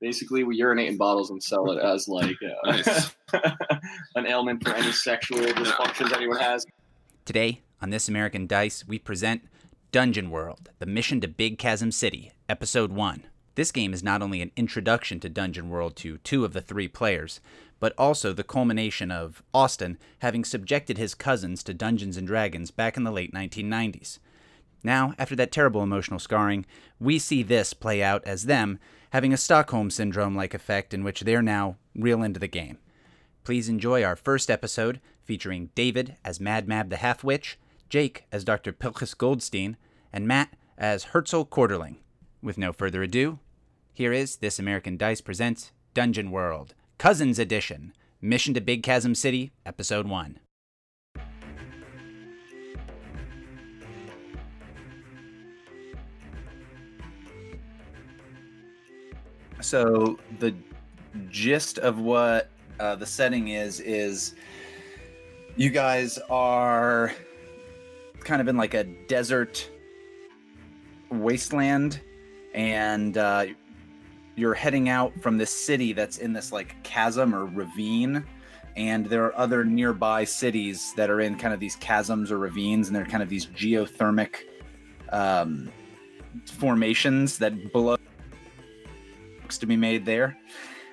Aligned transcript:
Basically, 0.00 0.44
we 0.44 0.56
urinate 0.56 0.88
in 0.88 0.96
bottles 0.96 1.30
and 1.30 1.42
sell 1.42 1.70
it 1.70 1.82
as 1.82 2.06
like 2.06 2.36
uh, 2.42 2.70
Nice. 2.70 3.16
an 4.14 4.26
ailment 4.26 4.62
for 4.62 4.74
any 4.74 4.92
sexual 4.92 5.38
dysfunctions 5.38 6.12
anyone 6.14 6.38
has. 6.38 6.66
Today, 7.24 7.62
on 7.80 7.90
This 7.90 8.08
American 8.08 8.46
Dice, 8.46 8.86
we 8.86 8.98
present 8.98 9.42
Dungeon 9.92 10.30
World 10.30 10.68
The 10.78 10.86
Mission 10.86 11.20
to 11.22 11.28
Big 11.28 11.58
Chasm 11.58 11.90
City, 11.90 12.32
Episode 12.48 12.92
1. 12.92 13.24
This 13.54 13.72
game 13.72 13.94
is 13.94 14.02
not 14.02 14.20
only 14.20 14.42
an 14.42 14.52
introduction 14.54 15.18
to 15.20 15.30
Dungeon 15.30 15.70
World 15.70 15.96
to 15.96 16.18
two 16.18 16.44
of 16.44 16.52
the 16.52 16.60
three 16.60 16.88
players, 16.88 17.40
but 17.80 17.94
also 17.96 18.32
the 18.32 18.44
culmination 18.44 19.10
of 19.10 19.42
Austin 19.54 19.96
having 20.18 20.44
subjected 20.44 20.98
his 20.98 21.14
cousins 21.14 21.62
to 21.62 21.72
Dungeons 21.72 22.18
and 22.18 22.26
Dragons 22.26 22.70
back 22.70 22.98
in 22.98 23.04
the 23.04 23.10
late 23.10 23.32
1990s. 23.32 24.18
Now, 24.86 25.14
after 25.18 25.34
that 25.34 25.50
terrible 25.50 25.82
emotional 25.82 26.20
scarring, 26.20 26.64
we 27.00 27.18
see 27.18 27.42
this 27.42 27.74
play 27.74 28.04
out 28.04 28.24
as 28.24 28.44
them 28.44 28.78
having 29.10 29.32
a 29.32 29.36
Stockholm 29.36 29.90
Syndrome 29.90 30.36
like 30.36 30.54
effect 30.54 30.94
in 30.94 31.02
which 31.02 31.22
they're 31.22 31.42
now 31.42 31.76
real 31.96 32.22
into 32.22 32.38
the 32.38 32.46
game. 32.46 32.78
Please 33.42 33.68
enjoy 33.68 34.04
our 34.04 34.14
first 34.14 34.48
episode 34.48 35.00
featuring 35.24 35.70
David 35.74 36.14
as 36.24 36.38
Mad 36.38 36.68
Mab 36.68 36.88
the 36.90 36.98
Half 36.98 37.24
Witch, 37.24 37.58
Jake 37.88 38.26
as 38.30 38.44
Dr. 38.44 38.72
Pilchus 38.72 39.18
Goldstein, 39.18 39.76
and 40.12 40.28
Matt 40.28 40.54
as 40.78 41.06
Herzl 41.06 41.42
Quarterling. 41.42 41.96
With 42.40 42.56
no 42.56 42.72
further 42.72 43.02
ado, 43.02 43.40
here 43.92 44.12
is 44.12 44.36
This 44.36 44.60
American 44.60 44.96
Dice 44.96 45.20
Presents 45.20 45.72
Dungeon 45.94 46.30
World, 46.30 46.74
Cousins 46.96 47.40
Edition, 47.40 47.92
Mission 48.20 48.54
to 48.54 48.60
Big 48.60 48.84
Chasm 48.84 49.16
City, 49.16 49.50
Episode 49.64 50.06
1. 50.06 50.38
So, 59.60 60.18
the 60.38 60.54
gist 61.30 61.78
of 61.78 61.98
what 61.98 62.50
uh, 62.78 62.96
the 62.96 63.06
setting 63.06 63.48
is 63.48 63.80
is 63.80 64.34
you 65.56 65.70
guys 65.70 66.18
are 66.28 67.12
kind 68.20 68.40
of 68.40 68.48
in 68.48 68.56
like 68.56 68.74
a 68.74 68.84
desert 68.84 69.70
wasteland 71.10 72.00
and 72.54 73.16
uh, 73.16 73.46
you're 74.34 74.54
heading 74.54 74.88
out 74.88 75.12
from 75.22 75.38
this 75.38 75.50
city 75.50 75.92
that's 75.92 76.18
in 76.18 76.32
this 76.32 76.52
like 76.52 76.82
chasm 76.82 77.34
or 77.34 77.46
ravine. 77.46 78.24
And 78.76 79.06
there 79.06 79.24
are 79.24 79.38
other 79.38 79.64
nearby 79.64 80.24
cities 80.24 80.92
that 80.96 81.08
are 81.08 81.22
in 81.22 81.36
kind 81.36 81.54
of 81.54 81.60
these 81.60 81.76
chasms 81.76 82.30
or 82.30 82.38
ravines 82.38 82.88
and 82.88 82.96
they're 82.96 83.06
kind 83.06 83.22
of 83.22 83.30
these 83.30 83.46
geothermic 83.46 84.36
um, 85.10 85.70
formations 86.44 87.38
that 87.38 87.72
blow 87.72 87.96
to 89.58 89.66
be 89.66 89.76
made 89.76 90.04
there 90.04 90.36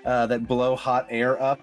uh, 0.06 0.28
that 0.28 0.48
blow 0.48 0.76
hot 0.76 1.08
air 1.10 1.42
up. 1.42 1.60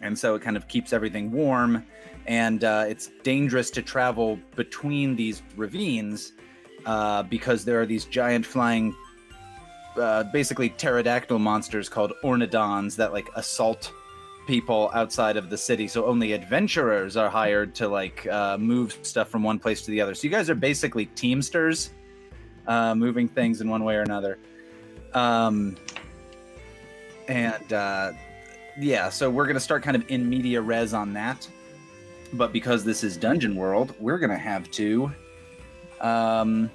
And 0.00 0.18
so 0.18 0.34
it 0.34 0.42
kind 0.42 0.56
of 0.56 0.68
keeps 0.68 0.92
everything 0.92 1.30
warm. 1.32 1.84
And 2.26 2.64
uh, 2.64 2.84
it's 2.88 3.10
dangerous 3.22 3.70
to 3.70 3.82
travel 3.82 4.38
between 4.56 5.16
these 5.16 5.42
ravines 5.56 6.32
uh, 6.86 7.22
because 7.24 7.64
there 7.64 7.80
are 7.80 7.86
these 7.86 8.04
giant 8.04 8.44
flying 8.44 8.94
uh, 9.96 10.24
basically 10.24 10.70
pterodactyl 10.70 11.38
monsters 11.38 11.88
called 11.88 12.12
ornodons 12.24 12.96
that 12.96 13.12
like 13.12 13.28
assault 13.36 13.92
people 14.46 14.90
outside 14.94 15.36
of 15.36 15.50
the 15.50 15.56
city. 15.56 15.88
So 15.88 16.06
only 16.06 16.32
adventurers 16.32 17.16
are 17.16 17.30
hired 17.30 17.74
to 17.76 17.88
like 17.88 18.26
uh, 18.26 18.58
move 18.58 18.98
stuff 19.02 19.28
from 19.28 19.42
one 19.42 19.58
place 19.58 19.82
to 19.82 19.90
the 19.90 20.00
other. 20.00 20.14
So 20.14 20.24
you 20.24 20.30
guys 20.30 20.50
are 20.50 20.54
basically 20.54 21.06
teamsters 21.06 21.90
uh, 22.66 22.94
moving 22.94 23.28
things 23.28 23.60
in 23.60 23.68
one 23.68 23.84
way 23.84 23.96
or 23.96 24.02
another 24.02 24.38
um, 25.14 25.76
and 27.28 27.72
uh, 27.72 28.12
yeah, 28.78 29.08
so 29.08 29.30
we're 29.30 29.46
gonna 29.46 29.60
start 29.60 29.82
kind 29.82 29.96
of 29.96 30.04
in 30.10 30.28
media 30.28 30.60
res 30.60 30.92
on 30.92 31.12
that. 31.14 31.48
But 32.32 32.52
because 32.52 32.84
this 32.84 33.04
is 33.04 33.16
Dungeon 33.16 33.54
World, 33.54 33.94
we're 34.00 34.18
gonna 34.18 34.36
have 34.36 34.70
to 34.72 35.12
um, 36.00 36.70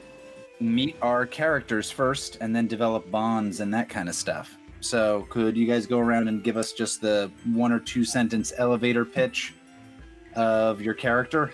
meet 0.60 0.96
our 1.02 1.26
characters 1.26 1.92
first, 1.92 2.38
and 2.42 2.56
then 2.56 2.68
develop 2.68 3.10
bonds 3.12 3.60
and 3.60 3.74
that 3.74 3.90
kind 3.90 4.10
of 4.10 4.16
stuff. 4.16 4.58
So, 4.82 5.28
could 5.30 5.58
you 5.58 5.68
guys 5.68 5.86
go 5.86 6.00
around 6.00 6.30
and 6.30 6.42
give 6.42 6.56
us 6.56 6.72
just 6.72 7.02
the 7.02 7.30
one 7.54 7.72
or 7.72 7.80
two 7.80 8.06
sentence 8.06 8.54
elevator 8.58 9.04
pitch 9.04 9.54
of 10.36 10.82
your 10.82 10.94
character? 10.94 11.52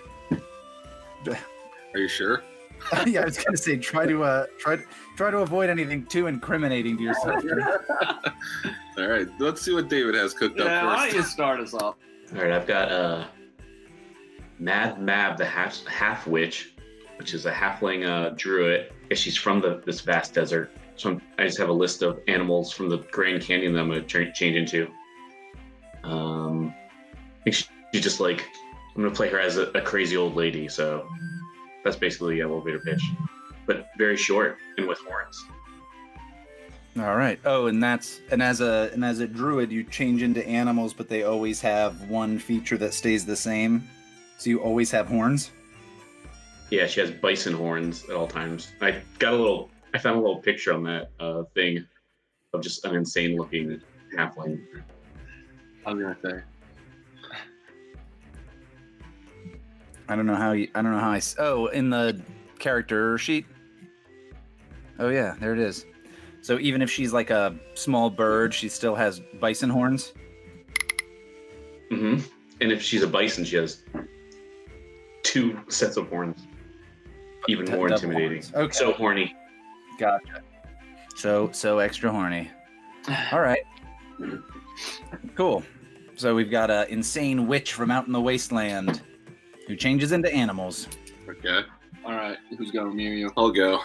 Are 1.26 1.98
you 1.98 2.08
sure? 2.08 2.42
yeah, 3.06 3.22
I 3.22 3.24
was 3.24 3.38
gonna 3.38 3.56
say 3.56 3.76
try 3.76 4.06
to 4.06 4.22
uh, 4.22 4.46
try 4.58 4.78
try 5.16 5.30
to 5.30 5.38
avoid 5.38 5.70
anything 5.70 6.04
too 6.06 6.26
incriminating 6.26 6.96
to 6.98 7.02
yourself. 7.02 7.42
All 8.98 9.08
right, 9.08 9.28
let's 9.38 9.62
see 9.62 9.74
what 9.74 9.88
David 9.88 10.14
has 10.14 10.34
cooked 10.34 10.58
Yeah, 10.58 10.84
why 10.84 10.92
up 10.92 11.10
don't 11.10 11.16
you 11.16 11.22
start 11.22 11.60
us 11.60 11.74
off? 11.74 11.96
All 12.34 12.42
right, 12.42 12.52
I've 12.52 12.66
got 12.66 12.90
uh, 12.90 13.26
Mad 14.58 15.00
Mab, 15.00 15.36
the 15.36 15.44
half 15.44 15.84
half 15.86 16.26
witch, 16.26 16.74
which 17.18 17.34
is 17.34 17.46
a 17.46 17.52
halfling 17.52 18.06
uh, 18.06 18.30
druid. 18.36 18.90
I 18.90 19.08
guess 19.08 19.18
she's 19.18 19.36
from 19.36 19.60
the 19.60 19.82
this 19.84 20.00
vast 20.00 20.34
desert. 20.34 20.70
So 20.96 21.10
I'm, 21.10 21.22
I 21.38 21.44
just 21.44 21.58
have 21.58 21.68
a 21.68 21.74
list 21.74 22.02
of 22.02 22.20
animals 22.26 22.72
from 22.72 22.88
the 22.88 22.98
Grand 23.10 23.42
Canyon 23.42 23.74
that 23.74 23.80
I'm 23.80 23.88
going 23.88 24.00
to 24.00 24.06
tra- 24.06 24.32
change 24.32 24.56
into. 24.56 24.90
Um, 26.04 26.74
I 27.40 27.44
think 27.44 27.56
she, 27.56 27.66
she's 27.92 28.02
just 28.02 28.20
like 28.20 28.46
I'm 28.94 29.02
going 29.02 29.12
to 29.12 29.16
play 29.16 29.28
her 29.28 29.38
as 29.38 29.58
a, 29.58 29.66
a 29.72 29.80
crazy 29.80 30.16
old 30.16 30.36
lady. 30.36 30.68
So 30.68 31.06
that's 31.84 31.96
basically 31.96 32.36
the 32.36 32.42
elevator 32.42 32.80
pitch, 32.80 33.02
but 33.66 33.88
very 33.98 34.16
short 34.16 34.58
and 34.78 34.86
with 34.86 34.98
horns. 35.00 35.44
All 36.98 37.16
right. 37.16 37.38
Oh, 37.44 37.66
and 37.66 37.82
that's 37.82 38.20
and 38.30 38.42
as 38.42 38.60
a 38.62 38.90
and 38.94 39.04
as 39.04 39.20
a 39.20 39.26
druid, 39.26 39.70
you 39.70 39.84
change 39.84 40.22
into 40.22 40.46
animals, 40.46 40.94
but 40.94 41.08
they 41.08 41.24
always 41.24 41.60
have 41.60 42.08
one 42.08 42.38
feature 42.38 42.78
that 42.78 42.94
stays 42.94 43.26
the 43.26 43.36
same. 43.36 43.86
So 44.38 44.48
you 44.50 44.60
always 44.60 44.90
have 44.92 45.06
horns. 45.06 45.50
Yeah, 46.70 46.86
she 46.86 47.00
has 47.00 47.10
bison 47.10 47.52
horns 47.54 48.04
at 48.04 48.16
all 48.16 48.26
times. 48.26 48.72
I 48.80 49.02
got 49.18 49.34
a 49.34 49.36
little. 49.36 49.70
I 49.94 49.98
found 49.98 50.16
a 50.16 50.20
little 50.20 50.40
picture 50.40 50.72
on 50.72 50.82
that 50.84 51.10
uh, 51.20 51.42
thing 51.54 51.86
of 52.54 52.62
just 52.62 52.84
an 52.86 52.94
insane 52.96 53.36
looking 53.36 53.80
halfling. 54.16 54.62
I 55.84 55.92
was 55.92 56.02
gonna 56.02 56.16
say. 56.24 56.42
I 60.08 60.16
don't 60.16 60.26
know 60.26 60.34
how 60.36 60.52
you. 60.52 60.68
I 60.74 60.82
don't 60.82 60.92
know 60.92 60.98
how 61.00 61.10
I. 61.10 61.16
s- 61.18 61.36
Oh, 61.38 61.66
in 61.66 61.90
the 61.90 62.20
character 62.58 63.18
sheet. 63.18 63.44
Oh 64.98 65.08
yeah, 65.08 65.34
there 65.40 65.52
it 65.52 65.58
is. 65.58 65.86
So 66.42 66.58
even 66.58 66.80
if 66.82 66.90
she's 66.90 67.12
like 67.12 67.30
a 67.30 67.56
small 67.74 68.08
bird, 68.10 68.54
she 68.54 68.68
still 68.68 68.94
has 68.94 69.20
bison 69.40 69.68
horns. 69.70 70.12
hmm 71.90 72.18
And 72.60 72.72
if 72.72 72.82
she's 72.82 73.02
a 73.02 73.06
bison, 73.06 73.44
she 73.44 73.56
has 73.56 73.82
two 75.22 75.58
sets 75.68 75.96
of 75.96 76.08
horns. 76.08 76.46
Even 77.48 77.66
more 77.70 77.88
double 77.88 77.94
intimidating. 77.94 78.42
horns. 78.42 78.54
Okay. 78.54 78.72
So 78.72 78.92
horny. 78.92 79.34
Gotcha. 79.98 80.42
So 81.16 81.50
so 81.52 81.78
extra 81.78 82.10
horny. 82.10 82.50
All 83.32 83.40
right. 83.40 83.62
Cool. 85.34 85.62
So 86.16 86.34
we've 86.34 86.50
got 86.50 86.70
a 86.70 86.90
insane 86.90 87.46
witch 87.46 87.72
from 87.74 87.90
out 87.90 88.06
in 88.06 88.12
the 88.12 88.20
wasteland 88.20 89.02
who 89.66 89.76
changes 89.76 90.12
into 90.12 90.32
animals. 90.32 90.88
Okay, 91.28 91.60
All 92.06 92.14
right, 92.14 92.38
who's 92.56 92.70
going 92.70 92.96
near 92.96 93.14
you? 93.14 93.32
I'll 93.36 93.50
go. 93.50 93.80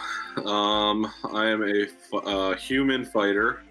Um, 0.46 1.12
I 1.34 1.48
am 1.48 1.64
a 1.64 1.86
f- 1.86 2.24
uh, 2.24 2.54
human 2.54 3.04
fighter. 3.04 3.64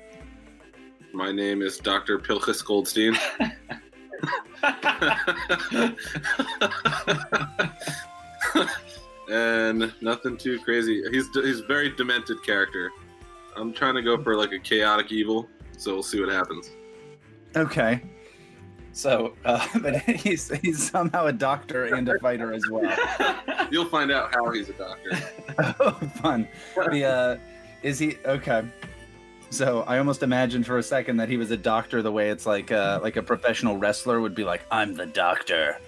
My 1.12 1.30
name 1.30 1.62
is 1.62 1.78
Dr. 1.78 2.18
Pilchus 2.18 2.64
Goldstein. 2.64 3.16
and 9.30 9.94
nothing 10.00 10.36
too 10.36 10.58
crazy. 10.58 11.00
He's 11.12 11.28
he's 11.28 11.60
a 11.60 11.66
very 11.66 11.94
demented 11.94 12.42
character. 12.42 12.90
I'm 13.54 13.72
trying 13.72 13.94
to 13.94 14.02
go 14.02 14.20
for 14.20 14.34
like 14.34 14.50
a 14.50 14.58
chaotic 14.58 15.12
evil, 15.12 15.48
so 15.78 15.94
we'll 15.94 16.02
see 16.02 16.20
what 16.20 16.28
happens. 16.28 16.72
Okay. 17.54 18.02
So, 18.92 19.34
uh, 19.44 19.66
but 19.80 20.02
he's 20.02 20.50
he's 20.60 20.90
somehow 20.90 21.26
a 21.26 21.32
doctor 21.32 21.94
and 21.94 22.08
a 22.08 22.18
fighter 22.18 22.52
as 22.52 22.62
well. 22.70 22.96
You'll 23.70 23.86
find 23.86 24.10
out 24.10 24.34
how 24.34 24.50
he's 24.50 24.68
a 24.68 24.72
doctor. 24.72 25.10
oh, 25.80 25.92
fun. 26.20 26.48
The 26.90 27.04
uh, 27.04 27.36
is 27.82 27.98
he 27.98 28.16
okay? 28.24 28.64
So 29.50 29.82
I 29.82 29.98
almost 29.98 30.22
imagined 30.22 30.66
for 30.66 30.78
a 30.78 30.82
second 30.82 31.16
that 31.16 31.28
he 31.28 31.36
was 31.36 31.50
a 31.50 31.56
doctor, 31.56 32.02
the 32.02 32.12
way 32.12 32.30
it's 32.30 32.46
like 32.46 32.70
uh, 32.70 33.00
like 33.02 33.16
a 33.16 33.22
professional 33.22 33.76
wrestler 33.76 34.20
would 34.20 34.34
be 34.34 34.44
like, 34.44 34.62
"I'm 34.70 34.94
the 34.94 35.06
doctor," 35.06 35.78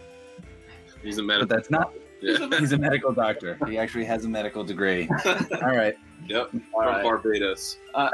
He's 1.02 1.18
a 1.18 1.22
medical. 1.22 1.46
but 1.46 1.56
medical. 1.56 1.56
that's 1.56 1.70
not. 1.70 1.94
Yeah. 2.20 2.58
He's 2.60 2.72
a 2.72 2.78
medical 2.78 3.12
doctor. 3.12 3.58
He 3.66 3.78
actually 3.78 4.04
has 4.04 4.24
a 4.24 4.28
medical 4.28 4.62
degree. 4.62 5.08
All 5.24 5.76
right. 5.76 5.96
Yep. 6.28 6.50
All 6.72 6.82
From 6.82 6.94
right. 6.94 7.02
Barbados. 7.02 7.78
Uh, 7.94 8.08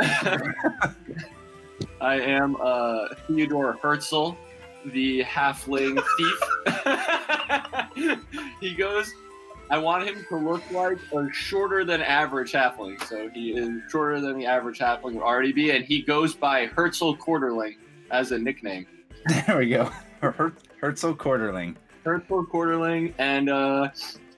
I 2.01 2.21
am 2.21 2.57
uh, 2.61 3.09
Theodore 3.27 3.77
Herzl, 3.83 4.37
the 4.87 5.23
halfling 5.25 6.01
thief. 7.95 8.19
he 8.61 8.75
goes 8.75 9.13
I 9.71 9.77
want 9.77 10.09
him 10.09 10.25
to 10.31 10.37
look 10.37 10.63
like 10.71 10.97
a 11.13 11.31
shorter 11.31 11.85
than 11.85 12.01
average 12.01 12.53
halfling. 12.53 13.03
So 13.05 13.29
he 13.29 13.51
is 13.51 13.69
shorter 13.91 14.21
than 14.21 14.39
the 14.39 14.47
average 14.47 14.79
halfling 14.79 15.15
would 15.15 15.23
already 15.23 15.53
be, 15.53 15.71
and 15.73 15.85
he 15.85 16.01
goes 16.01 16.35
by 16.35 16.67
Herzl 16.67 17.13
Quarterling 17.15 17.77
as 18.11 18.33
a 18.33 18.39
nickname. 18.39 18.87
There 19.47 19.59
we 19.59 19.69
go. 19.69 19.91
Her- 20.23 20.55
Herzl 20.81 21.13
Quarterling. 21.13 21.77
Herzl 22.05 22.45
Quarterling, 22.45 23.13
and 23.19 23.51
uh, 23.51 23.89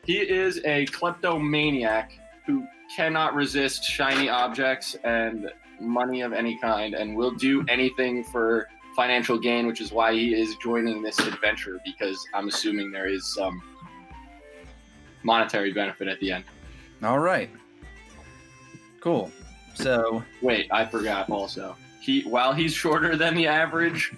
he 0.04 0.18
is 0.18 0.60
a 0.64 0.86
kleptomaniac 0.86 2.10
who 2.44 2.66
cannot 2.96 3.34
resist 3.34 3.84
shiny 3.84 4.28
objects 4.28 4.96
and 5.04 5.48
money 5.80 6.22
of 6.22 6.32
any 6.32 6.58
kind, 6.58 6.94
and 6.94 7.14
will 7.14 7.30
do 7.30 7.64
anything 7.68 8.24
for 8.24 8.68
financial 9.00 9.38
gain, 9.38 9.66
which 9.66 9.80
is 9.80 9.92
why 9.92 10.12
he 10.12 10.34
is 10.34 10.56
joining 10.56 11.00
this 11.00 11.18
adventure. 11.20 11.80
Because 11.86 12.22
I'm 12.34 12.48
assuming 12.48 12.90
there 12.92 13.08
is 13.08 13.24
some 13.34 13.62
monetary 15.22 15.72
benefit 15.72 16.06
at 16.06 16.20
the 16.20 16.32
end. 16.32 16.44
All 17.02 17.18
right. 17.18 17.48
Cool. 19.00 19.32
So, 19.72 20.22
Wait, 20.42 20.68
I 20.70 20.84
forgot. 20.84 21.30
Also, 21.30 21.74
he 22.02 22.20
while 22.24 22.52
he's 22.52 22.74
shorter 22.74 23.16
than 23.16 23.34
the 23.34 23.46
average. 23.46 24.12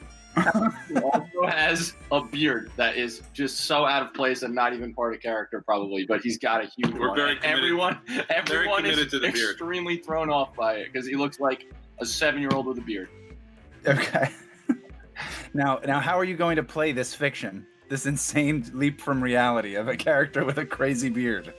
he 0.89 0.97
also 0.97 1.47
has 1.47 1.95
a 2.11 2.21
beard 2.25 2.73
that 2.77 2.97
is 2.97 3.23
just 3.33 3.61
so 3.61 3.85
out 3.87 4.03
of 4.05 4.13
place 4.15 4.43
and 4.43 4.53
not 4.53 4.73
even 4.75 4.93
part 4.93 5.15
of 5.15 5.21
character, 5.21 5.63
probably. 5.65 6.05
But 6.05 6.23
he's 6.23 6.39
got 6.39 6.61
a 6.65 6.69
huge 6.77 6.93
We're 6.93 7.07
one. 7.11 7.17
very 7.17 7.37
committed- 7.37 7.57
everyone, 7.59 7.99
everyone 8.31 8.77
committed 8.83 9.07
is 9.07 9.13
to 9.13 9.19
the 9.21 9.31
beard. 9.31 9.51
extremely 9.51 9.99
thrown 9.99 10.29
off 10.29 10.57
by 10.57 10.75
it 10.79 10.93
because 10.93 11.07
he 11.07 11.15
looks 11.15 11.39
like 11.39 11.67
a 12.01 12.07
seven-year-old 12.07 12.67
with 12.67 12.79
a 12.79 12.81
beard. 12.81 13.09
okay. 13.87 14.29
Now, 15.55 15.81
now, 15.87 16.01
how 16.01 16.19
are 16.19 16.25
you 16.25 16.37
going 16.37 16.57
to 16.57 16.63
play 16.63 16.93
this 16.93 17.15
fiction? 17.15 17.67
This 17.89 18.07
insane 18.07 18.65
leap 18.73 19.01
from 19.01 19.23
reality 19.23 19.75
of 19.75 19.89
a 19.89 19.97
character 19.97 20.45
with 20.45 20.59
a 20.59 20.65
crazy 20.65 21.11
beard. 21.11 21.53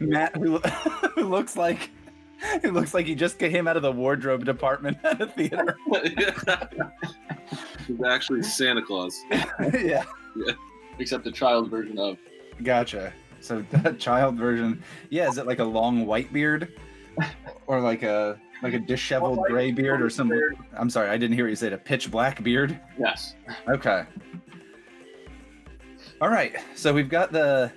Matt, 0.00 0.36
who, 0.36 0.58
who 0.58 1.28
looks 1.28 1.56
like 1.56 1.90
who 2.62 2.70
looks 2.70 2.94
like 2.94 3.06
he 3.06 3.14
just 3.14 3.38
came 3.38 3.66
out 3.66 3.76
of 3.76 3.82
the 3.82 3.92
wardrobe 3.92 4.44
department 4.44 4.98
at 5.04 5.20
a 5.20 5.26
theater. 5.26 5.76
He's 7.86 8.02
actually 8.02 8.42
Santa 8.42 8.82
Claus. 8.82 9.22
yeah, 9.72 10.04
Except 10.98 11.24
the 11.24 11.32
child 11.32 11.70
version 11.70 11.98
of. 11.98 12.18
gotcha. 12.62 13.12
So 13.40 13.64
that 13.70 13.98
child 13.98 14.36
version, 14.36 14.82
yeah, 15.10 15.28
is 15.28 15.38
it 15.38 15.46
like 15.46 15.60
a 15.60 15.64
long 15.64 16.06
white 16.06 16.32
beard, 16.32 16.72
or 17.66 17.80
like 17.80 18.02
a 18.02 18.38
like 18.62 18.72
a 18.74 18.78
disheveled 18.78 19.38
White 19.38 19.50
gray 19.50 19.70
beard, 19.72 20.00
or 20.02 20.08
some? 20.10 20.28
beard. 20.28 20.56
I'm 20.76 20.88
sorry, 20.90 21.08
I 21.10 21.16
didn't 21.16 21.36
hear 21.36 21.48
you 21.48 21.56
said. 21.56 21.72
A 21.72 21.78
pitch 21.78 22.10
black 22.10 22.42
beard. 22.42 22.78
Yes. 22.98 23.34
Okay. 23.68 24.04
All 26.20 26.28
right. 26.28 26.56
So 26.74 26.92
we've 26.94 27.08
got 27.10 27.32
the 27.32 27.70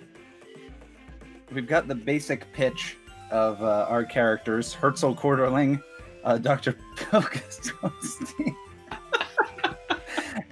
we've 1.52 1.68
got 1.68 1.88
the 1.88 1.96
basic 1.96 2.52
pitch 2.54 2.98
of 3.32 3.62
uh, 3.62 3.86
our 3.90 4.06
characters: 4.06 4.74
Herzl 4.74 5.14
Quarterling, 5.14 5.82
uh, 6.24 6.38
Doctor 6.38 6.76
Pilkus, 6.96 7.72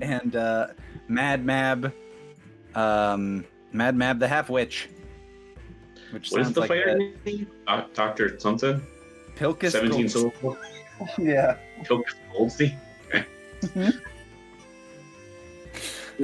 and 0.02 0.36
uh, 0.36 0.68
Mad 1.08 1.46
Mab, 1.46 1.94
um, 2.76 3.46
Mad 3.72 3.96
Mab 3.96 4.20
the 4.20 4.28
Half 4.28 4.50
Witch. 4.50 4.90
Which 6.12 6.32
What 6.32 6.42
is 6.42 6.54
the 6.54 6.62
like 6.62 6.72
a- 6.72 6.96
name? 7.26 7.48
Doc- 7.66 7.94
Doctor 7.94 8.40
something. 8.40 8.82
Pilkus. 9.38 9.72
Seventeen 9.72 10.08
Gold- 10.08 10.12
syllable. 10.12 10.58
Yeah. 11.20 11.58
Pilkus 11.84 12.16
Goldstein. 12.34 12.76
He's 13.12 13.24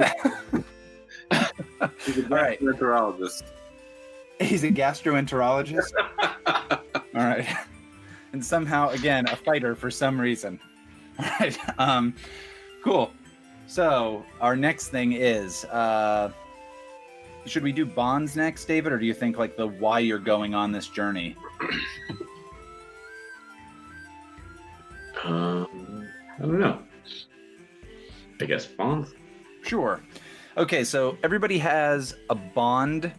right. 2.28 2.60
gastroenterologist. 2.60 3.42
He's 4.40 4.64
a 4.64 4.70
gastroenterologist. 4.70 5.92
All 6.46 6.80
right. 7.14 7.46
And 8.32 8.44
somehow, 8.44 8.88
again, 8.90 9.28
a 9.28 9.36
fighter 9.36 9.76
for 9.76 9.92
some 9.92 10.20
reason. 10.20 10.58
All 11.20 11.26
right. 11.38 11.56
Um, 11.78 12.12
cool. 12.82 13.12
So 13.68 14.24
our 14.40 14.56
next 14.56 14.88
thing 14.88 15.12
is, 15.12 15.64
uh, 15.66 16.32
should 17.46 17.62
we 17.62 17.70
do 17.70 17.86
bonds 17.86 18.34
next, 18.34 18.64
David, 18.64 18.92
or 18.92 18.98
do 18.98 19.06
you 19.06 19.14
think 19.14 19.38
like 19.38 19.56
the 19.56 19.68
why 19.68 20.00
you're 20.00 20.18
going 20.18 20.52
on 20.54 20.72
this 20.72 20.88
journey? 20.88 21.36
Um, 25.24 26.08
I 26.38 26.42
don't 26.42 26.60
know. 26.60 26.82
I 28.40 28.44
guess 28.44 28.66
Bond. 28.66 29.06
Sure. 29.62 30.00
Okay, 30.56 30.84
so 30.84 31.16
everybody 31.22 31.58
has 31.58 32.14
a 32.30 32.34
bond 32.34 33.12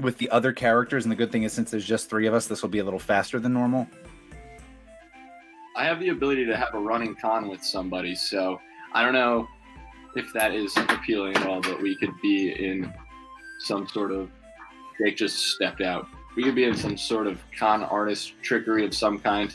with 0.00 0.18
the 0.18 0.28
other 0.30 0.52
characters, 0.52 1.04
and 1.04 1.12
the 1.12 1.16
good 1.16 1.32
thing 1.32 1.44
is, 1.44 1.52
since 1.52 1.70
there's 1.70 1.86
just 1.86 2.10
three 2.10 2.26
of 2.26 2.34
us, 2.34 2.46
this 2.46 2.62
will 2.62 2.68
be 2.68 2.78
a 2.78 2.84
little 2.84 2.98
faster 2.98 3.38
than 3.38 3.52
normal. 3.52 3.86
I 5.76 5.84
have 5.84 6.00
the 6.00 6.08
ability 6.08 6.44
to 6.46 6.56
have 6.56 6.74
a 6.74 6.78
running 6.78 7.14
con 7.14 7.48
with 7.48 7.64
somebody, 7.64 8.14
so 8.14 8.60
I 8.92 9.02
don't 9.02 9.14
know 9.14 9.48
if 10.16 10.32
that 10.34 10.54
is 10.54 10.76
appealing 10.76 11.36
at 11.36 11.46
all, 11.46 11.60
but 11.60 11.80
we 11.80 11.96
could 11.96 12.12
be 12.20 12.50
in 12.50 12.92
some 13.60 13.86
sort 13.86 14.10
of 14.10 14.30
Jake 14.98 15.16
just 15.16 15.36
stepped 15.50 15.80
out. 15.80 16.08
We 16.36 16.42
could 16.42 16.54
be 16.54 16.64
in 16.64 16.76
some 16.76 16.96
sort 16.96 17.26
of 17.26 17.40
con 17.56 17.82
artist 17.84 18.34
trickery 18.42 18.84
of 18.84 18.94
some 18.94 19.18
kind. 19.18 19.54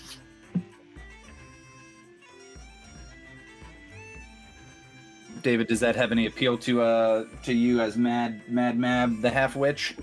David, 5.44 5.68
does 5.68 5.82
that 5.82 5.96
have 5.96 6.12
any 6.12 6.26
appeal 6.26 6.58
to 6.60 6.82
uh 6.82 7.26
to 7.44 7.54
you 7.54 7.82
as 7.82 7.98
Mad 7.98 8.42
Mad 8.48 8.78
Mab 8.78 9.22
the 9.22 9.30
Half 9.30 9.56
Witch? 9.56 9.96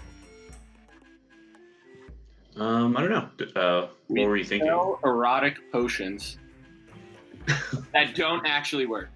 Um, 2.57 2.97
I 2.97 3.01
don't 3.01 3.11
know. 3.11 3.61
Uh, 3.61 3.89
what 4.09 4.29
were 4.29 4.37
you 4.37 4.45
thinking? 4.45 4.69
Sell 4.69 5.01
erotic 5.05 5.57
potions 5.73 6.37
that 7.93 8.15
don't 8.15 8.47
actually 8.47 8.87
work. 8.87 9.09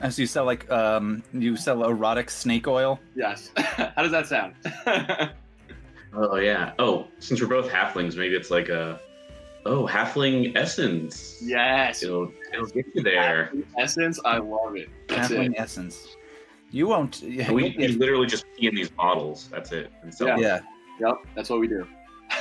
As 0.00 0.18
you 0.18 0.26
sell 0.26 0.44
like 0.44 0.70
um 0.70 1.22
you 1.32 1.56
sell 1.56 1.84
erotic 1.84 2.30
snake 2.30 2.68
oil. 2.68 3.00
Yes. 3.14 3.50
How 3.56 4.02
does 4.02 4.12
that 4.12 4.26
sound? 4.26 4.54
Oh 6.16 6.36
yeah. 6.36 6.74
Oh, 6.78 7.08
since 7.18 7.40
we're 7.40 7.48
both 7.48 7.68
halflings, 7.68 8.16
maybe 8.16 8.36
it's 8.36 8.48
like 8.50 8.68
a 8.68 9.00
oh 9.66 9.86
halfling 9.86 10.56
essence. 10.56 11.38
yes. 11.42 12.02
It'll 12.02 12.32
it'll 12.52 12.66
get 12.66 12.86
you 12.94 13.02
there. 13.02 13.52
Essence, 13.78 14.18
I 14.24 14.38
love 14.38 14.76
it. 14.76 14.88
That's 15.08 15.28
Halfling 15.30 15.52
it. 15.52 15.58
essence. 15.58 16.16
You 16.70 16.88
won't. 16.88 17.22
Yeah. 17.22 17.52
We, 17.52 17.74
we 17.78 17.88
literally 17.88 18.26
just 18.26 18.44
pee 18.58 18.66
in 18.66 18.74
these 18.74 18.90
bottles. 18.90 19.48
That's 19.50 19.70
it. 19.72 19.92
And 20.02 20.12
so 20.12 20.26
Yeah. 20.26 20.36
yeah. 20.38 20.60
Yep, 21.00 21.14
that's 21.34 21.50
what 21.50 21.60
we 21.60 21.66
do. 21.68 21.86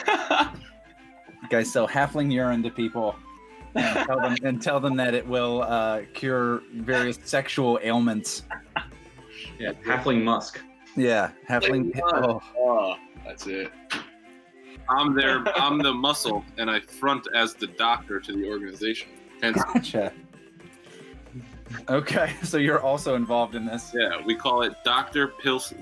You 0.07 1.49
guys 1.49 1.71
sell 1.71 1.87
halfling 1.87 2.31
urine 2.31 2.63
to 2.63 2.69
people. 2.69 3.15
And 3.75 4.05
tell 4.05 4.19
them, 4.21 4.35
and 4.43 4.61
tell 4.61 4.79
them 4.79 4.95
that 4.97 5.15
it 5.15 5.27
will 5.27 5.63
uh, 5.63 6.01
cure 6.13 6.61
various 6.75 7.17
sexual 7.25 7.79
ailments. 7.81 8.43
yeah, 9.59 9.71
halfling 9.85 10.23
musk. 10.23 10.59
Yeah, 10.95 11.31
halfling. 11.49 11.99
Oh, 12.03 12.39
oh, 12.57 12.95
that's 13.25 13.47
it. 13.47 13.71
I'm 14.89 15.15
there. 15.15 15.43
I'm 15.57 15.77
the 15.79 15.93
muscle, 15.93 16.43
and 16.57 16.69
I 16.69 16.79
front 16.79 17.27
as 17.35 17.53
the 17.53 17.67
doctor 17.67 18.19
to 18.19 18.31
the 18.33 18.47
organization. 18.49 19.09
Hence, 19.41 19.61
gotcha. 19.73 20.13
Okay, 21.89 22.33
so 22.43 22.57
you're 22.57 22.81
also 22.81 23.15
involved 23.15 23.55
in 23.55 23.65
this. 23.65 23.91
yeah, 23.95 24.21
we 24.25 24.35
call 24.35 24.61
it 24.63 24.73
Doctor 24.83 25.29
Pils- 25.43 25.73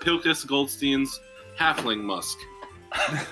Pilkus 0.00 0.46
Goldstein's 0.46 1.20
Halfling 1.58 2.02
Musk. 2.02 2.38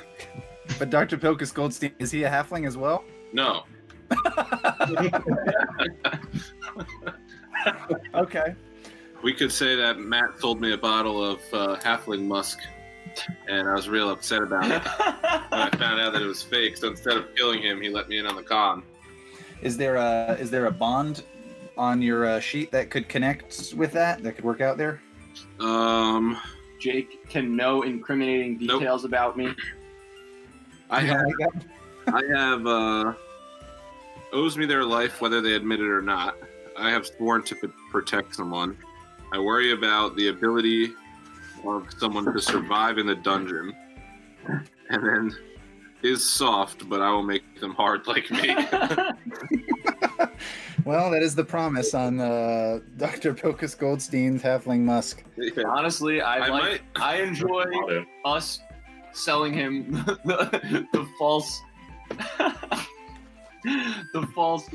But 0.78 0.88
Dr. 0.88 1.18
Pilkus 1.18 1.52
Goldstein, 1.52 1.92
is 1.98 2.12
he 2.12 2.22
a 2.22 2.30
halfling 2.30 2.64
as 2.66 2.76
well? 2.76 3.04
No, 3.32 3.64
Okay. 8.14 8.54
we 9.22 9.32
could 9.34 9.52
say 9.52 9.74
that 9.76 9.98
Matt 9.98 10.38
sold 10.40 10.60
me 10.60 10.72
a 10.72 10.78
bottle 10.78 11.22
of 11.24 11.40
uh, 11.52 11.76
Halfling 11.80 12.24
Musk, 12.26 12.60
and 13.48 13.68
I 13.68 13.72
was 13.74 13.88
real 13.88 14.10
upset 14.10 14.42
about 14.42 14.64
it 14.70 14.82
when 15.50 15.60
I 15.60 15.70
found 15.76 16.00
out 16.00 16.12
that 16.12 16.22
it 16.22 16.26
was 16.26 16.42
fake. 16.42 16.76
So 16.76 16.88
instead 16.88 17.16
of 17.16 17.34
killing 17.36 17.62
him, 17.62 17.80
he 17.80 17.88
let 17.88 18.08
me 18.08 18.18
in 18.18 18.26
on 18.26 18.36
the 18.36 18.42
con. 18.42 18.82
Is 19.62 19.76
there 19.76 19.96
a 19.96 20.36
is 20.40 20.50
there 20.50 20.66
a 20.66 20.70
bond 20.70 21.24
on 21.76 22.00
your 22.02 22.26
uh, 22.26 22.40
sheet 22.40 22.70
that 22.72 22.90
could 22.90 23.08
connect 23.08 23.74
with 23.76 23.92
that? 23.92 24.22
That 24.22 24.32
could 24.36 24.44
work 24.44 24.60
out 24.60 24.76
there? 24.78 25.00
Um, 25.58 26.38
Jake 26.80 27.28
can 27.28 27.56
know 27.56 27.82
incriminating 27.82 28.58
Nope. 28.60 28.80
details 28.80 29.04
about 29.04 29.36
me. 29.36 29.54
I 30.88 31.00
have 31.00 31.20
like 31.24 31.34
that? 31.52 31.64
I 32.14 32.38
have 32.38 32.66
uh, 32.66 33.12
owes 34.32 34.56
me 34.56 34.66
their 34.66 34.84
life 34.84 35.20
whether 35.20 35.40
they 35.40 35.54
admit 35.54 35.80
it 35.80 35.88
or 35.88 36.02
not. 36.02 36.36
I 36.76 36.90
have 36.90 37.06
sworn 37.06 37.42
to 37.44 37.54
p- 37.54 37.68
protect 37.90 38.34
someone. 38.34 38.76
I 39.32 39.38
worry 39.38 39.72
about 39.72 40.16
the 40.16 40.28
ability 40.28 40.94
of 41.64 41.86
someone 41.98 42.24
to 42.32 42.40
survive 42.40 42.98
in 42.98 43.06
the 43.06 43.14
dungeon, 43.16 43.72
and 44.46 45.02
then 45.04 45.36
is 46.02 46.28
soft, 46.28 46.88
but 46.88 47.00
I 47.02 47.10
will 47.10 47.22
make 47.22 47.60
them 47.60 47.74
hard 47.74 48.06
like 48.06 48.30
me. 48.30 48.56
Well, 50.86 51.10
that 51.10 51.22
is 51.22 51.34
the 51.34 51.44
promise 51.44 51.92
on 51.92 52.20
uh, 52.20 52.80
Dr. 52.96 53.34
Pocus 53.34 53.74
Goldstein's 53.74 54.42
Halfling 54.42 54.80
Musk. 54.80 55.22
Yeah. 55.36 55.64
Honestly, 55.68 56.22
I, 56.22 56.46
I 56.46 56.48
like. 56.48 56.62
might- 56.62 56.80
I 56.96 57.16
enjoy 57.22 57.64
us 58.24 58.60
selling 59.12 59.52
him 59.52 59.92
the, 60.24 60.86
the 60.94 61.06
false, 61.18 61.60
the 63.62 64.26
false 64.34 64.68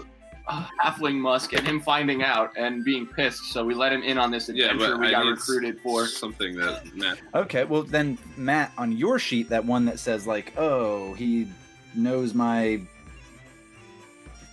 uh, 0.47 0.65
halfling 0.83 1.15
musk, 1.15 1.53
and 1.53 1.65
him 1.65 1.79
finding 1.81 2.23
out 2.23 2.51
and 2.57 2.83
being 2.83 3.05
pissed. 3.07 3.51
So 3.51 3.63
we 3.65 3.73
let 3.73 3.91
him 3.91 4.03
in 4.03 4.17
on 4.17 4.29
this 4.31 4.49
Yeah, 4.49 4.71
adventure 4.71 4.91
but 4.93 4.99
we 5.01 5.07
I 5.07 5.11
got 5.11 5.25
recruited 5.25 5.79
for. 5.81 6.05
something 6.07 6.55
that 6.57 6.95
Matt. 6.95 7.17
Okay, 7.33 7.63
well 7.63 7.83
then, 7.83 8.17
Matt, 8.37 8.71
on 8.77 8.91
your 8.91 9.17
sheet, 9.19 9.49
that 9.49 9.63
one 9.65 9.85
that 9.85 9.99
says 9.99 10.27
like, 10.27 10.53
"Oh, 10.57 11.13
he 11.15 11.47
knows 11.95 12.33
my 12.33 12.81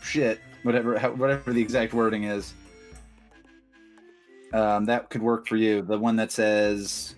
shit," 0.03 0.41
whatever, 0.63 0.99
whatever 1.11 1.53
the 1.53 1.61
exact 1.61 1.93
wording 1.93 2.25
is. 2.25 2.55
Um, 4.53 4.85
that 4.85 5.09
could 5.09 5.23
work 5.23 5.47
for 5.47 5.57
you. 5.57 5.81
The 5.83 5.99
one 5.99 6.17
that 6.17 6.31
says 6.31 7.15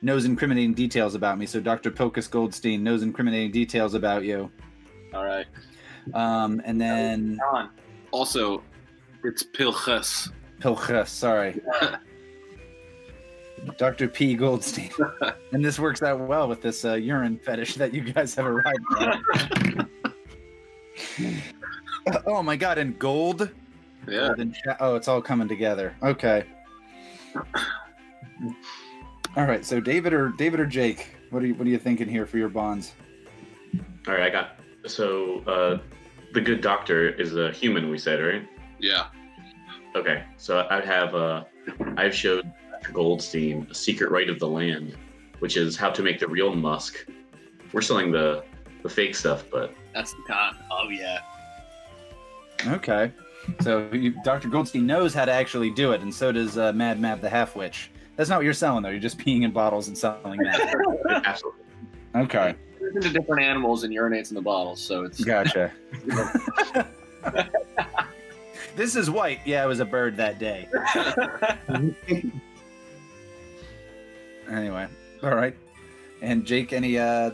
knows 0.00 0.24
incriminating 0.24 0.74
details 0.74 1.14
about 1.14 1.38
me. 1.38 1.46
So 1.46 1.60
Dr. 1.60 1.90
Pocus 1.90 2.26
Goldstein 2.28 2.82
knows 2.84 3.02
incriminating 3.02 3.50
details 3.52 3.94
about 3.94 4.24
you. 4.24 4.50
All 5.14 5.24
right, 5.24 5.46
Um, 6.14 6.60
and 6.64 6.80
then 6.80 7.38
on. 7.52 7.70
Also, 8.12 8.62
it's 9.24 9.42
Pilchus. 9.42 10.30
Pilchus, 10.60 11.08
sorry. 11.08 11.60
Dr. 13.78 14.08
P. 14.08 14.34
Goldstein. 14.34 14.90
and 15.52 15.64
this 15.64 15.78
works 15.78 16.02
out 16.02 16.20
well 16.20 16.48
with 16.48 16.62
this 16.62 16.84
uh, 16.84 16.94
urine 16.94 17.38
fetish 17.38 17.74
that 17.76 17.94
you 17.94 18.02
guys 18.02 18.34
have 18.34 18.46
arrived 18.46 18.78
at. 19.00 19.86
oh 22.26 22.42
my 22.42 22.56
god, 22.56 22.78
and 22.78 22.98
gold? 22.98 23.50
Yeah. 24.08 24.28
Gold 24.28 24.38
and 24.40 24.54
cha- 24.54 24.76
oh, 24.80 24.96
it's 24.96 25.08
all 25.08 25.22
coming 25.22 25.48
together. 25.48 25.94
Okay. 26.02 26.44
All 29.36 29.46
right, 29.46 29.64
so 29.64 29.80
David 29.80 30.12
or 30.12 30.30
David 30.30 30.60
or 30.60 30.66
Jake, 30.66 31.06
what 31.30 31.42
are 31.42 31.46
you 31.46 31.54
what 31.54 31.66
are 31.66 31.70
you 31.70 31.78
thinking 31.78 32.08
here 32.08 32.26
for 32.26 32.38
your 32.38 32.48
bonds? 32.48 32.92
All 34.06 34.14
right, 34.14 34.24
I 34.24 34.30
got. 34.30 34.58
So 34.86 35.38
uh, 35.46 35.78
the 36.32 36.40
good 36.40 36.60
doctor 36.60 37.10
is 37.10 37.36
a 37.36 37.52
human. 37.52 37.90
We 37.90 37.98
said 37.98 38.20
right. 38.20 38.48
Yeah. 38.78 39.06
Okay, 39.94 40.24
so 40.38 40.66
I'd 40.70 40.84
have 40.84 41.14
uh, 41.14 41.44
I've 41.96 42.14
showed 42.14 42.50
Dr. 42.70 42.92
Goldstein 42.92 43.66
a 43.70 43.74
secret 43.74 44.10
rite 44.10 44.30
of 44.30 44.38
the 44.38 44.48
land, 44.48 44.96
which 45.40 45.56
is 45.56 45.76
how 45.76 45.90
to 45.90 46.02
make 46.02 46.18
the 46.18 46.28
real 46.28 46.54
musk. 46.54 47.06
We're 47.72 47.82
selling 47.82 48.10
the 48.10 48.44
the 48.82 48.88
fake 48.88 49.14
stuff, 49.14 49.44
but 49.50 49.74
That's 49.94 50.12
the 50.12 50.22
con. 50.26 50.56
Oh 50.70 50.88
yeah. 50.88 51.20
Okay. 52.66 53.12
So 53.60 53.88
you, 53.92 54.14
Dr. 54.22 54.48
Goldstein 54.48 54.86
knows 54.86 55.12
how 55.12 55.24
to 55.24 55.32
actually 55.32 55.70
do 55.70 55.92
it, 55.92 56.00
and 56.00 56.14
so 56.14 56.32
does 56.32 56.56
uh, 56.56 56.72
Mad 56.72 57.00
Mab 57.00 57.20
the 57.20 57.28
Half 57.28 57.56
Witch. 57.56 57.90
That's 58.16 58.30
not 58.30 58.36
what 58.36 58.44
you're 58.44 58.54
selling, 58.54 58.82
though. 58.82 58.90
You're 58.90 59.00
just 59.00 59.18
peeing 59.18 59.42
in 59.42 59.50
bottles 59.50 59.88
and 59.88 59.98
selling 59.98 60.38
that. 60.42 60.74
absolutely. 61.24 61.64
Okay. 62.14 62.54
Turns 62.82 62.96
into 62.96 63.10
different 63.10 63.42
animals 63.42 63.84
and 63.84 63.94
urinates 63.94 64.30
in 64.30 64.34
the 64.34 64.42
bottles, 64.42 64.80
so 64.80 65.04
it's 65.04 65.22
Gotcha. 65.22 65.70
this 68.76 68.96
is 68.96 69.08
white. 69.08 69.38
Yeah, 69.44 69.62
it 69.62 69.68
was 69.68 69.78
a 69.80 69.84
bird 69.84 70.16
that 70.16 70.38
day. 70.40 70.68
Anyway, 74.50 74.86
all 75.22 75.34
right. 75.34 75.56
And 76.20 76.44
Jake, 76.44 76.72
any 76.72 76.98
uh, 76.98 77.30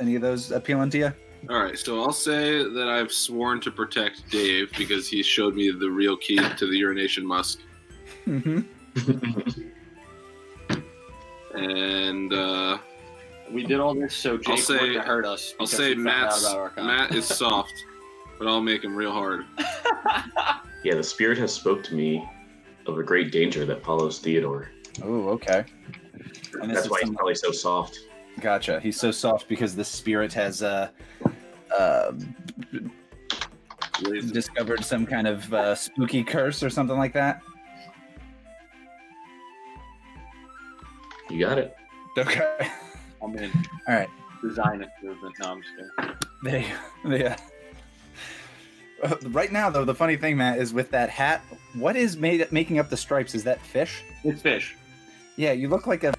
any 0.00 0.14
of 0.16 0.22
those 0.22 0.50
appealing 0.52 0.90
to 0.90 0.98
you? 0.98 1.12
All 1.48 1.62
right. 1.62 1.78
So 1.78 2.02
I'll 2.02 2.12
say 2.12 2.62
that 2.62 2.88
I've 2.88 3.10
sworn 3.12 3.60
to 3.62 3.70
protect 3.70 4.28
Dave 4.30 4.70
because 4.76 5.08
he 5.08 5.22
showed 5.22 5.54
me 5.54 5.70
the 5.70 5.88
real 5.90 6.16
key 6.16 6.36
to 6.36 6.66
the 6.66 6.76
urination 6.76 7.26
musk, 7.26 7.60
Mm-hmm. 8.26 8.60
and 11.58 12.32
uh, 12.32 12.78
we 13.52 13.64
did 13.64 13.80
all 13.80 13.94
this 13.94 14.14
so 14.14 14.36
Jake 14.36 14.58
say- 14.58 14.74
wouldn't 14.74 15.04
hurt 15.04 15.24
us. 15.24 15.54
I'll 15.60 15.66
say 15.66 15.94
Matt's 15.94 16.44
out 16.44 16.52
about 16.52 16.60
our 16.60 16.70
con. 16.70 16.86
Matt 16.86 17.14
is 17.14 17.26
soft, 17.26 17.74
but 18.38 18.48
I'll 18.48 18.60
make 18.60 18.84
him 18.84 18.94
real 18.94 19.12
hard. 19.12 19.46
yeah, 20.84 20.94
the 20.94 21.04
spirit 21.04 21.38
has 21.38 21.52
spoke 21.52 21.82
to 21.84 21.94
me 21.94 22.26
of 22.86 22.98
a 22.98 23.02
great 23.02 23.32
danger 23.32 23.64
that 23.64 23.84
follows 23.84 24.18
Theodore. 24.18 24.70
Oh, 25.02 25.28
okay. 25.30 25.64
And 26.60 26.70
That's 26.70 26.86
is 26.86 26.90
why 26.90 27.00
he's 27.02 27.10
probably 27.10 27.34
so 27.34 27.52
soft. 27.52 27.98
Gotcha. 28.40 28.80
He's 28.80 28.98
so 28.98 29.10
soft 29.10 29.48
because 29.48 29.74
the 29.74 29.84
spirit 29.84 30.32
has 30.34 30.62
uh, 30.62 30.90
uh, 31.76 32.12
discovered 34.32 34.84
some 34.84 35.06
kind 35.06 35.26
of 35.26 35.52
uh, 35.52 35.74
spooky 35.74 36.22
curse 36.22 36.62
or 36.62 36.70
something 36.70 36.96
like 36.96 37.12
that. 37.14 37.42
You 41.30 41.40
got 41.40 41.58
it. 41.58 41.74
Okay. 42.16 42.70
I'm 43.26 43.36
in. 43.36 43.50
All 43.88 43.94
right. 43.94 44.08
Design 44.42 44.82
improvement. 44.82 45.34
No, 45.42 45.52
I'm 45.52 45.62
just 45.62 45.74
kidding. 45.76 46.14
They, 46.44 46.66
they, 47.04 47.26
uh, 47.26 47.36
uh, 49.02 49.16
right 49.28 49.50
now, 49.50 49.68
though, 49.70 49.84
the 49.84 49.94
funny 49.94 50.16
thing, 50.16 50.36
Matt, 50.36 50.58
is 50.58 50.72
with 50.72 50.90
that 50.90 51.10
hat. 51.10 51.42
What 51.74 51.96
is 51.96 52.16
made 52.16 52.50
making 52.52 52.78
up 52.78 52.88
the 52.88 52.96
stripes? 52.96 53.34
Is 53.34 53.44
that 53.44 53.60
fish? 53.60 54.04
It's 54.24 54.40
fish. 54.42 54.76
Yeah, 55.36 55.52
you 55.52 55.68
look 55.68 55.86
like 55.86 56.04
a 56.04 56.14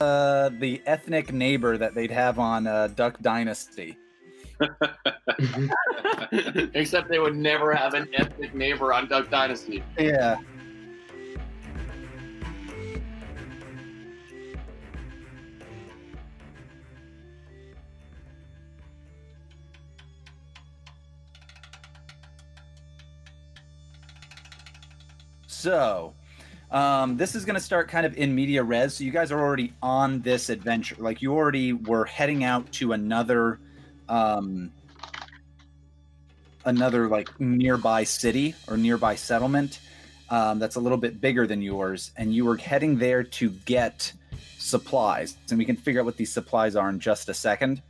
uh, 0.00 0.50
the 0.60 0.82
ethnic 0.86 1.32
neighbor 1.32 1.78
that 1.78 1.94
they'd 1.94 2.10
have 2.10 2.38
on 2.38 2.66
uh, 2.66 2.88
Duck 2.88 3.18
Dynasty. 3.20 3.96
Except 6.74 7.08
they 7.08 7.18
would 7.18 7.36
never 7.36 7.74
have 7.74 7.94
an 7.94 8.08
ethnic 8.14 8.54
neighbor 8.54 8.92
on 8.92 9.08
Duck 9.08 9.30
Dynasty. 9.30 9.82
Yeah. 9.98 10.38
So, 25.64 26.12
um, 26.70 27.16
this 27.16 27.34
is 27.34 27.46
going 27.46 27.54
to 27.54 27.60
start 27.60 27.88
kind 27.88 28.04
of 28.04 28.18
in 28.18 28.34
media 28.34 28.62
res. 28.62 28.98
So 28.98 29.04
you 29.04 29.10
guys 29.10 29.32
are 29.32 29.40
already 29.40 29.72
on 29.82 30.20
this 30.20 30.50
adventure. 30.50 30.94
Like 30.98 31.22
you 31.22 31.32
already 31.32 31.72
were 31.72 32.04
heading 32.04 32.44
out 32.44 32.70
to 32.72 32.92
another, 32.92 33.58
um, 34.06 34.70
another 36.66 37.08
like 37.08 37.40
nearby 37.40 38.04
city 38.04 38.54
or 38.68 38.76
nearby 38.76 39.14
settlement 39.14 39.80
um, 40.28 40.58
that's 40.58 40.76
a 40.76 40.80
little 40.80 40.98
bit 40.98 41.18
bigger 41.18 41.46
than 41.46 41.62
yours, 41.62 42.10
and 42.18 42.34
you 42.34 42.44
were 42.44 42.58
heading 42.58 42.98
there 42.98 43.22
to 43.22 43.48
get 43.48 44.12
supplies. 44.58 45.38
And 45.48 45.58
we 45.58 45.64
can 45.64 45.76
figure 45.76 46.02
out 46.02 46.04
what 46.04 46.18
these 46.18 46.30
supplies 46.30 46.76
are 46.76 46.90
in 46.90 47.00
just 47.00 47.30
a 47.30 47.34
second. 47.34 47.80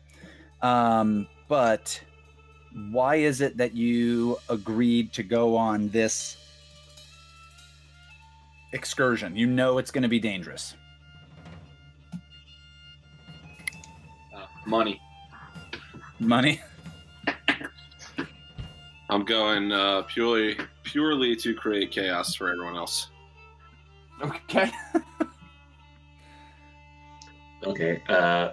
Um, 0.63 1.27
but 1.49 2.01
why 2.93 3.17
is 3.17 3.41
it 3.41 3.57
that 3.57 3.75
you 3.75 4.39
agreed 4.49 5.13
to 5.15 5.25
go 5.25 5.57
on 5.57 5.89
this 5.89 6.37
excursion? 8.75 9.37
You 9.37 9.47
know 9.47 9.79
it's 9.79 9.91
going 9.91 10.03
to 10.03 10.09
be 10.09 10.21
dangerous. 10.21 10.75
Uh, 14.35 14.47
money. 14.67 15.01
Money. 16.19 16.61
I'm 19.09 19.25
going 19.25 19.73
uh, 19.73 20.03
purely 20.03 20.59
purely 20.83 21.37
to 21.37 21.55
create 21.55 21.91
chaos 21.91 22.35
for 22.35 22.51
everyone 22.51 22.77
else. 22.77 23.09
Okay. 24.23 24.71
Okay. 27.67 28.03
Uh, 28.09 28.51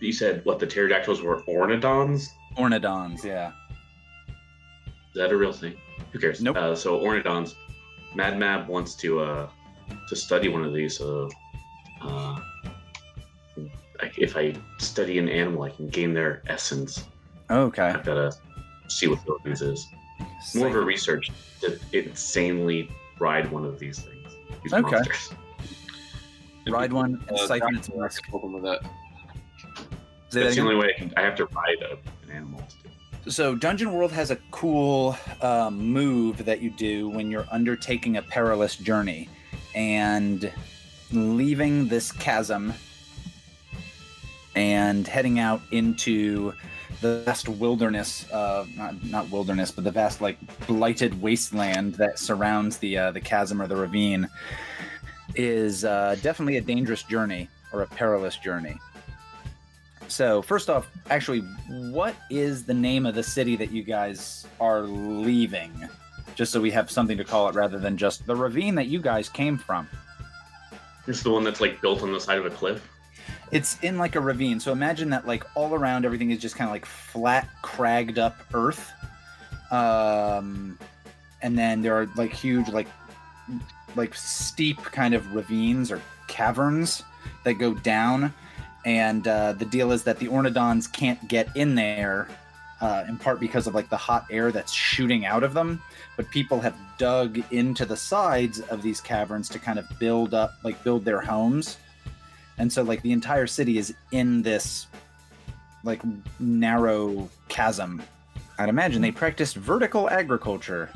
you 0.00 0.12
said 0.12 0.44
what 0.44 0.58
the 0.58 0.66
pterodactyls 0.66 1.22
were 1.22 1.42
ornodons? 1.42 2.14
Is 2.14 2.32
Ornodons, 2.56 3.24
yeah. 3.24 3.52
Is 4.28 4.34
that 5.14 5.30
a 5.30 5.36
real 5.36 5.52
thing? 5.52 5.76
Who 6.12 6.18
cares? 6.18 6.40
Nope. 6.40 6.56
Uh, 6.56 6.74
so 6.74 6.98
ornodons. 6.98 7.54
Mad 8.16 8.38
Mab 8.38 8.66
wants 8.66 8.94
to 8.96 9.20
uh, 9.20 9.48
to 10.08 10.16
study 10.16 10.48
one 10.48 10.64
of 10.64 10.72
these. 10.72 10.96
So, 10.96 11.28
uh, 12.00 12.40
if 14.16 14.36
I 14.36 14.54
study 14.78 15.18
an 15.18 15.28
animal, 15.28 15.62
I 15.62 15.70
can 15.70 15.88
gain 15.88 16.14
their 16.14 16.42
essence. 16.46 17.04
Okay. 17.50 17.82
I've 17.82 18.04
got 18.04 18.14
to 18.14 18.32
see 18.88 19.06
what 19.06 19.20
these 19.44 19.60
is. 19.60 19.86
More 20.54 20.68
of 20.68 20.74
a 20.74 20.80
research 20.80 21.30
to 21.60 21.78
insanely 21.92 22.90
ride 23.18 23.50
one 23.52 23.64
of 23.64 23.78
these 23.78 23.98
things. 23.98 24.34
These 24.62 24.72
Okay. 24.72 24.90
monsters. 24.90 25.30
Ride 26.66 26.92
one 26.92 27.22
and 27.28 27.38
Uh, 27.38 27.46
siphon 27.46 27.76
its 27.76 27.88
Dr. 27.88 28.00
musk. 28.00 28.26
Help 28.28 28.44
with 28.44 28.62
that. 28.64 28.80
That's 30.30 30.56
the 30.56 30.62
only 30.62 30.74
way 30.76 30.92
I 30.94 30.98
can. 30.98 31.12
I 31.16 31.22
have 31.22 31.36
to 31.36 31.46
ride 31.46 31.82
a, 31.82 31.92
an 32.24 32.30
animal. 32.34 32.60
To 32.60 32.76
do. 32.82 32.85
So, 33.28 33.56
Dungeon 33.56 33.92
World 33.92 34.12
has 34.12 34.30
a 34.30 34.36
cool 34.52 35.16
um, 35.42 35.78
move 35.78 36.44
that 36.44 36.62
you 36.62 36.70
do 36.70 37.08
when 37.08 37.28
you're 37.28 37.46
undertaking 37.50 38.16
a 38.16 38.22
perilous 38.22 38.76
journey 38.76 39.28
and 39.74 40.52
leaving 41.10 41.88
this 41.88 42.12
chasm 42.12 42.72
and 44.54 45.08
heading 45.08 45.40
out 45.40 45.60
into 45.72 46.52
the 47.00 47.22
vast 47.24 47.48
wilderness, 47.48 48.30
uh, 48.30 48.64
not 48.76 49.04
not 49.04 49.30
wilderness, 49.30 49.72
but 49.72 49.82
the 49.82 49.90
vast 49.90 50.20
like 50.20 50.38
blighted 50.68 51.20
wasteland 51.20 51.96
that 51.96 52.20
surrounds 52.20 52.78
the 52.78 52.96
uh, 52.96 53.10
the 53.10 53.20
chasm 53.20 53.60
or 53.60 53.66
the 53.66 53.76
ravine, 53.76 54.28
is 55.34 55.84
uh, 55.84 56.16
definitely 56.22 56.58
a 56.58 56.60
dangerous 56.60 57.02
journey 57.02 57.48
or 57.72 57.82
a 57.82 57.86
perilous 57.88 58.36
journey. 58.36 58.78
So 60.08 60.42
first 60.42 60.70
off, 60.70 60.88
actually, 61.10 61.40
what 61.68 62.14
is 62.30 62.64
the 62.64 62.74
name 62.74 63.06
of 63.06 63.14
the 63.14 63.22
city 63.22 63.56
that 63.56 63.70
you 63.70 63.82
guys 63.82 64.46
are 64.60 64.82
leaving? 64.82 65.88
Just 66.34 66.52
so 66.52 66.60
we 66.60 66.70
have 66.70 66.90
something 66.90 67.16
to 67.16 67.24
call 67.24 67.48
it 67.48 67.54
rather 67.54 67.78
than 67.78 67.96
just 67.96 68.26
the 68.26 68.36
ravine 68.36 68.74
that 68.76 68.86
you 68.86 69.00
guys 69.00 69.28
came 69.28 69.58
from. 69.58 69.88
Is 71.06 71.22
the 71.22 71.30
one 71.30 71.44
that's 71.44 71.60
like 71.60 71.80
built 71.80 72.02
on 72.02 72.12
the 72.12 72.20
side 72.20 72.38
of 72.38 72.46
a 72.46 72.50
cliff. 72.50 72.88
It's 73.52 73.80
in 73.80 73.96
like 73.96 74.16
a 74.16 74.20
ravine. 74.20 74.60
So 74.60 74.72
imagine 74.72 75.10
that 75.10 75.26
like 75.26 75.44
all 75.54 75.74
around 75.74 76.04
everything 76.04 76.30
is 76.30 76.40
just 76.40 76.56
kind 76.56 76.68
of 76.68 76.72
like 76.72 76.86
flat, 76.86 77.48
cragged 77.62 78.18
up 78.18 78.36
earth. 78.54 78.92
Um 79.70 80.78
and 81.42 81.58
then 81.58 81.82
there 81.82 81.94
are 81.94 82.08
like 82.16 82.32
huge 82.32 82.68
like 82.68 82.88
like 83.94 84.14
steep 84.14 84.78
kind 84.78 85.14
of 85.14 85.34
ravines 85.34 85.90
or 85.90 86.00
caverns 86.28 87.02
that 87.44 87.54
go 87.54 87.74
down 87.74 88.32
and 88.86 89.26
uh, 89.26 89.52
the 89.52 89.64
deal 89.64 89.90
is 89.92 90.04
that 90.04 90.18
the 90.20 90.28
ornodons 90.28 90.90
can't 90.90 91.26
get 91.28 91.48
in 91.56 91.74
there 91.74 92.28
uh, 92.80 93.04
in 93.08 93.16
part 93.18 93.40
because 93.40 93.66
of 93.66 93.74
like 93.74 93.90
the 93.90 93.96
hot 93.96 94.24
air 94.30 94.52
that's 94.52 94.72
shooting 94.72 95.26
out 95.26 95.42
of 95.42 95.52
them 95.52 95.82
but 96.16 96.30
people 96.30 96.60
have 96.60 96.76
dug 96.96 97.42
into 97.50 97.84
the 97.84 97.96
sides 97.96 98.60
of 98.60 98.80
these 98.82 99.00
caverns 99.00 99.48
to 99.48 99.58
kind 99.58 99.78
of 99.78 99.86
build 99.98 100.32
up 100.32 100.54
like 100.62 100.82
build 100.84 101.04
their 101.04 101.20
homes 101.20 101.78
and 102.58 102.72
so 102.72 102.82
like 102.82 103.02
the 103.02 103.12
entire 103.12 103.46
city 103.46 103.76
is 103.76 103.92
in 104.12 104.40
this 104.42 104.86
like 105.84 106.00
narrow 106.38 107.28
chasm 107.48 108.00
i'd 108.58 108.68
imagine 108.68 109.02
they 109.02 109.12
practiced 109.12 109.56
vertical 109.56 110.08
agriculture 110.10 110.88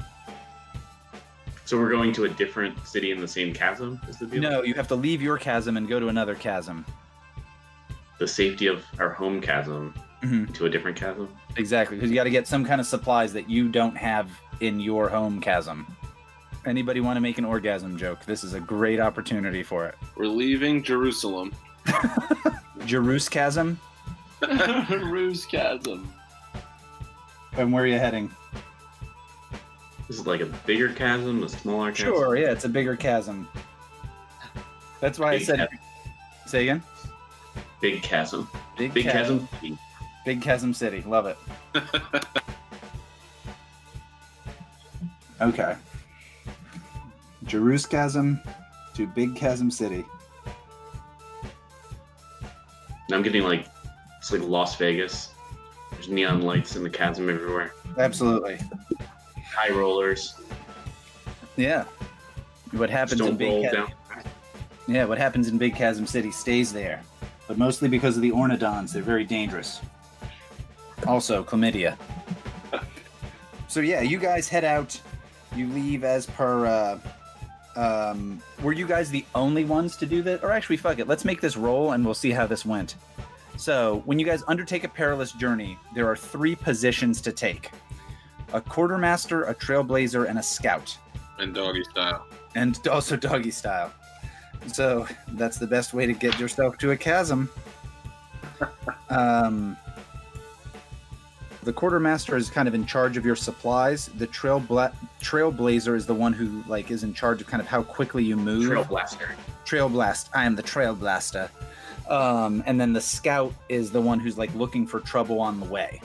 So 1.65 1.79
we're 1.79 1.91
going 1.91 2.13
to 2.15 2.25
a 2.25 2.29
different 2.29 2.85
city 2.85 3.13
in 3.13 3.21
the 3.21 3.29
same 3.29 3.55
chasm. 3.55 4.01
Is 4.09 4.19
the 4.19 4.27
deal? 4.27 4.43
no 4.43 4.63
you 4.63 4.75
have 4.75 4.89
to 4.89 4.97
leave 4.97 5.23
your 5.23 5.39
chasm 5.39 5.77
and 5.77 5.89
go 5.89 5.99
to 6.01 6.09
another 6.09 6.35
chasm 6.35 6.85
The 8.21 8.29
safety 8.29 8.67
of 8.69 8.85
our 9.01 9.11
home 9.11 9.41
chasm 9.41 9.93
Mhm. 10.23 10.53
to 10.55 10.67
a 10.67 10.71
different 10.71 10.97
chasm. 10.99 11.29
exactly 11.57 11.97
because 11.97 12.11
you 12.11 12.15
got 12.15 12.25
to 12.25 12.31
get 12.31 12.47
some 12.47 12.65
kind 12.65 12.81
of 12.81 12.87
supplies 12.87 13.33
that 13.33 13.49
you 13.51 13.69
don't 13.69 13.97
have 13.97 14.31
in 14.61 14.79
your 14.79 15.09
home 15.09 15.41
chasm 15.41 15.85
anybody 16.67 17.01
want 17.01 17.17
to 17.17 17.21
make 17.21 17.39
an 17.39 17.45
orgasm 17.45 17.97
joke 17.97 18.25
this 18.27 18.45
is 18.45 18.53
a 18.55 18.61
great 18.61 19.01
opportunity 19.01 19.63
for 19.63 19.87
it 19.87 19.95
We're 20.17 20.27
leaving 20.27 20.83
Jerusalem. 20.83 21.53
Jerus 22.81 23.29
chasm 23.31 23.81
Ruse 25.11 25.45
chasm. 25.47 26.13
and 27.57 27.73
where 27.73 27.83
are 27.85 27.87
you 27.89 27.99
heading 27.99 28.31
This 30.07 30.19
is 30.21 30.27
like 30.27 30.41
a 30.43 30.47
bigger 30.67 30.93
chasm, 30.93 31.43
a 31.43 31.49
smaller 31.49 31.91
chasm. 31.91 32.13
sure 32.13 32.37
yeah 32.37 32.53
it's 32.53 32.67
a 32.67 32.69
bigger 32.69 32.95
chasm 32.95 33.49
that's 35.01 35.19
why 35.19 35.33
i 35.33 35.39
said 35.39 35.59
chasm. 35.61 35.79
say 36.47 36.63
again 36.65 36.83
Big 37.81 38.03
chasm. 38.03 38.49
big, 38.77 38.93
Big 38.95 39.05
chasm. 39.05 39.49
chasm. 39.61 39.79
Big 40.25 40.43
Chasm 40.43 40.75
City. 40.75 41.03
Love 41.07 41.27
it. 41.27 41.39
okay. 45.41 45.75
Jerus 47.47 47.89
Chasm 47.89 48.41
to 48.95 49.07
Big 49.07 49.35
Chasm 49.35 49.71
City. 49.71 50.05
And 53.07 53.15
I'm 53.17 53.23
getting 53.23 53.43
like 53.43 53.67
it's 54.19 54.31
like 54.31 54.43
Las 54.43 54.77
Vegas. 54.77 55.31
There's 55.93 56.09
neon 56.09 56.43
lights 56.43 56.77
in 56.77 56.83
the 56.83 56.91
chasm 56.91 57.31
everywhere. 57.31 57.73
Absolutely. 57.97 58.59
High 59.55 59.71
rollers. 59.71 60.35
Yeah. 61.57 61.85
What 62.73 62.91
Just 62.91 62.93
happens 62.93 63.21
in 63.23 63.27
don't 63.39 63.49
roll 63.49 63.63
Big 63.63 63.71
Chasm? 63.73 63.87
down. 63.87 63.95
Yeah, 64.87 65.05
what 65.07 65.19
happens 65.19 65.49
in 65.49 65.57
Big 65.59 65.75
Chasm 65.75 66.07
City 66.07 66.31
stays 66.31 66.73
there, 66.73 67.03
but 67.51 67.59
mostly 67.59 67.89
because 67.89 68.15
of 68.15 68.23
the 68.23 68.31
ornodons. 68.31 68.93
They're 68.93 69.03
very 69.03 69.25
dangerous. 69.25 69.81
Also, 71.09 71.43
chlamydia. 71.43 71.97
so 73.67 73.81
yeah, 73.81 74.03
you 74.03 74.19
guys 74.19 74.49
head 74.49 74.63
out. 74.63 75.01
You 75.57 75.67
leave 75.67 76.05
as 76.05 76.27
per. 76.27 76.67
Uh, 76.67 77.01
um, 77.75 78.41
were 78.63 78.73
you 78.73 78.87
guys 78.87 79.11
the 79.11 79.25
only 79.35 79.65
ones 79.65 79.97
to 79.97 80.07
do 80.07 80.23
this? 80.23 80.41
Or 80.45 80.53
actually, 80.53 80.77
fuck 80.77 81.01
it. 81.01 81.09
Let's 81.09 81.25
make 81.25 81.41
this 81.41 81.57
roll, 81.57 81.91
and 81.91 82.05
we'll 82.05 82.15
see 82.15 82.31
how 82.31 82.47
this 82.47 82.65
went. 82.65 82.95
So, 83.59 84.03
when 84.05 84.21
you 84.21 84.25
guys 84.25 84.45
undertake 84.47 84.85
a 84.85 84.89
perilous 84.89 85.33
journey, 85.33 85.77
there 85.93 86.07
are 86.07 86.15
three 86.15 86.55
positions 86.55 87.21
to 87.23 87.33
take: 87.33 87.73
a 88.53 88.61
quartermaster, 88.61 89.43
a 89.43 89.55
trailblazer, 89.57 90.29
and 90.29 90.39
a 90.39 90.43
scout 90.43 90.97
And 91.41 91.53
doggy 91.53 91.83
style. 91.83 92.27
and 92.55 92.79
also 92.87 93.17
doggy 93.17 93.51
style. 93.51 93.93
So 94.69 95.07
that's 95.33 95.59
the 95.59 95.67
best 95.67 95.95
way 95.95 96.07
to 96.07 96.13
get 96.13 96.39
yourself 96.39 96.79
to 96.79 96.93
a 96.93 96.97
chasm. 96.97 97.51
Um, 99.09 99.77
the 101.63 101.73
quartermaster 101.73 102.37
is 102.37 102.49
kind 102.49 102.69
of 102.69 102.75
in 102.75 102.87
charge 102.87 103.17
of 103.17 103.27
your 103.27 103.37
supplies. 103.37 104.07
The 104.07 104.27
trail 104.27 104.61
bla- 104.61 104.93
trailblazer 105.21 105.95
is 105.95 106.07
the 106.07 106.15
one 106.15 106.33
who 106.33 106.63
like 106.67 106.91
is 106.91 107.03
in 107.03 107.13
charge 107.13 107.41
of 107.41 107.47
kind 107.47 107.61
of 107.61 107.67
how 107.67 107.83
quickly 107.83 108.25
you 108.25 108.37
move. 108.37 108.67
Trail 108.67 108.85
blaster. 108.85 109.35
Trail 109.65 109.89
blast. 109.89 110.31
I 110.35 110.45
am 110.45 110.57
the 110.57 110.63
trailblaster. 110.63 111.51
Um, 112.09 112.63
and 112.67 112.81
then 112.81 112.93
the 112.93 113.01
scout 113.01 113.53
is 113.69 113.91
the 113.91 114.01
one 114.01 114.19
who's 114.19 114.39
like 114.39 114.55
looking 114.55 114.87
for 114.87 115.01
trouble 115.01 115.41
on 115.41 115.61
the 115.61 115.67
way. 115.67 116.01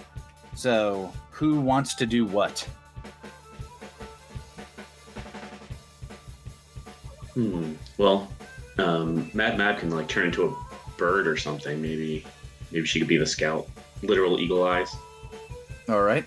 So 0.56 1.12
who 1.32 1.60
wants 1.60 1.96
to 1.96 2.06
do 2.06 2.26
what? 2.26 2.68
Hmm. 7.34 7.74
Well, 7.98 8.30
um, 8.78 9.30
Mad 9.34 9.58
Mad 9.58 9.80
can 9.80 9.90
like 9.90 10.08
turn 10.08 10.28
into 10.28 10.46
a 10.46 10.56
bird 10.98 11.28
or 11.28 11.38
something. 11.38 11.82
Maybe, 11.82 12.26
maybe 12.72 12.86
she 12.86 13.00
could 13.00 13.08
be 13.08 13.18
the 13.18 13.26
scout. 13.26 13.68
Literal 14.02 14.40
eagle 14.40 14.64
eyes. 14.66 14.94
All 15.90 16.02
right. 16.04 16.26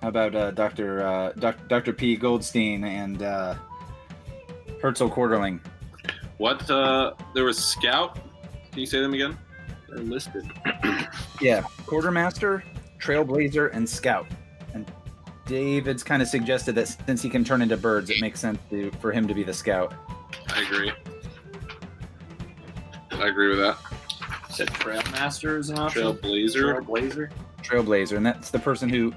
How 0.00 0.08
about 0.08 0.34
uh, 0.34 0.50
Dr. 0.50 1.06
Uh, 1.06 1.32
Doc- 1.38 1.68
Dr. 1.68 1.92
P. 1.92 2.16
Goldstein 2.16 2.82
and 2.84 3.22
uh, 3.22 3.54
Herzl 4.80 5.06
Quarterling? 5.08 5.60
What? 6.38 6.68
Uh, 6.68 7.12
there 7.34 7.44
was 7.44 7.56
Scout. 7.56 8.16
Can 8.72 8.80
you 8.80 8.86
say 8.86 9.00
them 9.00 9.14
again? 9.14 9.38
They're 9.88 10.00
listed. 10.00 10.50
Yeah, 11.40 11.62
Quartermaster, 11.86 12.64
Trailblazer, 12.98 13.70
and 13.72 13.88
Scout. 13.88 14.26
And 15.52 15.60
David's 15.84 16.02
kind 16.02 16.22
of 16.22 16.28
suggested 16.28 16.74
that 16.76 16.88
since 17.06 17.20
he 17.20 17.28
can 17.28 17.44
turn 17.44 17.60
into 17.60 17.76
birds, 17.76 18.08
it 18.08 18.22
makes 18.22 18.40
sense 18.40 18.58
to, 18.70 18.90
for 19.02 19.12
him 19.12 19.28
to 19.28 19.34
be 19.34 19.42
the 19.42 19.52
Scout. 19.52 19.92
I 20.48 20.62
agree. 20.62 20.90
I 23.10 23.26
agree 23.28 23.50
with 23.50 23.58
that. 23.58 23.76
Said 24.48 24.68
Trailmaster 24.68 25.58
is 25.58 25.68
an 25.68 25.78
option. 25.78 26.04
Trailblazer. 26.04 26.82
Trailblazer. 26.86 27.30
Trailblazer, 27.62 28.16
and 28.16 28.24
that's 28.24 28.50
the 28.50 28.58
person 28.58 28.88
who. 28.88 29.12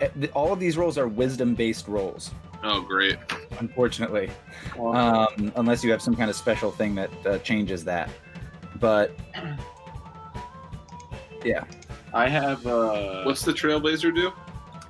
eh, 0.00 0.08
All 0.32 0.52
of 0.52 0.60
these 0.60 0.76
roles 0.76 0.96
are 0.96 1.08
wisdom-based 1.08 1.88
roles, 1.88 2.30
Oh, 2.62 2.82
great. 2.82 3.16
unfortunately. 3.58 4.30
Well, 4.78 4.94
um, 4.96 5.50
unless 5.56 5.82
you 5.82 5.90
have 5.90 6.00
some 6.00 6.14
kind 6.14 6.30
of 6.30 6.36
special 6.36 6.70
thing 6.70 6.94
that 6.94 7.10
uh, 7.26 7.38
changes 7.38 7.82
that. 7.84 8.10
But 8.78 9.10
yeah, 11.44 11.64
I 12.14 12.28
have. 12.28 12.64
Uh, 12.64 13.24
What's 13.24 13.42
the 13.44 13.52
Trailblazer 13.52 14.14
do? 14.14 14.32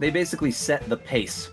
They 0.01 0.11
basically 0.11 0.51
set 0.51 0.89
the 0.89 0.97
pace. 0.97 1.51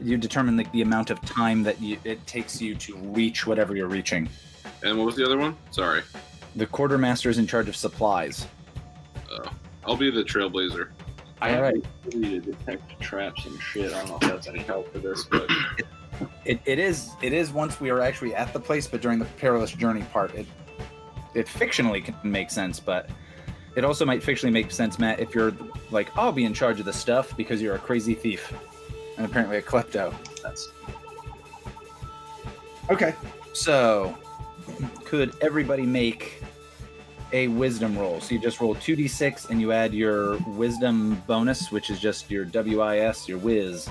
You 0.00 0.18
determine 0.18 0.56
like 0.56 0.70
the 0.72 0.82
amount 0.82 1.10
of 1.10 1.20
time 1.22 1.62
that 1.62 1.80
you, 1.80 1.96
it 2.04 2.24
takes 2.26 2.60
you 2.60 2.74
to 2.74 2.96
reach 2.96 3.46
whatever 3.46 3.74
you're 3.74 3.88
reaching. 3.88 4.28
And 4.82 4.98
what 4.98 5.06
was 5.06 5.16
the 5.16 5.24
other 5.24 5.38
one? 5.38 5.56
Sorry. 5.70 6.02
The 6.56 6.66
quartermaster 6.66 7.30
is 7.30 7.38
in 7.38 7.46
charge 7.46 7.68
of 7.68 7.76
supplies. 7.76 8.46
Oh, 9.30 9.50
I'll 9.86 9.96
be 9.96 10.10
the 10.10 10.22
Trailblazer. 10.22 10.90
I 11.40 11.50
have 11.50 11.58
Alright. 11.58 11.84
the 12.04 12.16
ability 12.18 12.40
to 12.40 12.52
detect 12.52 13.00
traps 13.00 13.46
and 13.46 13.60
shit. 13.60 13.92
I 13.92 14.04
don't 14.04 14.10
know 14.10 14.16
if 14.16 14.22
that's 14.22 14.48
any 14.48 14.60
help 14.60 14.92
for 14.92 14.98
this, 14.98 15.24
but 15.24 15.48
It, 16.44 16.60
it 16.64 16.80
is 16.80 17.10
it 17.22 17.32
is 17.32 17.52
once 17.52 17.80
we 17.80 17.90
are 17.90 18.00
actually 18.00 18.34
at 18.34 18.52
the 18.52 18.58
place, 18.58 18.88
but 18.88 19.00
during 19.00 19.20
the 19.20 19.24
perilous 19.24 19.70
journey 19.70 20.02
part, 20.12 20.34
it 20.34 20.46
it 21.34 21.46
fictionally 21.46 22.04
can 22.04 22.16
make 22.24 22.50
sense, 22.50 22.80
but 22.80 23.08
it 23.76 23.84
also 23.84 24.04
might 24.04 24.22
fictionally 24.22 24.52
make 24.52 24.70
sense, 24.70 24.98
Matt, 24.98 25.20
if 25.20 25.34
you're 25.34 25.52
like, 25.90 26.16
I'll 26.16 26.32
be 26.32 26.44
in 26.44 26.54
charge 26.54 26.80
of 26.80 26.86
the 26.86 26.92
stuff 26.92 27.36
because 27.36 27.62
you're 27.62 27.74
a 27.74 27.78
crazy 27.78 28.14
thief 28.14 28.52
and 29.16 29.26
apparently 29.26 29.58
a 29.58 29.62
klepto. 29.62 30.12
that's 30.42 30.70
Okay. 32.90 33.14
So, 33.52 34.16
could 35.04 35.34
everybody 35.40 35.84
make 35.84 36.42
a 37.32 37.48
wisdom 37.48 37.98
roll? 37.98 38.20
So 38.20 38.34
you 38.34 38.40
just 38.40 38.60
roll 38.60 38.74
2d6 38.74 39.50
and 39.50 39.60
you 39.60 39.72
add 39.72 39.92
your 39.92 40.38
wisdom 40.48 41.22
bonus, 41.26 41.70
which 41.70 41.90
is 41.90 42.00
just 42.00 42.30
your 42.30 42.46
WIS, 42.46 43.28
your 43.28 43.38
whiz. 43.38 43.88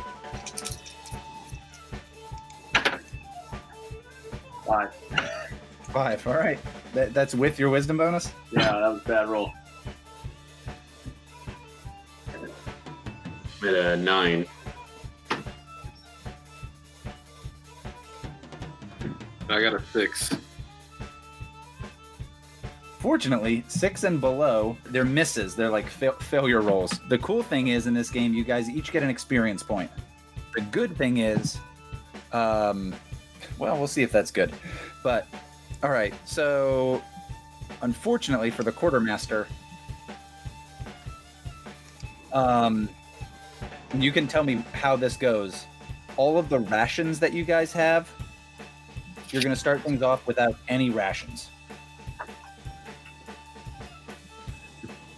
five. 4.67 4.93
Five. 5.83 6.27
All 6.27 6.35
right. 6.35 6.59
That, 6.93 7.13
that's 7.13 7.33
with 7.33 7.59
your 7.59 7.69
wisdom 7.69 7.97
bonus? 7.97 8.31
Yeah, 8.51 8.71
that 8.71 8.87
was 8.87 9.01
a 9.03 9.07
bad 9.07 9.29
roll. 9.29 9.51
At 13.63 13.73
a 13.73 13.97
nine. 13.97 14.45
I 19.49 19.61
got 19.61 19.73
a 19.73 19.81
six. 19.93 20.35
Fortunately, 22.99 23.63
six 23.67 24.03
and 24.03 24.19
below, 24.19 24.75
they're 24.85 25.05
misses. 25.05 25.55
They're 25.55 25.69
like 25.69 25.87
fa- 25.87 26.15
failure 26.19 26.61
rolls. 26.61 26.99
The 27.09 27.17
cool 27.19 27.43
thing 27.43 27.67
is 27.67 27.87
in 27.87 27.93
this 27.93 28.09
game, 28.09 28.33
you 28.33 28.43
guys 28.43 28.69
each 28.69 28.91
get 28.91 29.03
an 29.03 29.09
experience 29.09 29.63
point. 29.63 29.89
The 30.55 30.61
good 30.61 30.97
thing 30.97 31.17
is, 31.17 31.57
um, 32.33 32.93
well, 33.59 33.77
we'll 33.77 33.87
see 33.87 34.01
if 34.03 34.11
that's 34.11 34.31
good. 34.31 34.51
But 35.03 35.27
all 35.83 35.91
right, 35.91 36.13
so 36.27 37.01
unfortunately 37.81 38.49
for 38.49 38.63
the 38.63 38.71
quartermaster, 38.71 39.47
um, 42.33 42.89
you 43.95 44.11
can 44.11 44.27
tell 44.27 44.43
me 44.43 44.63
how 44.73 44.95
this 44.95 45.17
goes. 45.17 45.65
All 46.17 46.37
of 46.37 46.49
the 46.49 46.59
rations 46.59 47.19
that 47.19 47.33
you 47.33 47.43
guys 47.43 47.71
have, 47.73 48.11
you're 49.29 49.41
going 49.41 49.53
to 49.53 49.59
start 49.59 49.81
things 49.81 50.01
off 50.01 50.25
without 50.27 50.55
any 50.67 50.89
rations. 50.89 51.49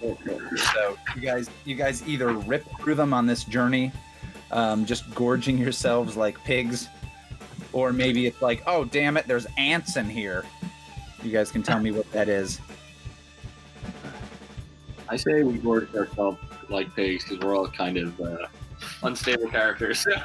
So 0.02 0.98
you 1.16 1.22
guys, 1.22 1.50
you 1.66 1.76
guys 1.76 2.08
either 2.08 2.34
rip 2.34 2.66
through 2.80 2.96
them 2.96 3.14
on 3.14 3.26
this 3.26 3.44
journey, 3.44 3.92
um, 4.52 4.86
just 4.86 5.14
gorging 5.14 5.58
yourselves 5.58 6.16
like 6.16 6.42
pigs, 6.44 6.88
or 7.74 7.92
maybe 7.92 8.26
it's 8.26 8.42
like, 8.42 8.64
oh 8.66 8.86
damn 8.86 9.18
it, 9.18 9.28
there's 9.28 9.46
ants 9.58 9.98
in 9.98 10.10
here. 10.10 10.46
You 11.22 11.32
guys 11.32 11.52
can 11.52 11.64
tell 11.64 11.80
me 11.80 11.92
what 11.92 12.10
that 12.12 12.30
is. 12.30 12.60
I 15.10 15.18
say 15.18 15.44
we 15.44 15.58
gorge 15.58 15.94
ourselves 15.96 16.38
like 16.70 16.96
pigs 16.96 17.24
because 17.24 17.40
we're 17.40 17.58
all 17.58 17.68
kind 17.68 17.98
of 17.98 18.20
uh, 18.22 18.48
unstable 19.04 19.50
characters. 19.50 20.06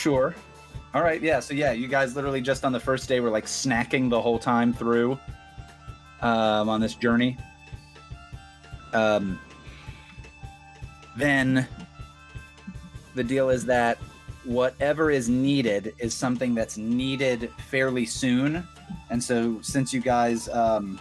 Sure. 0.00 0.34
All 0.94 1.02
right. 1.02 1.20
Yeah. 1.20 1.40
So 1.40 1.52
yeah, 1.52 1.72
you 1.72 1.86
guys 1.86 2.16
literally 2.16 2.40
just 2.40 2.64
on 2.64 2.72
the 2.72 2.80
first 2.80 3.06
day 3.06 3.20
were 3.20 3.28
like 3.28 3.44
snacking 3.44 4.08
the 4.08 4.18
whole 4.18 4.38
time 4.38 4.72
through 4.72 5.18
um, 6.22 6.70
on 6.70 6.80
this 6.80 6.94
journey. 6.94 7.36
Um, 8.94 9.38
then 11.18 11.68
the 13.14 13.22
deal 13.22 13.50
is 13.50 13.66
that 13.66 13.98
whatever 14.44 15.10
is 15.10 15.28
needed 15.28 15.92
is 15.98 16.14
something 16.14 16.54
that's 16.54 16.78
needed 16.78 17.52
fairly 17.68 18.06
soon, 18.06 18.66
and 19.10 19.22
so 19.22 19.60
since 19.60 19.92
you 19.92 20.00
guys, 20.00 20.48
um, 20.48 20.98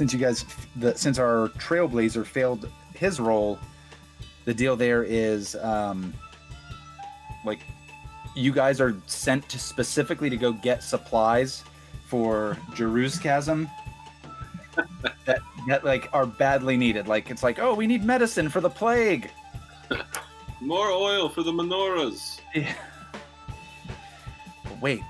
since 0.00 0.14
you 0.14 0.18
guys, 0.18 0.46
the, 0.76 0.96
since 0.96 1.18
our 1.18 1.48
trailblazer 1.58 2.24
failed 2.24 2.70
his 2.94 3.20
roll, 3.20 3.58
the 4.46 4.54
deal 4.54 4.74
there 4.74 5.04
is. 5.04 5.56
Um, 5.56 6.14
like 7.44 7.58
you 8.34 8.50
guys 8.50 8.80
are 8.80 8.96
sent 9.04 9.46
to 9.50 9.58
specifically 9.58 10.30
to 10.30 10.38
go 10.38 10.54
get 10.54 10.82
supplies 10.82 11.64
for 12.06 12.56
Jerusalem 12.74 13.68
that 15.26 15.40
that 15.68 15.84
like 15.84 16.08
are 16.14 16.24
badly 16.24 16.78
needed. 16.78 17.06
Like 17.06 17.30
it's 17.30 17.42
like, 17.42 17.58
oh, 17.58 17.74
we 17.74 17.86
need 17.86 18.02
medicine 18.02 18.48
for 18.48 18.62
the 18.62 18.70
plague. 18.70 19.30
More 20.62 20.88
oil 20.88 21.28
for 21.28 21.42
the 21.42 21.52
menorahs. 21.52 22.40
Yeah. 22.54 22.72
But 24.64 24.80
wait, 24.80 25.02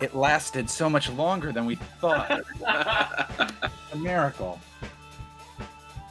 it 0.00 0.16
lasted 0.16 0.68
so 0.68 0.90
much 0.90 1.08
longer 1.10 1.52
than 1.52 1.64
we 1.64 1.76
thought. 2.00 2.42
a 3.92 3.96
miracle. 3.96 4.60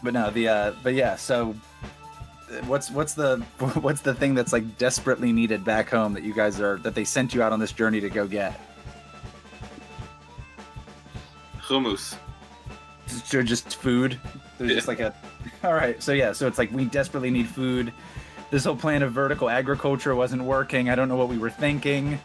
But 0.02 0.14
no, 0.14 0.30
the 0.30 0.48
uh, 0.48 0.74
but 0.84 0.94
yeah, 0.94 1.16
so 1.16 1.56
what's 2.66 2.90
what's 2.92 3.14
the 3.14 3.38
what's 3.82 4.02
the 4.02 4.14
thing 4.14 4.36
that's 4.36 4.54
like 4.54 4.78
desperately 4.78 5.32
needed 5.32 5.64
back 5.64 5.90
home 5.90 6.14
that 6.14 6.24
you 6.24 6.34
guys 6.34 6.60
are 6.60 6.78
that 6.80 6.96
they 6.96 7.04
sent 7.04 7.34
you 7.34 7.42
out 7.42 7.52
on 7.52 7.60
this 7.60 7.72
journey 7.72 8.00
to 8.00 8.10
go 8.10 8.28
get? 8.28 8.60
Hummus. 11.60 12.16
Just, 13.08 13.34
or 13.34 13.44
just 13.44 13.76
food. 13.76 14.20
There's 14.58 14.74
just 14.74 14.88
like 14.88 15.00
a. 15.00 15.14
All 15.64 15.74
right, 15.74 16.02
so 16.02 16.14
yeah, 16.14 16.32
so 16.32 16.48
it's 16.48 16.58
like 16.58 16.72
we 16.72 16.86
desperately 16.86 17.32
need 17.32 17.48
food. 17.48 17.94
This 18.50 18.66
whole 18.66 18.76
plan 18.76 19.04
of 19.04 19.12
vertical 19.12 19.50
agriculture 19.50 20.16
wasn't 20.16 20.44
working. 20.44 20.90
I 20.90 20.96
don't 20.96 21.08
know 21.08 21.16
what 21.16 21.30
we 21.30 21.38
were 21.38 21.52
thinking. 21.52 22.20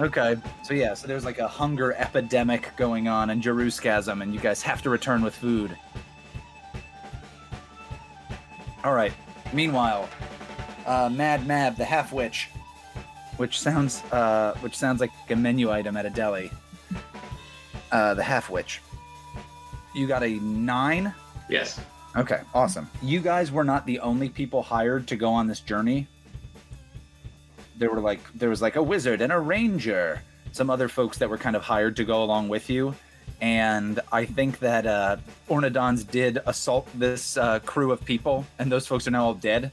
Okay, 0.00 0.36
so 0.62 0.74
yeah, 0.74 0.94
so 0.94 1.08
there's 1.08 1.24
like 1.24 1.38
a 1.40 1.48
hunger 1.48 1.92
epidemic 1.94 2.70
going 2.76 3.08
on 3.08 3.30
in 3.30 3.42
Jerusalem, 3.42 4.22
and 4.22 4.32
you 4.32 4.38
guys 4.38 4.62
have 4.62 4.80
to 4.82 4.90
return 4.90 5.22
with 5.22 5.34
food. 5.34 5.76
All 8.84 8.94
right. 8.94 9.12
Meanwhile, 9.52 10.08
uh, 10.86 11.10
Mad 11.12 11.46
Mab, 11.48 11.76
the 11.76 11.84
half 11.84 12.12
witch, 12.12 12.48
which 13.38 13.58
sounds 13.58 14.04
uh, 14.12 14.56
which 14.60 14.76
sounds 14.76 15.00
like 15.00 15.10
a 15.30 15.36
menu 15.36 15.70
item 15.72 15.96
at 15.96 16.06
a 16.06 16.10
deli. 16.10 16.50
Uh, 17.90 18.14
the 18.14 18.22
half 18.22 18.50
witch. 18.50 18.80
You 19.94 20.06
got 20.06 20.22
a 20.22 20.34
nine. 20.40 21.12
Yes. 21.50 21.80
Okay, 22.16 22.40
awesome. 22.54 22.88
You 23.02 23.20
guys 23.20 23.50
were 23.50 23.64
not 23.64 23.84
the 23.84 23.98
only 24.00 24.28
people 24.28 24.62
hired 24.62 25.08
to 25.08 25.16
go 25.16 25.30
on 25.30 25.46
this 25.46 25.60
journey. 25.60 26.06
There 27.78 27.90
were 27.90 28.00
like 28.00 28.20
there 28.34 28.50
was 28.50 28.60
like 28.60 28.76
a 28.76 28.82
wizard 28.82 29.20
and 29.20 29.32
a 29.32 29.38
ranger, 29.38 30.22
some 30.52 30.68
other 30.68 30.88
folks 30.88 31.18
that 31.18 31.30
were 31.30 31.38
kind 31.38 31.56
of 31.56 31.62
hired 31.62 31.96
to 31.96 32.04
go 32.04 32.22
along 32.22 32.48
with 32.48 32.68
you. 32.68 32.94
And 33.40 34.00
I 34.10 34.24
think 34.24 34.58
that 34.58 34.84
uh, 34.86 35.18
Ornodons 35.48 36.08
did 36.08 36.40
assault 36.46 36.88
this 36.94 37.36
uh, 37.36 37.60
crew 37.60 37.92
of 37.92 38.04
people, 38.04 38.44
and 38.58 38.70
those 38.70 38.86
folks 38.86 39.06
are 39.06 39.12
now 39.12 39.26
all 39.26 39.34
dead. 39.34 39.70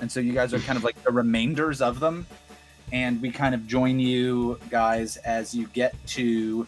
And 0.00 0.12
so 0.12 0.20
you 0.20 0.32
guys 0.32 0.52
are 0.52 0.58
kind 0.60 0.76
of 0.76 0.84
like 0.84 1.02
the 1.02 1.10
remainders 1.10 1.80
of 1.80 2.00
them. 2.00 2.26
And 2.92 3.22
we 3.22 3.30
kind 3.30 3.54
of 3.54 3.66
join 3.66 4.00
you 4.00 4.58
guys 4.68 5.16
as 5.18 5.54
you 5.54 5.68
get 5.68 5.94
to 6.08 6.66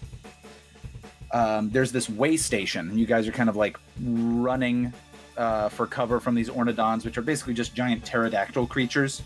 um, 1.33 1.71
there's 1.71 1.93
this 1.93 2.09
way 2.09 2.37
station, 2.37 2.91
and 2.91 3.01
you 3.01 3.07
guys 3.07 3.27
are 3.27 3.33
kind 3.33 3.49
of 3.49 3.57
like 3.57 3.79
running 4.01 4.93
uh, 5.37 5.69
for 5.71 5.87
cover 5.87 6.21
from 6.21 6.35
these 6.35 6.51
ornodons, 6.51 7.05
which 7.05 7.17
are 7.17 7.23
basically 7.23 7.55
just 7.55 7.75
giant 7.75 8.05
pterodactyl 8.05 8.67
creatures. 8.67 9.23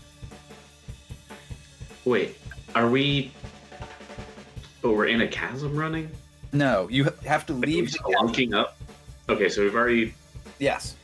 Wait, 2.07 2.37
are 2.73 2.89
we? 2.89 3.31
But 4.81 4.93
we're 4.93 5.07
in 5.07 5.21
a 5.21 5.27
chasm 5.27 5.75
running. 5.75 6.09
No, 6.53 6.87
you 6.89 7.03
have 7.25 7.45
to 7.47 7.53
Like, 7.53 7.65
leave. 7.67 8.53
up. 8.53 8.77
Okay, 9.27 9.49
so 9.49 9.61
we've 9.61 9.75
already 9.75 10.13
Yes. 10.57 10.95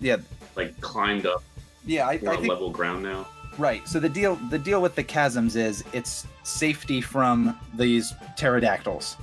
Yeah. 0.00 0.16
like 0.54 0.78
climbed 0.82 1.24
up. 1.24 1.42
Yeah. 1.86 2.06
I, 2.06 2.18
We're 2.22 2.32
I 2.32 2.36
think 2.36 2.48
level 2.48 2.68
ground 2.70 3.02
now. 3.02 3.26
right. 3.56 3.88
So 3.88 3.98
the 3.98 4.08
deal 4.08 4.36
the 4.50 4.58
deal 4.58 4.82
with 4.82 4.94
the 4.94 5.02
chasms 5.02 5.56
is 5.56 5.82
it's 5.94 6.26
safety 6.42 7.00
from 7.00 7.58
these 7.72 8.12
pterodactyls. 8.36 9.16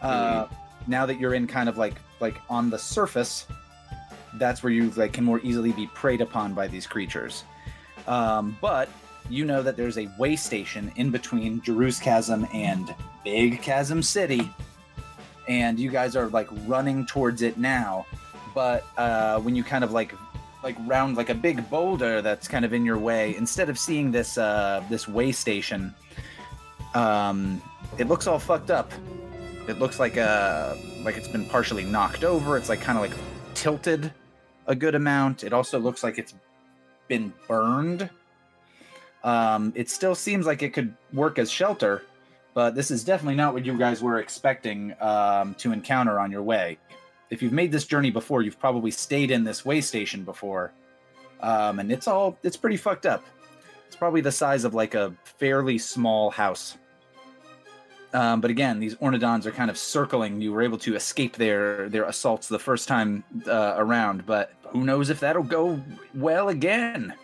Uh, 0.00 0.46
Now 0.86 1.04
that 1.04 1.20
you're 1.20 1.34
in 1.34 1.46
kind 1.46 1.68
of 1.68 1.76
like 1.76 1.96
like 2.20 2.36
on 2.48 2.70
the 2.70 2.78
surface, 2.78 3.46
that's 4.34 4.62
where 4.62 4.72
you 4.72 4.90
like 4.96 5.12
can 5.12 5.24
more 5.24 5.40
easily 5.44 5.72
be 5.72 5.86
preyed 5.88 6.22
upon 6.22 6.54
by 6.54 6.66
these 6.68 6.86
creatures. 6.86 7.44
Um, 8.08 8.56
but 8.62 8.88
you 9.30 9.44
know 9.44 9.62
that 9.62 9.76
there's 9.76 9.96
a 9.96 10.08
way 10.18 10.36
station 10.36 10.92
in 10.96 11.10
between 11.10 11.60
Jerus 11.60 12.02
Chasm 12.02 12.46
and 12.52 12.94
Big 13.24 13.62
Chasm 13.62 14.02
City, 14.02 14.50
and 15.48 15.78
you 15.78 15.90
guys 15.90 16.16
are 16.16 16.28
like 16.28 16.48
running 16.66 17.06
towards 17.06 17.42
it 17.42 17.56
now. 17.56 18.06
But 18.54 18.84
uh, 18.96 19.40
when 19.40 19.54
you 19.54 19.62
kind 19.62 19.84
of 19.84 19.92
like 19.92 20.14
like 20.62 20.76
round 20.86 21.16
like 21.16 21.30
a 21.30 21.34
big 21.34 21.68
boulder 21.70 22.20
that's 22.20 22.48
kind 22.48 22.64
of 22.64 22.72
in 22.72 22.84
your 22.84 22.98
way, 22.98 23.36
instead 23.36 23.70
of 23.70 23.78
seeing 23.78 24.10
this 24.10 24.36
uh, 24.36 24.82
this 24.90 25.06
way 25.06 25.32
station, 25.32 25.94
um, 26.94 27.62
it 27.98 28.08
looks 28.08 28.26
all 28.26 28.38
fucked 28.38 28.70
up. 28.70 28.92
It 29.68 29.78
looks 29.78 30.00
like 30.00 30.16
uh 30.16 30.74
like 31.04 31.16
it's 31.16 31.28
been 31.28 31.46
partially 31.46 31.84
knocked 31.84 32.24
over. 32.24 32.56
It's 32.56 32.68
like 32.68 32.80
kind 32.80 32.98
of 32.98 33.02
like 33.02 33.16
tilted 33.54 34.12
a 34.66 34.74
good 34.74 34.94
amount. 34.94 35.44
It 35.44 35.52
also 35.52 35.78
looks 35.78 36.02
like 36.02 36.18
it's 36.18 36.34
been 37.08 37.32
burned. 37.46 38.10
Um, 39.22 39.72
it 39.76 39.90
still 39.90 40.14
seems 40.14 40.46
like 40.46 40.62
it 40.62 40.72
could 40.72 40.94
work 41.12 41.38
as 41.38 41.50
shelter, 41.50 42.02
but 42.54 42.74
this 42.74 42.90
is 42.90 43.04
definitely 43.04 43.36
not 43.36 43.52
what 43.52 43.64
you 43.66 43.76
guys 43.76 44.02
were 44.02 44.18
expecting 44.18 44.94
um, 45.00 45.54
to 45.54 45.72
encounter 45.72 46.18
on 46.18 46.30
your 46.30 46.42
way. 46.42 46.78
If 47.28 47.42
you've 47.42 47.52
made 47.52 47.70
this 47.70 47.84
journey 47.84 48.10
before, 48.10 48.42
you've 48.42 48.58
probably 48.58 48.90
stayed 48.90 49.30
in 49.30 49.44
this 49.44 49.64
way 49.64 49.80
station 49.80 50.24
before, 50.24 50.72
um, 51.40 51.78
and 51.78 51.92
it's 51.92 52.08
all 52.08 52.36
it's 52.42 52.56
pretty 52.56 52.76
fucked 52.76 53.06
up. 53.06 53.24
It's 53.86 53.96
probably 53.96 54.20
the 54.20 54.32
size 54.32 54.64
of 54.64 54.74
like 54.74 54.94
a 54.94 55.14
fairly 55.24 55.78
small 55.78 56.30
house. 56.30 56.76
Um, 58.12 58.40
but 58.40 58.50
again, 58.50 58.80
these 58.80 58.96
ornodons 58.96 59.46
are 59.46 59.52
kind 59.52 59.70
of 59.70 59.78
circling. 59.78 60.40
You 60.40 60.52
were 60.52 60.62
able 60.62 60.78
to 60.78 60.96
escape 60.96 61.36
their 61.36 61.88
their 61.88 62.04
assaults 62.04 62.48
the 62.48 62.58
first 62.58 62.88
time 62.88 63.22
uh, 63.46 63.74
around, 63.76 64.26
but 64.26 64.52
who 64.68 64.84
knows 64.84 65.10
if 65.10 65.20
that'll 65.20 65.42
go 65.42 65.80
well 66.14 66.48
again? 66.48 67.14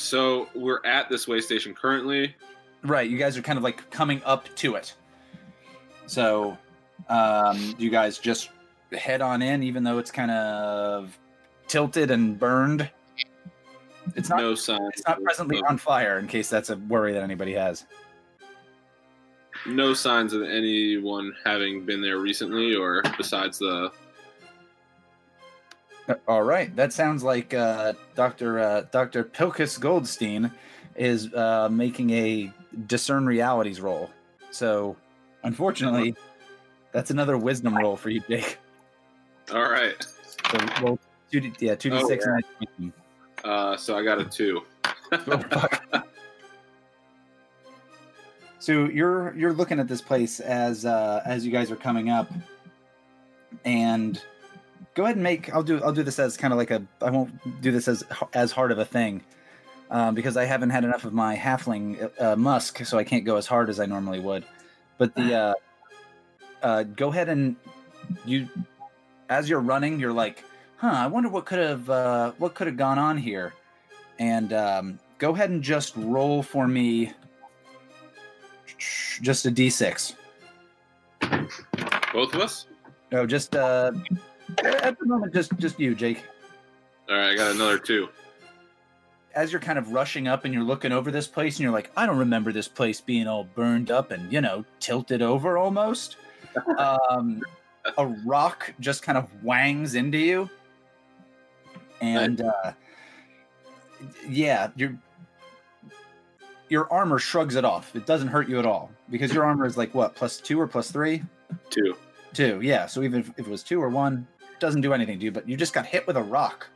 So 0.00 0.48
we're 0.54 0.80
at 0.86 1.10
this 1.10 1.28
way 1.28 1.42
station 1.42 1.74
currently. 1.74 2.34
Right, 2.82 3.08
you 3.08 3.18
guys 3.18 3.36
are 3.36 3.42
kind 3.42 3.58
of 3.58 3.62
like 3.62 3.90
coming 3.90 4.22
up 4.24 4.48
to 4.56 4.76
it. 4.76 4.94
So, 6.06 6.56
Um, 7.08 7.74
you 7.78 7.90
guys 7.90 8.18
just 8.18 8.50
head 8.92 9.20
on 9.20 9.42
in, 9.42 9.62
even 9.62 9.84
though 9.84 9.98
it's 9.98 10.10
kind 10.10 10.30
of 10.30 11.18
tilted 11.66 12.10
and 12.10 12.38
burned. 12.38 12.88
It's 14.16 14.28
not. 14.28 14.40
no 14.40 14.54
signs. 14.54 14.90
It's 14.94 15.06
not 15.06 15.22
presently 15.22 15.60
on 15.68 15.76
fire. 15.76 16.18
In 16.18 16.26
case 16.26 16.48
that's 16.48 16.70
a 16.70 16.76
worry 16.76 17.12
that 17.12 17.22
anybody 17.22 17.52
has. 17.54 17.84
No 19.66 19.92
signs 19.92 20.32
of 20.32 20.42
anyone 20.42 21.32
having 21.44 21.84
been 21.84 22.00
there 22.00 22.18
recently, 22.18 22.74
or 22.74 23.02
besides 23.18 23.58
the. 23.58 23.92
All 26.28 26.42
right, 26.42 26.74
that 26.76 26.92
sounds 26.92 27.22
like 27.22 27.52
uh, 27.54 27.92
Doctor 28.14 28.58
uh, 28.58 28.82
Doctor 28.90 29.24
Pilkus 29.24 29.78
Goldstein 29.78 30.50
is 30.96 31.32
uh, 31.34 31.68
making 31.70 32.10
a 32.10 32.52
discern 32.86 33.26
realities 33.26 33.80
roll. 33.80 34.10
So, 34.50 34.96
unfortunately, 35.44 36.14
that's 36.92 37.10
another 37.10 37.36
wisdom 37.38 37.76
roll 37.76 37.96
for 37.96 38.10
you, 38.10 38.20
Jake. 38.28 38.58
All 39.52 39.68
right. 39.70 39.94
So 40.52 40.58
roll 40.82 40.98
two, 41.30 41.40
d- 41.40 41.52
yeah, 41.60 41.74
two 41.74 41.90
d 41.90 41.96
Oh, 42.02 42.08
six. 42.08 42.24
yeah. 42.26 42.34
and 42.60 42.68
then- 42.78 42.92
Uh, 43.52 43.76
so 43.76 43.96
I 43.96 44.02
got 44.02 44.20
a 44.20 44.24
two. 44.24 44.62
Oh, 45.12 45.66
so 48.58 48.84
you're 48.86 49.34
you're 49.36 49.52
looking 49.52 49.78
at 49.80 49.88
this 49.88 50.00
place 50.00 50.40
as 50.40 50.84
uh, 50.84 51.22
as 51.24 51.44
you 51.46 51.52
guys 51.52 51.70
are 51.70 51.76
coming 51.76 52.10
up, 52.10 52.30
and 53.64 54.22
go 54.94 55.04
ahead 55.04 55.16
and 55.16 55.22
make. 55.22 55.52
I'll 55.52 55.62
do 55.62 55.82
I'll 55.82 55.92
do 55.92 56.02
this 56.02 56.18
as 56.18 56.36
kind 56.36 56.52
of 56.52 56.58
like 56.58 56.70
a. 56.70 56.82
I 57.00 57.10
won't 57.10 57.60
do 57.60 57.72
this 57.72 57.88
as 57.88 58.04
as 58.34 58.52
hard 58.52 58.72
of 58.72 58.78
a 58.78 58.84
thing. 58.84 59.22
Um, 59.90 60.14
because 60.14 60.36
I 60.36 60.44
haven't 60.44 60.70
had 60.70 60.84
enough 60.84 61.04
of 61.04 61.12
my 61.12 61.36
halfling 61.36 62.12
uh, 62.20 62.36
musk, 62.36 62.84
so 62.84 62.96
I 62.96 63.02
can't 63.02 63.24
go 63.24 63.34
as 63.36 63.48
hard 63.48 63.68
as 63.68 63.80
I 63.80 63.86
normally 63.86 64.20
would. 64.20 64.44
But 64.98 65.16
the 65.16 65.34
uh, 65.34 65.54
uh, 66.62 66.82
go 66.84 67.08
ahead 67.08 67.28
and 67.28 67.56
you, 68.24 68.48
as 69.28 69.48
you're 69.48 69.60
running, 69.60 69.98
you're 69.98 70.12
like, 70.12 70.44
huh? 70.76 70.92
I 70.94 71.06
wonder 71.08 71.28
what 71.28 71.44
could 71.44 71.58
have 71.58 71.90
uh, 71.90 72.32
what 72.38 72.54
could 72.54 72.68
have 72.68 72.76
gone 72.76 72.98
on 72.98 73.16
here, 73.18 73.52
and 74.20 74.52
um, 74.52 74.98
go 75.18 75.34
ahead 75.34 75.50
and 75.50 75.60
just 75.60 75.96
roll 75.96 76.42
for 76.42 76.68
me, 76.68 77.12
just 79.22 79.46
a 79.46 79.50
d6. 79.50 80.14
Both 82.12 82.34
of 82.34 82.40
us. 82.40 82.66
No, 83.10 83.26
just 83.26 83.56
uh, 83.56 83.92
at 84.64 84.98
the 84.98 85.06
moment, 85.06 85.34
just 85.34 85.56
just 85.58 85.78
you, 85.78 85.94
Jake. 85.94 86.24
All 87.08 87.16
right, 87.16 87.30
I 87.30 87.36
got 87.36 87.54
another 87.54 87.78
two. 87.78 88.08
as 89.34 89.52
you're 89.52 89.60
kind 89.60 89.78
of 89.78 89.92
rushing 89.92 90.28
up 90.28 90.44
and 90.44 90.52
you're 90.52 90.64
looking 90.64 90.92
over 90.92 91.10
this 91.10 91.26
place 91.26 91.56
and 91.56 91.62
you're 91.62 91.72
like, 91.72 91.90
I 91.96 92.06
don't 92.06 92.18
remember 92.18 92.52
this 92.52 92.68
place 92.68 93.00
being 93.00 93.28
all 93.28 93.44
burned 93.44 93.90
up 93.90 94.10
and 94.10 94.32
you 94.32 94.40
know 94.40 94.64
tilted 94.80 95.22
over 95.22 95.58
almost. 95.58 96.16
um, 96.78 97.42
a 97.96 98.06
rock 98.26 98.72
just 98.80 99.02
kind 99.02 99.16
of 99.16 99.28
wangs 99.42 99.94
into 99.94 100.18
you, 100.18 100.50
and 102.00 102.40
uh, 102.40 102.72
yeah, 104.28 104.70
your 104.76 104.96
your 106.68 106.92
armor 106.92 107.18
shrugs 107.18 107.56
it 107.56 107.64
off. 107.64 107.94
It 107.94 108.06
doesn't 108.06 108.28
hurt 108.28 108.48
you 108.48 108.58
at 108.58 108.66
all 108.66 108.90
because 109.10 109.32
your 109.34 109.44
armor 109.44 109.66
is 109.66 109.76
like 109.76 109.94
what 109.94 110.14
plus 110.14 110.38
two 110.38 110.60
or 110.60 110.66
plus 110.66 110.90
three. 110.90 111.22
Two. 111.68 111.96
Two, 112.32 112.60
yeah. 112.62 112.86
So 112.86 113.02
even 113.02 113.20
if, 113.20 113.30
if 113.30 113.40
it 113.40 113.48
was 113.48 113.64
two 113.64 113.82
or 113.82 113.88
one, 113.88 114.26
doesn't 114.60 114.80
do 114.80 114.92
anything 114.92 115.18
to 115.18 115.24
you. 115.24 115.32
But 115.32 115.48
you 115.48 115.56
just 115.56 115.72
got 115.72 115.86
hit 115.86 116.06
with 116.06 116.16
a 116.16 116.22
rock. 116.22 116.68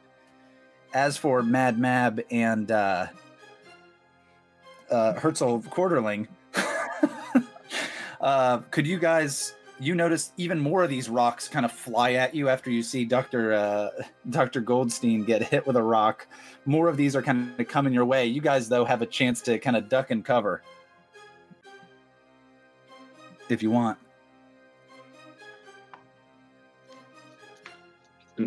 As 0.93 1.17
for 1.17 1.43
Mad 1.43 1.79
Mab 1.79 2.21
and 2.31 2.71
uh, 2.71 3.07
uh, 4.91 5.15
Herzl 5.15 5.59
Quarterling, 5.59 6.29
uh, 8.21 8.59
could 8.71 8.87
you 8.87 8.99
guys? 8.99 9.55
You 9.81 9.97
notice 9.97 10.33
even 10.37 10.61
more 10.61 10.85
of 10.85 10.91
these 10.91 11.09
rocks 11.09 11.49
kind 11.49 11.67
of 11.67 11.73
fly 11.73 12.13
at 12.13 12.33
you 12.33 12.49
after 12.49 12.71
you 12.71 12.81
see 12.81 13.05
Doctor 13.05 13.53
uh, 13.53 13.91
Doctor 14.31 14.61
Goldstein 14.61 15.25
get 15.25 15.43
hit 15.43 15.67
with 15.67 15.77
a 15.77 15.83
rock. 15.83 16.29
More 16.65 16.89
of 16.89 16.97
these 16.97 17.17
are 17.17 17.23
kind 17.23 17.53
of 17.59 17.69
coming 17.69 17.93
your 17.93 18.05
way. 18.05 18.27
You 18.27 18.41
guys, 18.41 18.69
though, 18.69 18.85
have 18.85 19.03
a 19.03 19.07
chance 19.07 19.41
to 19.43 19.59
kind 19.59 19.77
of 19.77 19.89
duck 19.89 20.13
and 20.13 20.25
cover 20.25 20.63
if 23.49 23.63
you 23.63 23.71
want. 23.71 23.99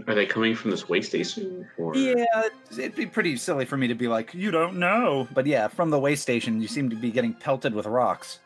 Are 0.07 0.15
they 0.15 0.25
coming 0.25 0.53
from 0.53 0.71
this 0.71 0.89
way 0.89 1.01
station? 1.01 1.65
Or 1.77 1.95
Yeah, 1.95 2.25
it'd 2.71 2.95
be 2.95 3.05
pretty 3.05 3.37
silly 3.37 3.63
for 3.63 3.77
me 3.77 3.87
to 3.87 3.95
be 3.95 4.07
like, 4.07 4.33
you 4.33 4.51
don't 4.51 4.77
know. 4.77 5.27
But 5.33 5.45
yeah, 5.45 5.67
from 5.69 5.89
the 5.89 5.99
way 5.99 6.15
station, 6.15 6.61
you 6.61 6.67
seem 6.67 6.89
to 6.89 6.95
be 6.95 7.09
getting 7.09 7.33
pelted 7.33 7.73
with 7.73 7.85
rocks. 7.85 8.39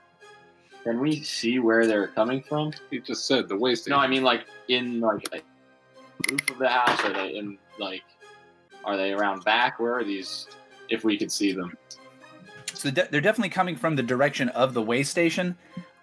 Can 0.83 0.99
we 0.99 1.21
see 1.21 1.59
where 1.59 1.87
they're 1.87 2.07
coming 2.07 2.41
from? 2.41 2.73
He 2.89 2.99
just 2.99 3.25
said 3.27 3.47
the 3.47 3.57
waste. 3.57 3.83
Station. 3.83 3.97
No, 3.97 4.03
I 4.03 4.07
mean 4.07 4.23
like 4.23 4.45
in 4.67 4.99
like 4.99 5.27
a 5.33 5.41
roof 6.31 6.49
of 6.49 6.59
the 6.59 6.69
house. 6.69 7.03
Are 7.03 7.13
they 7.13 7.37
in 7.37 7.57
like? 7.79 8.03
Are 8.83 8.97
they 8.97 9.11
around 9.11 9.43
back? 9.43 9.79
Where 9.79 9.95
are 9.95 10.03
these? 10.03 10.47
If 10.89 11.03
we 11.03 11.17
could 11.17 11.31
see 11.31 11.53
them. 11.53 11.75
So 12.73 12.91
de- 12.91 13.07
they're 13.09 13.21
definitely 13.21 13.49
coming 13.49 13.75
from 13.75 13.95
the 13.95 14.03
direction 14.03 14.49
of 14.49 14.73
the 14.73 14.81
way 14.81 15.03
station. 15.03 15.55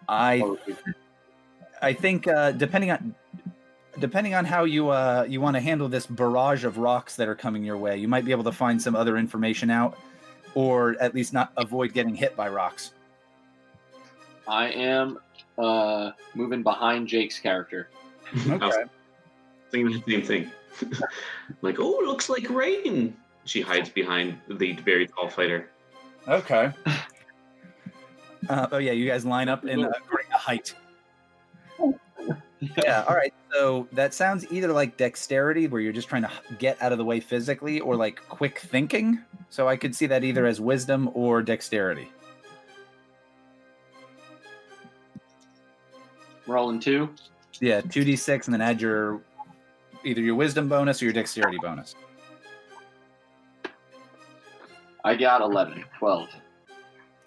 I 0.09 0.41
Oh, 0.41 0.59
I 1.83 1.93
think 1.93 2.27
uh, 2.27 2.53
depending 2.53 2.91
on 2.91 3.15
depending 3.99 4.35
on 4.35 4.45
how 4.45 4.65
you 4.65 4.91
uh, 4.91 5.25
you 5.29 5.41
want 5.41 5.57
to 5.57 5.61
handle 5.61 5.89
this 5.89 6.07
barrage 6.07 6.65
of 6.65 6.79
rocks 6.79 7.17
that 7.17 7.29
are 7.29 7.35
coming 7.35 7.65
your 7.65 7.77
way, 7.77 7.97
you 7.97 8.09
might 8.09 8.25
be 8.25 8.33
able 8.33 8.45
to 8.45 8.53
find 8.53 8.81
some 8.81 8.95
other 8.95 9.17
information 9.17 9.71
out, 9.71 9.99
or 10.55 10.97
at 11.01 11.15
least 11.15 11.33
not 11.33 11.53
avoid 11.57 11.93
getting 11.93 12.15
hit 12.15 12.37
by 12.37 12.49
rocks. 12.49 12.93
I 14.47 14.71
am 14.71 15.19
uh, 15.59 16.13
moving 16.35 16.63
behind 16.63 17.09
Jake's 17.09 17.39
character. 17.39 17.91
I 18.49 18.57
was 18.57 18.77
thinking 19.71 20.03
the 20.07 20.13
same 20.13 20.23
thing. 20.23 20.51
like, 21.63 21.77
oh, 21.79 22.01
it 22.01 22.07
looks 22.07 22.29
like 22.29 22.49
rain. 22.49 23.17
She 23.45 23.61
hides 23.61 23.89
behind 23.89 24.39
the 24.49 24.73
very 24.73 25.07
tall 25.07 25.29
fighter. 25.29 25.71
Okay. 26.27 26.73
Uh, 28.49 28.67
oh 28.73 28.79
yeah, 28.79 28.93
you 28.93 29.07
guys 29.07 29.27
line 29.27 29.49
up 29.49 29.67
in 29.67 29.85
uh, 29.85 29.93
according 29.95 30.31
to 30.31 30.37
height. 30.37 30.75
Yeah. 32.61 33.05
All 33.09 33.15
right. 33.15 33.33
So 33.53 33.87
that 33.93 34.15
sounds 34.15 34.51
either 34.51 34.73
like 34.73 34.97
dexterity, 34.97 35.69
where 35.69 35.81
you're 35.81 35.93
just 35.93 36.09
trying 36.09 36.23
to 36.23 36.31
get 36.59 36.81
out 36.83 36.93
of 36.93 36.99
the 36.99 37.05
way 37.05 37.21
physically, 37.21 37.81
or 37.81 37.97
like 37.97 38.21
quick 38.29 38.59
thinking. 38.59 39.21
So 39.51 39.69
I 39.69 39.77
could 39.77 39.95
see 39.95 40.07
that 40.07 40.25
either 40.25 40.47
as 40.47 40.61
wisdom 40.61 41.11
or 41.15 41.43
dexterity. 41.43 42.11
Rolling 46.47 46.81
two. 46.81 47.11
Yeah, 47.61 47.81
two 47.81 48.05
d 48.05 48.17
six, 48.17 48.47
and 48.47 48.55
then 48.55 48.61
add 48.61 48.81
your 48.81 49.21
either 50.05 50.21
your 50.21 50.35
wisdom 50.35 50.69
bonus 50.69 51.03
or 51.03 51.07
your 51.07 51.15
dexterity 51.15 51.59
bonus. 51.61 51.95
I 55.05 55.15
got 55.15 55.41
11, 55.41 55.85
12. 55.99 56.29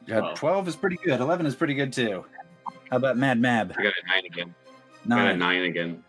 You 0.06 0.14
got 0.14 0.24
Wow. 0.24 0.34
Twelve 0.36 0.68
is 0.68 0.76
pretty 0.76 0.98
good. 1.04 1.20
Eleven 1.20 1.46
is 1.46 1.56
pretty 1.56 1.74
good 1.74 1.94
too. 1.94 2.26
How 2.90 2.98
about 2.98 3.18
Mad 3.18 3.40
Mab? 3.40 3.74
I 3.78 3.84
got 3.84 3.94
a 3.94 4.08
nine 4.08 4.26
again. 4.26 4.54
I 5.06 5.10
got 5.10 5.20
a 5.20 5.24
Nine. 5.30 5.40
nine 5.40 5.62
again. 5.64 6.04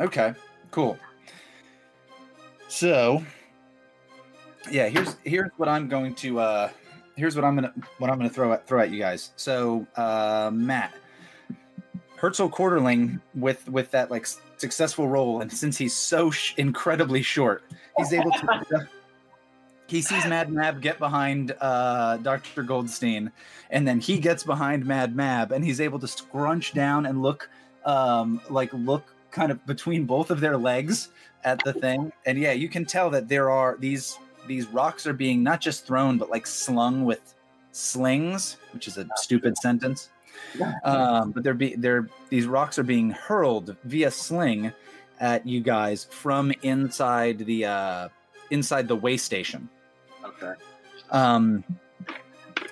Okay, 0.00 0.34
cool. 0.70 0.98
So, 2.68 3.22
yeah, 4.70 4.88
here's 4.88 5.16
here's 5.24 5.50
what 5.56 5.68
I'm 5.68 5.88
going 5.88 6.14
to 6.16 6.40
uh 6.40 6.70
here's 7.16 7.36
what 7.36 7.44
I'm 7.44 7.54
gonna 7.54 7.72
what 7.98 8.10
I'm 8.10 8.16
gonna 8.18 8.28
throw 8.30 8.52
at 8.52 8.66
throw 8.66 8.80
at 8.80 8.90
you 8.90 8.98
guys. 8.98 9.32
So, 9.36 9.86
uh, 9.96 10.50
Matt 10.52 10.92
Herzl 12.16 12.48
Quarterling 12.48 13.20
with 13.34 13.68
with 13.68 13.90
that 13.92 14.10
like 14.10 14.26
successful 14.56 15.08
roll, 15.08 15.40
and 15.40 15.52
since 15.52 15.78
he's 15.78 15.94
so 15.94 16.30
sh- 16.30 16.54
incredibly 16.56 17.22
short, 17.22 17.62
he's 17.96 18.12
able 18.12 18.30
to. 18.32 18.88
He 19.86 20.00
sees 20.00 20.24
Mad 20.24 20.50
Mab 20.50 20.80
get 20.80 20.98
behind 20.98 21.54
uh, 21.60 22.16
Dr. 22.16 22.62
Goldstein, 22.62 23.30
and 23.68 23.86
then 23.86 24.00
he 24.00 24.18
gets 24.18 24.42
behind 24.42 24.86
Mad 24.86 25.14
Mab, 25.14 25.52
and 25.52 25.62
he's 25.62 25.78
able 25.78 25.98
to 25.98 26.08
scrunch 26.08 26.72
down 26.72 27.04
and 27.04 27.20
look 27.20 27.50
um 27.84 28.40
like 28.50 28.72
look 28.72 29.14
kind 29.30 29.50
of 29.50 29.64
between 29.66 30.04
both 30.04 30.30
of 30.30 30.40
their 30.40 30.56
legs 30.56 31.08
at 31.44 31.62
the 31.64 31.72
thing. 31.72 32.12
And 32.26 32.38
yeah 32.38 32.52
you 32.52 32.68
can 32.68 32.84
tell 32.84 33.10
that 33.10 33.28
there 33.28 33.50
are 33.50 33.76
these 33.78 34.18
these 34.46 34.66
rocks 34.68 35.06
are 35.06 35.12
being 35.12 35.42
not 35.42 35.60
just 35.60 35.86
thrown 35.86 36.18
but 36.18 36.30
like 36.30 36.46
slung 36.46 37.04
with 37.04 37.34
slings 37.72 38.58
which 38.72 38.86
is 38.88 38.98
a 38.98 39.06
stupid 39.16 39.56
sentence. 39.58 40.10
Um 40.84 41.32
but 41.32 41.42
they're 41.44 41.54
be 41.54 41.74
they're 41.76 42.08
these 42.28 42.46
rocks 42.46 42.78
are 42.78 42.84
being 42.84 43.10
hurled 43.10 43.76
via 43.84 44.10
sling 44.10 44.72
at 45.20 45.46
you 45.46 45.60
guys 45.60 46.04
from 46.10 46.52
inside 46.62 47.38
the 47.38 47.64
uh 47.64 48.08
inside 48.50 48.88
the 48.88 48.96
way 48.96 49.16
station. 49.16 49.68
Okay. 50.24 50.54
um, 51.10 51.64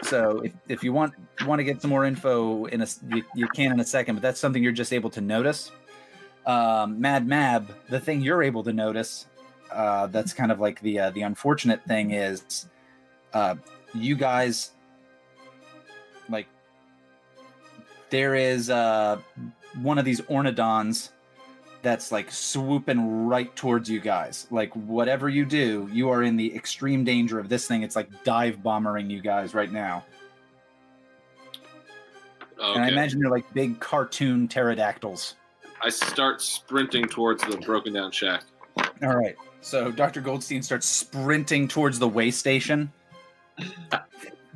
so 0.02 0.40
if, 0.40 0.52
if 0.68 0.84
you 0.84 0.92
want 0.92 1.14
want 1.46 1.58
to 1.58 1.64
get 1.64 1.80
some 1.80 1.90
more 1.90 2.04
info 2.04 2.66
in 2.66 2.82
a 2.82 2.86
you, 3.08 3.24
you 3.34 3.48
can 3.48 3.72
in 3.72 3.80
a 3.80 3.84
second, 3.84 4.16
but 4.16 4.22
that's 4.22 4.40
something 4.40 4.62
you're 4.62 4.72
just 4.72 4.92
able 4.92 5.10
to 5.10 5.20
notice. 5.20 5.72
Um, 6.46 7.00
Mad 7.00 7.26
Mab, 7.26 7.74
the 7.88 8.00
thing 8.00 8.20
you're 8.20 8.42
able 8.42 8.64
to 8.64 8.72
notice, 8.72 9.26
uh, 9.70 10.06
that's 10.08 10.32
kind 10.32 10.50
of 10.52 10.60
like 10.60 10.80
the 10.80 10.98
uh, 10.98 11.10
the 11.10 11.22
unfortunate 11.22 11.84
thing 11.84 12.12
is, 12.12 12.66
uh, 13.32 13.54
you 13.94 14.16
guys 14.16 14.72
like 16.28 16.46
there 18.10 18.34
is 18.34 18.70
uh, 18.70 19.18
one 19.80 19.98
of 19.98 20.04
these 20.04 20.20
ornodons 20.22 21.10
that's 21.82 22.12
like 22.12 22.30
swooping 22.30 23.26
right 23.26 23.54
towards 23.56 23.90
you 23.90 24.00
guys. 24.00 24.46
Like 24.50 24.72
whatever 24.74 25.28
you 25.28 25.44
do, 25.44 25.88
you 25.92 26.10
are 26.10 26.22
in 26.22 26.36
the 26.36 26.54
extreme 26.54 27.04
danger 27.04 27.38
of 27.38 27.48
this 27.48 27.66
thing. 27.66 27.82
It's 27.82 27.96
like 27.96 28.08
dive 28.24 28.62
bombering 28.62 29.10
you 29.10 29.20
guys 29.20 29.52
right 29.52 29.70
now. 29.70 30.04
Okay. 32.62 32.74
And 32.74 32.84
I 32.84 32.86
I, 32.86 32.90
imagine 32.90 33.20
they're 33.20 33.30
like 33.30 33.52
big 33.52 33.80
cartoon 33.80 34.46
pterodactyls. 34.48 35.34
I 35.82 35.88
start 35.88 36.40
sprinting 36.40 37.06
towards 37.06 37.42
the 37.42 37.56
broken 37.56 37.92
down 37.92 38.12
shack. 38.12 38.44
All 39.02 39.16
right. 39.16 39.34
So 39.60 39.90
Dr. 39.90 40.20
Goldstein 40.20 40.62
starts 40.62 40.86
sprinting 40.86 41.66
towards 41.66 41.98
the 41.98 42.08
way 42.08 42.30
station, 42.30 42.92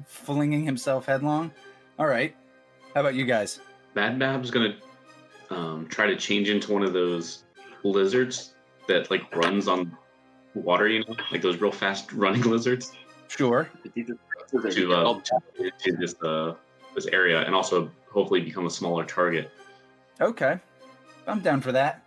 flinging 0.07 0.65
himself 0.65 1.07
headlong. 1.07 1.51
All 1.99 2.07
right. 2.07 2.35
How 2.95 3.01
about 3.01 3.15
you 3.15 3.25
guys? 3.25 3.61
Mad 3.95 4.19
Mab's 4.19 4.51
gonna 4.51 4.77
um, 5.51 5.87
try 5.89 6.07
to 6.07 6.17
change 6.17 6.49
into 6.49 6.73
one 6.73 6.83
of 6.83 6.93
those 6.93 7.45
lizards 7.83 8.55
that 8.89 9.11
like 9.11 9.35
runs 9.35 9.69
on 9.69 9.97
water, 10.55 10.89
you 10.89 11.01
know, 11.01 11.17
like 11.33 11.43
those 11.43 11.61
real 11.61 11.73
fast 11.73 12.13
running 12.13 12.43
lizards 12.51 12.93
Sure. 13.29 13.69
to 13.95 14.93
uh, 14.93 15.21
to 15.79 15.93
this 15.93 16.15
uh, 16.23 16.55
this 16.97 17.07
area, 17.07 17.43
and 17.43 17.55
also 17.55 17.89
hopefully 18.11 18.41
become 18.41 18.67
a 18.67 18.71
smaller 18.71 19.05
target. 19.05 19.51
Okay. 20.21 20.59
I'm 21.29 21.41
down 21.41 21.61
for 21.61 21.71
that. 21.73 22.03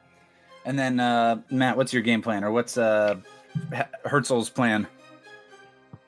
And 0.66 0.78
then 0.78 1.00
uh, 1.00 1.42
Matt, 1.50 1.78
what's 1.78 1.94
your 1.94 2.02
game 2.02 2.22
plan, 2.22 2.44
or 2.44 2.52
what's 2.52 2.78
uh, 2.78 3.16
Herzl's 4.06 4.50
plan? 4.50 4.86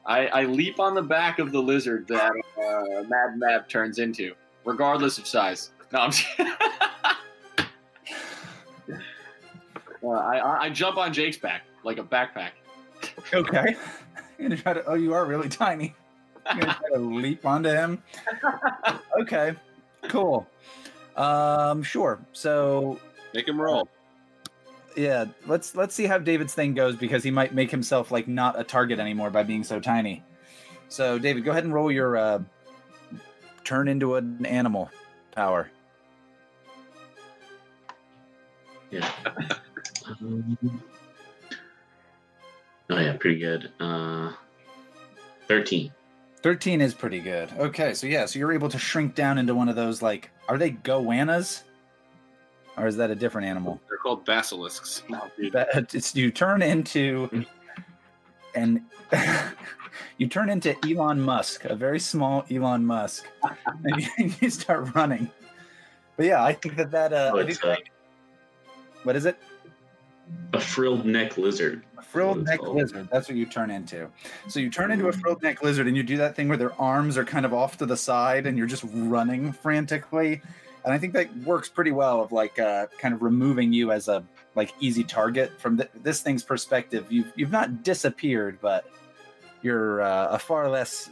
I, 0.05 0.27
I 0.27 0.43
leap 0.43 0.79
on 0.79 0.95
the 0.95 1.01
back 1.01 1.39
of 1.39 1.51
the 1.51 1.61
lizard 1.61 2.07
that 2.07 2.31
uh, 2.57 3.03
Mad 3.07 3.37
Mab 3.37 3.69
turns 3.69 3.99
into, 3.99 4.33
regardless 4.65 5.17
of 5.17 5.25
size. 5.27 5.71
No, 5.93 5.99
I'm. 5.99 6.11
just- 6.11 6.27
uh, 10.03 10.07
I, 10.07 10.37
I 10.37 10.63
I 10.63 10.69
jump 10.69 10.97
on 10.97 11.13
Jake's 11.13 11.37
back 11.37 11.63
like 11.83 11.97
a 11.97 12.03
backpack. 12.03 12.51
Okay. 13.33 13.75
You're 14.39 14.49
gonna 14.49 14.61
try 14.61 14.73
to. 14.73 14.83
Oh, 14.85 14.95
you 14.95 15.13
are 15.13 15.25
really 15.25 15.49
tiny. 15.49 15.93
Leap 16.95 17.45
onto 17.45 17.69
him. 17.69 18.01
Okay. 19.19 19.53
Cool. 20.09 20.47
Um. 21.15 21.83
Sure. 21.83 22.19
So 22.33 22.99
Make 23.33 23.47
him 23.47 23.59
roll. 23.61 23.87
yeah, 24.95 25.25
let's 25.47 25.75
let's 25.75 25.93
see 25.95 26.05
how 26.05 26.17
David's 26.17 26.53
thing 26.53 26.73
goes 26.73 26.95
because 26.95 27.23
he 27.23 27.31
might 27.31 27.53
make 27.53 27.69
himself 27.71 28.11
like 28.11 28.27
not 28.27 28.59
a 28.59 28.63
target 28.63 28.99
anymore 28.99 29.29
by 29.29 29.43
being 29.43 29.63
so 29.63 29.79
tiny. 29.79 30.23
So 30.89 31.17
David, 31.19 31.43
go 31.45 31.51
ahead 31.51 31.63
and 31.63 31.73
roll 31.73 31.91
your 31.91 32.17
uh, 32.17 32.39
turn 33.63 33.87
into 33.87 34.15
an 34.15 34.45
animal 34.45 34.89
power. 35.33 35.69
Yeah. 38.89 39.09
Um, 40.21 40.57
oh 42.89 42.97
yeah, 42.99 43.15
pretty 43.17 43.39
good. 43.39 43.71
Uh, 43.79 44.33
Thirteen. 45.47 45.91
13 46.43 46.81
is 46.81 46.93
pretty 46.93 47.19
good. 47.19 47.51
Okay, 47.57 47.93
so 47.93 48.07
yeah, 48.07 48.25
so 48.25 48.39
you're 48.39 48.53
able 48.53 48.69
to 48.69 48.79
shrink 48.79 49.13
down 49.15 49.37
into 49.37 49.53
one 49.55 49.69
of 49.69 49.75
those 49.75 50.01
like 50.01 50.29
are 50.49 50.57
they 50.57 50.71
goannas? 50.71 51.63
Or 52.77 52.87
is 52.87 52.95
that 52.97 53.11
a 53.11 53.15
different 53.15 53.47
animal? 53.47 53.79
They're 53.89 53.97
called 53.97 54.25
basilisks. 54.25 55.03
No, 55.09 55.21
It's 55.37 56.15
you 56.15 56.31
turn 56.31 56.61
into 56.61 57.45
and 58.55 58.81
you 60.17 60.27
turn 60.27 60.49
into 60.49 60.75
Elon 60.89 61.19
Musk, 61.21 61.65
a 61.65 61.75
very 61.75 61.99
small 61.99 62.45
Elon 62.49 62.85
Musk, 62.85 63.25
and 63.83 64.01
you, 64.17 64.33
you 64.39 64.49
start 64.49 64.95
running. 64.95 65.29
But 66.17 66.25
yeah, 66.27 66.43
I 66.43 66.53
think 66.53 66.75
that 66.77 66.91
that 66.91 67.13
uh, 67.13 67.31
Oh, 67.33 67.39
I 67.39 67.43
it's 67.43 67.59
think, 67.59 67.79
uh, 67.79 68.71
what 69.03 69.15
is 69.15 69.25
it? 69.25 69.37
a 70.53 70.59
frilled 70.59 71.05
neck 71.05 71.37
lizard. 71.37 71.83
A 72.01 72.03
frilled 72.03 72.45
neck 72.45 72.59
called. 72.59 72.75
lizard. 72.75 73.07
That's 73.11 73.27
what 73.27 73.37
you 73.37 73.45
turn 73.45 73.69
into. 73.69 74.09
So 74.47 74.59
you 74.59 74.69
turn 74.69 74.91
into 74.91 75.07
a 75.07 75.13
frilled 75.13 75.41
neck 75.43 75.61
lizard, 75.61 75.87
and 75.87 75.95
you 75.95 76.03
do 76.03 76.17
that 76.17 76.35
thing 76.35 76.47
where 76.47 76.57
their 76.57 76.73
arms 76.81 77.17
are 77.17 77.23
kind 77.25 77.45
of 77.45 77.53
off 77.53 77.77
to 77.77 77.85
the 77.85 77.97
side, 77.97 78.47
and 78.47 78.57
you're 78.57 78.67
just 78.67 78.83
running 78.91 79.51
frantically. 79.51 80.41
And 80.83 80.93
I 80.93 80.97
think 80.97 81.13
that 81.13 81.35
works 81.37 81.69
pretty 81.69 81.91
well 81.91 82.21
of 82.21 82.31
like 82.31 82.57
uh, 82.57 82.87
kind 82.97 83.13
of 83.13 83.21
removing 83.21 83.71
you 83.71 83.91
as 83.91 84.07
a 84.07 84.23
like 84.55 84.73
easy 84.79 85.03
target 85.03 85.51
from 85.59 85.77
th- 85.77 85.89
this 86.01 86.21
thing's 86.21 86.43
perspective. 86.43 87.05
You've 87.11 87.31
you've 87.35 87.51
not 87.51 87.83
disappeared, 87.83 88.57
but 88.61 88.89
you're 89.61 90.01
uh, 90.01 90.29
a 90.29 90.39
far 90.39 90.69
less 90.69 91.11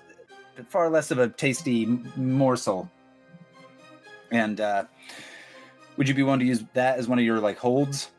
far 0.67 0.89
less 0.89 1.11
of 1.11 1.19
a 1.19 1.29
tasty 1.29 1.83
m- 1.83 2.11
morsel. 2.15 2.89
And 4.31 4.59
uh, 4.59 4.85
would 5.97 6.07
you 6.07 6.15
be 6.15 6.23
willing 6.23 6.39
to 6.39 6.45
use 6.45 6.63
that 6.73 6.97
as 6.97 7.07
one 7.07 7.19
of 7.19 7.25
your 7.25 7.39
like 7.39 7.57
holds? 7.57 8.09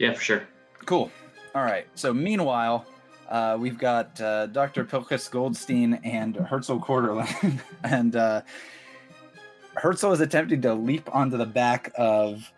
Yeah, 0.00 0.14
for 0.14 0.20
sure. 0.22 0.42
Cool. 0.86 1.12
All 1.54 1.62
right. 1.62 1.86
So 1.94 2.14
meanwhile, 2.14 2.86
uh, 3.28 3.58
we've 3.60 3.76
got 3.76 4.18
uh, 4.18 4.46
Dr. 4.46 4.84
Pilkus 4.84 5.30
Goldstein 5.30 6.00
and 6.04 6.36
Herzl 6.36 6.78
Quarterland, 6.78 7.60
and 7.84 8.16
uh, 8.16 8.40
Herzl 9.74 10.10
is 10.12 10.20
attempting 10.20 10.62
to 10.62 10.72
leap 10.74 11.14
onto 11.14 11.36
the 11.36 11.44
back 11.44 11.92
of 11.98 12.50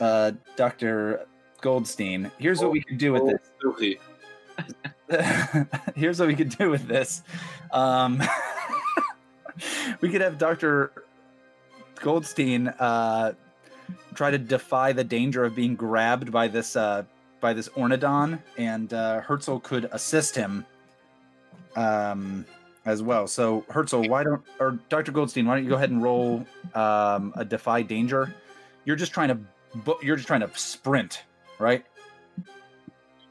uh, 0.00 0.30
Dr. 0.54 1.26
Goldstein. 1.60 2.30
Here's 2.38 2.60
what 2.60 2.70
we 2.70 2.82
could 2.82 2.98
do 2.98 3.12
with 3.12 3.22
Oh, 3.22 3.76
this. 3.78 3.96
Here's 5.96 6.20
what 6.20 6.28
we 6.28 6.36
could 6.36 6.56
do 6.56 6.70
with 6.70 6.86
this. 6.86 7.24
Um, 7.72 8.22
we 10.00 10.08
could 10.08 10.20
have 10.20 10.38
Dr. 10.38 10.92
Goldstein 11.96 12.68
uh, 12.68 13.32
try 14.14 14.30
to 14.30 14.38
defy 14.38 14.92
the 14.92 15.04
danger 15.04 15.44
of 15.44 15.54
being 15.54 15.74
grabbed 15.74 16.32
by 16.32 16.48
this 16.48 16.76
uh, 16.76 17.04
by 17.40 17.52
this 17.52 17.68
ornodon, 17.70 18.40
and 18.56 18.92
uh, 18.92 19.20
Herzl 19.20 19.58
could 19.58 19.88
assist 19.92 20.34
him 20.34 20.64
um, 21.76 22.44
as 22.84 23.02
well. 23.02 23.26
So 23.26 23.64
Herzl, 23.68 24.08
why 24.08 24.24
don't 24.24 24.42
or 24.58 24.78
Dr. 24.88 25.12
Goldstein, 25.12 25.46
why 25.46 25.54
don't 25.56 25.64
you 25.64 25.70
go 25.70 25.76
ahead 25.76 25.90
and 25.90 26.02
roll 26.02 26.44
um, 26.74 27.32
a 27.36 27.44
defy 27.44 27.82
danger? 27.82 28.34
You're 28.84 28.96
just 28.96 29.12
trying 29.12 29.28
to 29.28 29.38
bu- 29.84 29.98
you're 30.02 30.16
just 30.16 30.28
trying 30.28 30.40
to 30.40 30.50
sprint, 30.54 31.24
right? 31.58 31.84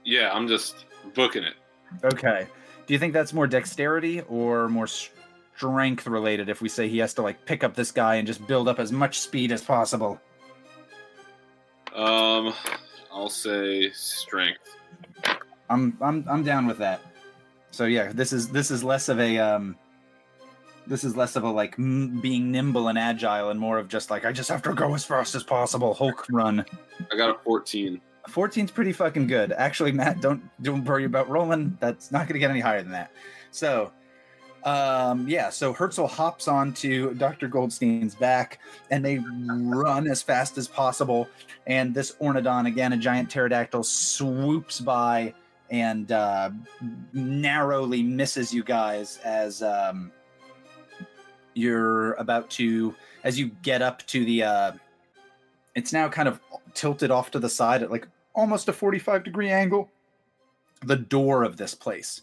Yeah, 0.03 0.31
I'm 0.31 0.47
just 0.47 0.85
booking 1.13 1.43
it. 1.43 1.55
Okay. 2.03 2.47
Do 2.85 2.93
you 2.93 2.99
think 2.99 3.13
that's 3.13 3.33
more 3.33 3.47
dexterity 3.47 4.21
or 4.21 4.69
more 4.69 4.87
strength 4.87 6.05
related 6.05 6.49
if 6.49 6.61
we 6.61 6.69
say 6.69 6.87
he 6.87 6.99
has 6.99 7.13
to 7.15 7.21
like 7.21 7.43
pick 7.45 7.63
up 7.63 7.73
this 7.73 7.91
guy 7.91 8.15
and 8.15 8.27
just 8.27 8.45
build 8.45 8.67
up 8.67 8.79
as 8.79 8.91
much 8.91 9.19
speed 9.19 9.51
as 9.51 9.63
possible? 9.63 10.21
Um, 11.95 12.53
I'll 13.11 13.29
say 13.29 13.89
strength. 13.91 14.75
I'm 15.69 15.97
I'm 16.01 16.25
I'm 16.29 16.43
down 16.43 16.67
with 16.67 16.77
that. 16.79 17.01
So 17.71 17.85
yeah, 17.85 18.11
this 18.13 18.33
is 18.33 18.49
this 18.49 18.69
is 18.69 18.83
less 18.83 19.09
of 19.09 19.19
a 19.19 19.37
um 19.37 19.75
this 20.87 21.03
is 21.03 21.15
less 21.15 21.35
of 21.35 21.43
a 21.43 21.49
like 21.49 21.75
m- 21.79 22.19
being 22.21 22.51
nimble 22.51 22.89
and 22.89 22.97
agile 22.97 23.49
and 23.49 23.59
more 23.59 23.77
of 23.79 23.87
just 23.87 24.11
like 24.11 24.25
I 24.25 24.31
just 24.31 24.49
have 24.49 24.61
to 24.63 24.73
go 24.73 24.93
as 24.93 25.03
fast 25.03 25.35
as 25.35 25.43
possible 25.43 25.93
Hulk 25.93 26.25
run. 26.29 26.65
I 27.11 27.17
got 27.17 27.29
a 27.29 27.39
14. 27.43 27.99
14's 28.29 28.71
pretty 28.71 28.91
fucking 28.91 29.27
good. 29.27 29.51
Actually, 29.51 29.91
Matt, 29.91 30.21
don't 30.21 30.43
don't 30.61 30.83
worry 30.83 31.05
about 31.05 31.29
rolling. 31.29 31.77
That's 31.79 32.11
not 32.11 32.27
going 32.27 32.33
to 32.33 32.39
get 32.39 32.51
any 32.51 32.59
higher 32.59 32.81
than 32.81 32.91
that. 32.91 33.11
So, 33.51 33.91
um, 34.65 35.27
yeah. 35.27 35.51
So 35.51 35.71
Herzl 35.71 36.05
hops 36.05 36.47
onto 36.47 37.13
Dr. 37.13 37.47
Goldstein's 37.47 38.15
back, 38.15 38.59
and 38.89 39.05
they 39.05 39.19
run 39.47 40.07
as 40.07 40.23
fast 40.23 40.57
as 40.57 40.67
possible. 40.67 41.29
And 41.67 41.93
this 41.93 42.13
ornodon, 42.19 42.67
again, 42.67 42.91
a 42.91 42.97
giant 42.97 43.29
pterodactyl, 43.29 43.83
swoops 43.83 44.79
by 44.79 45.33
and 45.69 46.11
uh, 46.11 46.49
narrowly 47.13 48.01
misses 48.03 48.53
you 48.53 48.63
guys 48.63 49.19
as 49.23 49.61
um, 49.61 50.11
you're 51.53 52.13
about 52.13 52.49
to 52.51 52.93
as 53.23 53.39
you 53.39 53.51
get 53.61 53.83
up 53.83 54.05
to 54.07 54.25
the. 54.25 54.43
Uh, 54.43 54.71
it's 55.75 55.93
now 55.93 56.09
kind 56.09 56.27
of 56.27 56.39
tilted 56.73 57.11
off 57.11 57.31
to 57.31 57.39
the 57.39 57.49
side 57.49 57.83
at 57.83 57.91
like 57.91 58.07
almost 58.33 58.67
a 58.67 58.73
45 58.73 59.23
degree 59.23 59.49
angle 59.49 59.89
the 60.85 60.95
door 60.95 61.43
of 61.43 61.57
this 61.57 61.73
place 61.73 62.21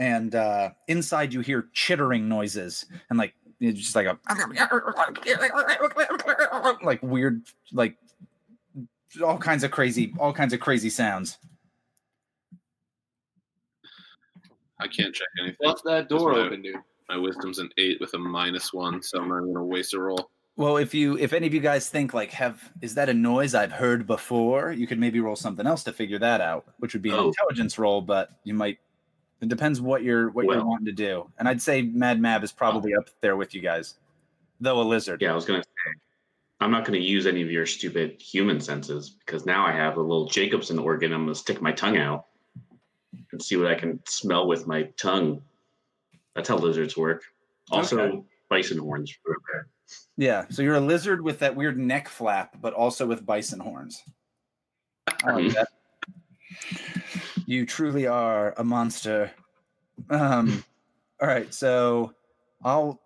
and 0.00 0.34
uh 0.34 0.70
inside 0.88 1.32
you 1.32 1.40
hear 1.40 1.68
chittering 1.72 2.28
noises 2.28 2.86
and 3.10 3.18
like 3.18 3.34
it's 3.60 3.78
just 3.78 3.94
like 3.94 4.06
a 4.06 4.18
like 6.82 7.00
weird 7.02 7.42
like 7.72 7.96
all 9.22 9.38
kinds 9.38 9.62
of 9.62 9.70
crazy 9.70 10.12
all 10.18 10.32
kinds 10.32 10.52
of 10.52 10.58
crazy 10.60 10.90
sounds 10.90 11.38
I 14.82 14.88
can't 14.88 15.14
check 15.14 15.28
anything. 15.38 15.68
Left 15.68 15.82
that 15.84 16.08
door 16.08 16.32
my- 16.32 16.38
open, 16.38 16.62
dude. 16.62 16.76
My 17.10 17.18
wisdom's 17.18 17.58
an 17.58 17.68
eight 17.76 18.00
with 18.00 18.14
a 18.14 18.18
minus 18.18 18.72
one, 18.72 19.02
so 19.02 19.20
I'm 19.20 19.28
not 19.28 19.40
gonna 19.40 19.62
waste 19.62 19.92
a 19.94 20.00
roll. 20.00 20.30
well 20.56 20.78
if 20.78 20.94
you 20.94 21.18
if 21.18 21.34
any 21.34 21.46
of 21.46 21.52
you 21.52 21.60
guys 21.60 21.90
think 21.90 22.14
like 22.14 22.30
have 22.30 22.72
is 22.80 22.94
that 22.94 23.08
a 23.08 23.14
noise 23.14 23.54
i've 23.54 23.72
heard 23.72 24.06
before 24.06 24.72
you 24.72 24.86
could 24.86 24.98
maybe 24.98 25.20
roll 25.20 25.36
something 25.36 25.66
else 25.66 25.84
to 25.84 25.92
figure 25.92 26.18
that 26.18 26.40
out 26.40 26.64
which 26.78 26.92
would 26.94 27.02
be 27.02 27.10
an 27.10 27.16
Oh. 27.16 27.28
intelligence 27.28 27.78
roll 27.78 28.00
but 28.00 28.30
you 28.44 28.54
might 28.54 28.78
It 29.40 29.48
depends 29.48 29.80
what 29.80 30.02
you're 30.02 30.30
what 30.30 30.44
you're 30.46 30.64
wanting 30.64 30.86
to 30.86 30.92
do. 30.92 31.30
And 31.38 31.48
I'd 31.48 31.62
say 31.62 31.82
Mad 31.82 32.20
Mab 32.20 32.44
is 32.44 32.52
probably 32.52 32.94
up 32.94 33.08
there 33.20 33.36
with 33.36 33.54
you 33.54 33.60
guys, 33.60 33.94
though 34.60 34.80
a 34.80 34.82
lizard. 34.82 35.22
Yeah, 35.22 35.32
I 35.32 35.34
was 35.34 35.46
gonna 35.46 35.62
say, 35.62 35.92
I'm 36.60 36.70
not 36.70 36.84
gonna 36.84 36.98
use 36.98 37.26
any 37.26 37.40
of 37.40 37.50
your 37.50 37.64
stupid 37.64 38.20
human 38.20 38.60
senses 38.60 39.10
because 39.10 39.46
now 39.46 39.64
I 39.64 39.72
have 39.72 39.96
a 39.96 40.00
little 40.02 40.26
Jacobson 40.28 40.78
organ. 40.78 41.12
I'm 41.12 41.24
gonna 41.24 41.34
stick 41.34 41.62
my 41.62 41.72
tongue 41.72 41.96
out 41.96 42.26
and 43.32 43.42
see 43.42 43.56
what 43.56 43.66
I 43.66 43.74
can 43.74 44.00
smell 44.06 44.46
with 44.46 44.66
my 44.66 44.82
tongue. 44.96 45.42
That's 46.34 46.48
how 46.48 46.56
lizards 46.56 46.96
work. 46.96 47.22
Also, 47.70 47.98
Okay. 47.98 48.22
bison 48.48 48.78
horns. 48.78 49.16
Yeah. 50.16 50.44
So 50.50 50.62
you're 50.62 50.74
a 50.74 50.80
lizard 50.80 51.22
with 51.22 51.38
that 51.38 51.56
weird 51.56 51.78
neck 51.78 52.08
flap, 52.08 52.56
but 52.60 52.74
also 52.74 53.06
with 53.06 53.24
bison 53.24 53.60
horns. 53.60 54.02
I 55.24 55.32
like 55.32 55.44
mm-hmm. 55.46 55.54
that. 55.54 55.68
You 57.50 57.66
truly 57.66 58.06
are 58.06 58.54
a 58.58 58.62
monster. 58.62 59.32
Um, 60.08 60.62
all 61.20 61.26
right. 61.26 61.52
So 61.52 62.14
I'll. 62.62 63.00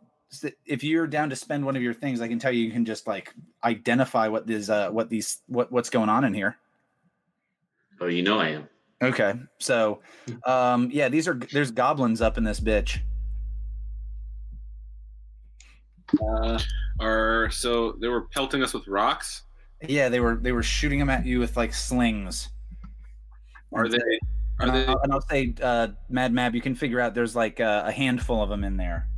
If 0.66 0.84
you're 0.84 1.06
down 1.06 1.30
to 1.30 1.36
spend 1.36 1.64
one 1.64 1.76
of 1.76 1.82
your 1.82 1.94
things, 1.94 2.20
I 2.20 2.28
can 2.28 2.38
tell 2.38 2.52
you 2.52 2.62
you 2.62 2.70
can 2.70 2.84
just 2.84 3.06
like 3.06 3.32
identify 3.62 4.28
what 4.28 4.46
this, 4.46 4.68
uh, 4.68 4.90
what 4.90 5.08
these, 5.08 5.38
what 5.46 5.72
what's 5.72 5.88
going 5.88 6.10
on 6.10 6.24
in 6.24 6.34
here. 6.34 6.58
Oh, 8.02 8.06
you 8.06 8.22
know 8.22 8.38
I 8.38 8.48
am. 8.48 8.68
Okay. 9.02 9.32
So, 9.60 10.00
um, 10.44 10.90
yeah, 10.92 11.08
these 11.08 11.26
are 11.26 11.40
there's 11.50 11.70
goblins 11.70 12.20
up 12.20 12.36
in 12.36 12.44
this 12.44 12.60
bitch. 12.60 12.98
Uh, 16.20 16.58
Are 17.00 17.48
so 17.50 17.92
they 17.92 18.08
were 18.08 18.26
pelting 18.26 18.62
us 18.62 18.74
with 18.74 18.86
rocks. 18.88 19.44
Yeah, 19.88 20.10
they 20.10 20.20
were 20.20 20.36
they 20.36 20.52
were 20.52 20.62
shooting 20.62 20.98
them 20.98 21.08
at 21.08 21.24
you 21.24 21.38
with 21.38 21.56
like 21.56 21.72
slings. 21.72 22.50
Are 23.72 23.88
they? 23.88 23.98
Are 24.60 24.66
And, 24.66 24.74
they? 24.76 24.86
I'll, 24.86 25.00
and 25.00 25.12
I'll 25.12 25.20
say, 25.20 25.54
uh, 25.62 25.88
Mad 26.08 26.32
Mab, 26.32 26.54
you 26.54 26.60
can 26.60 26.74
figure 26.74 27.00
out 27.00 27.14
there's 27.14 27.34
like 27.34 27.60
uh, 27.60 27.82
a 27.86 27.92
handful 27.92 28.42
of 28.42 28.48
them 28.48 28.64
in 28.64 28.76
there. 28.76 29.08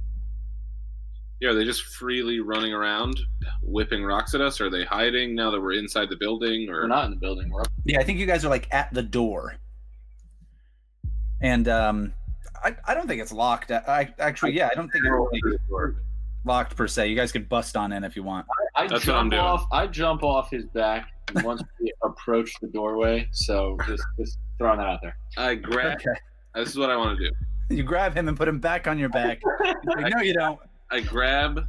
Yeah, 1.40 1.50
are 1.50 1.54
they 1.54 1.64
just 1.64 1.82
freely 1.82 2.40
running 2.40 2.72
around, 2.72 3.20
whipping 3.62 4.02
rocks 4.02 4.34
at 4.34 4.40
us? 4.40 4.58
Are 4.60 4.70
they 4.70 4.84
hiding 4.84 5.34
now 5.34 5.50
that 5.50 5.60
we're 5.60 5.74
inside 5.74 6.08
the 6.08 6.16
building? 6.16 6.70
Or 6.70 6.82
we're 6.82 6.86
not 6.86 7.04
in 7.04 7.10
the 7.10 7.16
building. 7.18 7.50
We're 7.50 7.60
up. 7.60 7.68
Yeah, 7.84 8.00
I 8.00 8.04
think 8.04 8.18
you 8.18 8.24
guys 8.24 8.44
are 8.44 8.48
like 8.48 8.72
at 8.72 8.92
the 8.94 9.02
door. 9.02 9.56
And 11.42 11.68
um, 11.68 12.14
I, 12.64 12.74
I 12.86 12.94
don't 12.94 13.06
think 13.06 13.20
it's 13.20 13.32
locked. 13.32 13.70
I, 13.70 13.82
I 13.86 14.14
actually, 14.18 14.52
yeah, 14.56 14.70
I 14.72 14.74
don't 14.74 14.88
think 14.88 15.04
it's 15.04 15.62
like, 15.70 15.92
locked 16.46 16.74
per 16.74 16.88
se. 16.88 17.08
You 17.08 17.16
guys 17.16 17.32
could 17.32 17.50
bust 17.50 17.76
on 17.76 17.92
in 17.92 18.02
if 18.02 18.16
you 18.16 18.22
want. 18.22 18.46
I 18.74 18.86
That's 18.86 19.06
what 19.06 19.16
I'm 19.16 19.24
jump 19.24 19.32
doing. 19.32 19.42
off. 19.42 19.66
I 19.70 19.86
jump 19.88 20.22
off 20.22 20.50
his 20.50 20.64
back 20.64 21.10
once 21.42 21.62
we 21.80 21.92
approach 22.02 22.52
the 22.60 22.68
doorway. 22.68 23.28
So 23.32 23.76
just, 23.86 24.04
just 24.18 24.38
throwing 24.58 24.78
that 24.78 24.86
out 24.86 25.00
there. 25.02 25.16
I 25.36 25.54
grab. 25.54 25.98
Okay. 25.98 26.18
This 26.54 26.70
is 26.70 26.78
what 26.78 26.90
I 26.90 26.96
want 26.96 27.18
to 27.18 27.28
do. 27.28 27.34
You 27.76 27.82
grab 27.82 28.14
him 28.14 28.28
and 28.28 28.36
put 28.36 28.48
him 28.48 28.60
back 28.60 28.86
on 28.86 28.98
your 28.98 29.08
back. 29.08 29.40
Like, 29.84 30.12
no, 30.14 30.22
you 30.22 30.34
don't. 30.34 30.58
I 30.90 31.00
grab 31.00 31.60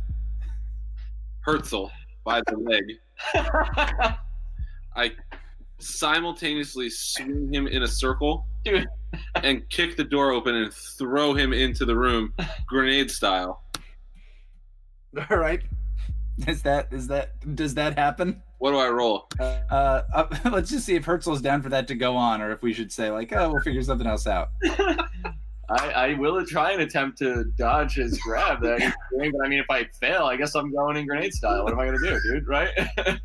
Herzl 1.42 1.88
by 2.24 2.42
the 2.48 2.58
leg. 2.58 2.84
I 4.96 5.12
simultaneously 5.80 6.90
swing 6.90 7.54
him 7.54 7.68
in 7.68 7.84
a 7.84 7.88
circle, 7.88 8.46
Dude. 8.64 8.88
and 9.36 9.68
kick 9.70 9.98
the 9.98 10.04
door 10.04 10.32
open 10.32 10.56
and 10.56 10.74
throw 10.74 11.34
him 11.34 11.54
into 11.54 11.86
the 11.86 11.96
room, 11.96 12.34
grenade 12.68 13.10
style. 13.12 13.64
All 15.30 15.38
right. 15.38 15.64
Is 16.48 16.62
that 16.62 16.92
is 16.92 17.08
that 17.08 17.56
does 17.56 17.74
that 17.76 17.98
happen? 17.98 18.44
What 18.60 18.72
do 18.72 18.78
I 18.78 18.90
roll? 18.90 19.28
Uh, 19.40 20.02
uh, 20.14 20.26
let's 20.52 20.72
just 20.72 20.86
see 20.86 20.96
if 20.96 21.06
Herzl's 21.06 21.42
down 21.42 21.62
for 21.62 21.70
that 21.70 21.88
to 21.90 21.96
go 21.96 22.16
on, 22.16 22.42
or 22.42 22.52
if 22.52 22.62
we 22.62 22.74
should 22.74 22.92
say 22.92 23.12
like, 23.12 23.32
oh, 23.34 23.52
we'll 23.52 23.62
figure 23.62 23.84
something 23.84 24.08
else 24.08 24.26
out. 24.26 24.50
I, 25.70 25.90
I 25.92 26.14
will 26.14 26.46
try 26.46 26.72
and 26.72 26.82
attempt 26.82 27.18
to 27.20 27.44
dodge 27.58 27.96
his 27.96 28.18
grab 28.20 28.62
that 28.62 28.82
he's 28.82 28.94
doing, 29.12 29.32
but 29.34 29.46
I 29.46 29.50
mean, 29.50 29.60
if 29.60 29.70
I 29.70 29.84
fail, 30.00 30.24
I 30.24 30.38
guess 30.38 30.56
I'm 30.56 30.72
going 30.72 30.96
in 30.96 31.06
grenade 31.06 31.34
style. 31.34 31.64
What 31.64 31.74
am 31.74 31.80
I 31.80 31.86
gonna 31.86 31.98
do, 32.00 32.20
dude? 32.24 32.48
Right? 32.48 32.70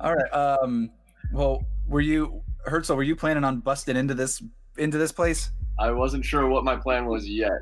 All 0.00 0.14
right. 0.14 0.32
Um. 0.32 0.90
Well, 1.32 1.64
were 1.88 2.02
you 2.02 2.42
Herzl? 2.66 2.94
Were 2.94 3.02
you 3.02 3.16
planning 3.16 3.42
on 3.42 3.60
busting 3.60 3.96
into 3.96 4.12
this 4.12 4.42
into 4.76 4.98
this 4.98 5.12
place? 5.12 5.50
I 5.78 5.92
wasn't 5.92 6.26
sure 6.26 6.46
what 6.46 6.62
my 6.62 6.76
plan 6.76 7.06
was 7.06 7.26
yet. 7.26 7.52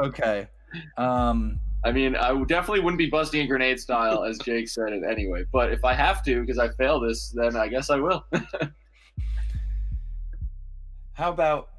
Okay. 0.00 0.48
Um. 0.96 1.58
I 1.84 1.92
mean, 1.92 2.14
I 2.14 2.32
definitely 2.44 2.80
wouldn't 2.80 2.98
be 2.98 3.08
busting 3.08 3.40
a 3.40 3.46
grenade 3.46 3.80
style, 3.80 4.24
as 4.24 4.38
Jake 4.38 4.68
said 4.68 4.92
it 4.92 5.02
anyway. 5.08 5.44
But 5.50 5.72
if 5.72 5.84
I 5.84 5.94
have 5.94 6.22
to, 6.24 6.40
because 6.40 6.58
I 6.58 6.68
fail 6.70 7.00
this, 7.00 7.30
then 7.30 7.56
I 7.56 7.68
guess 7.68 7.88
I 7.88 7.96
will. 7.96 8.26
How 11.12 11.30
about? 11.30 11.70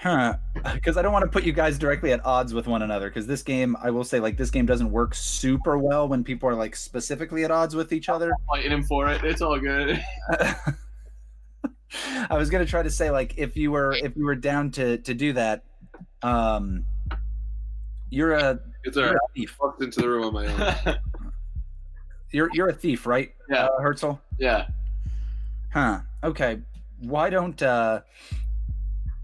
Huh? 0.00 0.36
Because 0.74 0.96
I 0.96 1.02
don't 1.02 1.12
want 1.12 1.24
to 1.24 1.30
put 1.30 1.44
you 1.44 1.52
guys 1.52 1.78
directly 1.78 2.12
at 2.12 2.24
odds 2.24 2.54
with 2.54 2.66
one 2.66 2.82
another. 2.82 3.08
Because 3.08 3.26
this 3.26 3.42
game, 3.42 3.76
I 3.82 3.90
will 3.90 4.04
say, 4.04 4.20
like 4.20 4.36
this 4.36 4.50
game 4.50 4.66
doesn't 4.66 4.90
work 4.90 5.14
super 5.14 5.78
well 5.78 6.06
when 6.08 6.22
people 6.22 6.48
are 6.48 6.54
like 6.54 6.76
specifically 6.76 7.44
at 7.44 7.50
odds 7.50 7.74
with 7.74 7.92
each 7.92 8.08
other. 8.08 8.30
Fighting 8.48 8.70
him 8.70 8.84
for 8.84 9.08
it. 9.08 9.24
It's 9.24 9.42
all 9.42 9.58
good. 9.58 10.04
I 12.30 12.36
was 12.36 12.50
gonna 12.50 12.66
try 12.66 12.82
to 12.82 12.90
say 12.90 13.10
like 13.10 13.34
if 13.38 13.56
you 13.56 13.70
were 13.70 13.92
if 13.92 14.16
you 14.16 14.24
were 14.24 14.34
down 14.34 14.70
to 14.72 14.98
to 14.98 15.14
do 15.14 15.32
that, 15.34 15.64
um, 16.22 16.84
you're 18.14 18.32
a 18.32 18.58
It's 18.84 18.96
you're 18.96 19.06
alright. 19.06 19.20
a 19.30 19.32
thief. 19.34 19.56
Walked 19.60 19.82
into 19.82 20.00
the 20.00 20.08
room 20.08 20.24
on 20.24 20.32
my 20.34 20.46
own. 20.46 20.96
You're 22.30 22.50
you're 22.52 22.68
a 22.68 22.72
thief, 22.74 23.06
right? 23.06 23.32
Yeah. 23.48 23.66
uh, 23.66 23.80
Herzl. 23.80 24.12
yeah. 24.38 24.66
Huh. 25.72 26.00
Okay. 26.24 26.58
Why 26.98 27.30
don't 27.30 27.60
uh, 27.62 28.00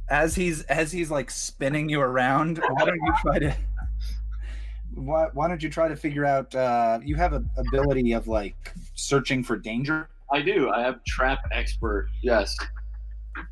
as 0.08 0.34
he's 0.36 0.62
as 0.64 0.92
he's 0.92 1.10
like 1.10 1.28
spinning 1.30 1.88
you 1.88 2.00
around, 2.00 2.58
why 2.70 2.84
don't 2.84 2.94
you 3.04 3.12
try 3.20 3.38
to 3.40 3.56
why 4.94 5.26
why 5.34 5.48
don't 5.48 5.60
you 5.62 5.70
try 5.70 5.88
to 5.88 5.96
figure 5.96 6.24
out 6.24 6.54
uh 6.54 7.00
you 7.02 7.16
have 7.16 7.32
a 7.32 7.42
ability 7.56 8.12
of 8.12 8.28
like 8.28 8.72
searching 8.94 9.42
for 9.42 9.56
danger? 9.56 10.08
I 10.32 10.40
do. 10.42 10.70
I 10.70 10.80
have 10.82 11.02
trap 11.04 11.40
expert. 11.50 12.08
Yes. 12.22 12.56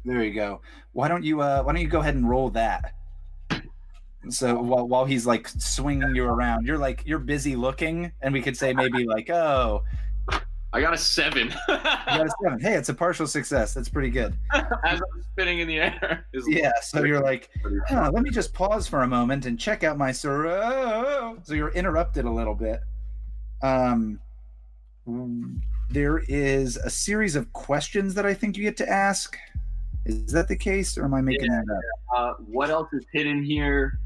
There 0.05 0.23
you 0.23 0.35
go. 0.35 0.61
Why 0.93 1.09
don't 1.09 1.25
you 1.25 1.41
uh 1.41 1.63
why 1.65 1.73
don't 1.73 1.83
you 1.83 1.89
go 1.89 1.99
ahead 2.01 2.15
and 2.15 2.29
roll 2.29 2.51
that? 2.51 2.95
So 4.31 4.61
while 4.61 4.87
while 4.87 5.05
he's 5.05 5.27
like 5.27 5.49
swinging 5.49 6.15
you 6.15 6.25
around, 6.25 6.67
you're 6.67 6.79
like 6.79 7.03
you're 7.07 7.19
busy 7.19 7.57
looking, 7.57 8.13
and 8.21 8.33
we 8.35 8.43
could 8.43 8.57
say 8.57 8.73
maybe 8.73 9.05
like, 9.05 9.31
oh, 9.31 9.83
I 10.73 10.83
got 10.83 10.93
a 10.93 10.99
seven. 10.99 11.55
got 11.67 12.27
a 12.27 12.31
seven. 12.43 12.61
Hey, 12.61 12.75
it's 12.75 12.91
a 12.91 12.95
partial 12.95 13.27
success. 13.27 13.73
That's 13.73 13.89
pretty 13.89 14.11
good. 14.11 14.37
As 14.53 15.01
I'm 15.01 15.23
spinning 15.33 15.61
in 15.61 15.69
the 15.69 15.81
air. 15.81 16.27
Yeah. 16.47 16.73
So 16.83 17.05
you're 17.05 17.23
like, 17.23 17.49
huh, 17.89 18.11
let 18.13 18.23
me 18.23 18.31
just 18.31 18.53
pause 18.53 18.87
for 18.87 19.03
a 19.03 19.07
moment 19.07 19.47
and 19.47 19.59
check 19.59 19.83
out 19.83 19.97
my 19.97 20.13
sorrow. 20.13 21.39
So 21.43 21.55
you're 21.55 21.71
interrupted 21.71 22.27
a 22.27 22.31
little 22.31 22.55
bit. 22.55 22.81
Um, 23.63 24.21
there 25.91 26.19
is 26.29 26.77
a 26.77 26.91
series 26.91 27.35
of 27.35 27.51
questions 27.55 28.15
that 28.15 28.27
I 28.27 28.35
think 28.35 28.57
you 28.59 28.63
get 28.63 28.77
to 28.79 28.89
ask. 28.89 29.39
Is 30.05 30.33
that 30.33 30.49
the 30.49 30.57
case, 30.57 30.99
or 30.99 31.05
am 31.05 31.15
I 31.15 31.23
making 31.23 31.51
that 31.51 31.65
up? 31.71 31.83
Uh, 32.15 32.43
what 32.45 32.69
else 32.69 32.93
is 32.93 33.05
hidden 33.13 33.43
here? 33.43 33.99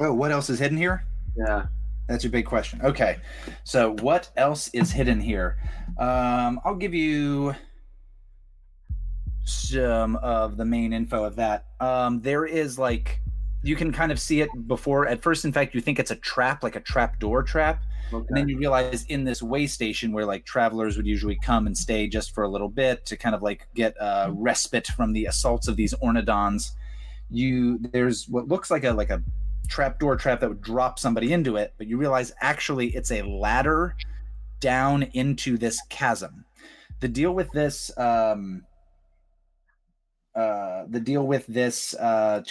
Oh, 0.00 0.12
what 0.12 0.30
else 0.30 0.50
is 0.50 0.58
hidden 0.58 0.76
here? 0.76 1.04
Yeah. 1.36 1.66
That's 2.08 2.24
your 2.24 2.30
big 2.30 2.46
question. 2.46 2.80
Okay. 2.82 3.18
So 3.64 3.94
what 4.00 4.30
else 4.36 4.68
is 4.68 4.90
hidden 4.90 5.20
here? 5.20 5.56
Um, 5.98 6.60
I'll 6.64 6.74
give 6.74 6.94
you 6.94 7.54
some 9.44 10.16
of 10.16 10.56
the 10.56 10.64
main 10.64 10.92
info 10.92 11.24
of 11.24 11.36
that. 11.36 11.66
Um, 11.80 12.20
there 12.20 12.44
is 12.44 12.78
like 12.78 13.20
you 13.62 13.76
can 13.76 13.92
kind 13.92 14.10
of 14.10 14.20
see 14.20 14.40
it 14.40 14.50
before 14.66 15.06
at 15.06 15.22
first 15.22 15.44
in 15.44 15.52
fact 15.52 15.74
you 15.74 15.80
think 15.80 16.00
it's 16.00 16.10
a 16.10 16.16
trap 16.16 16.64
like 16.64 16.74
a 16.74 16.80
trap 16.80 17.20
door 17.20 17.44
trap 17.44 17.82
and 18.10 18.36
then 18.36 18.48
you 18.48 18.58
realize 18.58 19.04
in 19.06 19.24
this 19.24 19.42
way 19.42 19.66
station 19.66 20.12
where 20.12 20.26
like 20.26 20.44
travelers 20.44 20.96
would 20.96 21.06
usually 21.06 21.38
come 21.42 21.66
and 21.66 21.78
stay 21.78 22.06
just 22.06 22.34
for 22.34 22.44
a 22.44 22.48
little 22.48 22.68
bit 22.68 23.06
to 23.06 23.16
kind 23.16 23.34
of 23.34 23.42
like 23.42 23.66
get 23.74 23.98
uh, 24.00 24.30
respite 24.32 24.86
from 24.88 25.12
the 25.12 25.26
assaults 25.26 25.68
of 25.68 25.76
these 25.76 25.94
ornodons 26.02 26.72
you 27.30 27.78
there's 27.92 28.28
what 28.28 28.48
looks 28.48 28.70
like 28.70 28.84
a 28.84 28.92
like 28.92 29.10
a 29.10 29.22
trap 29.72 29.98
door 29.98 30.16
trap 30.16 30.38
that 30.40 30.50
would 30.50 30.60
drop 30.60 30.98
somebody 30.98 31.32
into 31.32 31.56
it 31.56 31.72
but 31.78 31.86
you 31.86 31.96
realize 31.96 32.30
actually 32.42 32.88
it's 32.88 33.10
a 33.10 33.22
ladder 33.22 33.96
down 34.60 35.02
into 35.14 35.58
this 35.58 35.80
chasm. 35.88 36.44
The 37.00 37.08
deal 37.08 37.32
with 37.32 37.50
this 37.52 37.90
um 37.98 38.64
uh 40.34 40.84
the 40.88 41.00
deal 41.00 41.26
with 41.26 41.46
this 41.46 41.94
uh 41.94 42.42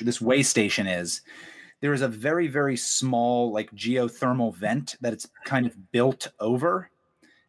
this 0.00 0.20
way 0.20 0.42
station 0.42 0.86
is 0.86 1.22
there 1.80 1.92
is 1.92 2.02
a 2.02 2.08
very 2.08 2.48
very 2.48 2.76
small 2.76 3.52
like 3.52 3.70
geothermal 3.70 4.54
vent 4.54 4.96
that 5.00 5.12
it's 5.12 5.28
kind 5.44 5.64
of 5.64 5.92
built 5.92 6.28
over. 6.40 6.90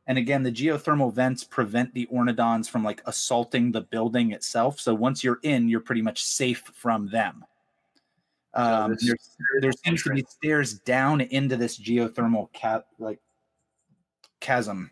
And 0.06 0.20
again 0.20 0.44
the 0.44 0.52
geothermal 0.52 1.12
vents 1.12 1.44
prevent 1.44 1.96
the 1.96 2.08
ornodons 2.14 2.70
from 2.70 2.84
like 2.84 3.02
assaulting 3.08 3.72
the 3.72 3.82
building 3.82 4.34
itself. 4.34 4.80
So 4.80 4.94
once 4.94 5.24
you're 5.24 5.40
in 5.42 5.68
you're 5.68 5.80
pretty 5.82 6.04
much 6.04 6.24
safe 6.24 6.64
from 6.74 7.10
them 7.10 7.44
um, 8.54 8.92
this- 8.92 9.06
there's, 9.06 9.36
there 9.62 9.72
seems 9.72 10.04
to 10.04 10.12
be 10.12 10.26
stairs 10.28 10.80
down 10.80 11.22
into 11.22 11.56
this 11.56 11.80
geothermal 11.80 12.52
cat 12.54 12.86
like 12.98 13.20
chasm 14.40 14.92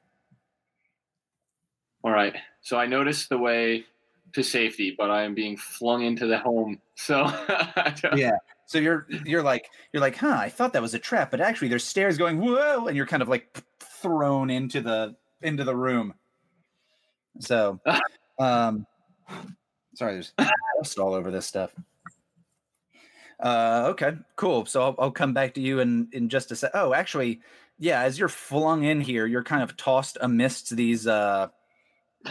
All 2.03 2.11
right. 2.11 2.35
So 2.61 2.77
I 2.77 2.85
noticed 2.85 3.29
the 3.29 3.37
way 3.37 3.85
to 4.33 4.43
safety, 4.43 4.93
but 4.97 5.09
I 5.09 5.23
am 5.23 5.33
being 5.33 5.57
flung 5.57 6.03
into 6.03 6.27
the 6.27 6.37
home. 6.37 6.79
So 6.95 7.23
yeah. 8.15 8.37
So 8.65 8.77
you're 8.77 9.07
you're 9.25 9.41
like 9.43 9.69
you're 9.93 10.01
like, 10.01 10.17
huh? 10.17 10.35
I 10.37 10.49
thought 10.49 10.73
that 10.73 10.81
was 10.81 10.93
a 10.93 10.99
trap, 10.99 11.31
but 11.31 11.39
actually 11.41 11.69
there's 11.69 11.85
stairs 11.85 12.17
going 12.17 12.39
whoa, 12.39 12.87
and 12.87 12.95
you're 12.97 13.05
kind 13.07 13.21
of 13.23 13.29
like 13.29 13.63
thrown 13.79 14.49
into 14.49 14.81
the 14.81 15.15
into 15.41 15.63
the 15.63 15.75
room. 15.75 16.13
So, 17.39 17.79
um, 18.39 18.85
sorry, 19.95 20.13
there's 20.13 20.33
dust 20.77 20.99
all 20.99 21.13
over 21.13 21.31
this 21.31 21.45
stuff. 21.45 21.73
Uh, 23.39 23.85
okay, 23.89 24.13
cool. 24.35 24.65
So 24.65 24.81
I'll, 24.81 24.95
I'll 24.97 25.11
come 25.11 25.33
back 25.33 25.53
to 25.55 25.61
you 25.61 25.79
in 25.79 26.07
in 26.11 26.29
just 26.29 26.51
a 26.51 26.55
sec. 26.55 26.71
Oh, 26.73 26.93
actually, 26.93 27.41
yeah. 27.77 28.01
As 28.01 28.17
you're 28.17 28.29
flung 28.29 28.83
in 28.83 28.99
here, 29.01 29.25
you're 29.25 29.43
kind 29.43 29.63
of 29.63 29.77
tossed 29.77 30.17
amidst 30.21 30.75
these 30.75 31.05
uh, 31.07 31.47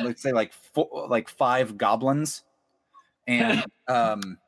let's 0.02 0.22
say 0.22 0.32
like 0.32 0.52
four, 0.52 1.06
like 1.08 1.28
five 1.28 1.76
goblins, 1.78 2.42
and 3.26 3.64
um 3.88 4.38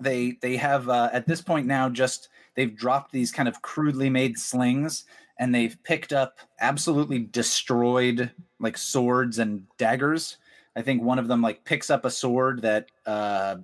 they 0.00 0.32
they 0.42 0.56
have 0.56 0.88
uh, 0.88 1.08
at 1.12 1.26
this 1.26 1.40
point 1.40 1.66
now 1.66 1.88
just 1.88 2.28
they've 2.54 2.76
dropped 2.76 3.12
these 3.12 3.32
kind 3.32 3.48
of 3.48 3.62
crudely 3.62 4.10
made 4.10 4.38
slings 4.38 5.04
and 5.38 5.54
they've 5.54 5.82
picked 5.84 6.12
up 6.12 6.38
absolutely 6.60 7.18
destroyed 7.18 8.30
like 8.60 8.76
swords 8.76 9.38
and 9.38 9.66
daggers 9.78 10.36
i 10.76 10.82
think 10.82 11.02
one 11.02 11.18
of 11.18 11.28
them 11.28 11.40
like 11.40 11.64
picks 11.64 11.88
up 11.88 12.04
a 12.04 12.10
sword 12.10 12.62
that 12.62 12.90
uh 13.06 13.56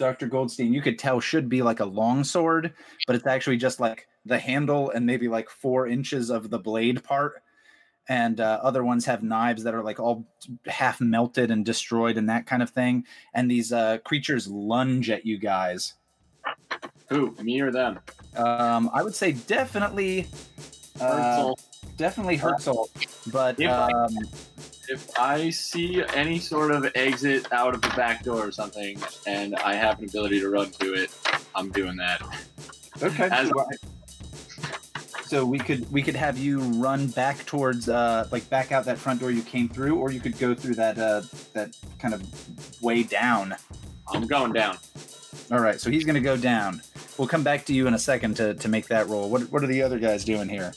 dr 0.00 0.26
goldstein 0.28 0.72
you 0.72 0.80
could 0.80 0.98
tell 0.98 1.20
should 1.20 1.48
be 1.48 1.62
like 1.62 1.80
a 1.80 1.84
long 1.84 2.24
sword 2.24 2.72
but 3.06 3.14
it's 3.14 3.26
actually 3.26 3.58
just 3.58 3.78
like 3.78 4.08
the 4.24 4.38
handle 4.38 4.90
and 4.90 5.04
maybe 5.04 5.28
like 5.28 5.50
four 5.50 5.86
inches 5.86 6.30
of 6.30 6.48
the 6.48 6.58
blade 6.58 7.04
part 7.04 7.42
and 8.08 8.40
uh, 8.40 8.58
other 8.62 8.82
ones 8.82 9.04
have 9.04 9.22
knives 9.22 9.62
that 9.62 9.74
are 9.74 9.82
like 9.82 10.00
all 10.00 10.26
half 10.66 11.00
melted 11.00 11.50
and 11.50 11.66
destroyed 11.66 12.16
and 12.16 12.30
that 12.30 12.46
kind 12.46 12.62
of 12.62 12.70
thing 12.70 13.04
and 13.34 13.50
these 13.50 13.72
uh, 13.72 13.98
creatures 13.98 14.48
lunge 14.48 15.10
at 15.10 15.26
you 15.26 15.38
guys 15.38 15.94
who 17.10 17.34
me 17.42 17.60
or 17.60 17.70
them? 17.70 17.98
um, 18.36 18.90
i 18.94 19.02
would 19.02 19.14
say 19.14 19.32
definitely 19.32 20.26
uh, 21.00 21.34
Herzl. 21.34 21.52
definitely 21.96 22.36
Herzl, 22.36 22.84
but 23.32 23.60
um, 23.62 24.08
if 24.90 25.16
I 25.18 25.50
see 25.50 26.02
any 26.14 26.40
sort 26.40 26.72
of 26.72 26.90
exit 26.96 27.52
out 27.52 27.74
of 27.74 27.80
the 27.80 27.88
back 27.90 28.24
door 28.24 28.48
or 28.48 28.50
something, 28.50 28.98
and 29.24 29.54
I 29.56 29.74
have 29.74 30.00
an 30.00 30.06
ability 30.06 30.40
to 30.40 30.50
run 30.50 30.70
to 30.72 30.94
it, 30.94 31.10
I'm 31.54 31.70
doing 31.70 31.96
that. 31.96 32.20
okay. 33.00 33.28
As 33.30 33.52
So 35.26 35.46
we 35.46 35.60
could 35.60 35.90
we 35.92 36.02
could 36.02 36.16
have 36.16 36.36
you 36.36 36.58
run 36.60 37.06
back 37.06 37.46
towards 37.46 37.88
uh 37.88 38.26
like 38.32 38.50
back 38.50 38.72
out 38.72 38.84
that 38.86 38.98
front 38.98 39.20
door 39.20 39.30
you 39.30 39.42
came 39.42 39.68
through, 39.68 39.96
or 39.96 40.10
you 40.10 40.18
could 40.18 40.36
go 40.38 40.54
through 40.54 40.74
that 40.74 40.98
uh 40.98 41.22
that 41.52 41.76
kind 42.00 42.12
of 42.12 42.82
way 42.82 43.04
down. 43.04 43.54
I'm 44.12 44.26
going 44.26 44.52
down. 44.52 44.76
All 45.52 45.60
right, 45.60 45.80
so 45.80 45.88
he's 45.88 46.04
gonna 46.04 46.20
go 46.20 46.36
down. 46.36 46.82
We'll 47.16 47.28
come 47.28 47.44
back 47.44 47.64
to 47.66 47.72
you 47.72 47.86
in 47.86 47.94
a 47.94 47.98
second 47.98 48.36
to, 48.38 48.54
to 48.54 48.68
make 48.68 48.88
that 48.88 49.08
roll. 49.08 49.30
What 49.30 49.42
what 49.52 49.62
are 49.62 49.68
the 49.68 49.82
other 49.82 50.00
guys 50.00 50.24
doing 50.24 50.48
here? 50.48 50.72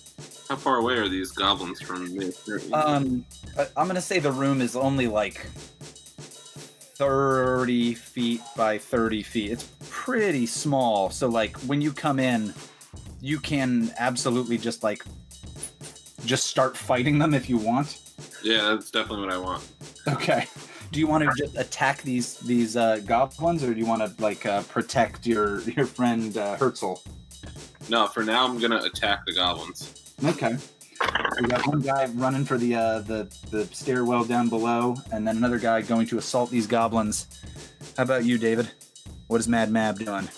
How 0.50 0.56
far 0.56 0.78
away 0.78 0.96
are 0.96 1.08
these 1.08 1.32
goblins 1.32 1.82
from 1.82 2.16
me? 2.16 2.32
Um, 2.74 3.26
I'm 3.78 3.88
gonna 3.88 4.02
say 4.02 4.20
the 4.20 4.32
room 4.32 4.62
is 4.62 4.76
only 4.76 5.08
like 5.08 5.46
thirty 6.96 7.94
feet 7.94 8.42
by 8.56 8.78
thirty 8.78 9.24
feet. 9.24 9.52
It's 9.52 9.70
pretty 9.90 10.46
small. 10.46 11.10
So 11.10 11.28
like 11.28 11.56
when 11.62 11.82
you 11.82 11.92
come 11.94 12.20
in, 12.20 12.54
you 13.22 13.40
can 13.40 13.94
absolutely 13.98 14.58
just 14.58 14.84
like 14.84 15.04
just 16.26 16.48
start 16.48 16.78
fighting 16.78 17.20
them 17.20 17.34
if 17.34 17.50
you 17.50 17.58
want. 17.58 18.00
yeah, 18.44 18.62
that's 18.64 18.92
definitely 18.92 19.26
what 19.26 19.34
I 19.34 19.38
want. 19.38 19.68
Okay. 20.08 20.48
Do 20.92 21.00
you 21.00 21.08
want 21.08 21.24
to 21.24 21.32
just 21.36 21.58
attack 21.58 22.04
these 22.04 22.38
these 22.40 22.78
uh, 22.78 23.00
goblins, 23.06 23.64
or 23.64 23.74
do 23.74 23.80
you 23.80 23.86
want 23.88 24.02
to 24.04 24.22
like 24.22 24.46
uh, 24.46 24.62
protect 24.64 25.26
your 25.26 25.62
your 25.62 25.86
friend 25.88 26.38
uh, 26.38 26.58
Herzl? 26.58 27.02
No, 27.90 28.08
for 28.08 28.24
now 28.24 28.46
I'm 28.46 28.60
gonna 28.60 28.84
attack 28.84 29.26
the 29.26 29.34
goblins. 29.34 30.03
Okay. 30.24 30.56
We 31.42 31.48
got 31.48 31.68
one 31.68 31.82
guy 31.82 32.06
running 32.14 32.46
for 32.46 32.58
the 32.58 32.76
uh, 32.76 33.00
the 33.00 33.36
the 33.52 33.66
stairwell 33.66 34.24
down 34.24 34.48
below, 34.48 34.96
and 35.12 35.28
then 35.28 35.38
another 35.38 35.60
guy 35.60 35.82
going 35.82 36.08
to 36.08 36.18
assault 36.18 36.50
these 36.50 36.68
goblins. 36.68 37.28
How 37.98 38.04
about 38.04 38.24
you, 38.24 38.38
David? 38.38 38.72
What 39.28 39.40
is 39.40 39.48
Mad 39.48 39.72
Mab 39.72 40.00
doing? 40.00 40.30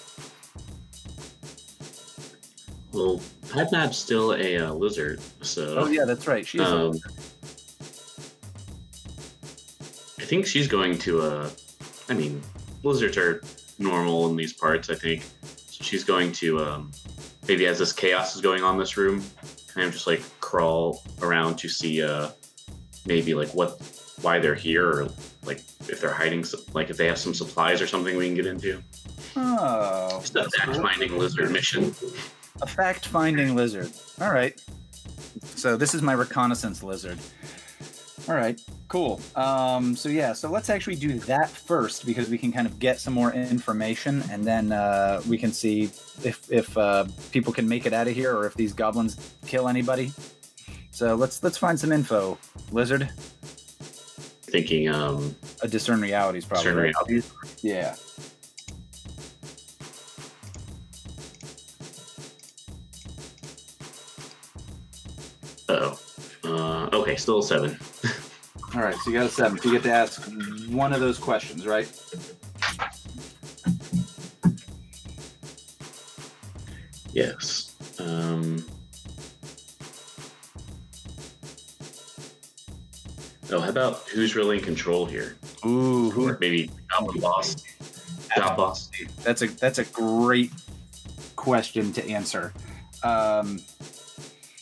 Well, 2.94 3.22
Mad 3.54 3.72
Mab's 3.72 3.98
still 3.98 4.34
a 4.34 4.58
uh, 4.58 4.74
lizard, 4.74 5.20
so 5.42 5.80
Oh 5.80 5.88
yeah, 5.88 6.06
that's 6.06 6.28
right. 6.28 6.48
She's 6.48 6.62
um, 6.62 6.94
I 10.18 10.24
think 10.24 10.48
she's 10.48 10.68
going 10.68 10.98
to. 11.00 11.22
Uh, 11.22 11.50
I 12.10 12.14
mean, 12.14 12.42
lizards 12.84 13.18
are 13.18 13.42
normal 13.78 14.30
in 14.30 14.36
these 14.36 14.54
parts. 14.54 14.90
I 14.90 14.96
think 14.96 15.24
so. 15.68 15.84
She's 15.84 16.04
going 16.04 16.32
to 16.34 16.60
um, 16.60 16.92
maybe 17.48 17.68
as 17.68 17.80
this 17.80 17.94
chaos 17.94 18.36
is 18.36 18.42
going 18.42 18.64
on 18.64 18.76
in 18.76 18.80
this 18.80 18.98
room, 18.98 19.24
kind 19.76 19.88
of 19.88 19.94
just 19.94 20.08
like 20.08 20.24
crawl 20.40 21.04
around 21.22 21.58
to 21.58 21.70
see 21.70 22.02
uh, 22.02 22.30
maybe 23.06 23.34
like 23.36 23.50
what 23.54 23.80
why 24.22 24.40
they're 24.40 24.56
here 24.56 24.90
or 24.90 25.08
like 25.44 25.60
if 25.90 26.00
they're 26.02 26.14
hiding 26.14 26.44
like 26.74 26.90
if 26.90 26.98
they 26.98 27.06
have 27.08 27.18
some 27.18 27.34
supplies 27.34 27.82
or 27.82 27.88
something 27.88 28.16
we 28.18 28.26
can 28.26 28.36
get 28.36 28.46
into. 28.48 28.82
oh, 29.36 30.20
Just 30.22 30.36
a 30.38 30.50
fact 30.50 30.72
cool. 30.72 30.82
finding 30.82 31.18
lizard 31.18 31.52
mission. 31.52 31.94
a 32.62 32.66
fact-finding 32.68 33.54
lizard. 33.56 33.92
All 34.22 34.32
right. 34.32 34.60
So 35.44 35.76
this 35.76 35.94
is 35.94 36.02
my 36.02 36.14
reconnaissance 36.14 36.82
lizard. 36.82 37.20
All 38.28 38.34
right, 38.36 38.60
cool. 38.88 39.22
Um, 39.36 39.96
so 39.96 40.10
yeah, 40.10 40.34
so 40.34 40.50
let's 40.50 40.72
actually 40.72 40.96
do 40.96 41.20
that 41.20 41.48
first 41.50 42.08
because 42.08 42.28
we 42.28 42.40
can 42.40 42.52
kind 42.52 42.66
of 42.66 42.80
get 42.80 43.00
some 43.00 43.14
more 43.14 43.32
information, 43.32 44.24
and 44.32 44.44
then 44.44 44.72
uh, 44.72 45.22
we 45.30 45.38
can 45.38 45.52
see 45.52 45.84
if 46.24 46.42
if 46.52 46.76
uh, 46.76 47.06
people 47.32 47.54
can 47.54 47.68
make 47.68 47.86
it 47.86 47.94
out 47.94 48.08
of 48.08 48.16
here 48.16 48.36
or 48.36 48.48
if 48.48 48.56
these 48.56 48.74
goblins 48.74 49.34
kill 49.46 49.68
anybody. 49.68 50.12
So 50.90 51.14
let's 51.14 51.44
let's 51.44 51.58
find 51.58 51.80
some 51.80 51.92
info, 51.92 52.40
lizard. 52.72 53.10
Thinking 54.48 54.90
um, 54.90 55.36
A 55.62 55.68
discern 55.68 56.02
realities, 56.02 56.46
probably. 56.46 56.72
right? 56.72 56.82
realities. 56.96 57.32
Yeah. 57.62 57.96
Oh, 65.68 66.00
uh, 66.44 66.90
okay, 66.94 67.16
still 67.16 67.42
seven. 67.42 67.78
All 68.76 68.82
right, 68.82 68.96
so 68.96 69.10
you 69.10 69.18
got 69.18 69.28
a 69.28 69.30
seven. 69.30 69.58
So 69.58 69.70
you 69.70 69.76
get 69.76 69.84
to 69.84 69.92
ask 69.94 70.22
one 70.68 70.92
of 70.92 71.00
those 71.00 71.18
questions, 71.18 71.66
right? 71.66 71.90
Yes. 77.14 77.74
Um, 77.98 78.66
oh, 83.50 83.62
how 83.62 83.70
about 83.70 84.00
who's 84.10 84.36
really 84.36 84.58
in 84.58 84.64
control 84.66 85.06
here? 85.06 85.38
Ooh, 85.66 86.10
who 86.10 86.28
Or 86.28 86.38
maybe 86.42 86.70
Goblin 86.92 87.22
Boss. 87.22 87.56
Job 88.36 88.58
Boss. 88.58 88.92
That's 89.24 89.42
a 89.42 89.48
that's 89.48 89.80
a 89.80 89.86
great 89.86 90.52
question 91.38 91.94
to 91.94 92.06
answer. 92.10 92.54
Um, 93.04 93.62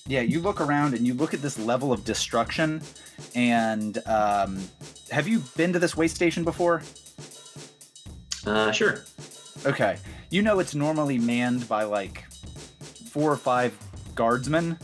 yeah, 0.05 0.22
you 0.22 0.39
look 0.39 0.61
around 0.61 0.93
and 0.93 1.07
you 1.07 1.16
look 1.16 1.34
at 1.34 1.41
this 1.41 1.57
level 1.57 1.91
of 1.91 2.05
destruction, 2.05 2.84
and 3.36 3.97
um, 4.07 4.59
have 5.11 5.28
you 5.28 5.39
been 5.55 5.74
to 5.74 5.80
this 5.80 5.95
waste 5.95 6.16
station 6.16 6.43
before? 6.43 6.82
Uh, 8.45 8.72
sure. 8.72 9.03
Okay, 9.66 9.97
you 10.30 10.41
know 10.41 10.59
it's 10.59 10.76
normally 10.76 11.18
manned 11.18 11.68
by 11.68 11.84
like 11.84 12.26
four 13.09 13.32
or 13.32 13.38
five 13.38 13.78
guardsmen 14.16 14.78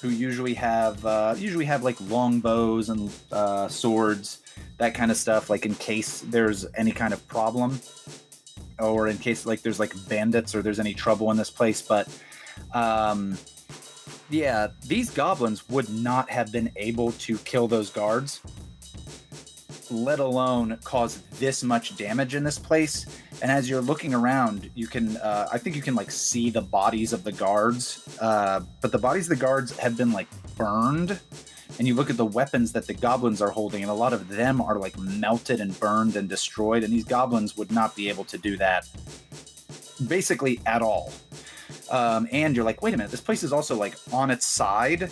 who 0.00 0.10
usually 0.10 0.54
have 0.54 1.04
uh, 1.06 1.34
usually 1.36 1.64
have 1.64 1.82
like 1.82 1.96
long 2.10 2.40
bows 2.40 2.90
and 2.90 3.10
uh, 3.32 3.68
swords, 3.68 4.40
that 4.76 4.94
kind 4.94 5.10
of 5.10 5.16
stuff, 5.16 5.48
like 5.48 5.64
in 5.64 5.74
case 5.76 6.20
there's 6.20 6.66
any 6.74 6.92
kind 6.92 7.14
of 7.14 7.26
problem, 7.26 7.80
or 8.78 9.08
in 9.08 9.16
case 9.16 9.46
like 9.46 9.62
there's 9.62 9.80
like 9.80 9.94
bandits 10.08 10.54
or 10.54 10.60
there's 10.62 10.78
any 10.78 10.92
trouble 10.92 11.30
in 11.30 11.36
this 11.38 11.50
place. 11.50 11.80
But 11.80 12.06
um, 12.74 13.38
yeah, 14.34 14.68
these 14.86 15.10
goblins 15.10 15.68
would 15.68 15.88
not 15.88 16.28
have 16.28 16.50
been 16.50 16.72
able 16.76 17.12
to 17.12 17.38
kill 17.38 17.68
those 17.68 17.90
guards, 17.90 18.40
let 19.90 20.18
alone 20.18 20.76
cause 20.82 21.22
this 21.38 21.62
much 21.62 21.96
damage 21.96 22.34
in 22.34 22.42
this 22.42 22.58
place. 22.58 23.06
And 23.42 23.50
as 23.50 23.70
you're 23.70 23.80
looking 23.80 24.14
around 24.14 24.70
you 24.74 24.86
can 24.86 25.16
uh, 25.18 25.48
i 25.52 25.58
think 25.58 25.76
you 25.76 25.82
can 25.82 25.94
like 25.94 26.10
see 26.10 26.50
the 26.50 26.60
bodies 26.60 27.12
of 27.12 27.24
the 27.24 27.32
guards 27.32 28.16
uh, 28.20 28.60
but 28.80 28.92
the 28.92 28.98
bodies 28.98 29.24
of 29.24 29.36
the 29.36 29.44
guards 29.44 29.76
have 29.78 29.96
been 29.96 30.12
like 30.12 30.28
burned. 30.56 31.20
And 31.78 31.88
you 31.88 31.94
look 31.94 32.08
at 32.08 32.16
the 32.16 32.24
weapons 32.24 32.72
that 32.72 32.86
the 32.86 32.94
goblins 32.94 33.42
are 33.42 33.50
holding 33.50 33.82
and 33.82 33.90
a 33.90 33.94
lot 33.94 34.12
of 34.12 34.28
them 34.28 34.60
are 34.60 34.78
like 34.78 34.96
melted 34.98 35.60
and 35.60 35.78
burned 35.80 36.14
and 36.16 36.28
destroyed 36.28 36.84
and 36.84 36.92
these 36.92 37.04
goblins 37.04 37.56
would 37.56 37.72
not 37.72 37.96
be 37.96 38.08
able 38.08 38.24
to 38.24 38.38
do 38.38 38.56
that 38.56 38.88
basically 40.08 40.60
at 40.66 40.82
all 40.82 41.12
um, 41.90 42.28
and 42.32 42.56
you're 42.56 42.64
like 42.64 42.82
wait 42.82 42.94
a 42.94 42.96
minute 42.96 43.10
this 43.10 43.20
place 43.20 43.42
is 43.42 43.52
also 43.52 43.76
like 43.76 43.96
on 44.12 44.30
its 44.30 44.46
side. 44.46 45.10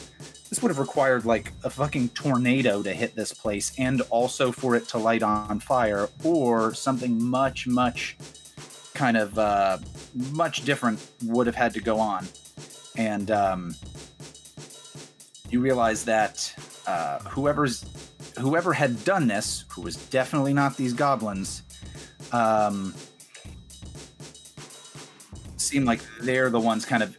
This 0.49 0.61
would 0.61 0.69
have 0.69 0.79
required 0.79 1.25
like 1.25 1.53
a 1.65 1.71
fucking 1.71 2.11
tornado 2.11 2.83
to 2.83 2.93
hit 2.93 3.15
this 3.15 3.33
place 3.33 3.73
and 3.79 4.03
also 4.11 4.53
for 4.53 4.77
it 4.77 4.87
to 4.89 4.99
light 4.99 5.23
on 5.23 5.61
fire 5.61 6.09
or 6.25 6.75
something 6.75 7.23
much 7.23 7.67
much 7.67 8.17
kind 8.95 9.17
of 9.17 9.39
uh, 9.39 9.79
much 10.33 10.65
different 10.65 11.05
would 11.25 11.47
have 11.47 11.57
had 11.57 11.75
to 11.75 11.81
go 11.81 11.99
on. 11.99 12.27
And 12.97 13.31
um, 13.31 13.75
you 15.49 15.61
realize 15.61 16.05
that 16.05 16.55
uh, 16.87 17.21
whoever's 17.21 17.85
whoever 18.39 18.73
had 18.73 19.05
done 19.05 19.27
this 19.27 19.65
who 19.69 19.83
was 19.83 19.97
definitely 19.97 20.55
not 20.55 20.77
these 20.77 20.93
goblins 20.93 21.63
um, 22.33 22.95
seem 25.63 25.85
like 25.85 26.01
they're 26.21 26.51
the 26.51 26.61
ones 26.61 26.85
kind 26.85 27.03
of 27.03 27.17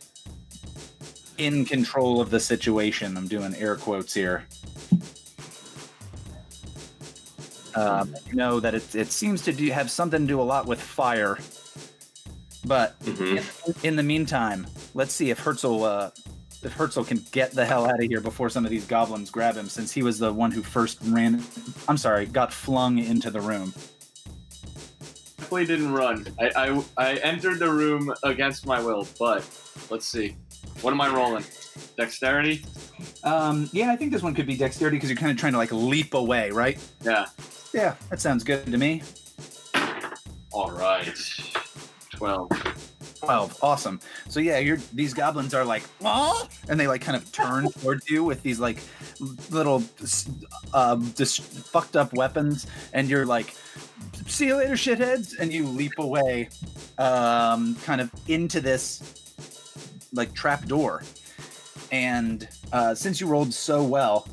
in 1.38 1.66
control 1.66 2.22
of 2.22 2.30
the 2.30 2.39
situation. 2.39 3.18
I'm 3.18 3.28
doing 3.28 3.56
air 3.56 3.76
quotes 3.76 4.14
here. 4.14 4.46
Um, 7.76 8.14
you 8.28 8.36
know 8.36 8.60
that 8.60 8.76
it, 8.76 8.94
it 8.96 9.12
seems 9.12 9.41
to 9.44 9.52
do 9.54 9.68
have 9.72 9.89
something 9.89 10.22
to 10.22 10.28
do 10.28 10.39
a 10.39 10.44
lot 10.44 10.68
with 10.68 10.80
fire. 10.80 11.39
But 12.66 12.98
Mhm. 13.02 13.84
in 13.84 13.96
the 13.96 14.04
meantime, 14.04 14.68
let's 14.94 15.12
see 15.14 15.32
if 15.32 15.39
Herzl 15.39 15.84
uh, 15.84 16.12
if 16.62 16.72
Herzl 16.74 17.02
can 17.04 17.26
get 17.32 17.52
the 17.52 17.66
hell 17.66 17.86
out 17.86 18.02
of 18.02 18.06
here 18.08 18.22
before 18.22 18.50
some 18.50 18.64
of 18.64 18.72
these 18.72 18.86
goblins 18.86 19.30
grab 19.30 19.56
him, 19.56 19.68
since 19.68 19.91
he 19.91 20.02
was 20.04 20.18
the 20.20 20.32
one 20.32 20.52
who 20.52 20.62
first 20.62 21.00
ran. 21.08 21.44
I'm 21.89 21.98
sorry, 21.98 22.26
got 22.26 22.54
flung 22.54 23.00
into 23.00 23.32
the 23.32 23.41
room. 23.41 23.74
Definitely 25.54 25.76
didn't 25.76 25.93
run. 25.93 26.28
I, 26.39 26.51
I 26.56 26.84
I 26.97 27.14
entered 27.18 27.60
the 27.60 27.72
room 27.72 28.12
against 28.24 28.66
my 28.66 28.82
will, 28.82 29.08
but 29.20 29.47
let's 29.91 30.08
see. 30.08 30.36
What 30.82 30.93
am 30.93 30.99
I 30.99 31.14
rolling? 31.14 31.43
Dexterity? 31.95 32.66
Um, 33.24 33.70
yeah, 33.72 33.91
I 33.91 33.95
think 33.95 34.12
this 34.12 34.24
one 34.24 34.34
could 34.34 34.47
be 34.47 34.58
dexterity 34.58 34.97
because 34.97 35.12
you're 35.12 35.18
kind 35.18 35.32
of 35.32 35.38
trying 35.38 35.51
to 35.51 35.60
like 35.60 35.72
leap 35.72 36.16
away, 36.16 36.49
right? 36.49 36.80
Yeah. 37.04 37.28
Yeah, 37.72 37.93
that 38.10 38.20
sounds 38.20 38.43
good 38.43 38.66
to 38.66 38.78
me. 38.80 39.04
All 40.51 40.72
right. 40.72 41.14
Twelve. 42.10 42.49
12 43.24 43.64
awesome 43.64 44.01
so 44.28 44.41
yeah 44.41 44.58
you're 44.58 44.76
these 44.91 45.14
goblins 45.14 45.54
are 45.54 45.64
like 45.64 45.84
oh 46.04 46.45
and 46.68 46.78
they 46.78 46.88
like 46.88 46.99
kind 46.99 47.16
of 47.16 47.32
turn 47.32 47.70
towards 47.82 48.10
you 48.10 48.22
with 48.22 48.43
these 48.43 48.60
like 48.60 48.80
little 49.49 49.82
um 50.74 51.14
just 51.16 51.41
fucked 51.41 51.95
up 51.95 52.12
weapons 52.14 52.68
and 52.91 53.08
you're 53.08 53.26
like 53.26 53.56
see 54.28 54.47
you 54.47 54.55
later 54.55 54.74
shitheads 54.74 55.38
and 55.39 55.51
you 55.53 55.68
leap 55.68 55.97
away 55.99 56.49
um 56.97 57.76
kind 57.84 57.99
of 58.01 58.11
into 58.28 58.61
this 58.61 59.01
like 60.14 60.34
trap 60.34 60.66
door 60.66 61.03
and 61.91 62.47
uh 62.72 62.93
since 62.95 63.20
you 63.20 63.28
rolled 63.28 63.53
so 63.53 63.84
well 63.84 64.28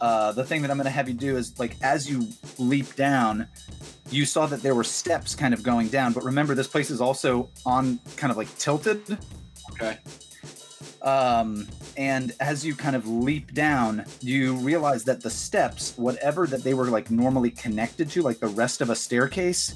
uh 0.00 0.32
the 0.32 0.44
thing 0.44 0.62
that 0.62 0.70
i'm 0.70 0.76
gonna 0.76 0.88
have 0.90 1.08
you 1.08 1.14
do 1.14 1.36
is 1.36 1.58
like 1.58 1.76
as 1.82 2.08
you 2.08 2.26
leap 2.58 2.94
down 2.96 3.46
you 4.10 4.24
saw 4.24 4.46
that 4.46 4.62
there 4.62 4.74
were 4.74 4.84
steps 4.84 5.34
kind 5.34 5.52
of 5.52 5.62
going 5.62 5.88
down 5.88 6.12
but 6.12 6.24
remember 6.24 6.54
this 6.54 6.68
place 6.68 6.90
is 6.90 7.00
also 7.00 7.50
on 7.66 7.98
kind 8.16 8.30
of 8.30 8.36
like 8.36 8.52
tilted 8.58 9.18
Okay. 9.72 9.98
um, 11.02 11.68
and 11.98 12.32
as 12.40 12.64
you 12.64 12.74
kind 12.74 12.96
of 12.96 13.06
leap 13.06 13.52
down 13.52 14.04
you 14.20 14.54
realize 14.54 15.04
that 15.04 15.20
the 15.20 15.28
steps 15.28 15.92
whatever 15.96 16.46
that 16.46 16.62
they 16.62 16.72
were 16.72 16.86
like 16.86 17.10
normally 17.10 17.50
connected 17.50 18.08
to 18.08 18.22
like 18.22 18.38
the 18.38 18.48
rest 18.48 18.80
of 18.80 18.88
a 18.88 18.96
staircase 18.96 19.74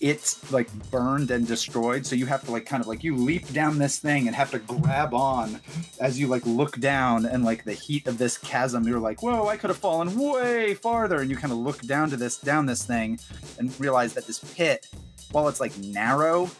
it's 0.00 0.50
like 0.50 0.72
burned 0.90 1.30
and 1.30 1.46
destroyed. 1.46 2.06
So 2.06 2.16
you 2.16 2.24
have 2.26 2.44
to 2.46 2.50
like 2.50 2.64
kind 2.64 2.80
of 2.80 2.88
like 2.88 3.04
you 3.04 3.14
leap 3.16 3.52
down 3.52 3.78
this 3.78 3.98
thing 3.98 4.26
and 4.26 4.34
have 4.34 4.50
to 4.52 4.58
grab 4.58 5.12
on 5.12 5.60
as 6.00 6.18
you 6.18 6.26
like 6.26 6.44
look 6.46 6.80
down 6.80 7.26
and 7.26 7.44
like 7.44 7.64
the 7.64 7.74
heat 7.74 8.06
of 8.06 8.16
this 8.16 8.38
chasm 8.38 8.88
you're 8.88 8.98
like 8.98 9.22
whoa 9.22 9.46
i 9.46 9.56
could 9.56 9.68
have 9.68 9.78
fallen 9.78 10.16
way 10.18 10.74
farther. 10.74 11.20
And 11.20 11.30
you 11.30 11.36
kind 11.36 11.52
of 11.52 11.58
look 11.58 11.82
down 11.82 12.08
to 12.10 12.16
this 12.16 12.38
down 12.38 12.66
this 12.66 12.84
thing 12.84 13.20
and 13.58 13.78
realize 13.78 14.14
that 14.14 14.26
this 14.26 14.38
pit 14.54 14.88
while 15.32 15.48
it's 15.48 15.60
like 15.60 15.76
narrow 15.78 16.50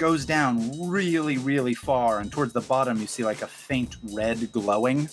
goes 0.00 0.24
down 0.24 0.54
really 0.90 1.36
really 1.36 1.74
far 1.74 2.20
and 2.20 2.32
towards 2.32 2.52
the 2.54 2.60
bottom 2.62 2.98
you 2.98 3.06
see 3.06 3.22
like 3.22 3.42
a 3.42 3.46
faint 3.46 3.96
red 4.12 4.50
glowing 4.50 5.08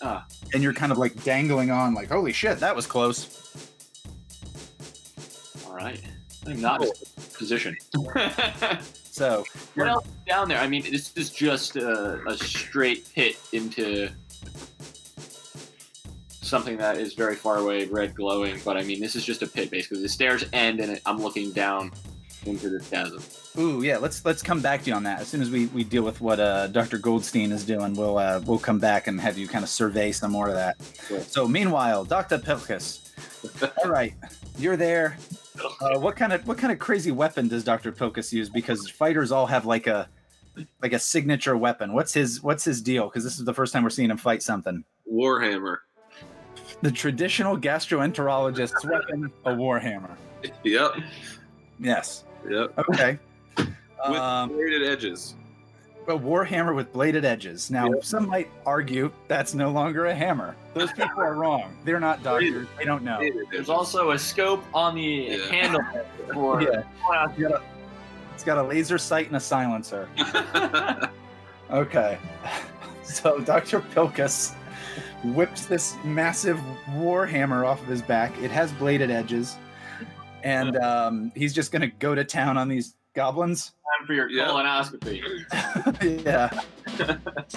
Ah. 0.00 0.24
and 0.54 0.62
you're 0.62 0.72
kind 0.72 0.90
of 0.92 0.98
like 0.98 1.22
dangling 1.24 1.70
on 1.70 1.92
like 1.92 2.08
holy 2.08 2.32
shit 2.32 2.58
that 2.60 2.74
was 2.74 2.86
close 2.86 3.20
All 5.66 5.74
right. 5.74 6.00
I'm 6.46 6.60
not 6.60 6.82
in 6.82 6.90
position. 7.34 7.76
so 9.10 9.44
what 9.74 9.88
else 9.88 10.06
down 10.26 10.48
there? 10.48 10.58
I 10.58 10.66
mean, 10.66 10.82
this 10.90 11.12
is 11.16 11.30
just 11.30 11.76
a, 11.76 12.20
a 12.26 12.36
straight 12.36 13.08
pit 13.14 13.38
into 13.52 14.08
something 16.30 16.76
that 16.78 16.98
is 16.98 17.14
very 17.14 17.36
far 17.36 17.58
away, 17.58 17.84
red 17.86 18.14
glowing. 18.14 18.60
But 18.64 18.76
I 18.76 18.82
mean, 18.82 19.00
this 19.00 19.14
is 19.14 19.24
just 19.24 19.42
a 19.42 19.46
pit 19.46 19.70
basically. 19.70 20.02
The 20.02 20.08
stairs 20.08 20.44
end, 20.52 20.80
and 20.80 21.00
I'm 21.06 21.18
looking 21.18 21.52
down 21.52 21.92
into 22.44 22.68
this 22.68 22.88
chasm. 22.90 23.22
Ooh, 23.58 23.82
yeah. 23.82 23.98
Let's 23.98 24.24
let's 24.24 24.42
come 24.42 24.60
back 24.60 24.82
to 24.84 24.90
you 24.90 24.96
on 24.96 25.02
that 25.02 25.20
as 25.20 25.28
soon 25.28 25.42
as 25.42 25.50
we, 25.50 25.66
we 25.66 25.84
deal 25.84 26.02
with 26.02 26.20
what 26.20 26.40
uh, 26.40 26.68
Dr. 26.68 26.96
Goldstein 26.98 27.52
is 27.52 27.64
doing. 27.64 27.94
We'll 27.94 28.16
uh, 28.16 28.40
we'll 28.46 28.58
come 28.58 28.78
back 28.78 29.08
and 29.08 29.20
have 29.20 29.36
you 29.36 29.46
kind 29.46 29.62
of 29.62 29.68
survey 29.68 30.10
some 30.12 30.32
more 30.32 30.48
of 30.48 30.54
that. 30.54 30.76
Sure. 31.06 31.20
So 31.20 31.46
meanwhile, 31.46 32.04
Dr. 32.04 32.38
Pilkus, 32.38 33.10
all 33.84 33.90
right, 33.90 34.14
you're 34.58 34.76
there. 34.76 35.18
Uh, 35.82 35.98
what 35.98 36.16
kind 36.16 36.32
of 36.32 36.46
what 36.46 36.56
kind 36.56 36.72
of 36.72 36.78
crazy 36.78 37.10
weapon 37.10 37.48
does 37.48 37.62
Dr. 37.62 37.92
Pilkus 37.92 38.32
use? 38.32 38.48
Because 38.48 38.88
fighters 38.88 39.30
all 39.30 39.46
have 39.46 39.66
like 39.66 39.86
a 39.86 40.08
like 40.80 40.94
a 40.94 40.98
signature 40.98 41.56
weapon. 41.56 41.92
What's 41.92 42.14
his 42.14 42.42
what's 42.42 42.64
his 42.64 42.80
deal? 42.80 43.08
Because 43.08 43.24
this 43.24 43.38
is 43.38 43.44
the 43.44 43.54
first 43.54 43.74
time 43.74 43.82
we're 43.82 43.90
seeing 43.90 44.10
him 44.10 44.16
fight 44.16 44.42
something. 44.42 44.82
Warhammer. 45.10 45.78
The 46.80 46.90
traditional 46.90 47.56
gastroenterologist's 47.56 48.84
weapon, 48.84 49.30
a 49.44 49.50
warhammer. 49.50 50.16
Yep. 50.64 50.96
Yes. 51.78 52.24
Yep. 52.48 52.78
Okay. 52.90 53.18
With 54.08 54.18
Um, 54.20 54.48
braided 54.50 54.82
edges. 54.88 55.34
a 56.08 56.12
warhammer 56.18 56.74
with 56.74 56.92
bladed 56.92 57.24
edges. 57.24 57.70
Now, 57.70 57.86
Yep. 57.92 58.04
some 58.04 58.28
might 58.28 58.50
argue 58.66 59.12
that's 59.28 59.54
no 59.54 59.70
longer 59.70 60.06
a 60.06 60.14
hammer. 60.14 60.56
Those 60.74 60.90
people 60.92 61.20
are 61.20 61.34
wrong. 61.34 61.76
They're 61.84 62.00
not 62.00 62.22
doctors. 62.24 62.66
They 62.76 62.84
don't 62.84 63.04
know. 63.04 63.20
There's 63.52 63.68
also 63.68 64.10
a 64.10 64.18
scope 64.18 64.64
on 64.74 64.96
the 64.96 65.00
Yeah. 65.02 65.48
handle 65.50 65.80
for. 66.34 66.60
Yeah. 66.62 66.82
It's 67.28 67.38
got, 67.38 67.52
a, 67.52 67.62
it's 68.34 68.44
got 68.44 68.58
a 68.58 68.62
laser 68.62 68.98
sight 68.98 69.28
and 69.28 69.36
a 69.36 69.40
silencer. 69.40 70.08
Okay. 71.70 72.18
So 73.04 73.40
Dr. 73.40 73.80
Pilkus 73.80 74.54
whips 75.34 75.66
this 75.66 75.96
massive 76.04 76.58
warhammer 76.92 77.66
off 77.66 77.82
of 77.82 77.88
his 77.88 78.00
back. 78.00 78.32
It 78.40 78.50
has 78.52 78.72
bladed 78.72 79.10
edges. 79.10 79.56
And 80.44 80.76
um, 80.78 81.32
he's 81.34 81.52
just 81.52 81.72
going 81.72 81.82
to 81.82 81.88
go 81.88 82.14
to 82.14 82.24
town 82.24 82.56
on 82.56 82.68
these 82.68 82.94
goblins. 83.14 83.72
Time 83.98 84.06
for 84.06 84.14
your 84.14 84.28
Yeah. 84.30 84.46
colonoscopy. 84.48 86.24
yeah. 86.24 86.50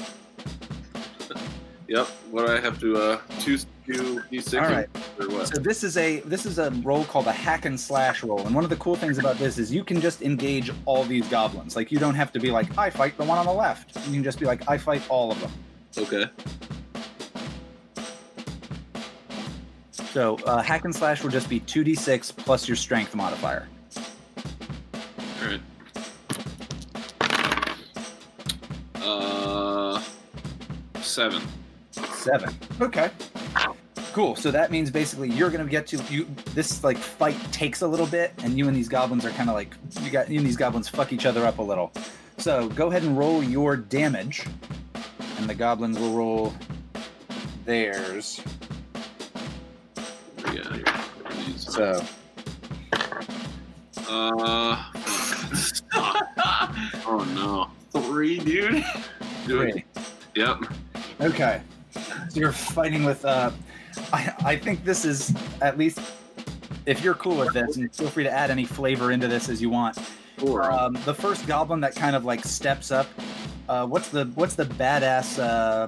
yep. 1.88 2.08
What 2.32 2.48
do 2.48 2.54
I 2.54 2.60
have 2.60 2.80
to 2.82 2.98
uh 2.98 3.20
two 3.40 3.58
two 3.86 4.22
d 4.30 4.40
six 4.42 4.56
All 4.56 4.62
right. 4.74 4.88
or 5.20 5.30
what? 5.30 5.48
So 5.48 5.60
this 5.62 5.84
is 5.84 5.98
a 5.98 6.20
this 6.22 6.46
is 6.46 6.58
a 6.60 6.72
roll 6.84 7.06
called 7.06 7.28
a 7.28 7.32
hack 7.32 7.66
and 7.66 7.80
slash 7.80 8.24
roll, 8.24 8.46
and 8.46 8.54
one 8.56 8.64
of 8.64 8.70
the 8.70 8.76
cool 8.78 8.96
things 8.96 9.18
about 9.18 9.38
this 9.38 9.58
is 9.58 9.72
you 9.74 9.84
can 9.84 10.02
just 10.02 10.22
engage 10.22 10.72
all 10.86 11.04
these 11.04 11.28
goblins. 11.30 11.76
Like 11.76 11.92
you 11.92 12.00
don't 12.00 12.16
have 12.16 12.32
to 12.34 12.40
be 12.40 12.52
like 12.52 12.78
I 12.78 12.90
fight 12.90 13.18
the 13.18 13.24
one 13.24 13.38
on 13.38 13.46
the 13.46 13.54
left. 13.54 13.96
You 14.08 14.14
can 14.14 14.24
just 14.24 14.40
be 14.40 14.46
like 14.46 14.68
I 14.70 14.78
fight 14.78 15.02
all 15.10 15.32
of 15.32 15.40
them. 15.40 15.52
Okay. 15.98 16.26
So 19.92 20.36
uh, 20.46 20.62
hack 20.62 20.86
and 20.86 20.96
slash 20.96 21.24
will 21.24 21.30
just 21.30 21.50
be 21.50 21.60
two 21.62 21.84
d 21.84 21.94
six 21.96 22.32
plus 22.32 22.68
your 22.68 22.78
strength 22.78 23.14
modifier. 23.16 23.68
Seven. 31.16 31.42
Seven. 31.92 32.54
Okay. 32.82 33.10
Cool. 34.12 34.36
So 34.36 34.52
that 34.52 34.70
means 34.70 34.92
basically 34.92 35.30
you're 35.30 35.50
gonna 35.50 35.64
get 35.64 35.88
to 35.88 35.98
you. 36.10 36.28
This 36.54 36.84
like 36.84 36.98
fight 36.98 37.38
takes 37.54 37.84
a 37.84 37.88
little 37.88 38.06
bit, 38.06 38.34
and 38.44 38.58
you 38.58 38.68
and 38.68 38.76
these 38.76 38.90
goblins 38.90 39.24
are 39.24 39.30
kind 39.32 39.50
of 39.50 39.56
like 39.56 39.74
you 40.02 40.10
got 40.12 40.30
you 40.30 40.40
and 40.40 40.46
these 40.46 40.58
goblins 40.58 40.90
fuck 40.90 41.14
each 41.14 41.26
other 41.26 41.46
up 41.46 41.60
a 41.60 41.62
little. 41.62 41.94
So 42.38 42.68
go 42.70 42.88
ahead 42.90 43.04
and 43.04 43.18
roll 43.18 43.42
your 43.42 43.78
damage, 43.78 44.46
and 45.38 45.50
the 45.50 45.56
goblins 45.56 45.98
will 45.98 46.12
roll 46.14 46.54
theirs. 47.64 48.42
Yeah. 50.54 51.06
So 51.56 52.04
Uh. 54.10 54.92
oh 57.08 57.26
no. 57.34 58.02
Three, 58.02 58.40
dude. 58.40 58.84
Dude. 59.48 59.72
three. 59.72 59.86
Yep. 60.36 60.66
Okay. 61.22 61.62
So 62.30 62.40
you're 62.40 62.52
fighting 62.52 63.04
with. 63.04 63.24
Uh, 63.24 63.52
I 64.12 64.34
I 64.44 64.56
think 64.56 64.84
this 64.84 65.06
is 65.06 65.34
at 65.62 65.78
least. 65.78 66.00
If 66.86 67.04
you're 67.04 67.16
cool 67.16 67.38
with 67.38 67.54
this, 67.54 67.78
and 67.78 67.94
feel 67.96 68.10
free 68.10 68.24
to 68.24 68.32
add 68.32 68.52
any 68.52 68.66
flavor 68.66 69.12
into 69.12 69.28
this 69.28 69.50
as 69.50 69.62
you 69.62 69.70
want. 69.70 69.98
Four. 70.38 70.70
Um, 70.72 70.98
the 71.06 71.14
first 71.14 71.48
goblin 71.48 71.80
that 71.82 71.96
kind 71.96 72.16
of 72.16 72.26
like 72.26 72.44
steps 72.44 72.92
up. 72.92 73.08
Uh, 73.68 73.88
what's 73.88 74.10
the 74.10 74.26
what's 74.36 74.56
the 74.56 74.66
badass 74.66 75.40
uh, 75.40 75.88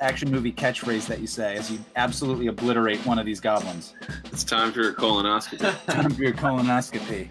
action 0.00 0.30
movie 0.30 0.52
catchphrase 0.52 1.06
that 1.06 1.20
you 1.20 1.26
say 1.26 1.56
as 1.56 1.70
you 1.70 1.78
absolutely 1.96 2.46
obliterate 2.46 3.04
one 3.04 3.18
of 3.18 3.26
these 3.26 3.40
goblins. 3.40 3.94
It's 4.26 4.44
time 4.44 4.72
for 4.72 4.80
your 4.80 4.94
colonoscopy. 4.94 5.86
Time 5.92 6.10
for 6.10 6.22
your 6.22 6.32
colonoscopy. 6.32 7.28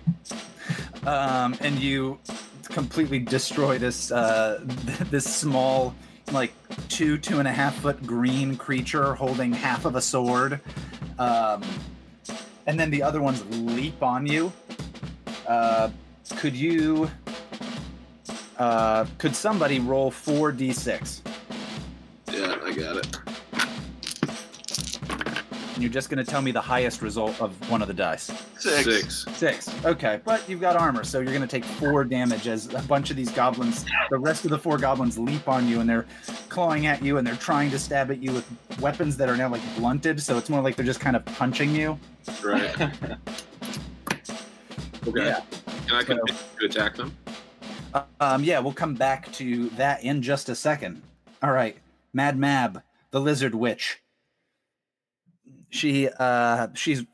Um, 1.07 1.55
and 1.61 1.79
you 1.79 2.19
completely 2.63 3.19
destroy 3.19 3.77
this 3.77 4.11
uh, 4.11 4.59
this 5.09 5.25
small, 5.25 5.95
like 6.31 6.53
two 6.89 7.17
two 7.17 7.39
and 7.39 7.47
a 7.47 7.51
half 7.51 7.75
foot 7.79 8.05
green 8.05 8.55
creature 8.55 9.15
holding 9.15 9.51
half 9.51 9.85
of 9.85 9.95
a 9.95 10.01
sword. 10.01 10.59
Um, 11.19 11.63
and 12.65 12.79
then 12.79 12.89
the 12.89 13.01
other 13.01 13.21
ones 13.21 13.43
leap 13.49 14.03
on 14.03 14.25
you. 14.25 14.51
Uh, 15.47 15.89
could 16.37 16.55
you? 16.55 17.09
Uh, 18.57 19.05
could 19.17 19.35
somebody 19.35 19.79
roll 19.79 20.11
four 20.11 20.51
d 20.51 20.73
six? 20.73 21.21
yeah, 22.31 22.57
I 22.63 22.73
got 22.73 22.97
it. 22.97 23.17
And 25.77 25.83
you're 25.83 25.93
just 25.93 26.09
going 26.09 26.17
to 26.17 26.27
tell 26.27 26.41
me 26.41 26.49
the 26.49 26.59
highest 26.59 27.03
result 27.03 27.39
of 27.39 27.51
one 27.69 27.83
of 27.83 27.87
the 27.87 27.93
dice. 27.93 28.31
Six. 28.57 28.83
Six. 28.83 29.25
Six. 29.37 29.85
Okay, 29.85 30.19
but 30.25 30.41
you've 30.49 30.59
got 30.59 30.75
armor, 30.75 31.03
so 31.03 31.19
you're 31.19 31.29
going 31.31 31.43
to 31.43 31.47
take 31.47 31.63
four 31.63 32.03
damage 32.03 32.47
as 32.47 32.73
a 32.73 32.81
bunch 32.87 33.11
of 33.11 33.15
these 33.15 33.29
goblins, 33.29 33.85
the 34.09 34.17
rest 34.17 34.43
of 34.43 34.49
the 34.49 34.57
four 34.57 34.79
goblins 34.79 35.19
leap 35.19 35.47
on 35.47 35.67
you 35.67 35.79
and 35.79 35.87
they're 35.87 36.07
clawing 36.49 36.87
at 36.87 37.03
you 37.03 37.19
and 37.19 37.27
they're 37.27 37.35
trying 37.35 37.69
to 37.69 37.77
stab 37.77 38.09
at 38.09 38.17
you 38.17 38.31
with 38.31 38.79
weapons 38.79 39.17
that 39.17 39.29
are 39.29 39.37
now 39.37 39.49
like 39.49 39.61
blunted, 39.77 40.19
so 40.19 40.35
it's 40.35 40.49
more 40.49 40.61
like 40.63 40.75
they're 40.75 40.83
just 40.83 40.99
kind 40.99 41.15
of 41.15 41.23
punching 41.25 41.75
you. 41.75 41.99
Right. 42.43 42.75
Okay. 45.07 45.25
Yeah. 45.25 45.41
Can 45.85 45.95
I 45.95 46.03
continue 46.03 46.33
to 46.59 46.65
attack 46.65 46.95
them? 46.95 47.15
Uh, 47.93 48.01
Um, 48.19 48.43
yeah, 48.43 48.59
we'll 48.59 48.73
come 48.73 48.93
back 48.95 49.31
to 49.33 49.69
that 49.77 50.03
in 50.03 50.21
just 50.21 50.49
a 50.49 50.55
second. 50.55 51.01
All 51.41 51.51
right, 51.51 51.77
Mad 52.13 52.37
Mab, 52.37 52.81
the 53.11 53.21
lizard 53.21 53.55
witch. 53.55 54.01
She 55.69 56.09
uh, 56.09 56.67
she's 56.73 57.05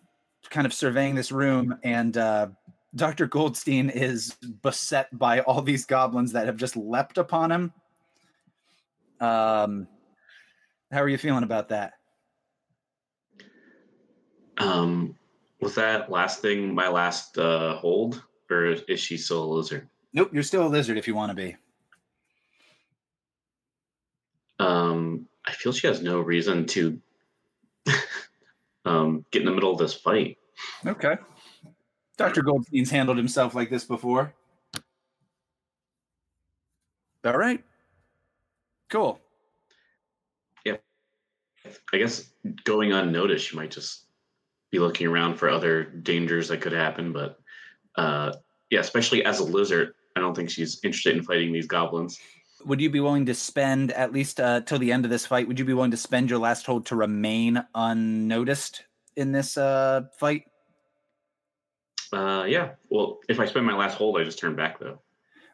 kind 0.50 0.66
of 0.66 0.74
surveying 0.74 1.16
this 1.16 1.32
room, 1.32 1.78
and 1.84 2.16
uh, 2.18 2.48
Dr. 2.96 3.26
Goldstein 3.26 3.90
is 3.90 4.36
beset 4.62 5.18
by 5.18 5.40
all 5.42 5.62
these 5.62 5.86
goblins 5.86 6.32
that 6.34 6.46
have 6.46 6.58
just 6.58 6.78
leapt 6.78 7.18
upon 7.18 7.52
him. 7.52 7.74
Um, 9.20 9.88
how 10.92 11.02
are 11.02 11.10
you 11.10 11.18
feeling 11.18 11.44
about 11.44 11.70
that? 11.70 11.94
Um, 14.60 15.16
was 15.60 15.74
that 15.76 16.12
last 16.12 16.42
thing 16.42 16.74
my 16.76 16.88
last 16.88 17.38
uh, 17.38 17.76
hold, 17.78 18.24
or 18.52 18.66
is 18.66 19.00
she 19.00 19.18
still 19.18 19.44
a 19.44 19.46
lizard? 19.46 19.90
Nope, 20.14 20.30
you're 20.32 20.44
still 20.44 20.68
a 20.68 20.70
lizard 20.70 20.98
if 20.98 21.08
you 21.08 21.16
want 21.16 21.32
to 21.32 21.36
be. 21.36 21.56
Um, 24.60 25.28
I 25.46 25.54
feel 25.54 25.72
she 25.72 25.88
has 25.88 26.02
no 26.02 26.20
reason 26.20 26.66
to 26.68 27.00
um, 28.86 29.26
get 29.32 29.42
in 29.42 29.46
the 29.46 29.54
middle 29.54 29.72
of 29.72 29.78
this 29.78 29.94
fight. 29.94 30.38
Okay. 30.86 31.16
Dr. 32.18 32.44
Goldstein's 32.44 32.92
handled 32.92 33.18
himself 33.18 33.56
like 33.56 33.70
this 33.70 33.86
before. 33.86 34.34
All 37.26 37.38
right. 37.38 37.64
Cool. 38.90 39.20
Yeah. 40.66 40.78
I 41.94 41.98
guess 41.98 42.30
going 42.66 42.92
unnoticed, 42.92 43.48
she 43.48 43.56
might 43.56 43.72
just 43.72 44.06
be 44.72 44.80
looking 44.80 45.08
around 45.08 45.36
for 45.36 45.50
other 45.50 45.84
dangers 45.84 46.50
that 46.50 46.62
could 46.62 46.74
happen. 46.74 47.14
But 47.14 47.40
uh, 47.96 48.34
yeah, 48.70 48.82
especially 48.82 49.24
as 49.24 49.40
a 49.40 49.44
lizard, 49.44 49.94
I 50.16 50.20
don't 50.20 50.36
think 50.36 50.50
she's 50.50 50.80
interested 50.84 51.16
in 51.16 51.24
fighting 51.24 51.54
these 51.54 51.68
goblins. 51.68 52.20
Would 52.66 52.82
you 52.82 52.90
be 52.90 53.00
willing 53.00 53.26
to 53.28 53.34
spend 53.34 53.92
at 53.92 54.14
least 54.14 54.40
uh, 54.40 54.62
till 54.62 54.80
the 54.80 54.92
end 54.92 55.06
of 55.06 55.12
this 55.12 55.26
fight? 55.26 55.48
Would 55.48 55.60
you 55.60 55.66
be 55.66 55.74
willing 55.74 55.92
to 55.92 55.98
spend 55.98 56.30
your 56.30 56.40
last 56.40 56.66
hold 56.66 56.86
to 56.88 56.96
remain 56.96 57.64
unnoticed 57.76 58.84
in 59.16 59.32
this 59.32 59.58
uh, 59.58 60.04
fight? 60.20 60.46
Uh, 62.12 62.46
yeah. 62.48 62.72
Well, 62.90 63.20
if 63.28 63.40
I 63.40 63.46
spend 63.46 63.66
my 63.66 63.76
last 63.76 63.98
hold, 63.98 64.20
I 64.20 64.24
just 64.24 64.40
turn 64.40 64.56
back 64.56 64.80
though. 64.80 65.00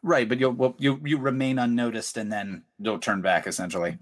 Right, 0.02 0.28
but 0.28 0.38
you'll 0.38 0.52
well, 0.52 0.74
you 0.78 1.00
you 1.04 1.18
remain 1.18 1.58
unnoticed 1.58 2.16
and 2.16 2.32
then 2.32 2.64
you'll 2.78 2.98
turn 2.98 3.20
back 3.22 3.46
essentially. 3.46 3.98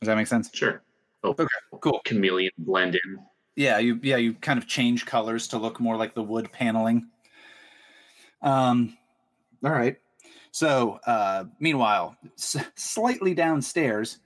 Does 0.00 0.06
that 0.06 0.16
make 0.16 0.26
sense? 0.26 0.50
Sure. 0.52 0.82
Oh, 1.24 1.30
Okay, 1.30 1.46
cool. 1.80 2.00
Chameleon 2.04 2.52
blend 2.58 2.94
in. 2.94 3.18
Yeah, 3.56 3.78
you 3.78 3.98
yeah 4.02 4.16
you 4.16 4.34
kind 4.34 4.58
of 4.58 4.66
change 4.66 5.06
colors 5.06 5.48
to 5.48 5.58
look 5.58 5.80
more 5.80 5.96
like 5.96 6.14
the 6.14 6.22
wood 6.22 6.50
paneling. 6.52 7.08
Um, 8.42 8.96
all 9.64 9.70
right. 9.70 9.96
So 10.52 11.00
uh, 11.06 11.44
meanwhile, 11.58 12.16
s- 12.38 12.56
slightly 12.76 13.34
downstairs, 13.34 14.18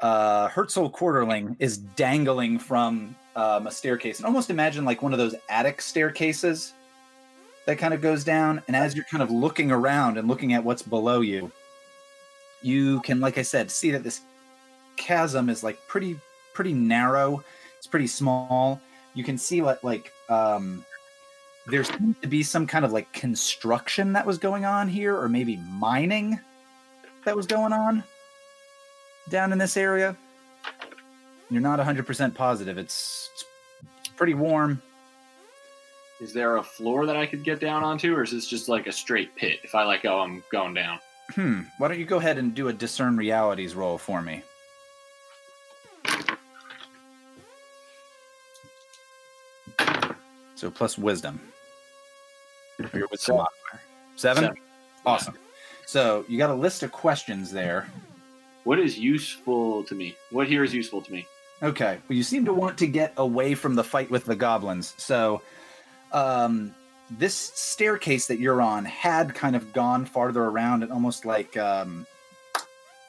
uh, 0.00 0.48
Herzl 0.48 0.88
Quarterling 0.88 1.56
is 1.58 1.78
dangling 1.78 2.58
from 2.58 3.14
um, 3.34 3.66
a 3.66 3.70
staircase, 3.70 4.18
and 4.18 4.26
almost 4.26 4.48
imagine 4.48 4.84
like 4.84 5.02
one 5.02 5.12
of 5.12 5.18
those 5.18 5.34
attic 5.48 5.82
staircases 5.82 6.72
that 7.66 7.78
kind 7.78 7.92
of 7.92 8.00
goes 8.00 8.22
down. 8.24 8.62
And 8.68 8.76
as 8.76 8.94
you're 8.94 9.04
kind 9.10 9.22
of 9.22 9.30
looking 9.30 9.70
around 9.70 10.18
and 10.18 10.28
looking 10.28 10.52
at 10.52 10.62
what's 10.62 10.82
below 10.82 11.20
you, 11.20 11.50
you 12.62 13.00
can, 13.00 13.20
like 13.20 13.38
I 13.38 13.42
said, 13.42 13.70
see 13.70 13.90
that 13.90 14.04
this 14.04 14.20
chasm 14.96 15.50
is 15.50 15.62
like 15.64 15.78
pretty 15.88 16.18
pretty 16.54 16.72
narrow. 16.72 17.42
It's 17.76 17.86
pretty 17.86 18.06
small. 18.06 18.80
You 19.14 19.24
can 19.24 19.36
see 19.36 19.62
what 19.62 19.82
like 19.82 20.12
um 20.28 20.84
there 21.66 21.82
seems 21.82 22.16
to 22.22 22.28
be 22.28 22.42
some 22.42 22.66
kind 22.66 22.84
of 22.84 22.92
like 22.92 23.12
construction 23.12 24.12
that 24.12 24.24
was 24.24 24.38
going 24.38 24.64
on 24.64 24.88
here 24.88 25.16
or 25.16 25.28
maybe 25.28 25.56
mining 25.56 26.38
that 27.24 27.36
was 27.36 27.46
going 27.46 27.72
on 27.72 28.04
down 29.28 29.52
in 29.52 29.58
this 29.58 29.76
area. 29.76 30.16
You're 31.50 31.60
not 31.60 31.80
100% 31.80 32.34
positive. 32.34 32.78
It's, 32.78 33.30
it's 34.00 34.08
pretty 34.10 34.34
warm. 34.34 34.80
Is 36.20 36.32
there 36.32 36.56
a 36.56 36.62
floor 36.62 37.04
that 37.04 37.16
I 37.16 37.26
could 37.26 37.44
get 37.44 37.60
down 37.60 37.84
onto, 37.84 38.14
or 38.14 38.22
is 38.22 38.30
this 38.30 38.46
just 38.46 38.68
like 38.68 38.86
a 38.86 38.92
straight 38.92 39.34
pit? 39.36 39.58
If 39.62 39.74
I 39.74 39.84
let 39.84 40.02
go, 40.02 40.20
I'm 40.20 40.42
going 40.50 40.72
down. 40.72 40.98
hmm. 41.34 41.62
Why 41.78 41.88
don't 41.88 41.98
you 41.98 42.06
go 42.06 42.18
ahead 42.18 42.38
and 42.38 42.54
do 42.54 42.68
a 42.68 42.72
discern 42.72 43.16
realities 43.16 43.74
roll 43.74 43.98
for 43.98 44.22
me? 44.22 44.42
So 50.54 50.70
plus 50.70 50.96
wisdom 50.96 51.38
Or 52.80 52.98
your 52.98 53.08
wisdom 53.10 53.18
Seven. 53.18 53.36
modifier. 53.38 53.80
Seven? 54.16 54.42
Seven. 54.44 54.56
Awesome. 55.04 55.34
So 55.86 56.24
you 56.28 56.36
got 56.38 56.50
a 56.50 56.54
list 56.54 56.82
of 56.82 56.92
questions 56.92 57.50
there. 57.50 57.86
What 58.64 58.78
is 58.80 58.98
useful 58.98 59.84
to 59.84 59.94
me? 59.94 60.16
What 60.30 60.48
here 60.48 60.64
is 60.64 60.74
useful 60.74 61.00
to 61.02 61.12
me? 61.12 61.26
Okay. 61.62 61.98
Well, 62.08 62.16
you 62.16 62.22
seem 62.22 62.44
to 62.46 62.52
want 62.52 62.76
to 62.78 62.86
get 62.86 63.12
away 63.16 63.54
from 63.54 63.74
the 63.76 63.84
fight 63.84 64.10
with 64.10 64.24
the 64.24 64.34
goblins. 64.36 64.94
So, 64.98 65.40
um, 66.12 66.74
this 67.10 67.34
staircase 67.34 68.26
that 68.26 68.40
you're 68.40 68.60
on 68.60 68.84
had 68.84 69.32
kind 69.34 69.54
of 69.54 69.72
gone 69.72 70.04
farther 70.04 70.42
around 70.42 70.82
and 70.82 70.90
almost 70.90 71.24
like, 71.24 71.56
um, 71.56 72.04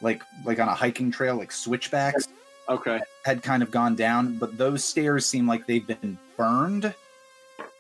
like, 0.01 0.21
like 0.45 0.59
on 0.59 0.67
a 0.67 0.73
hiking 0.75 1.09
trail, 1.09 1.35
like 1.35 1.51
switchbacks 1.51 2.27
Okay. 2.69 2.99
had 3.25 3.41
kind 3.41 3.63
of 3.63 3.71
gone 3.71 3.95
down, 3.95 4.37
but 4.37 4.55
those 4.57 4.83
stairs 4.83 5.25
seem 5.25 5.47
like 5.47 5.65
they've 5.65 5.87
been 5.87 6.17
burned. 6.37 6.93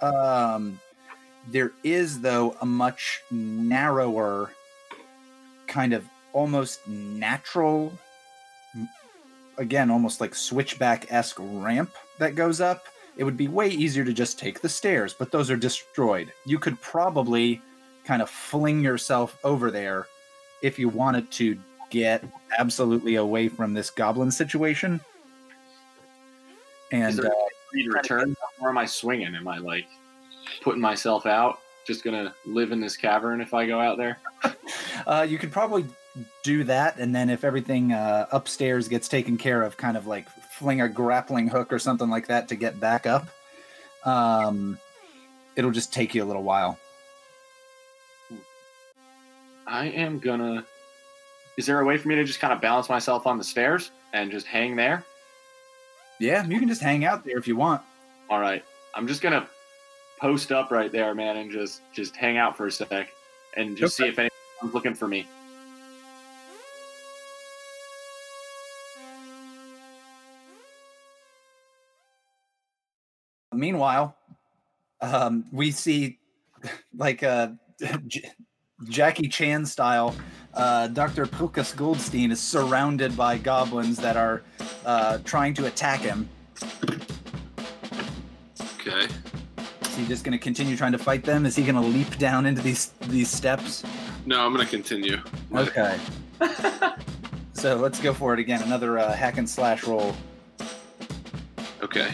Um, 0.01 0.79
there 1.51 1.71
is, 1.83 2.21
though, 2.21 2.55
a 2.61 2.65
much 2.65 3.21
narrower, 3.31 4.51
kind 5.67 5.93
of 5.93 6.05
almost 6.33 6.87
natural, 6.87 7.91
again, 9.57 9.89
almost 9.89 10.21
like 10.21 10.35
switchback 10.35 11.11
esque 11.11 11.37
ramp 11.39 11.91
that 12.19 12.35
goes 12.35 12.61
up. 12.61 12.85
It 13.17 13.23
would 13.23 13.37
be 13.37 13.47
way 13.47 13.69
easier 13.69 14.05
to 14.05 14.13
just 14.13 14.37
take 14.37 14.61
the 14.61 14.69
stairs, 14.69 15.15
but 15.17 15.31
those 15.31 15.49
are 15.49 15.57
destroyed. 15.57 16.31
You 16.45 16.59
could 16.59 16.79
probably 16.81 17.61
kind 18.05 18.21
of 18.21 18.29
fling 18.29 18.81
yourself 18.81 19.37
over 19.43 19.71
there 19.71 20.07
if 20.61 20.77
you 20.77 20.89
wanted 20.89 21.31
to 21.31 21.57
get 21.89 22.23
absolutely 22.59 23.15
away 23.15 23.47
from 23.47 23.73
this 23.73 23.89
goblin 23.89 24.31
situation. 24.31 25.01
Is 26.91 27.17
And 27.17 27.17
there 27.17 27.31
uh, 27.31 27.45
free 27.71 27.83
to 27.83 27.91
return? 27.91 28.35
Or 28.61 28.69
am 28.69 28.77
I 28.77 28.85
swinging? 28.85 29.33
Am 29.35 29.47
I 29.47 29.57
like 29.57 29.87
putting 30.61 30.81
myself 30.81 31.25
out? 31.25 31.59
Just 31.85 32.03
gonna 32.03 32.33
live 32.45 32.71
in 32.71 32.79
this 32.79 32.97
cavern 32.97 33.41
if 33.41 33.53
I 33.53 33.65
go 33.65 33.79
out 33.79 33.97
there? 33.97 34.19
uh, 35.07 35.25
you 35.27 35.37
could 35.37 35.51
probably 35.51 35.85
do 36.43 36.63
that, 36.65 36.97
and 36.97 37.15
then 37.15 37.29
if 37.29 37.43
everything 37.43 37.93
uh, 37.93 38.27
upstairs 38.31 38.87
gets 38.87 39.07
taken 39.07 39.37
care 39.37 39.61
of, 39.61 39.77
kind 39.77 39.95
of 39.95 40.07
like 40.07 40.27
fling 40.57 40.81
a 40.81 40.89
grappling 40.89 41.47
hook 41.47 41.71
or 41.71 41.79
something 41.79 42.09
like 42.09 42.27
that 42.27 42.47
to 42.47 42.55
get 42.55 42.79
back 42.79 43.05
up. 43.05 43.27
Um, 44.05 44.77
it'll 45.55 45.71
just 45.71 45.93
take 45.93 46.15
you 46.15 46.23
a 46.23 46.25
little 46.25 46.43
while. 46.43 46.77
I 49.67 49.87
am 49.87 50.19
gonna. 50.19 50.65
Is 51.57 51.65
there 51.65 51.79
a 51.79 51.85
way 51.85 51.97
for 51.97 52.07
me 52.07 52.15
to 52.15 52.23
just 52.23 52.39
kind 52.39 52.53
of 52.53 52.61
balance 52.61 52.89
myself 52.89 53.27
on 53.27 53.37
the 53.37 53.43
stairs 53.43 53.91
and 54.13 54.31
just 54.31 54.47
hang 54.47 54.75
there? 54.75 55.03
Yeah, 56.19 56.45
you 56.45 56.59
can 56.59 56.67
just 56.67 56.81
hang 56.81 57.05
out 57.05 57.25
there 57.25 57.37
if 57.37 57.47
you 57.47 57.55
want. 57.55 57.81
All 58.29 58.39
right. 58.39 58.63
I'm 58.95 59.07
just 59.07 59.21
gonna 59.21 59.47
post 60.19 60.51
up 60.51 60.71
right 60.71 60.91
there, 60.91 61.13
man, 61.15 61.37
and 61.37 61.51
just 61.51 61.81
just 61.93 62.15
hang 62.15 62.37
out 62.37 62.57
for 62.57 62.67
a 62.67 62.71
sec 62.71 63.09
and 63.55 63.77
just 63.77 63.99
okay. 63.99 64.09
see 64.09 64.13
if 64.13 64.19
anyone's 64.19 64.73
looking 64.73 64.93
for 64.93 65.07
me. 65.07 65.27
Meanwhile, 73.53 74.15
um, 75.01 75.45
we 75.51 75.71
see 75.71 76.19
like 76.95 77.23
uh, 77.23 77.49
Jackie 78.85 79.27
Chan 79.27 79.65
style. 79.65 80.15
Uh, 80.53 80.87
Dr. 80.87 81.25
Pilkus 81.25 81.75
Goldstein 81.75 82.31
is 82.31 82.39
surrounded 82.39 83.15
by 83.15 83.37
goblins 83.37 83.97
that 83.97 84.17
are 84.17 84.43
uh, 84.85 85.19
trying 85.23 85.53
to 85.55 85.65
attack 85.65 85.99
him. 85.99 86.29
Okay. 89.97 90.03
Is 90.03 90.07
he 90.07 90.13
just 90.13 90.23
going 90.23 90.37
to 90.37 90.43
continue 90.43 90.77
trying 90.77 90.91
to 90.91 90.99
fight 90.99 91.23
them? 91.23 91.45
Is 91.45 91.55
he 91.55 91.63
going 91.63 91.75
to 91.75 91.81
leap 91.81 92.17
down 92.19 92.45
into 92.45 92.61
these 92.61 92.89
these 93.07 93.31
steps? 93.31 93.83
No, 94.27 94.45
I'm 94.45 94.51
gonna 94.51 94.65
continue. 94.65 95.17
Okay. 95.55 95.97
so 97.53 97.75
let's 97.77 97.99
go 97.99 98.13
for 98.13 98.33
it 98.33 98.39
again. 98.39 98.61
Another 98.61 98.99
uh, 98.99 99.13
hack 99.13 99.37
and 99.37 99.49
slash 99.49 99.85
roll. 99.85 100.15
Okay. 101.81 102.13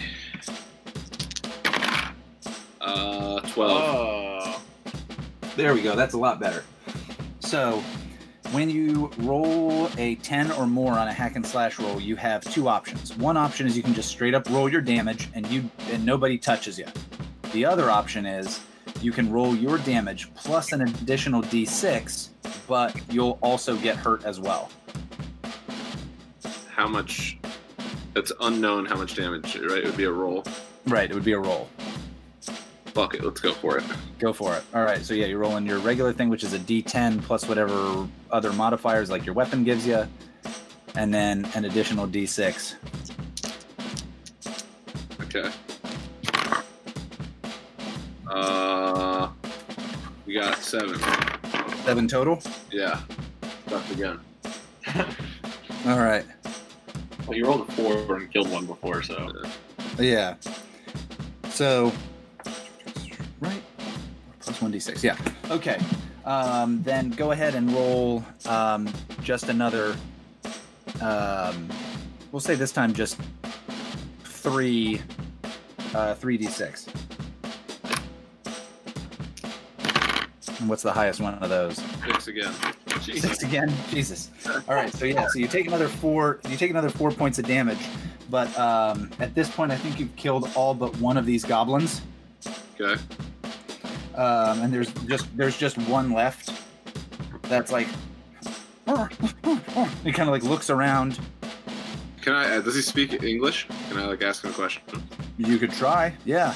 Uh, 2.79 3.39
12. 3.39 3.71
Oh. 3.71 4.61
There 5.55 5.73
we 5.73 5.81
go. 5.81 5.95
That's 5.95 6.13
a 6.13 6.17
lot 6.17 6.39
better. 6.39 6.63
So, 7.39 7.83
when 8.51 8.69
you 8.69 9.09
roll 9.17 9.89
a 9.97 10.15
10 10.15 10.51
or 10.51 10.67
more 10.67 10.93
on 10.93 11.07
a 11.07 11.13
hack 11.13 11.35
and 11.35 11.45
slash 11.45 11.79
roll, 11.79 11.99
you 11.99 12.15
have 12.15 12.43
two 12.43 12.67
options. 12.67 13.17
One 13.17 13.37
option 13.37 13.65
is 13.65 13.75
you 13.75 13.83
can 13.83 13.93
just 13.93 14.09
straight 14.09 14.35
up 14.35 14.47
roll 14.49 14.69
your 14.69 14.81
damage 14.81 15.29
and 15.33 15.47
you 15.47 15.69
and 15.91 16.05
nobody 16.05 16.37
touches 16.37 16.77
you. 16.77 16.85
The 17.53 17.65
other 17.65 17.91
option 17.91 18.25
is 18.25 18.61
you 18.99 19.11
can 19.11 19.31
roll 19.31 19.55
your 19.55 19.77
damage 19.77 20.33
plus 20.33 20.71
an 20.71 20.81
additional 20.81 21.43
d6, 21.43 22.29
but 22.67 22.99
you'll 23.11 23.37
also 23.41 23.77
get 23.77 23.95
hurt 23.95 24.25
as 24.25 24.39
well. 24.39 24.71
How 26.69 26.87
much? 26.87 27.37
It's 28.15 28.31
unknown 28.41 28.87
how 28.87 28.95
much 28.95 29.15
damage, 29.15 29.55
right? 29.55 29.77
It 29.77 29.85
would 29.85 29.97
be 29.97 30.05
a 30.05 30.11
roll. 30.11 30.43
Right, 30.87 31.09
it 31.09 31.13
would 31.13 31.23
be 31.23 31.33
a 31.33 31.39
roll. 31.39 31.69
Fuck 32.87 33.13
it, 33.13 33.23
let's 33.23 33.39
go 33.39 33.53
for 33.53 33.77
it. 33.77 33.83
Go 34.17 34.33
for 34.33 34.55
it. 34.55 34.63
All 34.73 34.83
right, 34.83 35.05
so 35.05 35.13
yeah, 35.13 35.27
you're 35.27 35.37
rolling 35.37 35.67
your 35.67 35.77
regular 35.77 36.11
thing, 36.11 36.29
which 36.29 36.43
is 36.43 36.53
a 36.53 36.59
d10 36.59 37.21
plus 37.21 37.47
whatever 37.47 38.07
other 38.31 38.51
modifiers 38.53 39.11
like 39.11 39.27
your 39.27 39.35
weapon 39.35 39.63
gives 39.63 39.85
you, 39.85 40.07
and 40.95 41.13
then 41.13 41.45
an 41.53 41.65
additional 41.65 42.07
d6. 42.07 42.75
Okay. 45.21 45.51
Uh, 48.33 49.29
we 50.25 50.33
got 50.33 50.57
seven. 50.57 50.99
Seven 51.85 52.07
total? 52.07 52.41
Yeah. 52.71 52.99
Again. 53.91 54.19
All 55.85 55.99
right. 55.99 56.25
Well, 57.27 57.37
you 57.37 57.45
rolled 57.45 57.69
a 57.69 57.71
four 57.73 58.17
and 58.17 58.31
killed 58.33 58.49
one 58.49 58.65
before, 58.65 59.03
so. 59.03 59.31
Yeah. 59.99 60.35
So, 61.49 61.91
right? 63.39 63.61
Plus 64.39 64.59
1d6, 64.59 65.03
yeah. 65.03 65.17
Okay. 65.51 65.79
Um, 66.25 66.81
then 66.81 67.11
go 67.11 67.31
ahead 67.31 67.53
and 67.53 67.71
roll 67.71 68.25
um, 68.47 68.91
just 69.21 69.49
another. 69.49 69.95
Um, 71.01 71.69
we'll 72.31 72.39
say 72.39 72.55
this 72.55 72.71
time 72.71 72.93
just 72.93 73.19
three, 74.23 75.01
uh, 75.93 76.15
3d6. 76.15 76.89
What's 80.67 80.83
the 80.83 80.91
highest 80.91 81.19
one 81.21 81.35
of 81.35 81.49
those? 81.49 81.77
Six 82.05 82.27
again. 82.27 82.53
Jesus. 83.01 83.21
Six 83.21 83.43
again. 83.43 83.73
Jesus. 83.89 84.31
All 84.67 84.75
right. 84.75 84.91
So 84.93 85.05
yeah. 85.05 85.27
So 85.27 85.39
you 85.39 85.47
take 85.47 85.67
another 85.67 85.87
four. 85.87 86.39
You 86.49 86.57
take 86.57 86.71
another 86.71 86.89
four 86.89 87.11
points 87.11 87.39
of 87.39 87.45
damage, 87.47 87.79
but 88.29 88.55
um, 88.57 89.09
at 89.19 89.33
this 89.35 89.49
point, 89.49 89.71
I 89.71 89.75
think 89.77 89.99
you've 89.99 90.15
killed 90.15 90.49
all 90.55 90.73
but 90.73 90.95
one 90.97 91.17
of 91.17 91.25
these 91.25 91.43
goblins, 91.45 92.01
Okay. 92.79 93.01
um, 94.15 94.61
and 94.61 94.73
there's 94.73 94.91
just 95.07 95.35
there's 95.37 95.57
just 95.57 95.77
one 95.79 96.11
left. 96.13 96.51
That's 97.43 97.71
like. 97.71 97.87
He 100.03 100.11
kind 100.11 100.27
of 100.27 100.33
like 100.33 100.43
looks 100.43 100.69
around. 100.69 101.19
Can 102.21 102.33
I? 102.33 102.57
Uh, 102.57 102.61
does 102.61 102.75
he 102.75 102.81
speak 102.81 103.23
English? 103.23 103.67
Can 103.89 103.97
I 103.97 104.05
like 104.05 104.21
ask 104.21 104.43
him 104.43 104.51
a 104.51 104.53
question? 104.53 104.81
You 105.37 105.57
could 105.57 105.71
try. 105.71 106.13
Yeah. 106.25 106.53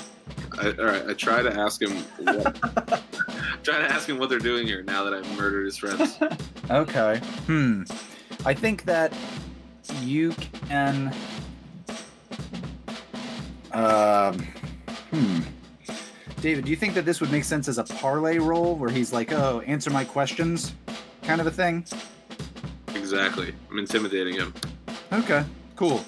I, 0.60 0.72
all 0.72 0.86
right. 0.86 1.08
I 1.08 1.14
try 1.14 1.42
to 1.42 1.54
ask 1.54 1.82
him. 1.82 1.92
What, 2.18 3.02
try 3.68 3.80
to 3.80 3.94
ask 3.94 4.08
him 4.08 4.18
what 4.18 4.30
they're 4.30 4.40
doing 4.40 4.66
here 4.66 4.82
now 4.82 5.04
that 5.04 5.14
I've 5.14 5.38
murdered 5.38 5.66
his 5.66 5.78
friends. 5.78 6.18
Okay. 6.70 7.20
Hmm. 7.46 7.84
I 8.46 8.54
think 8.54 8.84
that 8.84 9.14
you 10.02 10.34
can. 10.68 11.14
Um. 13.72 14.46
Hmm. 15.12 15.40
David, 16.42 16.66
do 16.66 16.72
you 16.72 16.76
think 16.76 16.94
that 16.96 17.06
this 17.06 17.22
would 17.22 17.32
make 17.32 17.46
sense 17.46 17.70
as 17.70 17.78
a 17.78 17.86
parley 17.86 18.40
roll 18.40 18.76
where 18.76 18.90
he's 18.90 19.14
like, 19.14 19.32
"Oh, 19.32 19.62
answer 19.62 19.90
my 19.92 20.04
questions," 20.04 20.74
kind 21.24 21.40
of 21.40 21.48
a 21.48 21.52
thing? 21.52 21.86
exactly. 22.94 23.54
I'm 23.72 23.80
intimidating 23.80 24.34
him. 24.34 24.54
Okay. 25.14 25.46
Cool. 25.78 26.04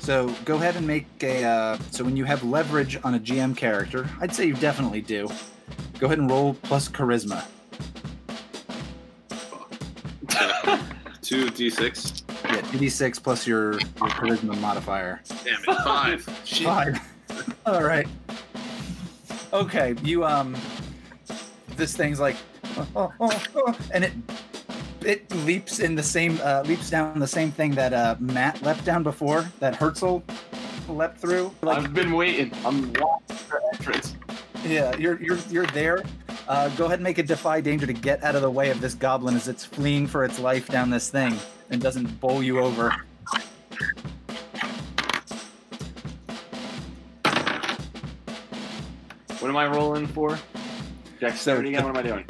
So 0.00 0.34
go 0.46 0.54
ahead 0.56 0.76
and 0.76 0.86
make 0.86 1.04
a. 1.22 1.44
Uh, 1.44 1.78
so 1.90 2.02
when 2.02 2.16
you 2.16 2.24
have 2.24 2.42
leverage 2.44 2.98
on 3.04 3.14
a 3.14 3.20
GM 3.20 3.54
character, 3.54 4.08
I'd 4.22 4.34
say 4.34 4.46
you 4.46 4.54
definitely 4.54 5.02
do. 5.02 5.28
Go 5.98 6.06
ahead 6.06 6.18
and 6.18 6.30
roll 6.30 6.54
plus 6.54 6.88
charisma. 6.88 7.44
Two 11.22 11.46
d6. 11.46 12.22
Yeah, 12.44 12.60
2d6 12.62 13.22
plus 13.22 13.46
your, 13.46 13.72
your 13.72 13.80
charisma 13.80 14.58
modifier. 14.60 15.20
Damn 15.44 15.54
it. 15.54 15.64
Five. 15.64 16.42
Shit. 16.44 16.66
Five. 16.66 16.98
All 17.66 17.82
right. 17.82 18.06
Okay, 19.52 19.94
you 20.02 20.24
um, 20.24 20.56
this 21.76 21.96
thing's 21.96 22.20
like, 22.20 22.36
oh, 22.94 23.12
oh, 23.20 23.42
oh, 23.56 23.78
and 23.92 24.04
it 24.04 24.12
it 25.04 25.30
leaps 25.46 25.78
in 25.78 25.94
the 25.94 26.02
same 26.02 26.38
uh, 26.42 26.62
leaps 26.66 26.90
down 26.90 27.18
the 27.18 27.26
same 27.26 27.50
thing 27.50 27.72
that 27.72 27.92
uh, 27.92 28.16
Matt 28.20 28.62
leapt 28.62 28.84
down 28.84 29.02
before 29.02 29.50
that 29.58 29.74
Herzl 29.74 30.18
leapt 30.88 31.18
through. 31.18 31.52
Like, 31.62 31.78
I've 31.78 31.94
been 31.94 32.12
waiting. 32.12 32.52
I'm 32.64 32.92
watching 32.94 33.36
for 33.36 33.60
entrance. 33.72 34.14
Yeah, 34.68 34.96
you're 34.96 35.20
you're 35.20 35.38
you're 35.50 35.66
there. 35.66 36.02
Uh, 36.46 36.68
go 36.70 36.86
ahead 36.86 36.98
and 36.98 37.04
make 37.04 37.18
a 37.18 37.22
defy 37.22 37.60
danger 37.60 37.86
to 37.86 37.92
get 37.92 38.22
out 38.24 38.34
of 38.34 38.42
the 38.42 38.50
way 38.50 38.70
of 38.70 38.80
this 38.80 38.94
goblin 38.94 39.34
as 39.36 39.48
it's 39.48 39.64
fleeing 39.64 40.06
for 40.06 40.24
its 40.24 40.38
life 40.38 40.68
down 40.68 40.88
this 40.90 41.10
thing 41.10 41.34
and 41.70 41.80
doesn't 41.80 42.20
bowl 42.20 42.42
you 42.42 42.58
over. 42.60 42.94
What 49.40 49.48
am 49.48 49.56
I 49.56 49.66
rolling 49.66 50.06
for? 50.06 50.38
Dexterity 51.20 51.74
So- 51.74 51.82
What 51.86 51.90
am 51.90 51.96
I 51.96 52.02
doing? 52.08 52.24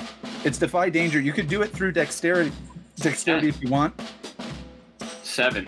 It's 0.44 0.58
defy 0.58 0.90
danger. 0.90 1.20
You 1.20 1.32
could 1.32 1.48
do 1.48 1.62
it 1.62 1.70
through 1.70 1.92
dexterity, 1.92 2.52
dexterity 2.96 3.48
if 3.48 3.60
you 3.62 3.68
want. 3.70 3.94
Seven. 5.22 5.66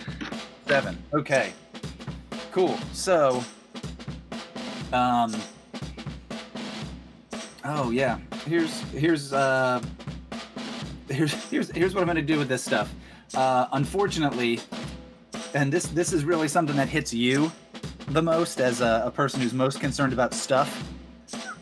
Seven. 0.67 0.97
Okay. 1.13 1.51
Cool. 2.51 2.77
So, 2.93 3.43
um, 4.93 5.35
oh 7.63 7.91
yeah. 7.91 8.19
Here's 8.45 8.81
here's 8.91 9.33
uh 9.33 9.81
here's 11.09 11.33
here's 11.49 11.69
here's 11.71 11.93
what 11.93 12.01
I'm 12.01 12.07
gonna 12.07 12.21
do 12.21 12.37
with 12.37 12.47
this 12.47 12.63
stuff. 12.63 12.93
Uh, 13.33 13.67
unfortunately, 13.73 14.59
and 15.53 15.71
this 15.71 15.85
this 15.87 16.13
is 16.13 16.25
really 16.25 16.47
something 16.47 16.75
that 16.75 16.89
hits 16.89 17.13
you 17.13 17.51
the 18.07 18.21
most 18.21 18.59
as 18.59 18.81
a, 18.81 19.03
a 19.05 19.11
person 19.11 19.41
who's 19.41 19.53
most 19.53 19.79
concerned 19.79 20.13
about 20.13 20.33
stuff. 20.33 20.87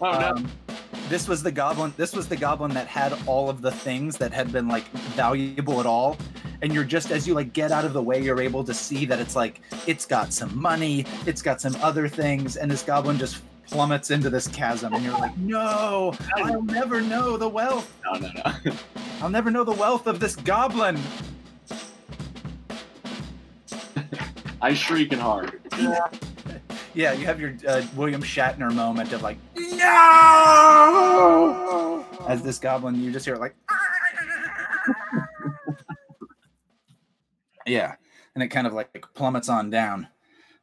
Oh 0.01 0.19
no. 0.19 0.29
Um, 0.29 0.51
this 1.09 1.27
was 1.27 1.41
the 1.41 1.51
goblin. 1.51 1.93
This 1.97 2.15
was 2.15 2.27
the 2.27 2.37
goblin 2.37 2.71
that 2.75 2.87
had 2.87 3.17
all 3.25 3.49
of 3.49 3.61
the 3.61 3.71
things 3.71 4.17
that 4.17 4.31
had 4.31 4.51
been 4.51 4.67
like 4.67 4.87
valuable 5.15 5.79
at 5.79 5.85
all. 5.85 6.17
And 6.61 6.73
you're 6.73 6.83
just 6.83 7.11
as 7.11 7.27
you 7.27 7.33
like 7.33 7.53
get 7.53 7.71
out 7.71 7.85
of 7.85 7.93
the 7.93 8.01
way, 8.01 8.21
you're 8.21 8.41
able 8.41 8.63
to 8.63 8.73
see 8.73 9.05
that 9.05 9.19
it's 9.19 9.35
like 9.35 9.61
it's 9.87 10.05
got 10.05 10.33
some 10.33 10.55
money, 10.59 11.05
it's 11.25 11.41
got 11.41 11.61
some 11.61 11.75
other 11.81 12.07
things, 12.07 12.57
and 12.57 12.69
this 12.69 12.83
goblin 12.83 13.17
just 13.17 13.41
plummets 13.69 14.11
into 14.11 14.29
this 14.29 14.47
chasm. 14.47 14.93
And 14.93 15.03
you're 15.03 15.13
like, 15.13 15.37
no, 15.37 16.13
I'll 16.35 16.61
never 16.63 17.01
know 17.01 17.37
the 17.37 17.49
wealth. 17.49 17.93
No, 18.03 18.13
no, 18.19 18.29
no. 18.33 18.73
I'll 19.21 19.29
never 19.29 19.51
know 19.51 19.63
the 19.63 19.71
wealth 19.71 20.07
of 20.07 20.19
this 20.19 20.35
goblin. 20.35 20.99
I'm 24.61 24.75
shrieking 24.75 25.19
hard. 25.19 25.59
Yeah, 26.93 27.13
you 27.13 27.25
have 27.25 27.39
your 27.39 27.55
uh, 27.67 27.81
William 27.95 28.21
Shatner 28.21 28.73
moment 28.73 29.13
of 29.13 29.21
like, 29.21 29.37
no! 29.55 29.85
As 32.27 32.41
this 32.41 32.59
goblin, 32.59 33.01
you 33.01 33.11
just 33.11 33.25
hear 33.25 33.35
it 33.35 33.39
like, 33.39 33.55
yeah, 37.65 37.95
and 38.33 38.43
it 38.43 38.49
kind 38.49 38.67
of 38.67 38.73
like 38.73 39.05
plummets 39.13 39.47
on 39.49 39.69
down. 39.69 40.07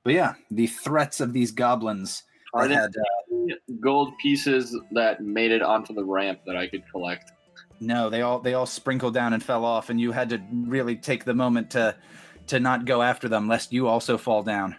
But 0.03 0.15
yeah, 0.15 0.35
the 0.51 0.67
threats 0.67 1.21
of 1.21 1.33
these 1.33 1.53
goblins 1.53 2.25
Are 2.55 2.69
there 2.69 2.81
had 2.81 2.95
uh, 2.97 3.55
gold 3.81 4.17
pieces 4.19 4.77
that 4.93 5.21
made 5.21 5.51
it 5.51 5.63
onto 5.63 5.93
the 5.95 6.05
ramp 6.05 6.41
that 6.47 6.57
I 6.57 6.67
could 6.67 6.85
collect? 6.91 7.33
no, 7.81 8.09
they 8.11 8.23
all 8.23 8.39
they 8.39 8.55
all 8.55 8.67
sprinkled 8.67 9.15
down 9.15 9.33
and 9.33 9.43
fell 9.43 9.65
off, 9.65 9.91
and 9.91 10.01
you 10.01 10.13
had 10.13 10.31
to 10.31 10.41
really 10.51 10.97
take 10.97 11.25
the 11.25 11.35
moment 11.35 11.71
to 11.71 11.95
to 12.49 12.61
not 12.61 12.85
go 12.85 13.03
after 13.03 13.29
them, 13.29 13.49
lest 13.49 13.73
you 13.73 13.89
also 13.89 14.17
fall 14.17 14.43
down. 14.43 14.77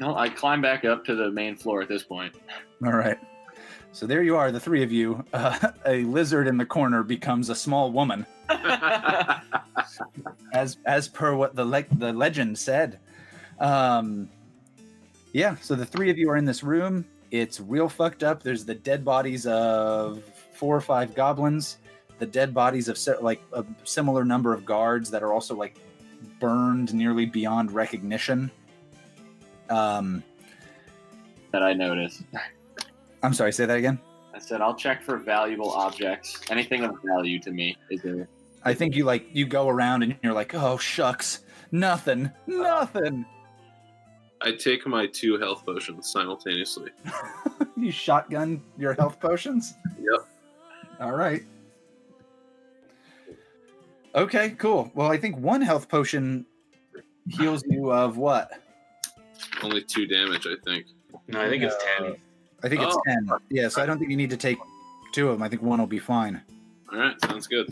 No, 0.00 0.16
I 0.16 0.28
climb 0.28 0.60
back 0.60 0.84
up 0.84 1.04
to 1.04 1.14
the 1.14 1.30
main 1.30 1.56
floor 1.56 1.82
at 1.82 1.88
this 1.88 2.02
point. 2.02 2.34
All 2.84 2.92
right. 2.92 3.18
So 3.92 4.06
there 4.06 4.22
you 4.22 4.36
are, 4.36 4.50
the 4.50 4.58
three 4.58 4.82
of 4.82 4.90
you. 4.90 5.24
Uh, 5.32 5.70
a 5.86 6.02
lizard 6.04 6.48
in 6.48 6.56
the 6.56 6.66
corner 6.66 7.02
becomes 7.02 7.50
a 7.50 7.54
small 7.54 7.92
woman, 7.92 8.26
as 10.52 10.78
as 10.86 11.08
per 11.08 11.34
what 11.34 11.54
the 11.54 11.64
le- 11.64 11.84
the 11.92 12.12
legend 12.12 12.58
said. 12.58 12.98
Um, 13.58 14.28
yeah. 15.32 15.56
So 15.60 15.74
the 15.74 15.86
three 15.86 16.10
of 16.10 16.18
you 16.18 16.30
are 16.30 16.36
in 16.36 16.44
this 16.44 16.62
room. 16.62 17.04
It's 17.30 17.60
real 17.60 17.88
fucked 17.88 18.22
up. 18.22 18.42
There's 18.42 18.64
the 18.64 18.74
dead 18.74 19.04
bodies 19.04 19.46
of 19.46 20.22
four 20.54 20.76
or 20.76 20.80
five 20.80 21.14
goblins, 21.14 21.78
the 22.18 22.26
dead 22.26 22.52
bodies 22.52 22.88
of 22.88 22.98
se- 22.98 23.16
like 23.20 23.42
a 23.52 23.64
similar 23.84 24.24
number 24.24 24.52
of 24.52 24.66
guards 24.66 25.10
that 25.10 25.22
are 25.22 25.32
also 25.32 25.54
like 25.54 25.76
burned 26.38 26.92
nearly 26.92 27.24
beyond 27.24 27.72
recognition. 27.72 28.50
Um, 29.70 30.22
that 31.52 31.62
I 31.62 31.72
noticed. 31.72 32.22
I'm 33.22 33.32
sorry. 33.32 33.52
Say 33.52 33.66
that 33.66 33.78
again. 33.78 33.98
I 34.34 34.38
said 34.38 34.60
I'll 34.60 34.74
check 34.74 35.02
for 35.02 35.18
valuable 35.18 35.70
objects. 35.70 36.40
Anything 36.50 36.84
of 36.84 36.96
value 37.04 37.38
to 37.40 37.50
me 37.50 37.76
is 37.90 38.02
there. 38.02 38.28
I 38.64 38.74
think 38.74 38.94
you 38.94 39.04
like 39.04 39.26
you 39.32 39.46
go 39.46 39.68
around 39.68 40.02
and 40.02 40.16
you're 40.22 40.32
like, 40.32 40.54
oh 40.54 40.76
shucks, 40.76 41.40
nothing, 41.70 42.30
nothing. 42.46 43.24
I 44.44 44.52
take 44.52 44.86
my 44.86 45.06
two 45.06 45.38
health 45.38 45.64
potions 45.64 46.10
simultaneously. 46.10 46.90
you 47.76 47.90
shotgun 47.92 48.60
your 48.78 48.94
health 48.94 49.20
potions. 49.20 49.74
Yep. 49.98 50.28
All 51.00 51.12
right. 51.12 51.42
Okay, 54.14 54.50
cool. 54.58 54.90
Well, 54.94 55.10
I 55.10 55.16
think 55.16 55.38
one 55.38 55.62
health 55.62 55.88
potion 55.88 56.44
heals 57.28 57.62
you 57.66 57.90
of 57.92 58.18
what? 58.18 58.50
Only 59.62 59.82
two 59.82 60.06
damage, 60.06 60.46
I 60.46 60.54
think. 60.64 60.86
No, 61.28 61.40
I 61.40 61.48
think 61.48 61.62
it's 61.62 61.76
ten. 61.98 62.16
I 62.62 62.68
think 62.68 62.82
it's 62.82 62.94
Oh. 62.94 63.02
ten. 63.06 63.28
Yeah, 63.48 63.68
so 63.68 63.82
I 63.82 63.86
don't 63.86 63.98
think 63.98 64.10
you 64.10 64.16
need 64.16 64.30
to 64.30 64.36
take 64.36 64.58
two 65.12 65.28
of 65.28 65.38
them. 65.38 65.42
I 65.42 65.48
think 65.48 65.62
one 65.62 65.78
will 65.78 65.86
be 65.86 65.98
fine. 65.98 66.42
All 66.92 66.98
right, 66.98 67.18
sounds 67.22 67.46
good. 67.46 67.68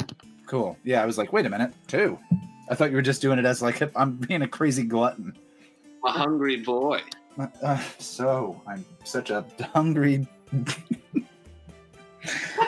Cool. 0.46 0.76
Yeah, 0.84 1.02
I 1.02 1.06
was 1.06 1.18
like, 1.18 1.32
wait 1.32 1.46
a 1.46 1.50
minute, 1.50 1.72
two. 1.86 2.18
I 2.70 2.74
thought 2.74 2.90
you 2.90 2.96
were 2.96 3.02
just 3.02 3.20
doing 3.20 3.38
it 3.38 3.44
as 3.44 3.60
like 3.60 3.82
I'm 3.96 4.16
being 4.16 4.42
a 4.42 4.48
crazy 4.48 4.84
glutton. 4.84 5.36
A 6.04 6.10
hungry 6.10 6.56
boy. 6.56 7.00
Uh, 7.62 7.82
so 7.98 8.60
I'm 8.66 8.84
such 9.04 9.30
a 9.30 9.44
hungry. 9.72 10.26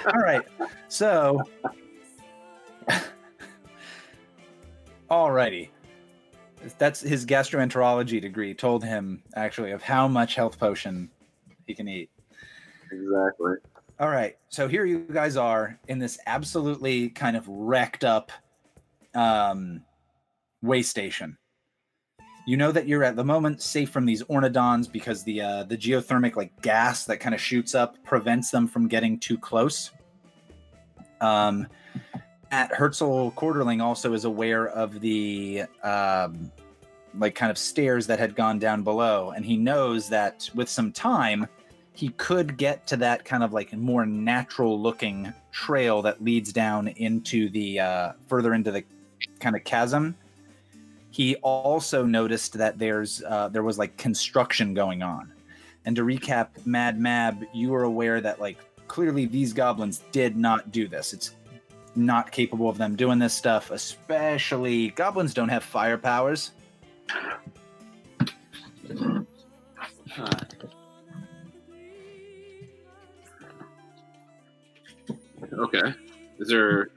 All 0.07 0.21
right. 0.21 0.43
So, 0.89 1.43
alrighty. 5.11 5.69
That's 6.79 7.01
his 7.01 7.27
gastroenterology 7.27 8.21
degree 8.21 8.55
told 8.55 8.85
him 8.85 9.23
actually 9.35 9.73
of 9.73 9.83
how 9.83 10.07
much 10.07 10.37
health 10.37 10.59
potion 10.59 11.11
he 11.67 11.75
can 11.75 11.89
eat. 11.89 12.09
Exactly. 12.91 13.55
All 13.99 14.09
right. 14.09 14.37
So 14.49 14.69
here 14.69 14.85
you 14.85 15.01
guys 15.01 15.37
are 15.37 15.79
in 15.89 15.99
this 15.99 16.19
absolutely 16.27 17.09
kind 17.11 17.37
of 17.37 17.47
wrecked 17.49 18.05
up 18.05 18.31
um, 19.15 19.83
way 20.63 20.83
station. 20.83 21.37
You 22.45 22.57
know 22.57 22.73
that 22.73 22.89
you're 22.89 23.05
at 23.05 23.15
the 23.15 23.25
moment 23.25 23.63
safe 23.63 23.91
from 23.91 24.05
these 24.05 24.23
ornodons 24.25 24.91
because 24.91 25.23
the 25.23 25.41
uh, 25.41 25.63
the 25.65 25.77
geothermic 25.77 26.35
like 26.35 26.61
gas 26.61 27.05
that 27.05 27.19
kind 27.19 27.35
of 27.35 27.41
shoots 27.41 27.75
up 27.75 28.03
prevents 28.03 28.51
them 28.51 28.67
from 28.67 28.89
getting 28.89 29.19
too 29.19 29.39
close. 29.39 29.93
Um, 31.21 31.69
at 32.51 32.73
Herzl 32.73 33.31
Quarterling 33.31 33.81
also 33.81 34.13
is 34.13 34.25
aware 34.25 34.69
of 34.69 35.01
the 35.01 35.65
um, 35.85 36.51
like 37.17 37.35
kind 37.37 37.51
of 37.51 37.59
stairs 37.59 38.09
that 38.09 38.19
had 38.19 38.35
gone 38.35 38.59
down 38.59 38.83
below, 38.83 39.31
and 39.31 39.45
he 39.45 39.57
knows 39.57 40.09
that 40.09 40.51
with 40.55 40.69
some 40.69 40.91
time 40.91 41.47
he 41.95 42.09
could 42.11 42.57
get 42.57 42.87
to 42.87 42.97
that 42.97 43.25
kind 43.25 43.43
of 43.43 43.53
like 43.53 43.73
more 43.75 44.07
natural 44.07 44.81
looking 44.81 45.33
trail 45.51 46.03
that 46.03 46.23
leads 46.23 46.53
down 46.53 46.89
into 46.89 47.51
the 47.51 47.79
uh, 47.79 48.13
further 48.27 48.55
into 48.55 48.71
the 48.71 48.83
kind 49.41 49.55
of 49.55 49.65
chasm. 49.65 50.17
He 51.13 51.37
also 51.37 52.07
noticed 52.07 52.55
that 52.55 52.79
there's 52.79 53.23
uh, 53.23 53.49
there 53.49 53.63
was 53.63 53.79
like 53.79 53.99
construction 53.99 54.73
going 54.73 55.03
on. 55.03 55.31
And 55.85 55.95
to 55.97 56.05
recap, 56.05 56.49
Mad 56.65 56.99
Mab, 56.99 57.45
you 57.53 57.69
were 57.69 57.83
aware 57.83 58.23
that 58.23 58.41
like 58.41 58.57
clearly 58.89 59.27
these 59.27 59.53
goblins 59.53 60.03
did 60.11 60.39
not 60.39 60.73
do 60.73 60.89
this. 60.89 61.13
It's 61.13 61.35
not 61.95 62.33
capable 62.33 62.71
of 62.71 62.79
them 62.79 62.97
doing 62.97 63.19
this 63.19 63.35
stuff, 63.35 63.71
especially 63.71 64.89
goblins 64.91 65.35
don't 65.35 65.51
have 65.51 65.63
fire 65.63 65.99
powers. 65.99 66.53
Okay. 75.53 75.95
Is 76.39 76.49
there 76.49 76.89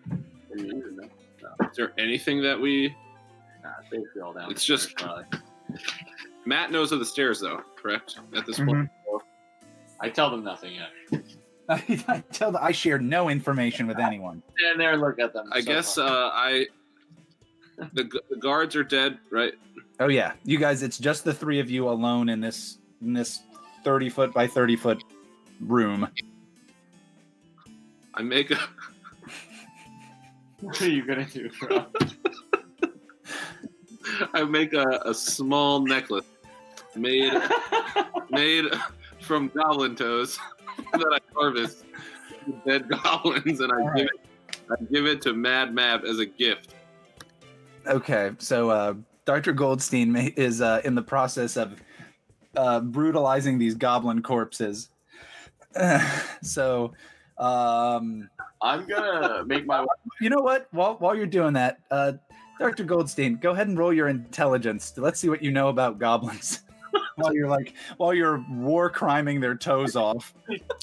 is 0.55 1.75
there 1.75 1.91
anything 1.97 2.41
that 2.43 2.57
we 2.57 2.95
basically 3.99 4.21
all 4.21 4.33
down. 4.33 4.51
It's 4.51 4.61
the 4.61 4.73
just- 4.73 4.89
stairs, 4.91 4.95
probably. 5.25 5.25
Matt 6.45 6.71
knows 6.71 6.91
of 6.91 6.99
the 6.99 7.05
stairs 7.05 7.39
though, 7.39 7.61
correct? 7.75 8.19
At 8.35 8.45
this 8.45 8.59
Mm-hmm. 8.59 8.69
point. 8.69 8.89
I 10.01 10.09
tell 10.09 10.29
them 10.29 10.43
nothing 10.43 10.73
yet. 10.75 11.23
I, 11.69 12.03
I 12.07 12.19
tell 12.31 12.51
them 12.51 12.61
I 12.63 12.71
share 12.71 12.99
no 12.99 13.29
information 13.29 13.87
with 13.87 13.97
anyone. 13.97 14.43
Stand 14.59 14.79
there 14.79 14.91
and 14.93 15.01
look 15.01 15.19
at 15.19 15.33
them. 15.33 15.49
I 15.51 15.61
So 15.61 15.65
guess 15.65 15.95
far. 15.95 16.07
uh, 16.07 16.29
I 16.33 16.65
the, 17.93 18.03
gu- 18.03 18.19
the 18.29 18.35
guards 18.37 18.75
are 18.75 18.83
dead, 18.83 19.17
right? 19.31 19.53
Oh 19.99 20.07
yeah, 20.07 20.33
you 20.43 20.57
guys, 20.59 20.83
it's 20.83 20.97
just 20.99 21.23
the 21.23 21.33
three 21.33 21.59
of 21.59 21.69
you 21.69 21.89
alone 21.89 22.29
in 22.29 22.39
this 22.41 22.77
in 23.01 23.13
this 23.13 23.41
thirty 23.83 24.09
foot 24.09 24.33
by 24.33 24.45
thirty 24.47 24.75
foot 24.75 25.03
room. 25.61 26.07
I 28.13 28.21
make 28.21 28.51
a 28.51 28.57
what 30.61 30.79
are 30.81 30.89
you 30.89 31.05
gonna 31.05 31.25
do, 31.25 31.49
bro? 31.59 31.85
I 34.33 34.43
make 34.43 34.73
a, 34.73 35.01
a 35.05 35.13
small 35.13 35.79
necklace 35.79 36.25
made 36.95 37.33
made 38.29 38.65
from 39.21 39.49
goblin 39.49 39.95
toes 39.95 40.39
that 40.93 41.19
I 41.19 41.19
harvest 41.37 41.85
dead 42.65 42.89
goblins, 42.89 43.59
and 43.59 43.71
I 43.71 43.81
All 43.81 43.93
give 43.95 44.05
it 44.05 44.25
I 44.69 44.83
give 44.91 45.05
it 45.05 45.21
to 45.23 45.33
Mad 45.33 45.73
Mab 45.73 46.05
as 46.05 46.19
a 46.19 46.25
gift. 46.25 46.73
Okay, 47.87 48.31
so 48.39 48.69
uh, 48.69 48.93
Dr. 49.25 49.53
Goldstein 49.53 50.15
is 50.15 50.61
uh, 50.61 50.81
in 50.83 50.95
the 50.95 51.03
process 51.03 51.55
of 51.55 51.79
uh, 52.55 52.79
brutalizing 52.79 53.59
these 53.59 53.75
goblin 53.75 54.21
corpses. 54.21 54.89
so, 56.41 56.93
um, 57.37 58.29
I'm 58.61 58.87
gonna 58.87 59.43
make 59.45 59.65
my 59.65 59.85
you 60.21 60.29
know 60.29 60.39
what? 60.39 60.67
While 60.71 60.95
while 60.95 61.15
you're 61.15 61.27
doing 61.27 61.53
that, 61.53 61.79
uh, 61.91 62.13
Dr. 62.59 62.83
Goldstein, 62.83 63.35
go 63.35 63.51
ahead 63.51 63.67
and 63.67 63.77
roll 63.77 63.93
your 63.93 64.07
intelligence. 64.07 64.93
Let's 64.97 65.19
see 65.19 65.29
what 65.29 65.43
you 65.43 65.51
know 65.51 65.69
about 65.69 65.99
goblins. 65.99 66.61
while 67.15 67.33
you're 67.33 67.47
like 67.47 67.73
while 67.97 68.13
you're 68.13 68.43
war 68.49 68.89
criming 68.89 69.39
their 69.39 69.55
toes 69.55 69.95
off. 69.95 70.33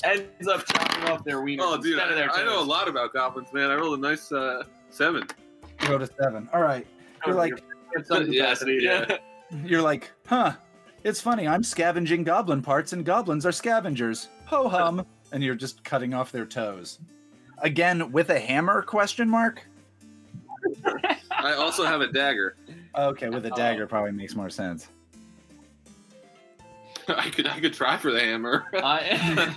ends 0.04 0.48
up 0.48 0.64
chopping 0.66 1.04
off 1.10 1.24
their 1.24 1.38
wieners. 1.38 1.58
Oh, 1.60 1.80
dude, 1.80 1.98
I, 1.98 2.14
their 2.14 2.30
I 2.30 2.44
know 2.44 2.60
a 2.60 2.64
lot 2.64 2.88
about 2.88 3.12
goblins, 3.12 3.52
man. 3.52 3.70
I 3.70 3.74
rolled 3.74 3.98
a 3.98 4.02
nice 4.02 4.32
uh, 4.32 4.64
seven. 4.90 5.26
You 5.80 5.88
go 5.88 5.98
to 5.98 6.08
seven. 6.20 6.48
All 6.52 6.62
right. 6.62 6.86
You're 7.26 7.34
like 7.34 7.62
Yes, 8.28 8.64
yeah. 8.66 9.18
you're 9.64 9.82
like, 9.82 10.10
huh? 10.26 10.54
It's 11.04 11.20
funny. 11.20 11.46
I'm 11.46 11.62
scavenging 11.62 12.24
goblin 12.24 12.62
parts, 12.62 12.92
and 12.92 13.04
goblins 13.04 13.44
are 13.44 13.52
scavengers. 13.52 14.28
Ho 14.46 14.68
hum. 14.68 15.04
And 15.32 15.42
you're 15.42 15.54
just 15.54 15.84
cutting 15.84 16.14
off 16.14 16.32
their 16.32 16.46
toes. 16.46 16.98
Again, 17.58 18.12
with 18.12 18.30
a 18.30 18.38
hammer? 18.38 18.82
Question 18.82 19.28
mark. 19.28 19.66
I 21.38 21.54
also 21.54 21.84
have 21.84 22.00
a 22.00 22.10
dagger. 22.12 22.56
Okay, 22.96 23.28
with 23.28 23.46
a 23.46 23.52
Oh. 23.52 23.56
dagger 23.56 23.86
probably 23.86 24.12
makes 24.12 24.34
more 24.34 24.50
sense. 24.50 24.88
I 27.08 27.30
could 27.30 27.46
I 27.46 27.60
could 27.60 27.74
try 27.74 27.96
for 27.96 28.10
the 28.12 28.20
hammer. 28.20 28.64
I, 28.74 29.56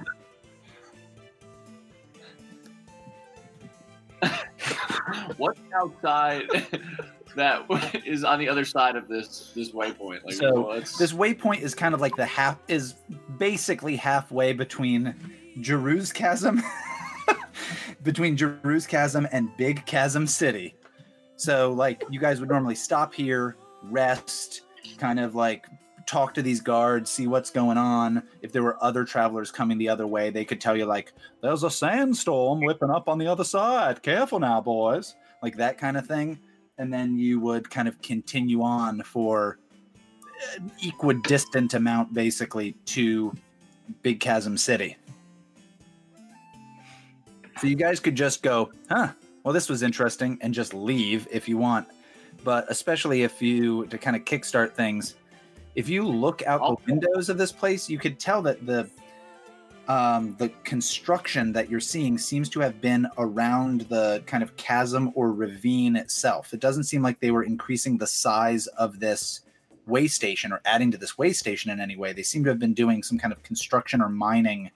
what's 5.38 5.60
outside 5.76 6.44
that 7.36 7.66
is 8.06 8.24
on 8.24 8.40
the 8.40 8.48
other 8.50 8.66
side 8.66 8.96
of 8.96 9.08
this 9.08 9.52
this 9.56 9.72
waypoint? 9.72 10.24
Like, 10.24 10.34
So, 10.36 10.62
what's, 10.62 10.98
This 10.98 11.14
waypoint 11.14 11.62
is 11.62 11.76
kind 11.76 11.94
of 11.94 12.02
like 12.02 12.16
the 12.16 12.26
half 12.26 12.58
is 12.68 12.96
basically 13.38 13.96
halfway 13.96 14.54
between 14.54 15.14
Jeru's 15.62 16.12
Chasm, 16.12 16.62
between 18.04 18.38
Jeru's 18.38 18.88
Chasm 18.88 19.28
and 19.32 19.56
Big 19.58 19.86
Chasm 19.86 20.28
City. 20.28 20.76
So, 21.38 21.72
like, 21.74 22.04
you 22.10 22.20
guys 22.20 22.40
would 22.40 22.50
normally 22.50 22.76
stop 22.76 23.14
here, 23.14 23.56
rest, 23.84 24.62
kind 24.98 25.20
of 25.20 25.36
like 25.36 25.66
talk 26.06 26.34
to 26.36 26.42
these 26.42 26.62
guards, 26.62 27.10
see 27.10 27.28
what's 27.28 27.50
going 27.50 27.78
on. 27.78 28.24
If 28.42 28.52
there 28.52 28.64
were 28.64 28.82
other 28.84 29.04
travelers 29.04 29.52
coming 29.52 29.78
the 29.78 29.90
other 29.90 30.08
way, 30.08 30.30
they 30.30 30.46
could 30.46 30.62
tell 30.62 30.78
you, 30.78 30.86
like, 30.86 31.14
there's 31.42 31.64
a 31.64 31.72
sandstorm 31.72 32.62
whipping 32.62 32.92
up 32.92 33.10
on 33.10 33.18
the 33.18 33.28
other 33.28 33.44
side. 33.44 34.02
Careful 34.02 34.40
now, 34.40 34.62
boys. 34.62 35.16
Like 35.42 35.58
that 35.58 35.78
kind 35.78 35.98
of 35.98 36.08
thing. 36.08 36.40
And 36.78 36.94
then 36.94 37.18
you 37.18 37.40
would 37.40 37.70
kind 37.70 37.88
of 37.88 38.02
continue 38.02 38.62
on 38.62 39.02
for 39.04 39.60
an 40.58 40.72
equidistant 40.84 41.74
amount 41.74 42.14
basically 42.14 42.74
to 42.86 43.34
Big 44.02 44.20
Chasm 44.20 44.58
City. 44.58 44.98
So 47.60 47.68
you 47.68 47.76
guys 47.76 48.00
could 48.00 48.16
just 48.16 48.44
go, 48.44 48.72
huh? 48.90 49.10
Well, 49.46 49.54
this 49.54 49.70
was 49.70 49.84
interesting, 49.84 50.40
and 50.42 50.56
just 50.56 50.74
leave 50.74 51.28
if 51.32 51.48
you 51.48 51.58
want. 51.58 51.88
But 52.44 52.66
especially 52.68 53.22
if 53.22 53.44
you 53.44 53.86
to 53.88 53.98
kind 53.98 54.16
of 54.16 54.26
kickstart 54.26 54.74
things, 54.74 55.16
if 55.76 55.88
you 55.88 56.04
look 56.04 56.42
out 56.48 56.62
the 56.62 56.92
windows 56.92 57.30
of 57.30 57.38
this 57.38 57.52
place, 57.52 57.88
you 57.88 58.00
could 58.00 58.20
tell 58.20 58.42
that 58.42 58.66
the 58.66 58.90
um, 59.88 60.36
the 60.40 60.50
construction 60.64 61.54
that 61.54 61.70
you're 61.70 61.80
seeing 61.80 62.18
seems 62.18 62.50
to 62.50 62.60
have 62.60 62.82
been 62.82 63.08
around 63.20 63.82
the 63.82 64.24
kind 64.26 64.42
of 64.42 64.58
chasm 64.58 65.12
or 65.14 65.32
ravine 65.32 65.96
itself. 65.96 66.52
It 66.52 66.60
doesn't 66.60 66.86
seem 66.86 67.04
like 67.04 67.20
they 67.20 67.30
were 67.30 67.44
increasing 67.44 68.00
the 68.00 68.08
size 68.08 68.66
of 68.66 69.00
this 69.00 69.42
way 69.86 70.08
station 70.08 70.52
or 70.52 70.60
adding 70.66 70.90
to 70.90 70.98
this 70.98 71.20
way 71.20 71.34
station 71.34 71.70
in 71.70 71.80
any 71.80 71.96
way. 71.96 72.14
They 72.14 72.24
seem 72.24 72.44
to 72.46 72.50
have 72.50 72.58
been 72.58 72.74
doing 72.74 73.04
some 73.04 73.20
kind 73.20 73.32
of 73.32 73.44
construction 73.44 74.02
or 74.02 74.10
mining 74.10 74.72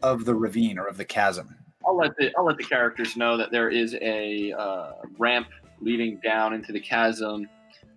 of 0.00 0.26
the 0.26 0.34
ravine 0.36 0.78
or 0.78 0.86
of 0.86 0.96
the 0.96 1.04
chasm. 1.04 1.56
I'll 1.86 1.96
let 1.96 2.16
the 2.16 2.32
I'll 2.36 2.44
let 2.44 2.56
the 2.56 2.64
characters 2.64 3.16
know 3.16 3.36
that 3.36 3.50
there 3.50 3.68
is 3.68 3.96
a 4.00 4.52
uh, 4.52 4.92
ramp 5.18 5.48
leading 5.80 6.18
down 6.18 6.54
into 6.54 6.72
the 6.72 6.80
chasm, 6.80 7.48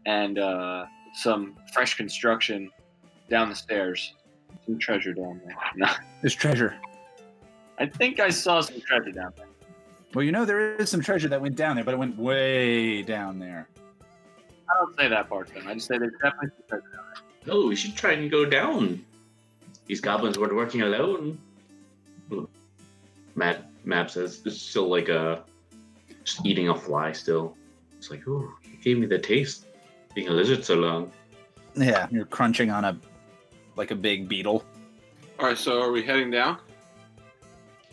and 0.05 0.39
uh, 0.39 0.85
some 1.13 1.55
fresh 1.73 1.95
construction 1.95 2.71
down 3.29 3.49
the 3.49 3.55
stairs. 3.55 4.13
Some 4.65 4.79
treasure 4.79 5.13
down 5.13 5.41
there. 5.45 5.55
No, 5.75 5.87
There's 6.21 6.33
treasure. 6.35 6.75
I 7.77 7.85
think 7.85 8.19
I 8.19 8.29
saw 8.29 8.61
some 8.61 8.81
treasure 8.81 9.11
down 9.11 9.33
there. 9.35 9.47
Well, 10.13 10.23
you 10.23 10.31
know 10.31 10.45
there 10.45 10.75
is 10.75 10.89
some 10.89 11.01
treasure 11.01 11.27
that 11.27 11.41
went 11.41 11.55
down 11.55 11.75
there, 11.75 11.83
but 11.83 11.93
it 11.93 11.97
went 11.97 12.17
way 12.17 13.01
down 13.01 13.37
there. 13.37 13.67
I 14.69 14.73
don't 14.79 14.95
say 14.95 15.07
that 15.09 15.29
part, 15.29 15.51
then. 15.53 15.67
I 15.67 15.73
just 15.73 15.87
say 15.87 15.97
there's 15.97 16.13
definitely 16.23 16.49
some 16.57 16.67
treasure 16.69 16.95
down 16.95 17.03
there. 17.43 17.53
Oh, 17.53 17.67
we 17.67 17.75
should 17.75 17.95
try 17.95 18.13
and 18.13 18.31
go 18.31 18.45
down. 18.45 19.05
These 19.87 20.01
goblins 20.01 20.39
weren't 20.39 20.55
working 20.55 20.81
alone. 20.81 21.37
Mad 23.35 23.65
Mab 23.85 24.09
says 24.09 24.41
it's 24.45 24.61
still 24.61 24.87
like 24.87 25.09
a 25.09 25.43
just 26.23 26.45
eating 26.45 26.69
a 26.69 26.75
fly 26.75 27.11
still. 27.11 27.55
It's 27.97 28.09
like, 28.09 28.27
ooh, 28.27 28.53
you 28.63 28.77
gave 28.81 28.97
me 28.97 29.05
the 29.05 29.19
taste 29.19 29.67
being 30.13 30.27
a 30.27 30.31
lizard 30.31 30.65
so 30.65 30.75
long. 30.75 31.11
Yeah, 31.75 32.07
you're 32.09 32.25
crunching 32.25 32.71
on 32.71 32.85
a 32.85 32.99
like 33.75 33.91
a 33.91 33.95
big 33.95 34.27
beetle. 34.27 34.63
All 35.39 35.47
right, 35.47 35.57
so 35.57 35.81
are 35.81 35.91
we 35.91 36.03
heading 36.03 36.31
down? 36.31 36.57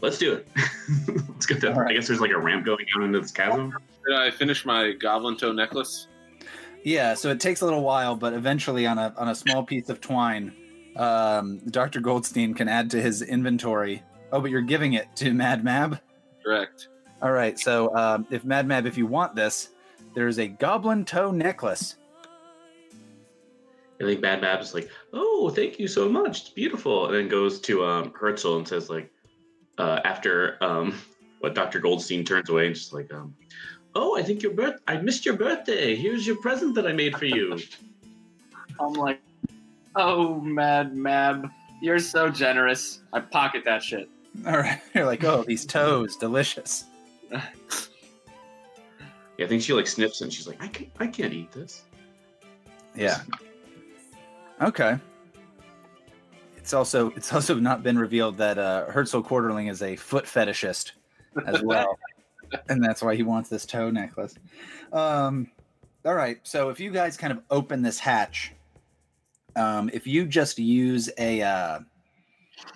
Let's 0.01 0.19
do 0.19 0.33
it. 0.33 0.49
Let's 1.29 1.47
get 1.47 1.61
that. 1.61 1.73
All 1.75 1.81
right. 1.81 1.91
I 1.91 1.95
guess 1.95 2.09
there's 2.09 2.21
like 2.21 2.31
a 2.31 2.39
ramp 2.39 2.65
going 2.65 2.85
down 2.93 3.05
into 3.05 3.21
this 3.21 3.31
chasm. 3.31 3.73
Did 4.07 4.17
I 4.17 4.31
finish 4.31 4.65
my 4.65 4.93
goblin 4.93 5.37
toe 5.37 5.53
necklace? 5.53 6.09
Yeah, 6.85 7.15
so 7.15 7.31
it 7.31 7.39
takes 7.39 7.61
a 7.61 7.65
little 7.65 7.83
while, 7.83 8.17
but 8.17 8.33
eventually 8.33 8.87
on 8.87 8.99
a 8.99 9.15
on 9.17 9.29
a 9.29 9.35
small 9.35 9.63
piece 9.63 9.89
of 9.89 10.01
twine, 10.01 10.53
um, 10.97 11.59
Dr. 11.71 12.01
Goldstein 12.01 12.55
can 12.55 12.69
add 12.69 12.91
to 12.91 13.01
his 13.01 13.23
inventory. 13.23 14.03
Oh, 14.33 14.41
but 14.41 14.51
you're 14.51 14.63
giving 14.63 14.95
it 14.95 15.15
to 15.17 15.33
Mad 15.33 15.63
Mab. 15.63 16.01
Correct. 16.43 16.89
All 17.21 17.33
right, 17.33 17.59
so 17.59 17.95
um, 17.95 18.27
if 18.31 18.45
Mad 18.45 18.67
Mab, 18.67 18.87
if 18.87 18.97
you 18.97 19.07
want 19.07 19.37
this, 19.37 19.69
there's 20.15 20.39
a 20.39 20.49
goblin 20.49 21.05
toe 21.05 21.31
necklace. 21.31 21.97
I 24.01 24.05
think 24.05 24.21
Mad 24.21 24.41
Mab's 24.41 24.75
like, 24.75 24.91
oh, 25.13 25.51
thank 25.55 25.79
you 25.79 25.87
so 25.87 26.09
much. 26.09 26.41
It's 26.41 26.49
beautiful. 26.49 27.07
And 27.07 27.15
then 27.15 27.29
goes 27.29 27.61
to 27.61 27.85
um, 27.85 28.13
Herzl 28.19 28.57
and 28.57 28.67
says, 28.67 28.91
like, 28.91 29.13
uh, 29.79 30.01
after 30.05 30.59
um, 30.61 30.99
what 31.39 31.55
Dr. 31.55 31.79
Goldstein 31.79 32.25
turns 32.25 32.51
away 32.51 32.67
and 32.67 32.75
just 32.75 32.93
like, 32.93 33.13
um, 33.15 33.35
oh, 33.95 34.19
I 34.19 34.23
think 34.23 34.43
your 34.43 34.53
birth, 34.53 34.81
I 34.89 34.97
missed 34.97 35.25
your 35.25 35.37
birthday. 35.37 35.95
Here's 35.95 36.27
your 36.27 36.37
present 36.37 36.75
that 36.75 36.87
I 36.87 36.93
made 36.93 37.17
for 37.17 37.27
you. 37.27 37.57
I'm 38.81 38.95
like, 38.95 39.21
oh, 39.95 40.41
Mad 40.41 40.97
Mab, 40.97 41.49
you're 41.81 42.01
so 42.01 42.29
generous. 42.29 43.03
I 43.13 43.21
pocket 43.21 43.63
that 43.67 43.83
shit. 43.83 44.09
All 44.47 44.59
right, 44.59 44.81
you're 44.95 45.07
like, 45.07 45.25
oh, 45.25 45.45
these 45.47 45.65
toes, 45.67 46.17
delicious. 46.17 46.85
Yeah, 49.39 49.47
I 49.47 49.49
think 49.49 49.63
she 49.63 49.73
like 49.73 49.87
sniffs 49.87 50.21
and 50.21 50.33
she's 50.33 50.47
like, 50.47 50.63
I 50.63 50.69
can't, 50.69 50.91
I 51.01 51.07
can't 51.07 51.33
eat 51.33 51.51
this. 51.53 51.85
Yeah. 52.95 53.21
Okay. 54.61 54.99
It's 56.57 56.73
also 56.73 57.11
it's 57.17 57.33
also 57.33 57.57
not 57.57 57.83
been 57.83 57.99
revealed 57.99 58.37
that 58.39 58.59
uh, 58.59 58.87
Herzl 58.87 59.21
Quarterling 59.21 59.69
is 59.69 59.83
a 59.83 59.97
foot 59.97 60.27
fetishist 60.27 60.93
as 61.47 61.61
well, 61.63 61.99
and 62.69 62.85
that's 62.85 63.03
why 63.03 63.17
he 63.17 63.25
wants 63.25 63.49
this 63.49 63.67
toe 63.67 63.91
necklace. 63.91 64.37
Um, 64.93 65.51
all 66.05 66.15
right, 66.15 66.39
so 66.45 66.69
if 66.69 66.79
you 66.79 66.93
guys 66.93 67.17
kind 67.17 67.33
of 67.33 67.41
open 67.51 67.83
this 67.83 67.99
hatch, 67.99 68.53
um, 69.57 69.91
if 69.93 70.07
you 70.07 70.25
just 70.25 70.59
use 70.59 71.11
a, 71.19 71.43
uh, 71.43 71.81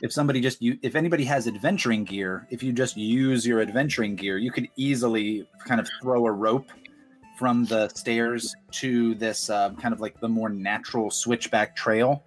if 0.03 0.13
somebody 0.13 0.41
just 0.41 0.61
you, 0.63 0.79
if 0.83 0.95
anybody 0.95 1.25
has 1.25 1.47
adventuring 1.47 2.05
gear, 2.05 2.47
if 2.51 2.63
you 2.63 2.73
just 2.73 2.97
use 2.97 3.47
your 3.47 3.61
adventuring 3.61 4.17
gear, 4.17 4.39
you 4.39 4.51
could 4.51 4.69
easily 4.77 5.49
kind 5.65 5.81
of 5.81 5.89
throw 6.03 6.27
a 6.27 6.33
rope 6.33 6.71
from 7.39 7.65
the 7.67 7.89
stairs 7.89 8.55
to 8.73 9.15
this 9.15 9.51
uh, 9.51 9.71
kind 9.75 9.93
of 9.93 10.01
like 10.01 10.19
the 10.21 10.29
more 10.29 10.49
natural 10.49 11.11
switchback 11.11 11.77
trail. 11.77 12.25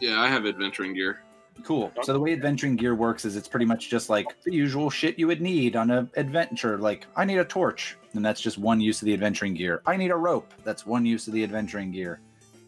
Yeah, 0.00 0.20
I 0.20 0.28
have 0.28 0.46
adventuring 0.46 0.94
gear. 0.94 1.20
Cool. 1.64 1.92
So 2.02 2.12
the 2.12 2.20
way 2.20 2.32
adventuring 2.32 2.76
gear 2.76 2.94
works 2.94 3.24
is 3.24 3.36
it's 3.36 3.46
pretty 3.46 3.66
much 3.66 3.88
just 3.88 4.08
like 4.08 4.26
the 4.42 4.52
usual 4.52 4.90
shit 4.90 5.18
you 5.18 5.26
would 5.26 5.40
need 5.40 5.76
on 5.76 5.90
an 5.90 6.10
adventure. 6.16 6.78
Like 6.78 7.06
I 7.14 7.24
need 7.24 7.38
a 7.38 7.44
torch, 7.44 7.96
and 8.14 8.24
that's 8.24 8.40
just 8.40 8.58
one 8.58 8.80
use 8.80 9.00
of 9.00 9.06
the 9.06 9.14
adventuring 9.14 9.54
gear. 9.54 9.82
I 9.86 9.96
need 9.96 10.10
a 10.10 10.16
rope. 10.16 10.52
That's 10.64 10.86
one 10.86 11.06
use 11.06 11.28
of 11.28 11.34
the 11.34 11.44
adventuring 11.44 11.92
gear. 11.92 12.20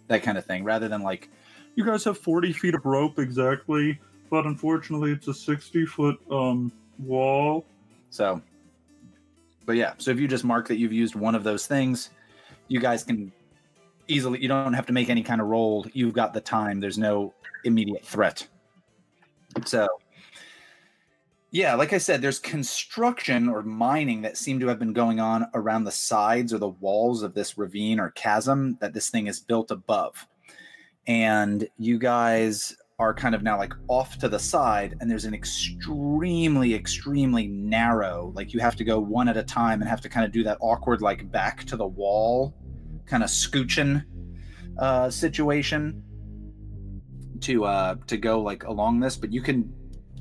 That 0.09 0.23
kind 0.23 0.39
of 0.39 0.45
thing. 0.45 0.65
Rather 0.65 0.87
than 0.87 1.03
like, 1.03 1.29
You 1.75 1.85
guys 1.85 2.05
have 2.05 2.19
40 2.19 2.53
feet 2.53 2.75
of 2.75 2.85
rope 2.85 3.19
exactly, 3.19 3.99
but 4.35 4.47
unfortunately 4.47 5.13
it's 5.13 5.29
a 5.29 5.33
60 5.33 5.87
foot 5.87 6.19
um 6.29 6.73
wall. 6.99 7.65
so. 8.11 8.43
But 9.65 9.77
yeah, 9.77 9.95
so 9.99 10.11
if 10.11 10.19
you 10.19 10.27
just 10.27 10.43
mark 10.43 10.67
that 10.67 10.77
you've 10.77 10.93
used 10.93 11.15
one 11.15 11.37
of 11.37 11.45
those 11.45 11.69
things, 11.69 12.11
you 12.67 12.81
guys 12.81 13.05
can 13.05 13.33
easily. 14.09 14.43
You 14.43 14.49
don't 14.49 14.73
have 14.73 14.87
to 14.87 14.93
make 14.93 15.09
any 15.09 15.23
kind 15.23 15.41
of 15.41 15.47
roll. 15.47 15.87
You've 15.93 16.15
got 16.15 16.35
the 16.35 16.41
time. 16.41 16.81
There's 16.81 16.99
no 16.99 17.33
immediate 17.65 18.05
threat. 18.05 18.47
So, 19.65 19.87
yeah, 21.53 21.77
like 21.77 21.93
I 21.93 21.99
said, 21.99 22.21
there's 22.21 22.41
construction 22.41 23.49
or 23.49 23.63
mining 23.63 24.23
that 24.23 24.37
seem 24.37 24.59
to 24.61 24.67
have 24.67 24.81
been 24.81 24.93
going 24.93 25.21
on 25.21 25.47
around 25.55 25.85
the 25.85 25.93
sides 25.93 26.53
or 26.53 26.59
the 26.59 26.69
walls 26.69 27.23
of 27.23 27.35
this 27.35 27.57
ravine 27.57 28.01
or 28.01 28.11
chasm 28.11 28.79
that 28.81 28.93
this 28.95 29.11
thing 29.11 29.29
is 29.29 29.39
built 29.39 29.71
above. 29.71 30.27
And 31.07 31.69
you 31.79 31.99
guys 31.99 32.77
are 33.01 33.13
kind 33.13 33.35
of 33.35 33.43
now 33.43 33.59
like 33.59 33.73
off 33.89 34.19
to 34.19 34.29
the 34.29 34.39
side, 34.39 34.97
and 35.01 35.11
there's 35.11 35.25
an 35.25 35.35
extremely, 35.35 36.75
extremely 36.75 37.49
narrow, 37.49 38.33
like 38.37 38.53
you 38.53 38.61
have 38.61 38.77
to 38.77 38.85
go 38.85 39.01
one 39.01 39.29
at 39.29 39.37
a 39.37 39.43
time 39.43 39.81
and 39.81 39.89
have 39.89 40.01
to 40.01 40.09
kind 40.09 40.25
of 40.25 40.31
do 40.31 40.45
that 40.45 40.59
awkward, 40.61 41.03
like 41.03 41.31
back 41.33 41.65
to 41.65 41.77
the 41.77 41.87
wall, 41.87 42.55
kind 43.07 43.23
of 43.25 43.29
scooching 43.29 44.05
uh, 44.79 45.11
situation 45.11 46.03
to 47.41 47.65
uh 47.65 47.97
to 48.07 48.17
go 48.17 48.41
like 48.41 48.63
along 48.65 49.01
this 49.01 49.17
but 49.17 49.33
you 49.33 49.43
can 49.43 49.71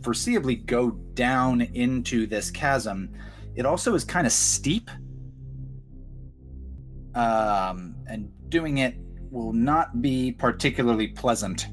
foreseeably 0.02 0.66
go 0.66 0.92
down 1.14 1.62
into 1.62 2.28
this 2.28 2.52
chasm. 2.52 3.10
It 3.56 3.66
also 3.66 3.94
is 3.94 4.04
kind 4.04 4.28
of 4.28 4.34
steep. 4.34 4.90
Um 7.16 7.96
and 8.08 8.30
doing 8.50 8.80
it 8.80 8.96
will 9.32 9.54
not 9.54 10.02
be 10.02 10.32
particularly 10.32 11.08
pleasant 11.08 11.68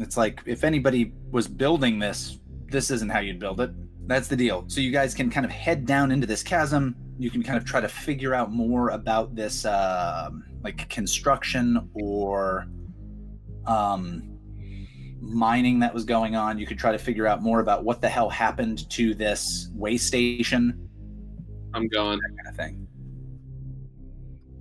it's 0.00 0.16
like 0.16 0.40
if 0.46 0.64
anybody 0.64 1.12
was 1.30 1.46
building 1.46 1.98
this 1.98 2.38
this 2.68 2.90
isn't 2.90 3.10
how 3.10 3.20
you'd 3.20 3.38
build 3.38 3.60
it 3.60 3.70
that's 4.06 4.28
the 4.28 4.36
deal 4.36 4.64
so 4.66 4.80
you 4.80 4.90
guys 4.90 5.14
can 5.14 5.30
kind 5.30 5.46
of 5.46 5.52
head 5.52 5.86
down 5.86 6.10
into 6.10 6.26
this 6.26 6.42
chasm 6.42 6.96
you 7.18 7.30
can 7.30 7.42
kind 7.42 7.58
of 7.58 7.64
try 7.64 7.80
to 7.80 7.88
figure 7.88 8.34
out 8.34 8.50
more 8.50 8.90
about 8.90 9.34
this 9.34 9.64
um 9.64 10.44
like 10.62 10.88
construction 10.88 11.88
or 11.94 12.66
um, 13.66 14.38
mining 15.20 15.78
that 15.80 15.92
was 15.92 16.04
going 16.04 16.36
on. 16.36 16.58
You 16.58 16.66
could 16.66 16.78
try 16.78 16.92
to 16.92 16.98
figure 16.98 17.26
out 17.26 17.42
more 17.42 17.60
about 17.60 17.84
what 17.84 18.00
the 18.00 18.08
hell 18.08 18.28
happened 18.28 18.88
to 18.90 19.14
this 19.14 19.68
way 19.74 19.96
station, 19.96 20.88
I'm 21.74 21.88
going. 21.88 22.18
that 22.18 22.36
kind 22.36 22.48
of 22.48 22.56
thing. 22.56 22.86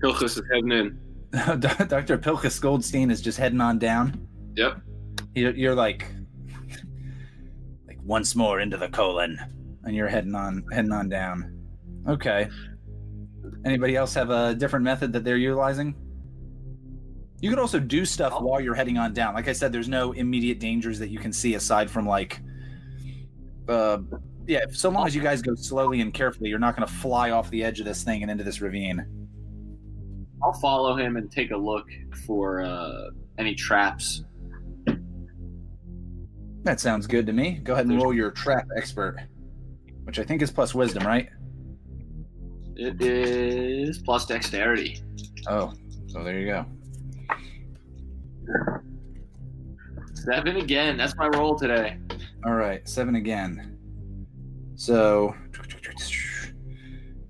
Pilkus 0.03 0.37
is 0.37 0.41
heading 0.51 0.71
in. 0.71 0.99
Dr. 1.59 2.17
Pilkus 2.17 2.59
Goldstein 2.59 3.11
is 3.11 3.21
just 3.21 3.37
heading 3.37 3.61
on 3.61 3.77
down. 3.77 4.27
Yep. 4.55 4.81
You're, 5.35 5.55
you're 5.55 5.75
like, 5.75 6.05
like 7.87 7.99
once 8.03 8.35
more 8.35 8.59
into 8.59 8.77
the 8.77 8.89
colon, 8.89 9.39
and 9.83 9.95
you're 9.95 10.07
heading 10.07 10.35
on, 10.35 10.63
heading 10.71 10.91
on 10.91 11.09
down. 11.09 11.55
Okay. 12.07 12.49
Anybody 13.65 13.95
else 13.95 14.13
have 14.13 14.29
a 14.29 14.55
different 14.55 14.83
method 14.83 15.13
that 15.13 15.23
they're 15.23 15.37
utilizing? 15.37 15.95
You 17.41 17.49
could 17.49 17.59
also 17.59 17.79
do 17.79 18.03
stuff 18.05 18.33
while 18.41 18.59
you're 18.59 18.75
heading 18.75 18.97
on 18.97 19.13
down. 19.13 19.33
Like 19.33 19.47
I 19.47 19.53
said, 19.53 19.71
there's 19.71 19.87
no 19.87 20.11
immediate 20.11 20.59
dangers 20.59 20.99
that 20.99 21.09
you 21.09 21.19
can 21.19 21.31
see 21.31 21.55
aside 21.55 21.89
from 21.89 22.05
like, 22.05 22.41
uh, 23.69 23.99
yeah. 24.45 24.65
So 24.71 24.89
long 24.89 25.07
as 25.07 25.15
you 25.15 25.21
guys 25.21 25.41
go 25.41 25.55
slowly 25.55 26.01
and 26.01 26.13
carefully, 26.13 26.49
you're 26.49 26.59
not 26.59 26.75
going 26.75 26.87
to 26.87 26.93
fly 26.93 27.31
off 27.31 27.49
the 27.49 27.63
edge 27.63 27.79
of 27.79 27.85
this 27.85 28.03
thing 28.03 28.23
and 28.23 28.31
into 28.31 28.43
this 28.43 28.59
ravine. 28.59 29.05
I'll 30.43 30.59
follow 30.59 30.97
him 30.97 31.17
and 31.17 31.31
take 31.31 31.51
a 31.51 31.57
look 31.57 31.85
for 32.25 32.61
uh, 32.61 33.09
any 33.37 33.55
traps. 33.55 34.23
That 36.63 36.79
sounds 36.79 37.07
good 37.07 37.25
to 37.25 37.33
me. 37.33 37.59
Go 37.63 37.73
ahead 37.73 37.85
and 37.85 38.01
roll 38.01 38.13
your 38.13 38.31
trap 38.31 38.67
expert, 38.77 39.17
which 40.03 40.19
I 40.19 40.23
think 40.23 40.41
is 40.41 40.51
plus 40.51 40.75
wisdom, 40.75 41.05
right? 41.05 41.29
It 42.75 43.01
is 43.01 43.99
plus 43.99 44.25
dexterity. 44.25 45.01
Oh, 45.47 45.73
so 46.07 46.23
there 46.23 46.39
you 46.39 46.47
go. 46.47 46.65
Seven 50.13 50.57
again. 50.57 50.97
That's 50.97 51.15
my 51.15 51.27
roll 51.27 51.57
today. 51.57 51.97
All 52.45 52.53
right, 52.53 52.87
seven 52.87 53.15
again. 53.15 53.77
So, 54.75 55.35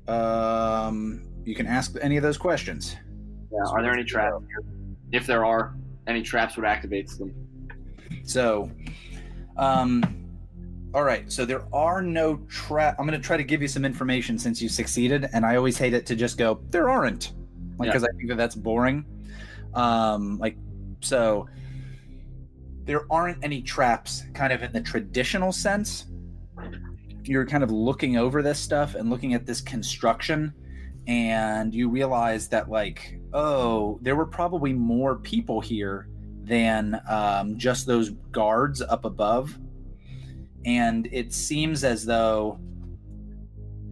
um, 0.08 1.26
you 1.46 1.56
can 1.56 1.66
ask 1.66 1.96
any 2.02 2.18
of 2.18 2.24
those 2.24 2.38
questions. 2.38 2.96
Yeah. 3.52 3.72
Are 3.72 3.82
there 3.82 3.94
any 3.94 4.04
traps? 4.04 4.44
If 5.12 5.26
there 5.26 5.46
are, 5.46 5.76
any 6.08 6.22
traps 6.22 6.56
would 6.58 6.66
activate 6.66 7.10
them. 7.18 7.34
So, 8.24 8.70
um, 9.60 10.04
all 10.94 11.04
right. 11.04 11.32
So 11.32 11.46
there 11.46 11.64
are 11.74 12.02
no 12.02 12.38
trap. 12.50 12.96
I'm 12.98 13.06
going 13.06 13.20
to 13.20 13.26
try 13.26 13.38
to 13.38 13.44
give 13.44 13.62
you 13.62 13.68
some 13.68 13.86
information 13.86 14.40
since 14.40 14.62
you 14.62 14.70
succeeded, 14.70 15.30
and 15.34 15.46
I 15.46 15.56
always 15.56 15.78
hate 15.78 15.94
it 15.94 16.06
to 16.08 16.16
just 16.16 16.38
go 16.38 16.62
there 16.70 16.90
aren't, 16.90 17.34
like 17.78 17.88
Yeah. 17.88 17.92
because 17.94 18.04
I 18.04 18.08
think 18.18 18.30
that 18.30 18.38
that's 18.38 18.56
boring. 18.56 19.06
Um, 19.76 20.40
like 20.40 20.58
so, 21.02 21.48
there 22.86 23.02
aren't 23.12 23.44
any 23.44 23.62
traps, 23.62 24.24
kind 24.34 24.52
of 24.52 24.64
in 24.64 24.72
the 24.72 24.82
traditional 24.82 25.52
sense. 25.52 26.06
You're 27.24 27.46
kind 27.46 27.64
of 27.64 27.70
looking 27.70 28.18
over 28.18 28.42
this 28.42 28.58
stuff 28.60 28.96
and 28.96 29.12
looking 29.12 29.36
at 29.36 29.46
this 29.46 29.62
construction, 29.62 30.54
and 31.06 31.72
you 31.74 31.88
realize 31.90 32.48
that 32.48 32.70
like, 32.70 33.20
oh, 33.34 34.00
there 34.02 34.16
were 34.16 34.26
probably 34.26 34.74
more 34.74 35.18
people 35.18 35.62
here 35.62 36.08
than 36.50 37.00
um, 37.08 37.58
just 37.58 37.86
those 37.86 38.10
guards 38.32 38.82
up 38.82 39.06
above. 39.06 39.58
And 40.66 41.08
it 41.12 41.32
seems 41.32 41.84
as 41.84 42.06
though 42.06 42.60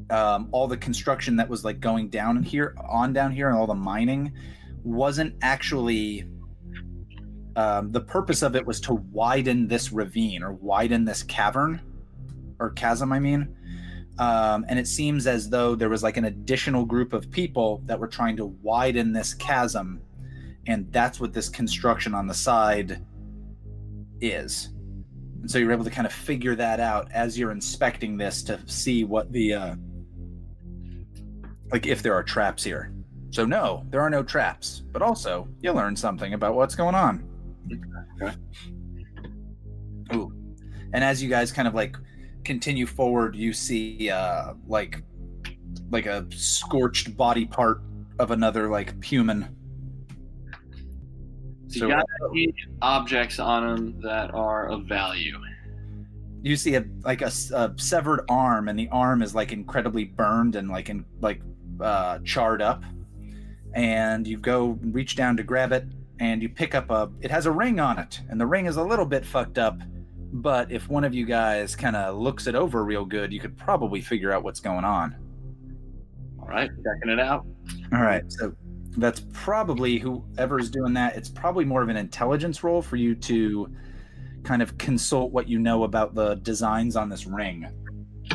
um, 0.09 0.49
all 0.51 0.67
the 0.67 0.77
construction 0.77 1.35
that 1.37 1.47
was 1.47 1.63
like 1.63 1.79
going 1.79 2.09
down 2.09 2.41
here, 2.43 2.75
on 2.89 3.13
down 3.13 3.31
here, 3.31 3.47
and 3.47 3.57
all 3.57 3.67
the 3.67 3.75
mining 3.75 4.33
wasn't 4.83 5.35
actually. 5.41 6.25
Um, 7.55 7.91
the 7.91 8.01
purpose 8.01 8.43
of 8.43 8.55
it 8.55 8.67
was 8.67 8.79
to 8.81 8.93
widen 8.93 9.67
this 9.67 9.91
ravine 9.91 10.43
or 10.43 10.53
widen 10.53 11.05
this 11.05 11.23
cavern 11.23 11.81
or 12.59 12.69
chasm, 12.71 13.11
I 13.11 13.17
mean. 13.17 13.55
Um, 14.19 14.63
and 14.69 14.77
it 14.77 14.87
seems 14.87 15.25
as 15.25 15.49
though 15.49 15.73
there 15.73 15.89
was 15.89 16.03
like 16.03 16.17
an 16.17 16.25
additional 16.25 16.85
group 16.85 17.13
of 17.13 17.31
people 17.31 17.81
that 17.85 17.99
were 17.99 18.07
trying 18.07 18.37
to 18.37 18.45
widen 18.45 19.11
this 19.11 19.33
chasm 19.33 20.01
and 20.67 20.91
that's 20.91 21.19
what 21.19 21.33
this 21.33 21.49
construction 21.49 22.13
on 22.13 22.27
the 22.27 22.33
side 22.33 23.03
is 24.21 24.69
and 25.41 25.49
so 25.49 25.57
you're 25.57 25.71
able 25.71 25.83
to 25.83 25.89
kind 25.89 26.05
of 26.05 26.13
figure 26.13 26.55
that 26.55 26.79
out 26.79 27.09
as 27.11 27.37
you're 27.37 27.51
inspecting 27.51 28.17
this 28.17 28.43
to 28.43 28.59
see 28.65 29.03
what 29.03 29.31
the 29.31 29.53
uh 29.53 29.75
like 31.71 31.85
if 31.85 32.01
there 32.03 32.13
are 32.13 32.23
traps 32.23 32.63
here 32.63 32.93
so 33.29 33.45
no 33.45 33.85
there 33.89 34.01
are 34.01 34.09
no 34.09 34.23
traps 34.23 34.83
but 34.91 35.01
also 35.01 35.47
you 35.61 35.71
learn 35.71 35.95
something 35.95 36.33
about 36.33 36.55
what's 36.55 36.75
going 36.75 36.95
on 36.95 37.23
Okay. 38.21 38.35
Ooh. 40.13 40.33
and 40.93 41.03
as 41.03 41.21
you 41.21 41.29
guys 41.29 41.51
kind 41.51 41.67
of 41.67 41.73
like 41.73 41.95
continue 42.43 42.85
forward 42.85 43.35
you 43.35 43.51
see 43.53 44.09
uh 44.09 44.53
like 44.67 45.03
like 45.91 46.05
a 46.05 46.25
scorched 46.31 47.15
body 47.15 47.45
part 47.45 47.81
of 48.19 48.31
another 48.31 48.69
like 48.69 49.03
human 49.03 49.56
So, 51.69 51.87
you 51.87 51.93
got 51.93 52.05
any 52.31 52.53
objects 52.81 53.39
on 53.39 53.63
them 53.75 54.01
that 54.01 54.33
are 54.33 54.69
of 54.69 54.85
value. 54.85 55.37
you 56.43 56.55
see 56.55 56.75
a 56.75 56.85
like 57.03 57.21
a 57.21 57.29
severed 57.31 58.21
arm 58.29 58.67
and 58.69 58.77
the 58.79 58.87
arm 58.89 59.21
is 59.21 59.35
like 59.35 59.51
incredibly 59.51 60.05
burned 60.05 60.55
and 60.55 60.69
like 60.69 60.89
in 60.89 61.03
like 61.21 61.41
uh 61.81 62.19
charred 62.23 62.61
up 62.61 62.83
and 63.73 64.25
you 64.25 64.37
go 64.37 64.77
reach 64.81 65.15
down 65.15 65.35
to 65.37 65.43
grab 65.43 65.71
it 65.73 65.85
and 66.19 66.41
you 66.41 66.47
pick 66.49 66.73
up 66.73 66.89
a 66.89 67.09
it 67.21 67.29
has 67.29 67.45
a 67.47 67.51
ring 67.51 67.79
on 67.79 67.99
it 67.99 68.21
and 68.29 68.39
the 68.39 68.45
ring 68.45 68.65
is 68.65 68.77
a 68.77 68.83
little 68.83 69.05
bit 69.05 69.25
fucked 69.25 69.57
up 69.57 69.77
but 70.33 70.71
if 70.71 70.87
one 70.89 71.03
of 71.03 71.13
you 71.13 71.25
guys 71.25 71.75
kind 71.75 71.95
of 71.95 72.17
looks 72.17 72.47
it 72.47 72.55
over 72.55 72.83
real 72.85 73.03
good 73.05 73.31
you 73.33 73.39
could 73.39 73.57
probably 73.57 73.99
figure 74.01 74.31
out 74.31 74.41
what's 74.43 74.59
going 74.61 74.85
on 74.85 75.15
All 76.39 76.47
right, 76.47 76.69
checking 76.69 77.09
it 77.11 77.19
out. 77.19 77.45
all 77.93 78.01
right 78.01 78.23
so 78.31 78.53
that's 78.97 79.21
probably 79.31 79.97
whoever's 79.97 80.69
doing 80.69 80.93
that 80.93 81.15
it's 81.15 81.29
probably 81.29 81.63
more 81.65 81.81
of 81.81 81.89
an 81.89 81.97
intelligence 81.97 82.63
role 82.63 82.81
for 82.81 82.95
you 82.95 83.15
to 83.15 83.71
kind 84.43 84.61
of 84.61 84.77
consult 84.77 85.31
what 85.31 85.47
you 85.47 85.59
know 85.59 85.83
about 85.83 86.13
the 86.15 86.35
designs 86.35 86.95
on 86.95 87.09
this 87.09 87.25
ring 87.25 87.67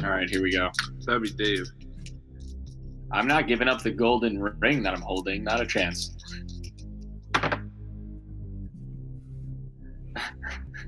All 0.03 0.11
right, 0.11 0.29
here 0.29 0.43
we 0.43 0.53
go. 0.53 0.71
That'd 1.07 1.23
be 1.23 1.31
Dave. 1.31 1.67
I'm 3.11 3.27
not 3.27 3.47
giving 3.47 3.69
up 3.69 3.83
the 3.83 3.91
golden 3.91 4.43
ring 4.43 4.83
that 4.83 4.95
I'm 4.95 5.03
holding. 5.03 5.45
Not 5.45 5.61
a 5.61 5.67
chance. 5.67 6.17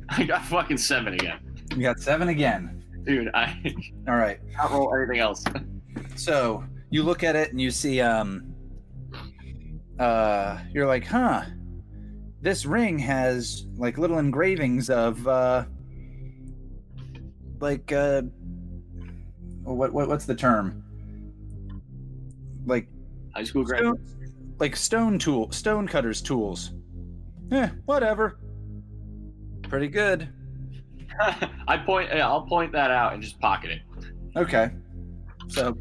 I 0.09 0.25
got 0.25 0.43
fucking 0.45 0.79
seven 0.79 1.15
again, 1.15 1.39
you 1.77 1.83
got 1.83 1.99
seven 2.01 2.29
again 2.29 2.85
dude. 3.05 3.31
I 3.35 3.75
all 4.09 4.17
right 4.17 4.41
can't 4.57 4.71
roll 4.71 4.95
anything 4.95 5.19
else. 5.19 5.45
So 6.17 6.65
you 6.91 7.03
look 7.03 7.23
at 7.23 7.37
it 7.37 7.51
and 7.51 7.61
you 7.61 7.71
see, 7.71 8.01
um, 8.01 8.54
uh, 9.99 10.59
you're 10.73 10.87
like, 10.87 11.07
huh, 11.07 11.45
this 12.41 12.67
ring 12.67 12.99
has 12.99 13.67
like 13.77 13.99
little 13.99 14.19
engravings 14.19 14.91
of, 14.91 15.27
uh, 15.27 15.65
like, 17.61 17.93
uh, 17.93 18.23
what, 19.63 19.93
what 19.93 20.09
what's 20.09 20.27
the 20.27 20.35
term? 20.35 20.83
Like 22.67 22.89
High 23.35 23.45
school 23.45 23.65
graduate. 23.65 23.99
stone, 24.07 24.55
like 24.59 24.77
stone 24.77 25.19
tool, 25.19 25.51
stone 25.53 25.89
cutters 25.89 26.21
tools. 26.21 26.73
Eh, 27.51 27.69
whatever. 27.87 28.39
Pretty 29.63 29.89
good. 29.89 30.29
I 31.69 31.79
point. 31.79 32.11
Yeah, 32.13 32.29
I'll 32.29 32.47
point 32.47 32.73
that 32.73 32.91
out 32.91 33.13
and 33.15 33.23
just 33.23 33.39
pocket 33.41 33.71
it. 33.71 33.83
Okay. 34.37 34.71
So, 35.49 35.79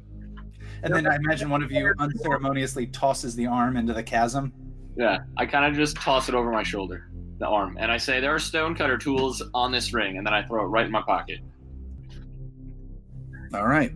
and 0.83 0.93
then 0.93 1.07
I 1.07 1.15
imagine 1.15 1.49
one 1.49 1.63
of 1.63 1.71
you 1.71 1.93
unceremoniously 1.97 2.87
tosses 2.87 3.35
the 3.35 3.47
arm 3.47 3.77
into 3.77 3.93
the 3.93 4.03
chasm. 4.03 4.53
Yeah, 4.95 5.19
I 5.37 5.45
kind 5.45 5.65
of 5.65 5.75
just 5.75 5.95
toss 5.95 6.29
it 6.29 6.35
over 6.35 6.51
my 6.51 6.63
shoulder, 6.63 7.09
the 7.39 7.47
arm, 7.47 7.77
and 7.79 7.91
I 7.91 7.97
say, 7.97 8.19
"There 8.19 8.33
are 8.33 8.39
stonecutter 8.39 8.97
tools 8.97 9.41
on 9.53 9.71
this 9.71 9.93
ring," 9.93 10.17
and 10.17 10.27
then 10.27 10.33
I 10.33 10.43
throw 10.43 10.63
it 10.63 10.67
right 10.67 10.85
in 10.85 10.91
my 10.91 11.01
pocket. 11.01 11.39
All 13.53 13.67
right. 13.67 13.91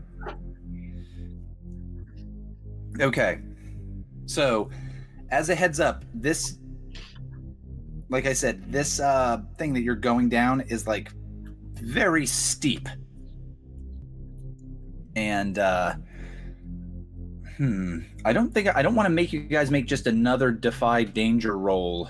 Okay. 2.99 3.39
So, 4.25 4.69
as 5.29 5.49
a 5.49 5.55
heads 5.55 5.79
up, 5.79 6.03
this 6.13 6.57
like 8.09 8.25
I 8.25 8.33
said, 8.33 8.71
this 8.71 8.99
uh 8.99 9.41
thing 9.57 9.73
that 9.73 9.81
you're 9.81 9.95
going 9.95 10.29
down 10.29 10.61
is 10.61 10.87
like 10.87 11.11
very 11.75 12.25
steep. 12.25 12.87
And 15.15 15.59
uh 15.59 15.95
hmm, 17.57 17.99
I 18.25 18.33
don't 18.33 18.53
think 18.53 18.75
I 18.75 18.81
don't 18.81 18.95
want 18.95 19.07
to 19.07 19.11
make 19.13 19.33
you 19.33 19.41
guys 19.41 19.71
make 19.71 19.85
just 19.85 20.07
another 20.07 20.51
defy 20.51 21.03
danger 21.03 21.57
roll. 21.57 22.09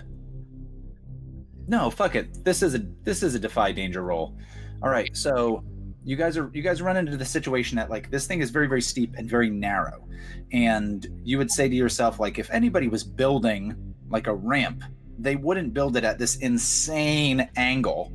No, 1.67 1.89
fuck 1.89 2.15
it. 2.15 2.43
This 2.45 2.61
is 2.61 2.75
a 2.75 2.79
this 3.03 3.23
is 3.23 3.35
a 3.35 3.39
defy 3.39 3.71
danger 3.71 4.03
roll. 4.03 4.37
All 4.81 4.89
right. 4.89 5.15
So, 5.15 5.63
you 6.07 6.15
guys 6.15 6.37
are 6.37 6.49
you 6.53 6.61
guys 6.61 6.81
run 6.81 6.95
into 6.95 7.17
the 7.17 7.25
situation 7.25 7.75
that 7.75 7.89
like 7.89 8.09
this 8.09 8.25
thing 8.25 8.39
is 8.39 8.49
very 8.49 8.67
very 8.67 8.81
steep 8.81 9.13
and 9.17 9.29
very 9.29 9.49
narrow 9.49 10.07
and 10.53 11.05
you 11.25 11.37
would 11.37 11.51
say 11.51 11.67
to 11.67 11.75
yourself 11.75 12.17
like 12.17 12.39
if 12.39 12.49
anybody 12.49 12.87
was 12.87 13.03
building 13.03 13.93
like 14.09 14.27
a 14.27 14.33
ramp 14.33 14.85
they 15.19 15.35
wouldn't 15.35 15.73
build 15.73 15.97
it 15.97 16.05
at 16.05 16.17
this 16.17 16.37
insane 16.37 17.49
angle 17.57 18.13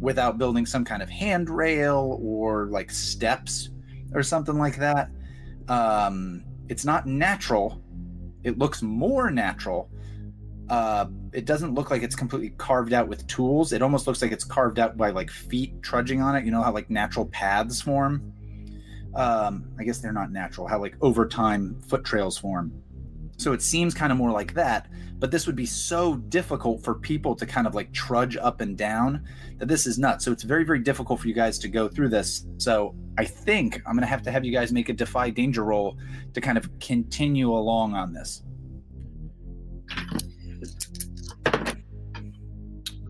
without 0.00 0.38
building 0.38 0.64
some 0.64 0.86
kind 0.86 1.02
of 1.02 1.10
handrail 1.10 2.18
or 2.22 2.66
like 2.68 2.90
steps 2.90 3.68
or 4.14 4.22
something 4.22 4.56
like 4.56 4.78
that 4.78 5.10
um 5.68 6.42
it's 6.68 6.84
not 6.84 7.06
natural. 7.06 7.82
It 8.42 8.58
looks 8.58 8.82
more 8.82 9.30
natural. 9.30 9.90
Uh 10.68 11.06
it 11.32 11.44
doesn't 11.44 11.74
look 11.74 11.90
like 11.90 12.02
it's 12.02 12.16
completely 12.16 12.50
carved 12.50 12.92
out 12.92 13.08
with 13.08 13.26
tools. 13.26 13.72
It 13.72 13.82
almost 13.82 14.06
looks 14.06 14.22
like 14.22 14.32
it's 14.32 14.44
carved 14.44 14.78
out 14.78 14.96
by 14.96 15.10
like 15.10 15.30
feet 15.30 15.82
trudging 15.82 16.22
on 16.22 16.36
it. 16.36 16.44
You 16.44 16.50
know 16.50 16.62
how 16.62 16.72
like 16.72 16.90
natural 16.90 17.26
paths 17.26 17.80
form? 17.80 18.32
Um 19.14 19.70
i 19.78 19.84
guess 19.84 19.98
they're 19.98 20.12
not 20.12 20.32
natural. 20.32 20.66
How 20.66 20.80
like 20.80 20.96
over 21.00 21.26
time 21.26 21.80
foot 21.80 22.04
trails 22.04 22.38
form. 22.38 22.72
So 23.36 23.52
it 23.52 23.62
seems 23.62 23.94
kind 23.94 24.12
of 24.12 24.18
more 24.18 24.30
like 24.30 24.54
that 24.54 24.88
but 25.24 25.30
this 25.30 25.46
would 25.46 25.56
be 25.56 25.64
so 25.64 26.16
difficult 26.16 26.82
for 26.84 26.94
people 26.94 27.34
to 27.34 27.46
kind 27.46 27.66
of 27.66 27.74
like 27.74 27.90
trudge 27.92 28.36
up 28.36 28.60
and 28.60 28.76
down 28.76 29.24
that 29.58 29.66
this 29.66 29.86
is 29.86 29.98
nuts. 29.98 30.24
So 30.24 30.32
it's 30.32 30.42
very, 30.42 30.64
very 30.64 30.80
difficult 30.80 31.20
for 31.20 31.28
you 31.28 31.34
guys 31.34 31.58
to 31.60 31.68
go 31.68 31.88
through 31.88 32.08
this. 32.08 32.46
So 32.58 32.94
I 33.18 33.24
think 33.24 33.80
I'm 33.86 33.94
going 33.94 34.02
to 34.02 34.06
have 34.06 34.22
to 34.22 34.30
have 34.30 34.44
you 34.44 34.52
guys 34.52 34.72
make 34.72 34.88
a 34.88 34.92
defy 34.92 35.30
danger 35.30 35.64
roll 35.64 35.98
to 36.32 36.40
kind 36.40 36.58
of 36.58 36.68
continue 36.80 37.50
along 37.52 37.94
on 37.94 38.12
this. 38.12 38.42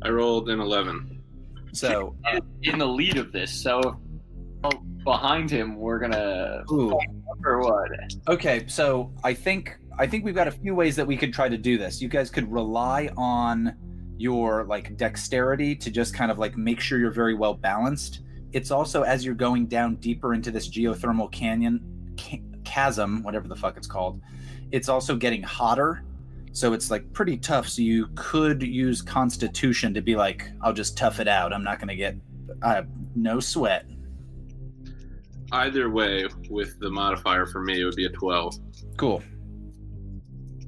I 0.03 0.11
rolled 0.11 0.51
an 0.51 0.61
11. 0.61 1.23
So 1.73 2.15
in 2.63 2.79
the 2.79 2.87
lead 2.87 3.17
of 3.17 3.33
this, 3.33 3.51
so 3.51 4.01
oh, 4.63 4.71
behind 5.03 5.51
him, 5.51 5.77
we're 5.77 5.99
gonna 5.99 6.63
ooh. 6.71 6.97
or 7.45 7.61
what? 7.61 7.91
Okay, 8.29 8.65
so 8.69 9.13
I 9.25 9.35
think 9.35 9.77
I 9.99 10.07
think 10.07 10.25
we've 10.25 10.35
got 10.35 10.47
a 10.47 10.53
few 10.53 10.75
ways 10.75 10.95
that 10.97 11.07
we 11.07 11.17
could 11.17 11.33
try 11.33 11.49
to 11.49 11.59
do 11.59 11.79
this. 11.79 12.01
You 12.01 12.09
guys 12.09 12.31
could 12.31 12.51
rely 12.53 13.11
on 13.17 13.75
your 14.17 14.65
like 14.65 14.97
dexterity 14.97 15.75
to 15.77 15.91
just 15.91 16.15
kind 16.15 16.31
of 16.31 16.39
like 16.39 16.57
make 16.57 16.81
sure 16.81 16.99
you're 16.99 17.11
very 17.11 17.35
well 17.35 17.55
balanced. 17.55 18.21
It's 18.53 18.71
also 18.71 19.03
as 19.03 19.25
you're 19.25 19.35
going 19.35 19.67
down 19.67 19.97
deeper 19.97 20.35
into 20.35 20.51
this 20.51 20.69
geothermal 20.69 21.31
canyon 21.33 22.15
ca- 22.19 22.43
chasm, 22.65 23.23
whatever 23.23 23.49
the 23.49 23.57
fuck 23.57 23.77
it's 23.77 23.87
called. 23.87 24.21
It's 24.71 24.89
also 24.89 25.17
getting 25.17 25.43
hotter. 25.43 26.05
So 26.53 26.73
it's 26.73 26.91
like 26.91 27.13
pretty 27.13 27.37
tough. 27.37 27.69
So 27.69 27.83
you 27.83 28.09
could 28.15 28.63
use 28.63 29.03
constitution 29.03 29.93
to 29.95 30.01
be 30.01 30.15
like, 30.15 30.51
I'll 30.63 30.73
just 30.73 30.97
tough 30.97 31.19
it 31.19 31.27
out. 31.27 31.53
I'm 31.53 31.65
not 31.65 31.79
going 31.79 31.89
to 31.89 31.97
get 31.97 32.17
uh, 32.63 32.83
no 33.17 33.41
sweat. 33.41 33.87
Either 35.53 35.91
way, 35.91 36.27
with 36.51 36.79
the 36.81 36.91
modifier 36.91 37.47
for 37.47 37.63
me, 37.63 37.81
it 37.81 37.85
would 37.85 37.97
be 37.97 38.07
a 38.07 38.11
12. 38.11 38.55
Cool. 38.97 39.23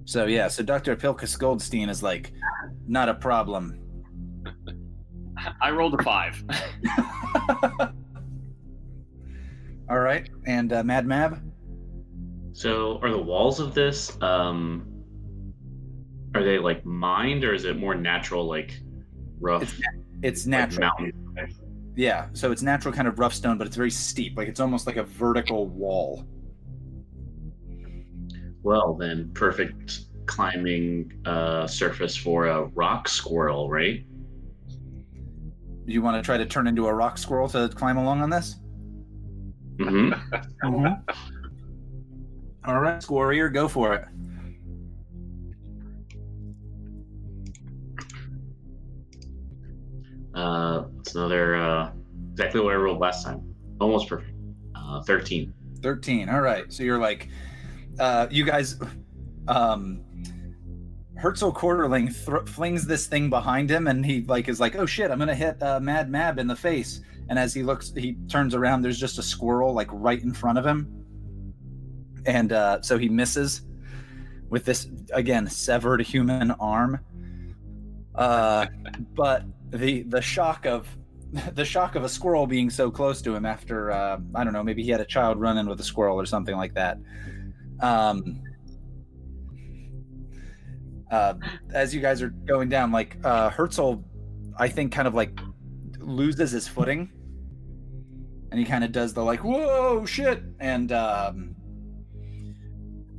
So 0.05 0.27
yeah, 0.27 0.47
so 0.47 0.63
Dr. 0.63 0.95
Pilkus 0.95 1.37
Goldstein 1.37 1.89
is 1.89 2.03
like, 2.03 2.33
not 2.87 3.09
a 3.09 3.15
problem. 3.15 3.79
I 5.61 5.71
rolled 5.71 5.99
a 5.99 6.03
five. 6.03 6.43
All 9.89 10.01
right, 10.01 10.29
and 10.47 10.73
uh, 10.73 10.83
Mad 10.83 11.07
Mab. 11.07 11.41
So, 12.53 12.99
are 13.03 13.11
the 13.11 13.21
walls 13.21 13.61
of 13.61 13.75
this 13.75 14.21
um 14.23 14.93
are 16.35 16.43
they 16.43 16.59
like 16.59 16.85
mined 16.85 17.45
or 17.45 17.55
is 17.55 17.65
it 17.65 17.79
more 17.79 17.95
natural, 17.95 18.47
like 18.47 18.81
rough? 19.41 19.63
It's 19.63 19.81
It's 20.23 20.47
like 20.47 20.51
natural. 20.51 20.81
mountain? 20.99 21.13
Yeah, 21.95 22.29
so 22.35 22.53
it's 22.53 22.63
natural 22.63 22.93
kind 22.93 23.09
of 23.09 23.19
rough 23.19 23.33
stone, 23.33 23.57
but 23.59 23.67
it's 23.67 23.77
very 23.77 23.91
steep. 23.91 24.37
Like 24.37 24.49
it's 24.49 24.61
almost 24.61 24.87
like 24.87 24.97
a 24.97 25.03
vertical 25.05 25.69
wall. 25.69 26.27
Well, 28.63 28.95
then, 28.95 29.31
perfect 29.33 30.01
climbing 30.27 31.13
uh, 31.25 31.67
surface 31.67 32.17
for 32.17 32.47
a 32.47 32.65
rock 32.67 33.09
squirrel, 33.09 33.71
right? 33.71 34.05
You 35.87 36.03
want 36.03 36.17
to 36.17 36.23
try 36.27 36.37
to 36.37 36.47
turn 36.47 36.67
into 36.67 36.87
a 36.87 36.93
rock 36.95 37.17
squirrel 37.17 37.49
to 37.51 37.69
climb 37.69 37.97
along 37.97 38.21
on 38.23 38.31
this? 38.31 38.57
hmm 39.79 40.13
All 42.65 42.81
right, 42.81 43.01
Squarrier, 43.03 43.49
go 43.49 43.69
for 43.69 43.95
it. 43.95 44.05
Uh, 50.35 50.85
it's 51.01 51.15
another 51.15 51.57
uh, 51.57 51.93
exactly 52.33 52.61
what 52.61 52.73
I 52.73 52.77
rolled 52.77 52.99
last 52.99 53.25
time. 53.25 53.43
Almost 53.81 54.09
perfect. 54.09 54.33
Uh, 54.75 55.03
Thirteen. 55.03 55.53
13. 55.83 56.29
All 56.29 56.41
right. 56.41 56.73
So 56.73 56.83
you're 56.83 56.99
like, 56.99 57.29
uh, 58.01 58.27
you 58.31 58.45
guys, 58.45 58.79
um, 59.47 60.01
Herzl 61.17 61.51
Quarterling 61.51 62.11
flings 62.11 62.87
this 62.87 63.07
thing 63.07 63.31
behind 63.31 63.71
him 63.71 63.87
and 63.87 64.05
he 64.05 64.23
like 64.23 64.49
is 64.49 64.61
like, 64.61 64.77
oh 64.77 64.87
shit, 64.87 65.11
I'm 65.11 65.19
to 65.19 65.35
hit 65.35 65.63
uh, 65.63 65.81
Mad 65.81 66.11
Mab 66.11 66.39
in 66.39 66.47
the 66.47 66.57
face. 66.57 67.01
And 67.29 67.39
as 67.39 67.55
he 67.55 67.63
looks, 67.63 67.93
he 67.97 68.17
turns 68.29 68.55
around, 68.55 68.83
there's 68.83 69.01
just 69.01 69.19
a 69.19 69.23
squirrel 69.23 69.73
like 69.73 69.89
right 69.91 70.23
in 70.23 70.33
front 70.33 70.59
of 70.59 70.67
him. 70.67 71.05
And 72.27 72.53
uh, 72.53 72.83
so 72.83 72.99
he 72.99 73.09
misses 73.09 73.63
with 74.51 74.65
this, 74.65 74.89
again, 75.13 75.49
severed 75.49 76.03
human 76.03 76.51
arm. 76.53 77.01
Uh, 78.15 78.67
but 79.15 79.45
the 79.71 80.03
the 80.03 80.21
shock 80.21 80.67
of 80.67 80.87
the 81.55 81.65
shock 81.65 81.97
of 81.97 82.05
a 82.05 82.09
squirrel 82.09 82.47
being 82.47 82.71
so 82.71 82.91
close 82.91 83.21
to 83.23 83.35
him 83.35 83.45
after 83.45 83.91
uh, 83.91 84.19
I 84.35 84.45
don't 84.45 84.53
know, 84.53 84.63
maybe 84.63 84.83
he 84.83 84.91
had 84.91 85.01
a 85.01 85.07
child 85.07 85.41
run 85.41 85.59
in 85.59 85.69
with 85.69 85.81
a 85.81 85.85
squirrel 85.85 86.21
or 86.21 86.27
something 86.27 86.57
like 86.57 86.75
that. 86.75 86.99
Um, 87.81 88.43
uh, 91.11 91.35
as 91.73 91.95
you 91.95 92.01
guys 92.01 92.23
are 92.23 92.31
going 92.31 92.69
down, 92.69 92.93
like 92.93 93.17
uh, 93.25 93.51
Herzl, 93.51 93.97
I 94.59 94.69
think 94.69 94.93
kind 94.93 95.07
of 95.07 95.15
like 95.15 95.39
loses 95.99 96.51
his 96.51 96.67
footing, 96.67 97.13
and 98.51 98.59
he 98.59 98.67
kind 98.67 98.83
of 98.85 98.93
does 98.93 99.15
the 99.15 99.23
like 99.23 99.45
whoa 99.45 100.05
shit, 100.07 100.43
and 100.61 100.93
um, 100.93 101.57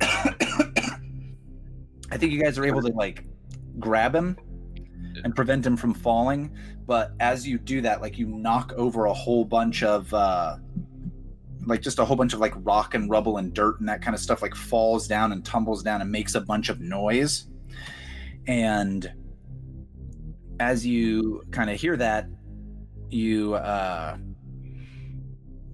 I 0.00 1.06
think 2.16 2.32
you 2.32 2.42
guys 2.42 2.58
are 2.58 2.64
able 2.64 2.82
to 2.82 2.88
like 2.88 3.24
grab 3.78 4.14
him 4.14 4.36
and 5.24 5.34
prevent 5.34 5.66
him 5.66 5.76
from 5.76 5.94
falling. 5.94 6.54
But 6.86 7.12
as 7.20 7.46
you 7.46 7.58
do 7.58 7.80
that 7.82 8.00
like 8.00 8.18
you 8.18 8.26
knock 8.26 8.72
over 8.76 9.06
a 9.06 9.12
whole 9.12 9.44
bunch 9.44 9.82
of 9.82 10.12
uh 10.14 10.56
like 11.66 11.82
just 11.82 11.98
a 11.98 12.04
whole 12.04 12.16
bunch 12.16 12.32
of 12.32 12.40
like 12.40 12.54
rock 12.64 12.94
and 12.94 13.10
rubble 13.10 13.36
and 13.36 13.52
dirt 13.52 13.78
and 13.80 13.88
that 13.88 14.00
kind 14.00 14.14
of 14.14 14.20
stuff 14.20 14.40
like 14.40 14.54
falls 14.54 15.06
down 15.06 15.32
and 15.32 15.44
tumbles 15.44 15.82
down 15.82 16.00
and 16.00 16.10
makes 16.10 16.34
a 16.34 16.40
bunch 16.40 16.70
of 16.70 16.80
noise 16.80 17.46
and 18.48 19.12
as 20.58 20.84
you 20.84 21.42
kind 21.52 21.70
of 21.70 21.80
hear 21.80 21.96
that 21.96 22.26
you 23.10 23.54
uh 23.54 24.16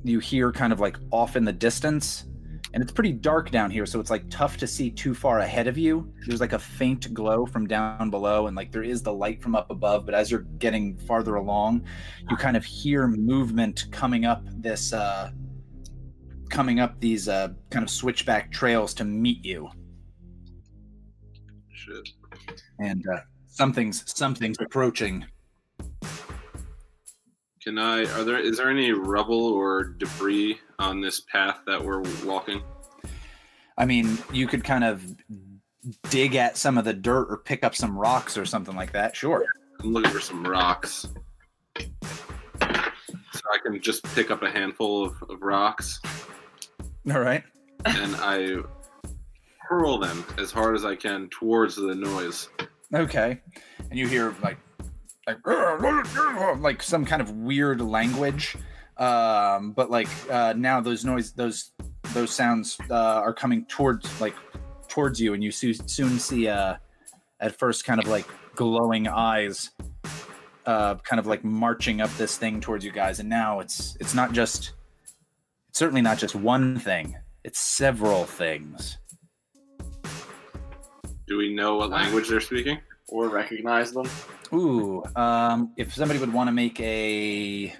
you 0.02 0.18
hear 0.18 0.52
kind 0.52 0.72
of 0.72 0.80
like 0.80 0.98
off 1.10 1.36
in 1.36 1.44
the 1.44 1.52
distance 1.52 2.26
and 2.74 2.82
it's 2.82 2.92
pretty 2.92 3.12
dark 3.12 3.50
down 3.50 3.70
here 3.70 3.86
so 3.86 3.98
it's 3.98 4.10
like 4.10 4.28
tough 4.28 4.58
to 4.58 4.66
see 4.66 4.90
too 4.90 5.14
far 5.14 5.38
ahead 5.38 5.66
of 5.66 5.78
you 5.78 6.12
there's 6.26 6.40
like 6.40 6.52
a 6.52 6.58
faint 6.58 7.14
glow 7.14 7.46
from 7.46 7.66
down 7.66 8.10
below 8.10 8.46
and 8.48 8.56
like 8.56 8.70
there 8.70 8.82
is 8.82 9.02
the 9.02 9.12
light 9.12 9.42
from 9.42 9.54
up 9.54 9.70
above 9.70 10.04
but 10.04 10.14
as 10.14 10.30
you're 10.30 10.42
getting 10.58 10.98
farther 10.98 11.36
along 11.36 11.82
you 12.28 12.36
kind 12.36 12.56
of 12.56 12.64
hear 12.64 13.06
movement 13.08 13.86
coming 13.90 14.26
up 14.26 14.44
this 14.50 14.92
uh 14.92 15.30
coming 16.50 16.78
up 16.78 16.98
these 17.00 17.28
uh 17.28 17.48
kind 17.70 17.82
of 17.82 17.90
switchback 17.90 18.50
trails 18.52 18.94
to 18.94 19.04
meet 19.04 19.44
you. 19.44 19.68
And 22.78 23.04
uh 23.08 23.20
something's 23.46 24.02
something's 24.12 24.56
approaching 24.60 25.24
Can 27.62 27.78
I? 27.78 28.00
Are 28.00 28.24
there? 28.24 28.38
Is 28.38 28.58
there 28.58 28.68
any 28.68 28.92
rubble 28.92 29.46
or 29.46 29.84
debris 29.84 30.58
on 30.78 31.00
this 31.00 31.20
path 31.20 31.60
that 31.66 31.82
we're 31.82 32.02
walking? 32.24 32.62
i 33.78 33.84
mean 33.84 34.18
you 34.32 34.46
could 34.46 34.62
kind 34.64 34.84
of 34.84 35.02
dig 36.10 36.34
at 36.34 36.56
some 36.56 36.78
of 36.78 36.84
the 36.84 36.92
dirt 36.92 37.26
or 37.30 37.38
pick 37.38 37.64
up 37.64 37.74
some 37.74 37.96
rocks 37.98 38.38
or 38.38 38.44
something 38.44 38.76
like 38.76 38.92
that 38.92 39.14
sure 39.16 39.44
I'm 39.80 39.92
looking 39.92 40.12
for 40.12 40.20
some 40.20 40.46
rocks, 40.46 41.08
so 41.76 41.84
I 43.52 43.58
can 43.62 43.80
just 43.80 44.04
pick 44.14 44.30
up 44.30 44.42
a 44.42 44.50
handful 44.50 45.04
of, 45.04 45.22
of 45.28 45.42
rocks 45.42 46.00
all 47.12 47.20
right 47.20 47.42
and 47.84 48.14
I 48.16 48.58
hurl 49.68 49.98
them 49.98 50.24
as 50.38 50.50
hard 50.50 50.74
as 50.76 50.84
I 50.84 50.96
can 50.96 51.28
towards 51.28 51.76
the 51.76 51.94
noise. 51.94 52.48
Okay. 52.92 53.40
And 53.90 53.98
you 53.98 54.06
hear 54.06 54.34
like 54.42 54.58
like 55.26 55.38
like 56.58 56.82
some 56.82 57.04
kind 57.04 57.22
of 57.22 57.30
weird 57.30 57.80
language. 57.80 58.56
Um, 58.96 59.72
but 59.72 59.90
like 59.90 60.08
uh, 60.30 60.54
now 60.56 60.80
those 60.80 61.04
noise 61.04 61.32
those 61.32 61.72
those 62.12 62.30
sounds 62.30 62.78
uh, 62.90 62.94
are 62.94 63.34
coming 63.34 63.64
towards 63.66 64.20
like 64.20 64.34
towards 64.88 65.20
you, 65.20 65.34
and 65.34 65.42
you 65.42 65.50
soo- 65.50 65.74
soon 65.74 66.18
see 66.18 66.48
uh, 66.48 66.76
at 67.40 67.58
first 67.58 67.84
kind 67.84 68.00
of 68.00 68.06
like 68.06 68.26
glowing 68.54 69.08
eyes, 69.08 69.70
uh, 70.66 70.94
kind 70.96 71.18
of 71.18 71.26
like 71.26 71.42
marching 71.42 72.00
up 72.00 72.10
this 72.16 72.36
thing 72.38 72.60
towards 72.60 72.84
you 72.84 72.92
guys, 72.92 73.18
and 73.18 73.28
now 73.28 73.58
it's 73.60 73.96
it's 74.00 74.14
not 74.14 74.32
just 74.32 74.74
it's 75.68 75.78
certainly 75.78 76.02
not 76.02 76.18
just 76.18 76.36
one 76.36 76.78
thing; 76.78 77.16
it's 77.42 77.58
several 77.58 78.24
things. 78.24 78.98
Do 81.26 81.36
we 81.38 81.54
know 81.54 81.76
what 81.76 81.90
language 81.90 82.28
they're 82.28 82.40
speaking? 82.40 82.78
or 83.08 83.28
recognize 83.28 83.92
them. 83.92 84.08
Ooh, 84.52 85.04
um, 85.16 85.72
if 85.76 85.94
somebody 85.94 86.20
would 86.20 86.32
want 86.32 86.48
to 86.48 86.52
make 86.52 86.80
a, 86.80 87.74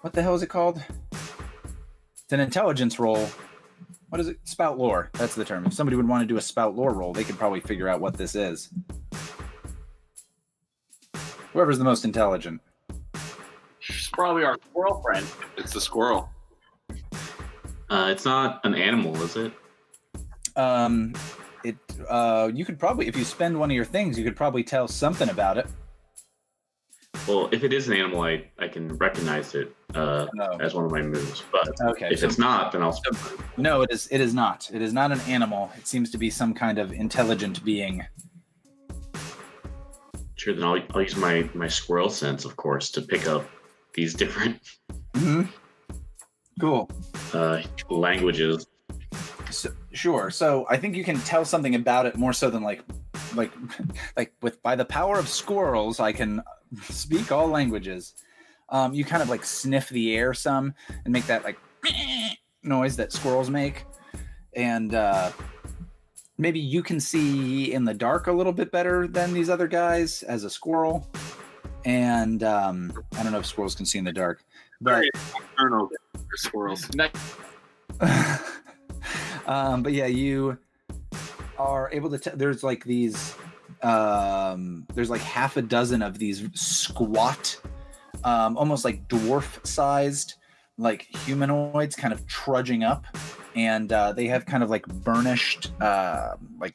what 0.00 0.12
the 0.12 0.22
hell 0.22 0.34
is 0.34 0.42
it 0.42 0.48
called? 0.48 0.82
It's 1.12 2.32
an 2.32 2.40
intelligence 2.40 2.98
roll. 2.98 3.28
What 4.08 4.20
is 4.20 4.28
it? 4.28 4.38
Spout 4.44 4.78
lore. 4.78 5.10
That's 5.14 5.34
the 5.34 5.44
term. 5.44 5.66
If 5.66 5.72
somebody 5.72 5.96
would 5.96 6.06
want 6.06 6.22
to 6.22 6.26
do 6.26 6.36
a 6.36 6.40
spout 6.40 6.76
lore 6.76 6.92
roll, 6.92 7.12
they 7.12 7.24
could 7.24 7.38
probably 7.38 7.60
figure 7.60 7.88
out 7.88 8.00
what 8.00 8.16
this 8.16 8.34
is. 8.34 8.70
Whoever's 11.52 11.78
the 11.78 11.84
most 11.84 12.04
intelligent. 12.04 12.60
She's 13.80 14.08
probably 14.08 14.44
our 14.44 14.56
squirrel 14.70 15.02
friend. 15.02 15.26
It's 15.56 15.72
the 15.72 15.80
squirrel. 15.80 16.30
Uh, 17.90 18.08
it's 18.10 18.24
not 18.24 18.60
an 18.64 18.74
animal, 18.74 19.20
is 19.22 19.36
it? 19.36 19.52
Um, 20.56 21.14
it. 21.64 21.76
Uh, 22.08 22.50
you 22.52 22.64
could 22.64 22.78
probably, 22.78 23.06
if 23.08 23.16
you 23.16 23.24
spend 23.24 23.58
one 23.58 23.70
of 23.70 23.74
your 23.74 23.84
things, 23.84 24.18
you 24.18 24.24
could 24.24 24.36
probably 24.36 24.62
tell 24.64 24.86
something 24.88 25.28
about 25.28 25.58
it. 25.58 25.66
Well, 27.28 27.48
if 27.52 27.64
it 27.64 27.72
is 27.72 27.88
an 27.88 27.94
animal, 27.96 28.22
I, 28.22 28.44
I 28.58 28.68
can 28.68 28.96
recognize 28.96 29.54
it 29.54 29.74
uh, 29.94 30.26
No. 30.34 30.58
as 30.60 30.74
one 30.74 30.84
of 30.84 30.90
my 30.90 31.00
moves. 31.00 31.42
But 31.50 31.68
Okay. 31.90 32.08
if 32.10 32.22
it's 32.22 32.38
not, 32.38 32.72
then 32.72 32.82
I'll. 32.82 32.98
no, 33.56 33.82
it 33.82 33.90
is. 33.92 34.08
It 34.10 34.20
is 34.20 34.34
not. 34.34 34.68
It 34.74 34.82
is 34.82 34.92
not 34.92 35.10
an 35.12 35.20
animal. 35.20 35.70
It 35.78 35.86
seems 35.86 36.10
to 36.10 36.18
be 36.18 36.28
some 36.28 36.52
kind 36.52 36.78
of 36.78 36.92
intelligent 36.92 37.64
being. 37.64 38.04
Sure. 40.36 40.54
Then 40.54 40.64
I'll, 40.64 40.82
I'll 40.94 41.02
use 41.02 41.16
my 41.16 41.48
my 41.54 41.68
squirrel 41.68 42.10
sense, 42.10 42.44
of 42.44 42.56
course, 42.56 42.90
to 42.90 43.00
pick 43.02 43.26
up 43.28 43.48
these 43.94 44.12
different 44.12 44.60
Mhm. 45.12 45.48
Cool. 46.60 46.90
uh, 47.32 47.62
languages. 47.88 48.66
So, 49.50 49.70
sure. 49.94 50.30
So 50.30 50.66
I 50.68 50.76
think 50.76 50.96
you 50.96 51.04
can 51.04 51.18
tell 51.20 51.44
something 51.44 51.74
about 51.74 52.06
it 52.06 52.16
more 52.16 52.32
so 52.32 52.50
than 52.50 52.62
like, 52.62 52.82
like, 53.34 53.52
like 54.16 54.32
with 54.42 54.62
by 54.62 54.76
the 54.76 54.84
power 54.84 55.18
of 55.18 55.28
squirrels, 55.28 56.00
I 56.00 56.12
can 56.12 56.42
speak 56.82 57.32
all 57.32 57.48
languages. 57.48 58.14
Um, 58.68 58.94
you 58.94 59.04
kind 59.04 59.22
of 59.22 59.28
like 59.28 59.44
sniff 59.44 59.88
the 59.90 60.16
air 60.16 60.34
some 60.34 60.74
and 61.04 61.12
make 61.12 61.26
that 61.26 61.44
like 61.44 61.58
noise 62.62 62.96
that 62.96 63.12
squirrels 63.12 63.50
make, 63.50 63.84
and 64.54 64.94
uh, 64.94 65.30
maybe 66.38 66.60
you 66.60 66.82
can 66.82 66.98
see 66.98 67.72
in 67.72 67.84
the 67.84 67.94
dark 67.94 68.26
a 68.26 68.32
little 68.32 68.52
bit 68.52 68.72
better 68.72 69.06
than 69.06 69.32
these 69.32 69.50
other 69.50 69.68
guys 69.68 70.22
as 70.24 70.44
a 70.44 70.50
squirrel. 70.50 71.08
And 71.84 72.42
um, 72.42 72.92
I 73.18 73.22
don't 73.22 73.32
know 73.32 73.38
if 73.38 73.46
squirrels 73.46 73.74
can 73.74 73.84
see 73.84 73.98
in 73.98 74.04
the 74.04 74.12
dark, 74.12 74.42
but 74.80 74.94
Very 74.94 75.10
nocturnal 75.32 75.90
squirrels. 76.36 76.88
Um, 79.46 79.82
but 79.82 79.92
yeah, 79.92 80.06
you 80.06 80.56
are 81.58 81.90
able 81.92 82.16
to. 82.16 82.30
There's 82.30 82.62
like 82.62 82.84
these. 82.84 83.34
Um, 83.82 84.86
there's 84.94 85.10
like 85.10 85.20
half 85.20 85.58
a 85.58 85.62
dozen 85.62 86.00
of 86.00 86.18
these 86.18 86.48
squat, 86.54 87.60
um, 88.24 88.56
almost 88.56 88.86
like 88.86 89.06
dwarf-sized, 89.08 90.34
like 90.78 91.02
humanoids, 91.26 91.94
kind 91.94 92.14
of 92.14 92.26
trudging 92.26 92.84
up, 92.84 93.04
and 93.54 93.92
uh, 93.92 94.12
they 94.12 94.26
have 94.28 94.46
kind 94.46 94.62
of 94.62 94.70
like 94.70 94.86
burnished, 94.86 95.72
uh, 95.82 96.36
like 96.58 96.74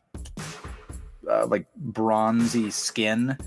uh, 1.30 1.48
like 1.48 1.66
bronzy 1.76 2.70
skin. 2.70 3.38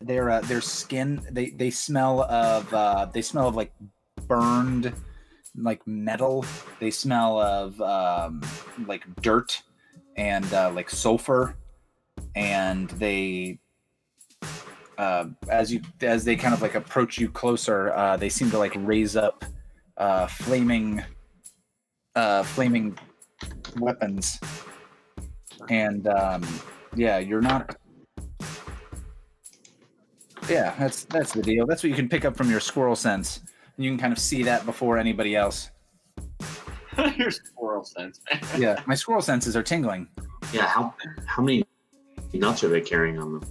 Their 0.00 0.30
uh, 0.30 0.40
their 0.40 0.60
skin 0.60 1.22
they 1.30 1.50
they 1.50 1.70
smell 1.70 2.22
of 2.22 2.72
uh, 2.72 3.06
they 3.12 3.22
smell 3.22 3.48
of 3.48 3.54
like 3.54 3.72
burned 4.26 4.92
like 5.56 5.86
metal. 5.86 6.44
They 6.80 6.90
smell 6.90 7.38
of 7.38 7.80
um, 7.80 8.42
like 8.86 9.04
dirt 9.20 9.62
and 10.16 10.52
uh, 10.52 10.70
like 10.72 10.90
sulfur, 10.90 11.56
and 12.34 12.88
they 12.90 13.58
uh, 14.98 15.26
as 15.48 15.72
you 15.72 15.80
as 16.00 16.24
they 16.24 16.36
kind 16.36 16.54
of 16.54 16.62
like 16.62 16.74
approach 16.74 17.18
you 17.18 17.28
closer, 17.28 17.92
uh, 17.92 18.16
they 18.16 18.28
seem 18.28 18.50
to 18.50 18.58
like 18.58 18.72
raise 18.76 19.16
up 19.16 19.44
uh, 19.96 20.26
flaming 20.26 21.02
uh, 22.14 22.42
flaming 22.42 22.96
weapons, 23.78 24.38
and 25.70 26.06
um, 26.08 26.46
yeah, 26.94 27.18
you're 27.18 27.40
not. 27.40 27.76
Yeah, 30.48 30.74
that's 30.78 31.04
that's 31.04 31.32
the 31.32 31.42
deal. 31.42 31.66
That's 31.66 31.82
what 31.82 31.90
you 31.90 31.96
can 31.96 32.08
pick 32.08 32.24
up 32.24 32.36
from 32.36 32.50
your 32.50 32.60
squirrel 32.60 32.96
sense. 32.96 33.40
You 33.76 33.90
can 33.90 33.98
kind 33.98 34.12
of 34.12 34.18
see 34.18 34.42
that 34.44 34.64
before 34.66 34.98
anybody 34.98 35.34
else. 35.36 35.70
Your 37.16 37.30
squirrel 37.30 37.84
sense. 37.84 38.20
Yeah, 38.58 38.80
my 38.86 38.94
squirrel 38.94 39.22
senses 39.22 39.56
are 39.56 39.62
tingling. 39.62 40.08
Yeah. 40.52 40.66
How 40.66 40.94
how 41.26 41.42
many 41.42 41.64
nuts 42.34 42.62
are 42.64 42.68
they 42.68 42.80
carrying 42.82 43.18
on 43.18 43.32
them? 43.40 43.42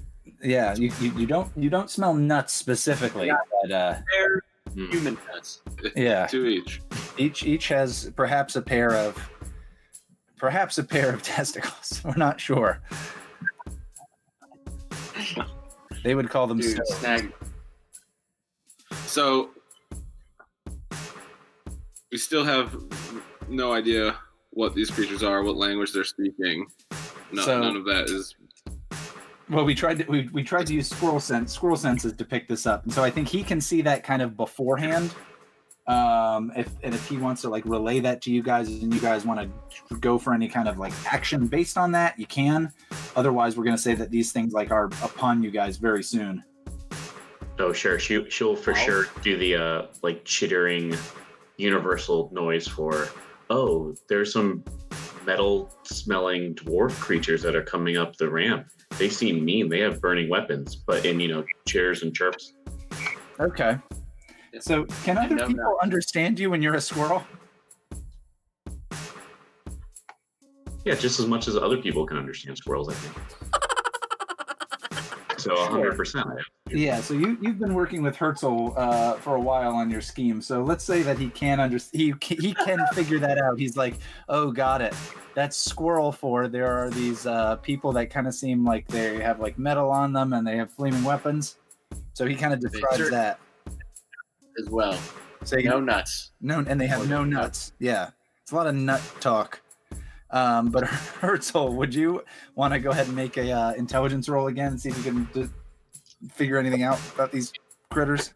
Yeah, 0.43 0.75
you, 0.75 0.91
you, 0.99 1.11
you 1.17 1.25
don't 1.25 1.49
you 1.55 1.69
don't 1.69 1.89
smell 1.89 2.13
nuts 2.13 2.53
specifically, 2.53 3.31
but 3.63 3.71
uh, 3.71 3.97
They're 4.11 4.41
Hmm. 4.73 4.89
human 4.89 5.17
nuts. 5.33 5.61
yeah, 5.97 6.27
Two 6.27 6.45
each. 6.45 6.81
each 7.17 7.43
each 7.43 7.67
has 7.67 8.09
perhaps 8.15 8.55
a 8.55 8.61
pair 8.61 8.93
of 8.95 9.17
perhaps 10.37 10.77
a 10.77 10.83
pair 10.83 11.13
of 11.13 11.21
testicles. 11.23 11.99
We're 12.05 12.15
not 12.15 12.39
sure. 12.39 12.79
They 16.03 16.15
would 16.15 16.29
call 16.29 16.47
them 16.47 16.59
Dude, 16.59 16.71
stones. 16.85 16.99
snag. 16.99 17.33
So 19.05 19.49
we 22.11 22.17
still 22.17 22.43
have 22.43 22.75
no 23.47 23.73
idea 23.73 24.15
what 24.51 24.75
these 24.75 24.89
creatures 24.91 25.23
are, 25.23 25.43
what 25.43 25.55
language 25.55 25.93
they're 25.93 26.03
speaking. 26.03 26.67
No, 27.31 27.41
So- 27.43 27.61
none 27.61 27.75
of 27.77 27.85
that 27.85 28.09
is. 28.09 28.35
Well, 29.49 29.65
we 29.65 29.75
tried 29.75 29.99
to 29.99 30.05
we, 30.05 30.29
we 30.31 30.43
tried 30.43 30.65
to 30.67 30.73
use 30.73 30.89
squirrel 30.89 31.19
sense 31.19 31.53
squirrel 31.53 31.75
senses 31.75 32.13
to 32.13 32.23
pick 32.23 32.47
this 32.47 32.65
up, 32.65 32.85
and 32.85 32.93
so 32.93 33.03
I 33.03 33.09
think 33.09 33.27
he 33.27 33.43
can 33.43 33.59
see 33.59 33.81
that 33.81 34.01
kind 34.03 34.21
of 34.21 34.37
beforehand. 34.37 35.13
Um, 35.87 36.53
if 36.55 36.69
and 36.83 36.93
if 36.95 37.05
he 37.09 37.17
wants 37.17 37.41
to 37.41 37.49
like 37.49 37.65
relay 37.65 37.99
that 37.99 38.21
to 38.21 38.31
you 38.31 38.41
guys, 38.41 38.69
and 38.69 38.93
you 38.93 39.01
guys 39.01 39.25
want 39.25 39.51
to 39.89 39.95
go 39.97 40.17
for 40.17 40.33
any 40.33 40.47
kind 40.47 40.69
of 40.69 40.77
like 40.77 40.93
action 41.11 41.47
based 41.47 41.77
on 41.77 41.91
that, 41.91 42.17
you 42.17 42.25
can. 42.27 42.71
Otherwise, 43.17 43.57
we're 43.57 43.65
gonna 43.65 43.77
say 43.77 43.93
that 43.95 44.09
these 44.09 44.31
things 44.31 44.53
like 44.53 44.71
are 44.71 44.85
upon 45.03 45.43
you 45.43 45.51
guys 45.51 45.75
very 45.75 46.03
soon. 46.03 46.41
Oh, 47.59 47.73
sure. 47.73 47.99
She 47.99 48.29
she'll 48.29 48.55
for 48.55 48.71
Wow. 48.71 48.79
sure 48.79 49.05
do 49.21 49.35
the 49.37 49.55
uh 49.57 49.81
like 50.01 50.23
chittering 50.23 50.95
universal 51.61 52.29
noise 52.33 52.67
for. 52.67 53.09
Oh, 53.49 53.95
there's 54.07 54.31
some 54.33 54.63
metal 55.25 55.73
smelling 55.83 56.55
dwarf 56.55 56.91
creatures 56.99 57.41
that 57.43 57.55
are 57.55 57.63
coming 57.63 57.97
up 57.97 58.15
the 58.17 58.29
ramp. 58.29 58.67
They 58.97 59.09
seem 59.09 59.43
mean. 59.43 59.69
They 59.69 59.79
have 59.79 60.01
burning 60.01 60.29
weapons, 60.29 60.75
but 60.75 61.05
in 61.05 61.19
you 61.19 61.27
know 61.27 61.45
chitters 61.67 62.03
and 62.03 62.13
chirps. 62.13 62.53
Okay. 63.39 63.77
So, 64.59 64.85
can 65.03 65.17
other 65.17 65.35
know 65.35 65.47
people 65.47 65.77
understand 65.81 66.39
you 66.39 66.49
when 66.49 66.61
you're 66.61 66.75
a 66.75 66.81
squirrel? 66.81 67.23
Yeah, 70.83 70.95
just 70.95 71.19
as 71.19 71.27
much 71.27 71.47
as 71.47 71.55
other 71.55 71.77
people 71.77 72.05
can 72.05 72.17
understand 72.17 72.57
squirrels, 72.57 72.89
I 72.89 72.93
think. 72.93 73.70
So 75.41 75.55
Sure. 75.55 75.69
hundred 75.69 75.95
percent. 75.97 76.27
Yeah, 76.69 77.01
so 77.01 77.13
you 77.13 77.37
you've 77.41 77.59
been 77.59 77.73
working 77.73 78.01
with 78.03 78.15
Herzl 78.15 78.73
uh, 78.77 79.13
for 79.15 79.35
a 79.35 79.39
while 79.41 79.73
on 79.73 79.89
your 79.89 80.01
scheme. 80.01 80.41
So 80.41 80.61
let's 80.63 80.83
say 80.83 81.01
that 81.01 81.17
he 81.17 81.29
can 81.29 81.59
under 81.59 81.77
he 81.91 82.13
he 82.21 82.53
can 82.53 82.79
figure 82.93 83.19
that 83.19 83.37
out. 83.37 83.57
He's 83.59 83.75
like, 83.77 83.95
oh, 84.29 84.51
got 84.51 84.81
it. 84.81 84.93
That's 85.33 85.57
squirrel 85.57 86.11
for. 86.11 86.47
There 86.47 86.67
are 86.67 86.89
these 86.89 87.25
uh, 87.25 87.55
people 87.57 87.91
that 87.93 88.09
kind 88.09 88.27
of 88.27 88.33
seem 88.33 88.63
like 88.65 88.87
they 88.87 89.19
have 89.21 89.39
like 89.39 89.57
metal 89.57 89.89
on 89.89 90.13
them 90.13 90.33
and 90.33 90.45
they 90.45 90.57
have 90.57 90.71
flaming 90.71 91.03
weapons. 91.03 91.57
So 92.13 92.25
he 92.25 92.35
kind 92.35 92.53
of 92.53 92.59
describes 92.59 92.97
sure- 92.97 93.09
that. 93.11 93.39
as 94.59 94.69
well. 94.69 94.97
So 95.43 95.57
No 95.57 95.79
nuts. 95.79 96.31
no, 96.41 96.59
and 96.67 96.79
they 96.79 96.85
have 96.87 97.09
no 97.09 97.23
nuts. 97.23 97.73
Yeah, 97.79 98.09
it's 98.43 98.51
a 98.51 98.55
lot 98.55 98.67
of 98.67 98.75
nut 98.75 99.01
talk. 99.19 99.59
Um, 100.31 100.69
but 100.69 100.83
Herzl, 101.21 101.73
would 101.73 101.93
you 101.93 102.23
want 102.55 102.73
to 102.73 102.79
go 102.79 102.91
ahead 102.91 103.07
and 103.07 103.15
make 103.15 103.37
a 103.37 103.51
uh, 103.51 103.73
intelligence 103.73 104.29
roll 104.29 104.47
again 104.47 104.73
and 104.73 104.81
see 104.81 104.89
if 104.89 104.97
you 104.97 105.03
can 105.03 105.29
d- 105.33 105.49
figure 106.31 106.57
anything 106.57 106.83
out 106.83 106.99
about 107.13 107.31
these 107.31 107.51
critters? 107.89 108.33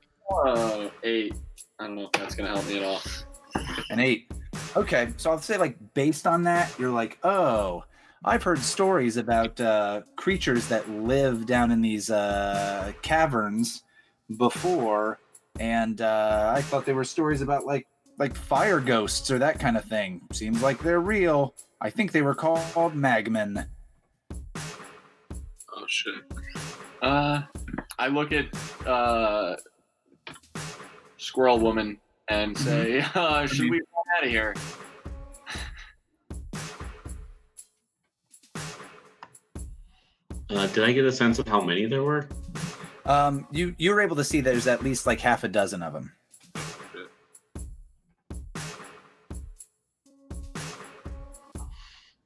eight. 1.04 1.34
I 1.80 1.88
don't 1.88 1.96
know 1.96 2.06
if 2.06 2.12
that's 2.14 2.36
gonna 2.36 2.50
help 2.50 2.68
me 2.68 2.80
at 2.80 2.84
all. 2.84 3.02
An 3.90 4.00
eight. 4.00 4.32
Okay, 4.76 5.14
so 5.18 5.32
I'll 5.32 5.40
say 5.40 5.58
like 5.58 5.78
based 5.94 6.28
on 6.28 6.44
that, 6.44 6.74
you're 6.80 6.92
like, 6.92 7.18
oh, 7.24 7.84
I've 8.24 8.44
heard 8.44 8.60
stories 8.60 9.18
about 9.18 9.60
uh, 9.62 10.02
creatures 10.16 10.68
that 10.68 10.90
live 10.90 11.46
down 11.46 11.72
in 11.72 11.82
these 11.82 12.10
uh, 12.10 12.92
caverns 13.02 13.84
before, 14.38 15.20
and 15.60 16.02
uh, 16.02 16.54
I 16.56 16.62
thought 16.62 16.86
they 16.86 16.94
were 16.94 17.04
stories 17.04 17.42
about 17.42 17.66
like 17.66 17.88
like 18.18 18.36
fire 18.36 18.80
ghosts 18.80 19.30
or 19.30 19.40
that 19.40 19.60
kind 19.60 19.78
of 19.78 19.86
thing. 19.86 20.22
Seems 20.32 20.62
like 20.62 20.82
they're 20.82 21.02
real. 21.02 21.54
I 21.86 21.92
think 21.92 22.12
they 22.14 22.24
were 22.24 22.34
called 22.34 22.96
magmen. 22.96 23.68
Oh 24.58 25.86
shit! 25.86 26.16
Uh, 27.00 27.44
I 28.00 28.08
look 28.08 28.32
at 28.32 28.48
uh, 28.88 29.56
Squirrel 31.18 31.60
Woman 31.60 32.00
and 32.28 32.58
say, 32.58 33.06
uh, 33.14 33.46
"Should 33.46 33.70
we 33.70 33.78
get 33.78 33.88
out 34.18 34.24
of 34.24 34.30
here?" 34.32 34.56
Uh, 40.50 40.66
did 40.66 40.86
I 40.86 40.92
get 40.92 41.06
a 41.06 41.12
sense 41.12 41.38
of 41.38 41.48
how 41.48 41.62
many 41.62 41.86
there 41.86 42.02
were? 42.02 42.28
Um, 43.06 43.46
you 43.52 43.76
you 43.78 43.92
were 43.92 44.02
able 44.02 44.16
to 44.16 44.24
see 44.24 44.42
there's 44.42 44.66
at 44.66 44.82
least 44.82 45.06
like 45.06 45.20
half 45.20 45.44
a 45.44 45.48
dozen 45.48 45.84
of 45.84 45.94
them. 45.94 46.14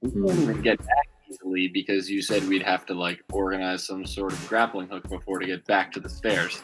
We 0.02 0.22
won't 0.22 0.40
even 0.40 0.62
get 0.62 0.78
back 0.80 1.08
easily 1.30 1.68
because 1.68 2.10
you 2.10 2.22
said 2.22 2.48
we'd 2.48 2.64
have 2.64 2.86
to 2.88 2.94
like 2.94 3.22
organize 3.32 3.86
some 3.86 4.06
sort 4.06 4.32
of 4.32 4.48
grappling 4.48 4.88
hook 4.88 5.08
before 5.10 5.40
to 5.40 5.46
get 5.46 5.66
back 5.66 5.92
to 5.94 6.00
the 6.00 6.10
stairs. 6.10 6.62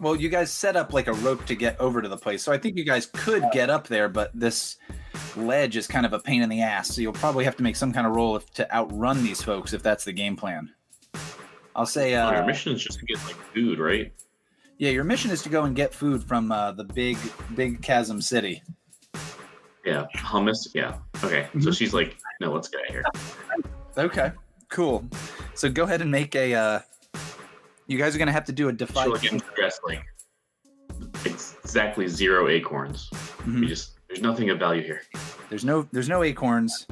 Well, 0.00 0.16
you 0.16 0.28
guys 0.28 0.52
set 0.52 0.76
up 0.76 0.92
like 0.92 1.06
a 1.06 1.12
rope 1.14 1.46
to 1.46 1.54
get 1.54 1.80
over 1.80 2.02
to 2.02 2.08
the 2.08 2.16
place, 2.16 2.42
so 2.42 2.52
I 2.52 2.58
think 2.58 2.76
you 2.76 2.84
guys 2.84 3.06
could 3.06 3.44
get 3.52 3.70
up 3.70 3.86
there, 3.86 4.08
but 4.08 4.30
this 4.34 4.76
ledge 5.36 5.76
is 5.76 5.86
kind 5.86 6.04
of 6.04 6.12
a 6.12 6.18
pain 6.18 6.42
in 6.42 6.48
the 6.48 6.60
ass. 6.62 6.88
So 6.94 7.00
you'll 7.00 7.12
probably 7.12 7.44
have 7.44 7.56
to 7.56 7.62
make 7.62 7.76
some 7.76 7.92
kind 7.92 8.06
of 8.06 8.14
roll 8.14 8.36
if, 8.36 8.50
to 8.54 8.74
outrun 8.74 9.22
these 9.22 9.40
folks 9.40 9.72
if 9.72 9.82
that's 9.82 10.04
the 10.04 10.12
game 10.12 10.36
plan. 10.36 10.70
I'll 11.76 11.86
say, 11.86 12.14
uh, 12.14 12.32
your 12.32 12.44
mission 12.44 12.72
is 12.74 12.82
just 12.82 12.98
to 12.98 13.06
get 13.06 13.16
like 13.24 13.36
food, 13.54 13.78
right? 13.78 14.12
yeah, 14.78 14.90
your 14.90 15.04
mission 15.04 15.30
is 15.30 15.42
to 15.42 15.48
go 15.48 15.64
and 15.64 15.74
get 15.74 15.94
food 15.94 16.22
from 16.22 16.52
uh, 16.52 16.72
the 16.72 16.84
big, 16.84 17.16
big 17.54 17.80
chasm 17.80 18.20
city. 18.20 18.62
Yeah, 19.84 20.06
hummus. 20.16 20.68
Yeah. 20.74 20.98
Okay. 21.22 21.48
So 21.60 21.68
Mhm. 21.68 21.76
she's 21.76 21.94
like, 21.94 22.16
no, 22.44 22.52
let's 22.52 22.68
get 22.68 22.80
out 22.82 22.90
here. 22.90 23.04
Okay, 23.96 24.32
cool. 24.68 25.04
So 25.54 25.70
go 25.70 25.84
ahead 25.84 26.00
and 26.02 26.10
make 26.10 26.34
a 26.34 26.54
uh, 26.54 26.80
You 27.86 27.98
guys 27.98 28.14
are 28.14 28.18
gonna 28.18 28.32
have 28.32 28.44
to 28.46 28.52
do 28.52 28.68
a 28.68 28.72
defy. 28.72 29.04
Short 29.04 29.22
game 29.22 29.40
wrestling. 29.58 30.02
It's 31.24 31.56
exactly 31.64 32.06
zero 32.06 32.48
acorns. 32.48 33.08
Mhm. 33.44 33.60
We 33.60 33.66
just 33.66 33.92
there's 34.08 34.20
nothing 34.20 34.50
of 34.50 34.58
value 34.58 34.82
here. 34.82 35.02
There's 35.48 35.64
no 35.64 35.88
there's 35.92 36.08
no 36.08 36.22
acorns. 36.22 36.86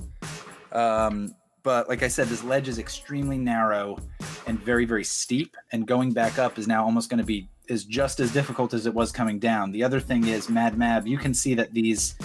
Um, 0.73 1.35
but 1.63 1.89
like 1.89 2.03
I 2.03 2.09
said, 2.09 2.29
this 2.29 2.43
ledge 2.43 2.67
is 2.69 2.79
extremely 2.79 3.39
narrow 3.39 3.99
and 4.47 4.59
very 4.61 4.85
very 4.85 5.05
steep, 5.05 5.57
and 5.73 5.87
going 5.87 6.13
back 6.13 6.39
up 6.39 6.59
is 6.59 6.67
now 6.67 6.85
almost 6.85 7.11
going 7.11 7.19
to 7.19 7.27
be 7.27 7.49
is 7.69 7.85
just 7.85 8.21
as 8.21 8.33
difficult 8.33 8.75
as 8.75 8.87
it 8.87 8.95
was 8.95 9.13
coming 9.13 9.39
down. 9.39 9.71
The 9.71 9.85
other 9.85 10.01
thing 10.01 10.27
is, 10.27 10.49
Mad 10.49 10.77
Mab, 10.77 11.07
you 11.07 11.17
can 11.17 11.33
see 11.33 11.55
that 11.55 11.73
these 11.73 12.17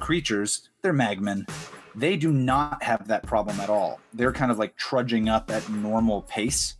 creatures, 0.00 0.70
they're 0.82 0.94
magmen. 0.94 1.48
They 1.98 2.16
do 2.16 2.30
not 2.30 2.80
have 2.84 3.08
that 3.08 3.24
problem 3.24 3.58
at 3.58 3.68
all. 3.68 3.98
They're 4.14 4.32
kind 4.32 4.52
of 4.52 4.58
like 4.58 4.76
trudging 4.76 5.28
up 5.28 5.50
at 5.50 5.68
normal 5.68 6.22
pace. 6.22 6.76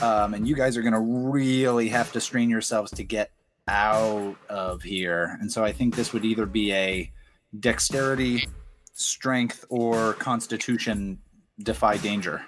Um, 0.00 0.34
and 0.34 0.48
you 0.48 0.56
guys 0.56 0.76
are 0.76 0.82
going 0.82 0.94
to 0.94 1.30
really 1.30 1.88
have 1.90 2.10
to 2.12 2.20
strain 2.20 2.50
yourselves 2.50 2.90
to 2.92 3.04
get 3.04 3.30
out 3.68 4.34
of 4.48 4.82
here. 4.82 5.38
And 5.40 5.52
so 5.52 5.62
I 5.62 5.70
think 5.70 5.94
this 5.94 6.12
would 6.12 6.24
either 6.24 6.44
be 6.44 6.72
a 6.72 7.12
dexterity, 7.60 8.48
strength, 8.94 9.64
or 9.68 10.14
constitution 10.14 11.20
defy 11.62 11.98
danger, 11.98 12.44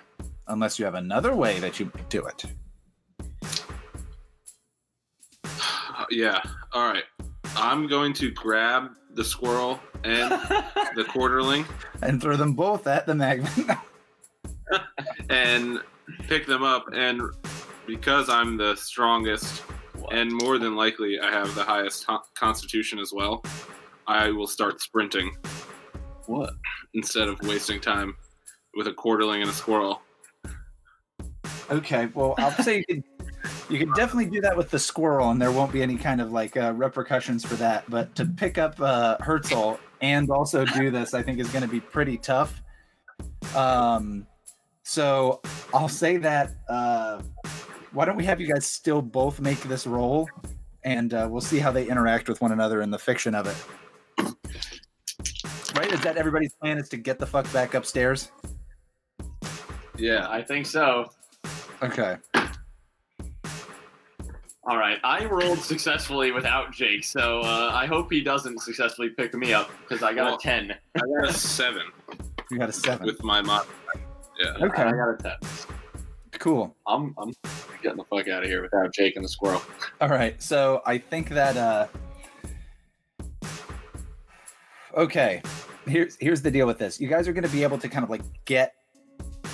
unless 0.49 0.81
you 0.81 0.87
have 0.87 0.97
another 0.97 1.37
way 1.37 1.61
that 1.61 1.79
you 1.79 1.93
do 2.09 2.27
it. 2.27 2.45
Yeah. 6.11 6.43
All 6.73 6.87
right. 6.87 7.05
I'm 7.57 7.87
going 7.87 8.12
to 8.15 8.31
grab 8.31 8.91
the 9.15 9.24
squirrel 9.24 9.81
and 10.05 10.31
the 10.95 11.05
quarterling 11.09 11.65
And 12.03 12.20
throw 12.20 12.36
them 12.36 12.53
both 12.55 12.86
at 12.86 13.07
the 13.07 13.12
magmen. 13.12 13.78
and 15.31 15.81
pick 16.28 16.47
them 16.47 16.62
up. 16.62 16.86
And 16.93 17.23
because 17.86 18.28
I'm 18.28 18.57
the 18.57 18.74
strongest 18.77 19.62
and 20.11 20.31
more 20.32 20.59
than 20.59 20.77
likely 20.77 21.19
I 21.20 21.31
have 21.31 21.55
the 21.55 21.62
highest 21.65 22.05
ho- 22.09 22.23
constitution 22.35 22.99
as 22.99 23.12
well, 23.12 23.43
I 24.07 24.31
will 24.31 24.47
start 24.47 24.81
sprinting 24.81 25.35
What? 26.27 26.55
instead 26.95 27.28
of 27.28 27.41
wasting 27.43 27.81
time 27.81 28.16
with 28.77 28.86
a 28.89 28.93
quarterling 28.93 29.41
and 29.41 29.51
a 29.51 29.55
squirrel. 29.55 30.03
okay, 31.70 32.07
well, 32.15 32.35
I'll 32.39 32.51
say 32.62 32.78
you 32.78 32.85
could, 32.89 33.05
you 33.69 33.79
can 33.79 33.93
definitely 33.95 34.31
do 34.31 34.41
that 34.41 34.57
with 34.57 34.71
the 34.71 34.79
squirrel, 34.79 35.31
and 35.31 35.41
there 35.41 35.53
won't 35.53 35.73
be 35.73 35.83
any 35.83 35.97
kind 35.97 36.21
of 36.21 36.33
like 36.33 36.57
uh, 36.57 36.73
repercussions 36.75 37.45
for 37.45 37.55
that. 37.57 37.89
But 37.89 38.15
to 38.16 38.27
pick 38.27 38.59
up 38.59 38.81
uh, 38.81 39.16
Herzl 39.21 39.79
and 40.01 40.31
also 40.31 40.65
do 40.65 40.91
this, 40.91 41.15
I 41.15 41.23
think 41.23 41.39
is 41.39 41.49
going 41.51 41.62
to 41.62 41.69
be 41.69 41.81
pretty 41.81 42.19
tough. 42.19 42.62
Um, 43.55 44.27
so 44.83 45.41
I'll 45.73 45.89
say 45.89 46.16
that. 46.19 46.55
Uh, 46.69 47.23
why 47.93 48.05
don't 48.05 48.16
we 48.16 48.25
have 48.25 48.41
you 48.41 48.53
guys 48.53 48.66
still 48.66 49.01
both 49.01 49.41
make 49.41 49.61
this 49.62 49.87
roll, 49.87 50.29
and 50.83 51.15
uh, 51.15 51.29
we'll 51.31 51.41
see 51.41 51.59
how 51.59 51.71
they 51.71 51.87
interact 51.87 52.29
with 52.29 52.41
one 52.41 52.53
another 52.53 52.83
in 52.83 52.91
the 52.91 52.99
fiction 52.99 53.35
of 53.35 53.47
it. 53.47 53.57
Right? 55.77 55.93
Is 55.93 56.01
that 56.03 56.16
everybody's 56.16 56.55
plan? 56.55 56.79
Is 56.79 56.89
to 56.91 56.97
get 56.97 57.19
the 57.19 57.27
fuck 57.27 57.51
back 57.53 57.75
upstairs? 57.75 58.31
Yeah. 59.97 60.29
I 60.29 60.43
think 60.43 60.66
so. 60.66 61.11
Okay. 61.83 62.16
All 64.66 64.78
right, 64.78 64.99
I 65.05 65.27
rolled 65.27 65.59
successfully 65.59 66.32
without 66.32 66.73
Jake, 66.73 67.05
so 67.05 67.41
uh, 67.41 67.70
I 67.74 67.85
hope 67.86 68.11
he 68.11 68.23
doesn't 68.23 68.61
successfully 68.62 69.11
pick 69.11 69.35
me 69.35 69.53
up 69.53 69.70
because 69.86 70.03
I 70.03 70.15
got 70.15 70.24
Well- 70.24 70.35
a 70.36 70.39
ten. 70.41 70.74
I 70.97 71.01
got 71.20 71.28
a 71.28 71.32
seven 71.35 71.82
You 72.51 72.59
got 72.59 72.70
a 72.70 72.73
seven. 72.73 73.05
with 73.07 73.23
my 73.23 73.43
mod. 73.43 73.66
Yeah. 74.43 74.65
Okay. 74.66 74.82
I 74.82 74.91
got 74.93 75.09
a 75.11 75.16
ten. 75.23 75.36
Cool. 76.39 76.74
I'm 76.86 77.15
I'm 77.19 77.32
getting 77.82 77.99
the 77.99 78.05
fuck 78.05 78.27
out 78.28 78.43
of 78.43 78.49
here 78.49 78.62
without 78.62 78.93
Jake 78.95 79.16
and 79.16 79.24
the 79.24 79.28
squirrel. 79.28 79.62
All 80.01 80.09
right. 80.09 80.43
So 80.43 80.82
I 80.86 80.99
think 80.99 81.28
that 81.31 81.57
uh 81.57 81.86
Okay. 84.97 85.43
Here's 85.86 86.16
here's 86.16 86.41
the 86.43 86.51
deal 86.51 86.66
with 86.66 86.78
this. 86.78 87.01
You 87.01 87.09
guys 87.09 87.28
are 87.28 87.32
going 87.32 87.45
to 87.45 87.51
be 87.51 87.62
able 87.62 87.78
to 87.78 87.89
kind 87.89 88.03
of 88.05 88.11
like 88.11 88.23
get 88.47 88.74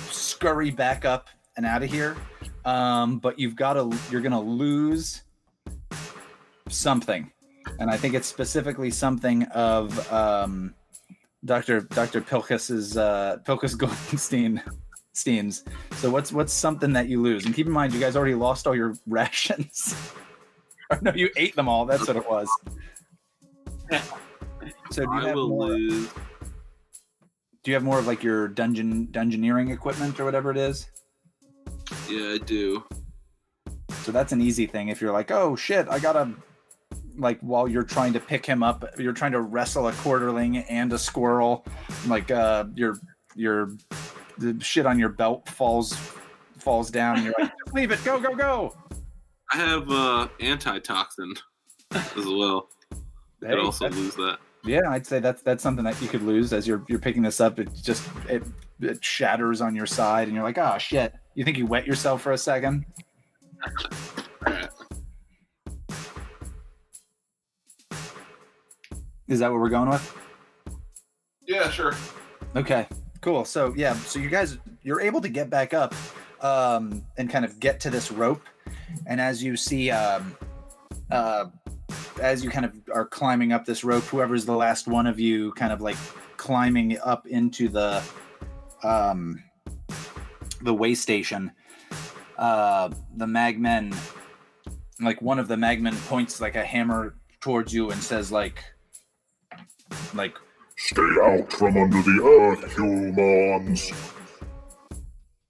scurry 0.09 0.71
back 0.71 1.03
up 1.05 1.27
and 1.57 1.65
out 1.65 1.83
of 1.83 1.89
here. 1.91 2.15
Um 2.65 3.19
but 3.19 3.39
you've 3.39 3.55
got 3.55 3.73
to 3.73 3.91
you're 4.11 4.21
going 4.21 4.31
to 4.31 4.39
lose 4.39 5.23
something. 6.69 7.31
And 7.79 7.89
I 7.89 7.97
think 7.97 8.13
it's 8.13 8.27
specifically 8.27 8.91
something 8.91 9.43
of 9.45 10.11
um 10.11 10.73
Dr. 11.45 11.81
Dr. 11.81 12.21
Pilkus's 12.21 12.97
uh 12.97 13.37
Pilkus 13.45 13.75
Goldenstein 13.81 14.61
Steens. 15.15 15.63
So 15.95 16.09
what's 16.09 16.31
what's 16.31 16.53
something 16.53 16.93
that 16.93 17.07
you 17.07 17.21
lose? 17.21 17.45
And 17.45 17.53
keep 17.55 17.65
in 17.67 17.71
mind, 17.73 17.93
you 17.93 17.99
guys 17.99 18.15
already 18.15 18.35
lost 18.35 18.67
all 18.67 18.75
your 18.75 18.93
rations. 19.07 19.95
or 20.91 20.99
no, 21.01 21.11
you 21.13 21.29
ate 21.37 21.55
them 21.55 21.67
all. 21.67 21.85
That's 21.85 22.07
what 22.07 22.17
it 22.17 22.29
was. 22.29 22.49
So 24.91 25.05
do 25.05 25.11
you 25.15 25.21
I 25.21 25.27
have 25.27 25.35
will 25.35 25.49
more, 25.49 25.67
lose. 25.69 26.09
do 27.63 27.71
you 27.71 27.73
have 27.73 27.83
more 27.83 27.99
of 27.99 28.07
like 28.07 28.23
your 28.23 28.47
dungeon 28.47 29.07
dungeoneering 29.07 29.71
equipment 29.71 30.19
or 30.19 30.25
whatever 30.25 30.51
it 30.51 30.57
is? 30.57 30.89
Yeah, 32.09 32.33
I 32.33 32.37
do. 32.37 32.83
So 34.03 34.11
that's 34.11 34.31
an 34.31 34.41
easy 34.41 34.65
thing. 34.65 34.89
If 34.89 35.01
you're 35.01 35.13
like, 35.13 35.31
oh 35.31 35.55
shit, 35.55 35.87
I 35.89 35.99
gotta 35.99 36.31
like 37.17 37.39
while 37.41 37.67
you're 37.67 37.83
trying 37.83 38.13
to 38.13 38.19
pick 38.19 38.45
him 38.45 38.63
up, 38.63 38.83
you're 38.97 39.13
trying 39.13 39.33
to 39.33 39.41
wrestle 39.41 39.87
a 39.87 39.93
quarterling 39.93 40.57
and 40.57 40.91
a 40.93 40.97
squirrel, 40.97 41.65
like 42.07 42.31
uh 42.31 42.65
your 42.75 42.97
your 43.35 43.71
the 44.37 44.57
shit 44.59 44.85
on 44.85 44.97
your 44.97 45.09
belt 45.09 45.47
falls 45.49 45.93
falls 46.57 46.89
down 46.89 47.17
and 47.17 47.25
you're 47.25 47.35
like, 47.39 47.51
"Just 47.65 47.75
leave 47.75 47.91
it, 47.91 48.03
go, 48.03 48.19
go, 48.19 48.35
go. 48.35 48.75
I 49.51 49.57
have 49.57 49.91
uh, 49.91 50.27
antitoxin 50.39 51.33
as 51.91 52.25
well. 52.25 52.69
I 53.43 53.47
could 53.47 53.59
also 53.59 53.89
lose 53.89 54.15
that. 54.15 54.39
Yeah, 54.63 54.81
I'd 54.87 55.05
say 55.05 55.19
that's 55.19 55.41
that's 55.41 55.63
something 55.63 55.83
that 55.85 55.99
you 56.01 56.07
could 56.07 56.21
lose 56.21 56.53
as 56.53 56.67
you're 56.67 56.83
you're 56.87 56.99
picking 56.99 57.23
this 57.23 57.41
up. 57.41 57.59
It 57.59 57.73
just 57.73 58.07
it 58.29 58.43
it 58.79 59.03
shatters 59.03 59.61
on 59.61 59.75
your 59.75 59.85
side, 59.85 60.27
and 60.27 60.35
you're 60.35 60.43
like, 60.43 60.57
oh 60.57 60.77
shit. 60.77 61.13
You 61.33 61.45
think 61.45 61.57
you 61.57 61.65
wet 61.65 61.87
yourself 61.87 62.21
for 62.21 62.33
a 62.33 62.37
second? 62.37 62.85
Is 69.27 69.39
that 69.39 69.49
what 69.49 69.61
we're 69.61 69.69
going 69.69 69.89
with? 69.89 70.17
Yeah, 71.47 71.69
sure. 71.69 71.93
Okay, 72.55 72.85
cool. 73.21 73.45
So 73.45 73.73
yeah, 73.77 73.93
so 73.93 74.19
you 74.19 74.29
guys 74.29 74.57
you're 74.83 74.99
able 74.99 75.21
to 75.21 75.29
get 75.29 75.49
back 75.49 75.73
up 75.73 75.95
um, 76.41 77.05
and 77.17 77.29
kind 77.29 77.45
of 77.45 77.59
get 77.59 77.79
to 77.81 77.89
this 77.89 78.11
rope, 78.11 78.43
and 79.05 79.21
as 79.21 79.41
you 79.41 79.55
see, 79.55 79.89
um, 79.89 80.35
uh, 81.11 81.45
as 82.21 82.43
you 82.43 82.49
kind 82.49 82.65
of 82.65 82.73
are 82.93 83.05
climbing 83.05 83.53
up 83.53 83.65
this 83.65 83.85
rope, 83.85 84.03
whoever's 84.03 84.45
the 84.45 84.55
last 84.55 84.87
one 84.87 85.07
of 85.07 85.17
you, 85.17 85.53
kind 85.53 85.71
of 85.71 85.79
like 85.79 85.97
climbing 86.35 86.97
up 86.99 87.25
into 87.27 87.69
the 87.69 88.03
um, 88.83 89.41
the 90.63 90.73
way 90.73 90.93
station. 90.95 91.51
Uh, 92.37 92.89
the 93.17 93.25
magmen, 93.25 93.95
like 94.99 95.21
one 95.21 95.39
of 95.39 95.47
the 95.47 95.55
magmen, 95.55 95.95
points 96.07 96.41
like 96.41 96.55
a 96.55 96.63
hammer 96.63 97.15
towards 97.39 97.73
you 97.73 97.91
and 97.91 98.01
says 98.01 98.31
like, 98.31 98.63
like 100.13 100.35
Stay 100.77 101.01
out 101.23 101.51
from 101.53 101.77
under 101.77 102.01
the 102.01 102.23
earth, 102.23 102.75
humans. 102.75 103.91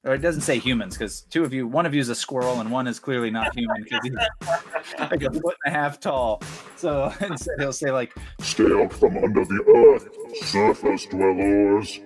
or 0.03 0.13
it 0.13 0.17
doesn't 0.17 0.41
say 0.41 0.57
humans 0.59 0.97
because 0.97 1.21
two 1.21 1.45
of 1.45 1.53
you, 1.53 1.65
one 1.67 1.85
of 1.85 1.93
you 1.93 2.01
is 2.01 2.09
a 2.09 2.15
squirrel 2.15 2.59
and 2.59 2.69
one 2.69 2.85
is 2.87 2.99
clearly 2.99 3.29
not 3.29 3.55
human 3.55 3.81
because 3.83 3.99
he's 4.03 4.13
like 4.99 5.23
a 5.23 5.31
foot 5.31 5.55
and 5.65 5.73
a 5.73 5.77
half 5.77 6.01
tall. 6.01 6.41
So 6.75 7.13
instead 7.21 7.55
he'll 7.59 7.71
say 7.71 7.91
like, 7.91 8.13
Stay 8.41 8.69
out 8.73 8.91
from 8.91 9.15
under 9.17 9.45
the 9.45 9.63
earth, 9.95 10.45
surface 10.45 11.05
dwellers. 11.05 11.99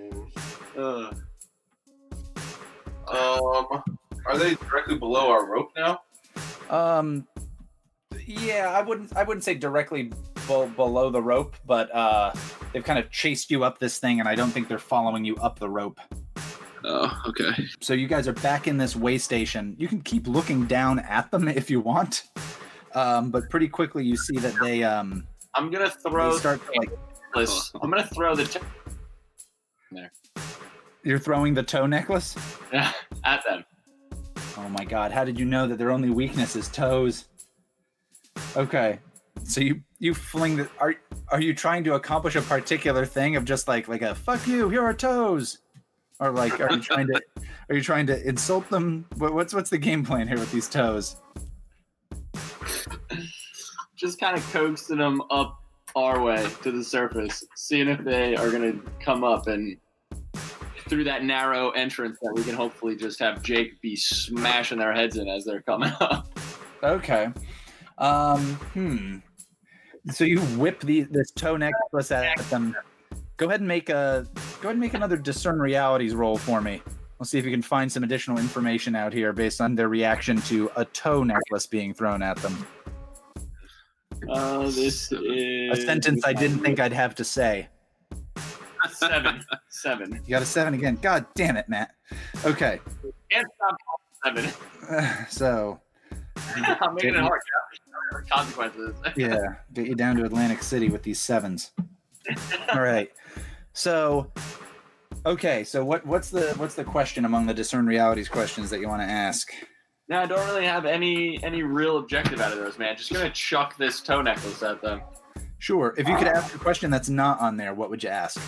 Uh, 0.78 1.12
um, 3.08 3.82
are 4.26 4.38
they 4.38 4.54
directly 4.54 4.96
below 4.98 5.30
our 5.30 5.46
rope 5.46 5.72
now? 5.76 6.00
um, 6.70 7.26
yeah, 8.26 8.72
I 8.76 8.82
wouldn't, 8.82 9.16
I 9.16 9.22
wouldn't 9.22 9.44
say 9.44 9.54
directly 9.54 10.04
be- 10.04 10.66
below 10.76 11.10
the 11.10 11.22
rope, 11.22 11.56
but 11.66 11.94
uh, 11.94 12.32
they've 12.72 12.84
kind 12.84 12.98
of 12.98 13.10
chased 13.10 13.50
you 13.50 13.64
up 13.64 13.78
this 13.78 13.98
thing, 13.98 14.20
and 14.20 14.28
I 14.28 14.34
don't 14.34 14.50
think 14.50 14.68
they're 14.68 14.78
following 14.78 15.24
you 15.24 15.36
up 15.36 15.58
the 15.58 15.68
rope. 15.68 16.00
Oh, 16.84 17.22
okay. 17.28 17.66
So 17.80 17.94
you 17.94 18.06
guys 18.06 18.28
are 18.28 18.32
back 18.32 18.68
in 18.68 18.76
this 18.76 18.94
way 18.94 19.18
station. 19.18 19.74
You 19.78 19.88
can 19.88 20.00
keep 20.00 20.26
looking 20.26 20.66
down 20.66 20.98
at 21.00 21.30
them 21.30 21.48
if 21.48 21.70
you 21.70 21.80
want, 21.80 22.24
um, 22.94 23.30
but 23.30 23.48
pretty 23.50 23.68
quickly 23.68 24.04
you 24.04 24.16
see 24.16 24.38
that 24.38 24.54
they 24.60 24.82
um, 24.84 25.26
I'm 25.54 25.70
gonna 25.70 25.86
they 25.86 26.10
throw 26.10 26.36
start 26.38 26.60
to 26.66 26.72
like. 26.78 26.90
I'm 27.82 27.90
gonna 27.90 28.06
throw 28.06 28.34
the 28.34 28.44
t- 28.44 28.60
you're 31.06 31.18
throwing 31.20 31.54
the 31.54 31.62
toe 31.62 31.86
necklace. 31.86 32.36
at 32.72 33.44
them. 33.44 33.64
Oh 34.58 34.68
my 34.70 34.84
god, 34.84 35.12
how 35.12 35.24
did 35.24 35.38
you 35.38 35.44
know 35.44 35.66
that 35.66 35.78
their 35.78 35.90
only 35.90 36.10
weakness 36.10 36.56
is 36.56 36.68
toes? 36.68 37.26
Okay. 38.56 38.98
So 39.44 39.60
you 39.60 39.80
you 39.98 40.14
fling 40.14 40.56
the 40.56 40.68
are 40.80 40.94
are 41.28 41.40
you 41.40 41.54
trying 41.54 41.84
to 41.84 41.94
accomplish 41.94 42.36
a 42.36 42.42
particular 42.42 43.06
thing 43.06 43.36
of 43.36 43.44
just 43.44 43.68
like 43.68 43.86
like 43.86 44.02
a 44.02 44.14
fuck 44.14 44.46
you, 44.46 44.68
here 44.68 44.82
are 44.82 44.94
toes? 44.94 45.58
Or 46.18 46.30
like 46.30 46.60
are 46.60 46.72
you 46.72 46.80
trying 46.80 47.06
to 47.08 47.20
Are 47.68 47.74
you 47.74 47.82
trying 47.82 48.06
to 48.06 48.26
insult 48.28 48.68
them? 48.70 49.06
What- 49.18 49.34
What's 49.34 49.54
what's 49.54 49.70
the 49.70 49.78
game 49.78 50.04
plan 50.04 50.26
here 50.28 50.38
with 50.38 50.50
these 50.52 50.68
toes? 50.68 51.16
Just 53.96 54.20
kind 54.20 54.36
of 54.36 54.42
coaxing 54.52 54.98
them 54.98 55.22
up 55.30 55.58
our 55.94 56.20
way 56.22 56.46
to 56.62 56.70
the 56.70 56.84
surface, 56.84 57.42
seeing 57.56 57.88
if 57.88 58.04
they 58.04 58.36
are 58.36 58.50
going 58.50 58.70
to 58.72 58.90
come 59.00 59.24
up 59.24 59.46
and 59.46 59.76
through 60.88 61.04
that 61.04 61.24
narrow 61.24 61.70
entrance 61.70 62.18
that 62.22 62.32
we 62.34 62.42
can 62.42 62.54
hopefully 62.54 62.96
just 62.96 63.18
have 63.18 63.42
Jake 63.42 63.80
be 63.80 63.96
smashing 63.96 64.78
their 64.78 64.92
heads 64.92 65.16
in 65.16 65.28
as 65.28 65.44
they're 65.44 65.62
coming 65.62 65.92
up. 66.00 66.28
Okay. 66.82 67.28
Um. 67.98 68.40
Hmm. 68.74 69.18
So 70.12 70.24
you 70.24 70.40
whip 70.40 70.80
the 70.80 71.02
this 71.10 71.30
toe 71.32 71.56
necklace 71.56 72.12
at 72.12 72.38
them. 72.50 72.76
Go 73.38 73.46
ahead 73.46 73.60
and 73.60 73.68
make 73.68 73.88
a 73.88 74.26
go 74.60 74.68
ahead 74.68 74.72
and 74.72 74.80
make 74.80 74.94
another 74.94 75.16
discern 75.16 75.58
realities 75.58 76.14
roll 76.14 76.36
for 76.36 76.60
me. 76.60 76.82
We'll 77.18 77.26
see 77.26 77.38
if 77.38 77.44
you 77.44 77.50
can 77.50 77.62
find 77.62 77.90
some 77.90 78.04
additional 78.04 78.38
information 78.38 78.94
out 78.94 79.12
here 79.12 79.32
based 79.32 79.60
on 79.60 79.74
their 79.74 79.88
reaction 79.88 80.40
to 80.42 80.70
a 80.76 80.84
toe 80.84 81.24
necklace 81.24 81.66
being 81.66 81.94
thrown 81.94 82.22
at 82.22 82.36
them. 82.38 82.66
Uh, 84.28 84.64
this 84.64 85.12
is 85.12 85.78
A 85.78 85.86
sentence 85.86 86.24
I 86.26 86.32
didn't 86.32 86.58
think 86.58 86.78
I'd 86.78 86.92
have 86.92 87.14
to 87.16 87.24
say. 87.24 87.68
Seven. 88.88 89.44
Seven. 89.68 90.20
You 90.24 90.30
got 90.30 90.42
a 90.42 90.46
seven 90.46 90.74
again. 90.74 90.98
God 91.00 91.26
damn 91.34 91.56
it, 91.56 91.68
Matt. 91.68 91.94
Okay. 92.44 92.80
Can't 93.30 93.46
stop 93.56 93.76
seven. 94.24 94.52
So 95.28 95.80
I'm 96.80 96.94
making 96.94 97.14
it 97.14 97.20
hard. 97.20 97.40
Jeff. 98.12 98.28
Consequences. 98.28 98.94
yeah, 99.16 99.38
get 99.72 99.86
you 99.86 99.94
down 99.94 100.16
to 100.16 100.24
Atlantic 100.24 100.62
City 100.62 100.88
with 100.88 101.02
these 101.02 101.18
sevens. 101.18 101.72
All 102.72 102.80
right. 102.80 103.10
So, 103.72 104.30
okay. 105.24 105.64
So 105.64 105.84
what 105.84 106.06
what's 106.06 106.30
the 106.30 106.54
what's 106.56 106.74
the 106.74 106.84
question 106.84 107.24
among 107.24 107.46
the 107.46 107.54
discern 107.54 107.86
realities 107.86 108.28
questions 108.28 108.70
that 108.70 108.80
you 108.80 108.88
want 108.88 109.02
to 109.02 109.08
ask? 109.08 109.48
No, 110.08 110.20
I 110.20 110.26
don't 110.26 110.46
really 110.46 110.66
have 110.66 110.86
any 110.86 111.42
any 111.42 111.62
real 111.62 111.98
objective 111.98 112.40
out 112.40 112.52
of 112.52 112.58
those, 112.58 112.78
man. 112.78 112.96
Just 112.96 113.12
gonna 113.12 113.30
chuck 113.30 113.76
this 113.76 114.00
toe 114.00 114.22
necklace 114.22 114.62
at 114.62 114.80
them. 114.80 115.00
Sure. 115.58 115.94
If 115.96 116.08
you 116.08 116.16
could 116.16 116.28
ask 116.28 116.54
a 116.54 116.58
question 116.58 116.90
that's 116.90 117.08
not 117.08 117.40
on 117.40 117.56
there, 117.56 117.74
what 117.74 117.90
would 117.90 118.02
you 118.02 118.10
ask? 118.10 118.40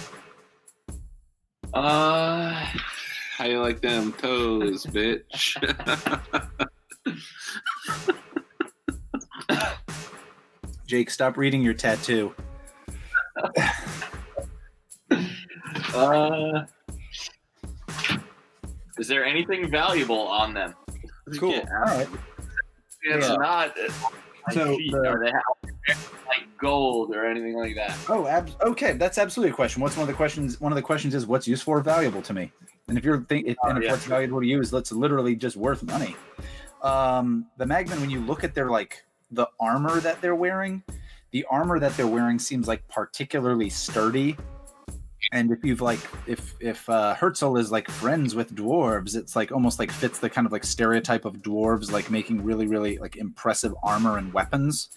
Uh, 1.74 2.64
How 3.36 3.44
you 3.44 3.60
like 3.60 3.80
them 3.80 4.12
toes, 4.14 4.84
bitch? 4.86 5.56
Jake, 10.86 11.10
stop 11.10 11.36
reading 11.36 11.62
your 11.62 11.74
tattoo. 11.74 12.34
uh, 15.94 16.64
is 18.98 19.06
there 19.08 19.24
anything 19.24 19.70
valuable 19.70 20.20
on 20.28 20.54
them? 20.54 20.74
Cool. 21.38 21.54
All 21.54 21.60
right. 21.84 22.08
It's 23.02 23.28
Yeah. 23.28 23.34
not 23.36 23.78
uh, 23.78 23.82
like 24.46 24.54
So 24.54 24.64
the- 24.76 25.42
like 26.26 26.46
gold 26.58 27.14
or 27.14 27.24
anything 27.26 27.56
like 27.56 27.74
that. 27.76 27.96
Oh, 28.08 28.26
ab- 28.26 28.50
okay. 28.62 28.92
That's 28.92 29.18
absolutely 29.18 29.52
a 29.52 29.54
question. 29.54 29.82
What's 29.82 29.96
one 29.96 30.02
of 30.02 30.08
the 30.08 30.14
questions? 30.14 30.60
One 30.60 30.72
of 30.72 30.76
the 30.76 30.82
questions 30.82 31.14
is 31.14 31.26
what's 31.26 31.46
useful 31.48 31.74
or 31.74 31.80
valuable 31.80 32.22
to 32.22 32.32
me. 32.32 32.52
And 32.88 32.96
if 32.96 33.04
you're 33.04 33.20
think, 33.22 33.46
if, 33.46 33.56
Oh, 33.62 33.68
and 33.68 33.78
if 33.78 33.84
yeah. 33.84 33.92
what's 33.92 34.04
valuable 34.04 34.40
to 34.40 34.46
you 34.46 34.60
is 34.60 34.70
that's 34.70 34.92
literally 34.92 35.36
just 35.36 35.56
worth 35.56 35.82
money. 35.82 36.16
Um, 36.82 37.46
the 37.56 37.64
Magman, 37.64 38.00
when 38.00 38.10
you 38.10 38.20
look 38.20 38.44
at 38.44 38.54
their 38.54 38.70
like 38.70 39.04
the 39.30 39.46
armor 39.60 40.00
that 40.00 40.20
they're 40.20 40.34
wearing, 40.34 40.82
the 41.32 41.44
armor 41.50 41.78
that 41.78 41.96
they're 41.96 42.06
wearing 42.06 42.38
seems 42.38 42.66
like 42.68 42.86
particularly 42.88 43.68
sturdy. 43.68 44.36
And 45.32 45.50
if 45.50 45.62
you've 45.62 45.82
like 45.82 45.98
if 46.26 46.54
if 46.60 46.88
uh, 46.88 47.14
Herzl 47.14 47.56
is 47.58 47.70
like 47.70 47.90
friends 47.90 48.34
with 48.34 48.54
dwarves, 48.54 49.14
it's 49.14 49.36
like 49.36 49.52
almost 49.52 49.78
like 49.78 49.90
fits 49.90 50.18
the 50.18 50.30
kind 50.30 50.46
of 50.46 50.52
like 50.52 50.64
stereotype 50.64 51.26
of 51.26 51.42
dwarves, 51.42 51.90
like 51.90 52.10
making 52.10 52.42
really 52.42 52.66
really 52.66 52.96
like 52.98 53.16
impressive 53.16 53.74
armor 53.82 54.16
and 54.16 54.32
weapons. 54.32 54.88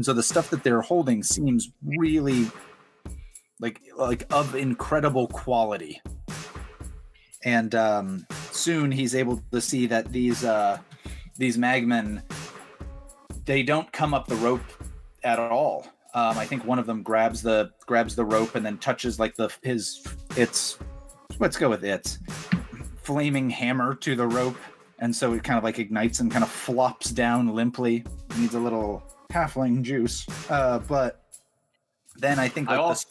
And 0.00 0.04
so 0.06 0.14
the 0.14 0.22
stuff 0.22 0.48
that 0.48 0.64
they're 0.64 0.80
holding 0.80 1.22
seems 1.22 1.72
really 1.84 2.50
like 3.60 3.82
like 3.98 4.24
of 4.32 4.54
incredible 4.54 5.26
quality. 5.26 6.00
And 7.44 7.74
um, 7.74 8.26
soon 8.50 8.90
he's 8.90 9.14
able 9.14 9.42
to 9.52 9.60
see 9.60 9.86
that 9.88 10.10
these 10.10 10.42
uh, 10.42 10.78
these 11.36 11.58
magmen 11.58 12.22
they 13.44 13.62
don't 13.62 13.92
come 13.92 14.14
up 14.14 14.26
the 14.26 14.36
rope 14.36 14.64
at 15.22 15.38
all. 15.38 15.86
Um, 16.14 16.38
I 16.38 16.46
think 16.46 16.64
one 16.64 16.78
of 16.78 16.86
them 16.86 17.02
grabs 17.02 17.42
the 17.42 17.70
grabs 17.86 18.16
the 18.16 18.24
rope 18.24 18.54
and 18.54 18.64
then 18.64 18.78
touches 18.78 19.18
like 19.18 19.36
the 19.36 19.50
his 19.62 20.02
it's 20.34 20.78
let's 21.38 21.58
go 21.58 21.68
with 21.68 21.84
it 21.84 22.16
flaming 23.02 23.50
hammer 23.50 23.94
to 23.96 24.16
the 24.16 24.26
rope, 24.26 24.56
and 24.98 25.14
so 25.14 25.34
it 25.34 25.44
kind 25.44 25.58
of 25.58 25.64
like 25.64 25.78
ignites 25.78 26.20
and 26.20 26.32
kind 26.32 26.42
of 26.42 26.50
flops 26.50 27.10
down 27.10 27.54
limply. 27.54 28.02
Needs 28.38 28.54
a 28.54 28.58
little 28.58 29.02
halfling 29.30 29.82
juice, 29.82 30.26
uh, 30.50 30.78
but 30.80 31.22
then 32.16 32.38
I 32.38 32.48
think 32.48 32.68
I 32.68 32.76
also- 32.76 33.08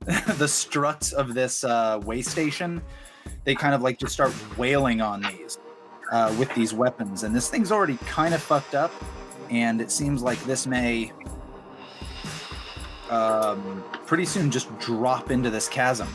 the, 0.00 0.34
the 0.38 0.48
struts 0.48 1.12
of 1.12 1.34
this 1.34 1.64
uh, 1.64 2.00
way 2.04 2.22
station, 2.22 2.82
they 3.44 3.54
kind 3.54 3.74
of 3.74 3.82
like 3.82 3.98
just 3.98 4.12
start 4.12 4.32
wailing 4.56 5.00
on 5.00 5.22
these 5.22 5.58
uh, 6.12 6.34
with 6.38 6.52
these 6.54 6.72
weapons, 6.72 7.24
and 7.24 7.34
this 7.34 7.50
thing's 7.50 7.72
already 7.72 7.96
kind 8.06 8.32
of 8.34 8.42
fucked 8.42 8.74
up, 8.74 8.92
and 9.50 9.80
it 9.80 9.90
seems 9.90 10.22
like 10.22 10.42
this 10.44 10.66
may 10.66 11.12
um, 13.10 13.84
pretty 14.06 14.24
soon 14.24 14.50
just 14.50 14.76
drop 14.78 15.30
into 15.30 15.50
this 15.50 15.68
chasm, 15.68 16.08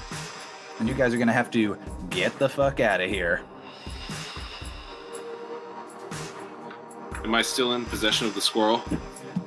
and 0.80 0.88
you 0.88 0.96
guys 0.96 1.14
are 1.14 1.18
gonna 1.18 1.34
have 1.34 1.52
to 1.52 1.78
get 2.10 2.38
the 2.40 2.48
fuck 2.50 2.80
out 2.80 3.02
of 3.02 3.10
here. 3.10 3.42
Am 7.23 7.35
I 7.35 7.41
still 7.41 7.73
in 7.73 7.85
possession 7.85 8.27
of 8.27 8.34
the 8.34 8.41
squirrel? 8.41 8.84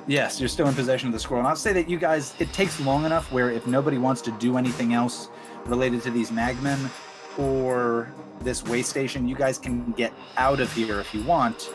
Yes, 0.07 0.39
you're 0.39 0.49
still 0.49 0.67
in 0.67 0.73
possession 0.73 1.07
of 1.07 1.13
the 1.13 1.19
squirrel. 1.19 1.41
And 1.41 1.47
I'll 1.47 1.55
say 1.55 1.73
that 1.73 1.89
you 1.89 1.97
guys, 1.97 2.33
it 2.39 2.51
takes 2.53 2.79
long 2.79 3.05
enough 3.05 3.31
where 3.31 3.49
if 3.51 3.67
nobody 3.67 3.97
wants 3.97 4.21
to 4.23 4.31
do 4.31 4.57
anything 4.57 4.93
else 4.93 5.29
related 5.65 6.01
to 6.03 6.11
these 6.11 6.31
magmen 6.31 6.89
or 7.37 8.11
this 8.41 8.63
way 8.63 8.81
station, 8.81 9.27
you 9.27 9.35
guys 9.35 9.57
can 9.57 9.91
get 9.93 10.13
out 10.37 10.59
of 10.59 10.71
here 10.71 10.99
if 10.99 11.13
you 11.13 11.23
want. 11.23 11.69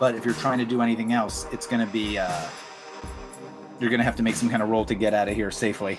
But 0.00 0.14
if 0.14 0.24
you're 0.24 0.34
trying 0.34 0.58
to 0.58 0.64
do 0.64 0.80
anything 0.80 1.12
else, 1.12 1.46
it's 1.52 1.66
going 1.66 1.86
to 1.86 1.92
be, 1.92 2.18
uh, 2.18 2.48
you're 3.78 3.90
going 3.90 3.98
to 3.98 4.04
have 4.04 4.16
to 4.16 4.22
make 4.22 4.34
some 4.34 4.48
kind 4.48 4.62
of 4.62 4.68
roll 4.70 4.84
to 4.86 4.94
get 4.94 5.14
out 5.14 5.28
of 5.28 5.34
here 5.34 5.50
safely. 5.50 5.98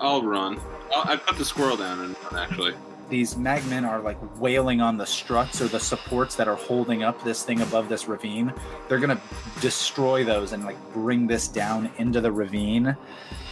I'll 0.00 0.22
run. 0.22 0.60
i 0.94 1.12
I 1.12 1.16
put 1.16 1.36
the 1.36 1.44
squirrel 1.44 1.76
down 1.76 2.00
and 2.00 2.16
run, 2.24 2.42
actually. 2.42 2.74
These 3.08 3.36
magmen 3.36 3.88
are 3.88 4.00
like 4.00 4.18
wailing 4.40 4.80
on 4.80 4.96
the 4.96 5.06
struts 5.06 5.62
or 5.62 5.68
the 5.68 5.78
supports 5.78 6.34
that 6.34 6.48
are 6.48 6.56
holding 6.56 7.04
up 7.04 7.22
this 7.22 7.44
thing 7.44 7.60
above 7.60 7.88
this 7.88 8.08
ravine. 8.08 8.52
They're 8.88 8.98
gonna 8.98 9.20
destroy 9.60 10.24
those 10.24 10.52
and 10.52 10.64
like 10.64 10.76
bring 10.92 11.28
this 11.28 11.46
down 11.46 11.90
into 11.98 12.20
the 12.20 12.32
ravine. 12.32 12.96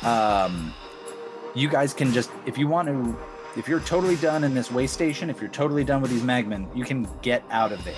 Um, 0.02 0.74
you 1.54 1.68
guys 1.68 1.94
can 1.94 2.12
just, 2.12 2.30
if 2.46 2.58
you 2.58 2.66
want 2.66 2.88
to, 2.88 3.16
if 3.56 3.68
you're 3.68 3.80
totally 3.80 4.16
done 4.16 4.42
in 4.42 4.54
this 4.54 4.72
way 4.72 4.88
station, 4.88 5.30
if 5.30 5.40
you're 5.40 5.50
totally 5.50 5.84
done 5.84 6.02
with 6.02 6.10
these 6.10 6.22
magmen, 6.22 6.74
you 6.76 6.82
can 6.82 7.08
get 7.22 7.44
out 7.50 7.70
of 7.70 7.84
there. 7.84 7.94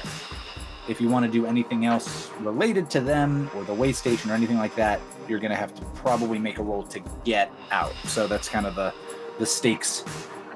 If 0.88 1.00
you 1.00 1.08
want 1.08 1.24
to 1.24 1.32
do 1.32 1.46
anything 1.46 1.86
else 1.86 2.30
related 2.40 2.90
to 2.90 3.00
them 3.00 3.50
or 3.56 3.64
the 3.64 3.74
way 3.74 3.92
station 3.92 4.30
or 4.30 4.34
anything 4.34 4.58
like 4.58 4.74
that, 4.76 5.00
you're 5.26 5.40
gonna 5.40 5.56
have 5.56 5.74
to 5.74 5.82
probably 5.94 6.38
make 6.38 6.58
a 6.58 6.62
roll 6.62 6.82
to 6.82 7.00
get 7.24 7.50
out. 7.70 7.94
So 8.04 8.26
that's 8.26 8.48
kind 8.48 8.66
of 8.66 8.74
the 8.74 8.92
the 9.38 9.46
stakes 9.46 10.04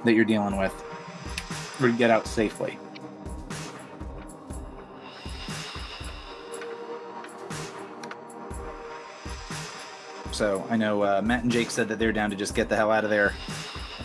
that 0.05 0.15
you're 0.15 0.25
dealing 0.25 0.57
with 0.57 0.73
to 1.89 1.97
get 1.97 2.11
out 2.11 2.27
safely. 2.27 2.79
So 10.33 10.67
I 10.71 10.77
know 10.77 11.03
uh, 11.03 11.21
Matt 11.23 11.43
and 11.43 11.53
Jake 11.53 11.71
said 11.71 11.89
that 11.89 11.99
they're 11.99 12.13
down 12.13 12.31
to 12.31 12.37
just 12.37 12.55
get 12.55 12.69
the 12.69 12.77
hell 12.77 12.91
out 12.91 13.05
of 13.05 13.11
there. 13.11 13.35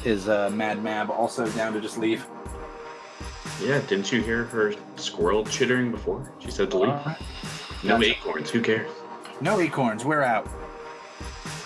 Is 0.03 0.27
uh, 0.27 0.49
Mad 0.53 0.83
Mab 0.83 1.09
also 1.09 1.47
down 1.51 1.73
to 1.73 1.81
just 1.81 1.97
leave? 1.97 2.25
Yeah, 3.61 3.79
didn't 3.87 4.11
you 4.11 4.21
hear 4.21 4.43
her 4.45 4.73
squirrel 4.97 5.45
chittering 5.45 5.91
before? 5.91 6.29
She 6.39 6.51
said 6.51 6.69
to 6.71 6.77
leave. 6.77 6.89
No 7.83 7.97
gotcha. 7.97 8.09
acorns. 8.11 8.49
Who 8.49 8.61
cares? 8.61 8.91
No 9.39 9.59
acorns. 9.61 10.03
We're 10.03 10.23
out. 10.23 10.49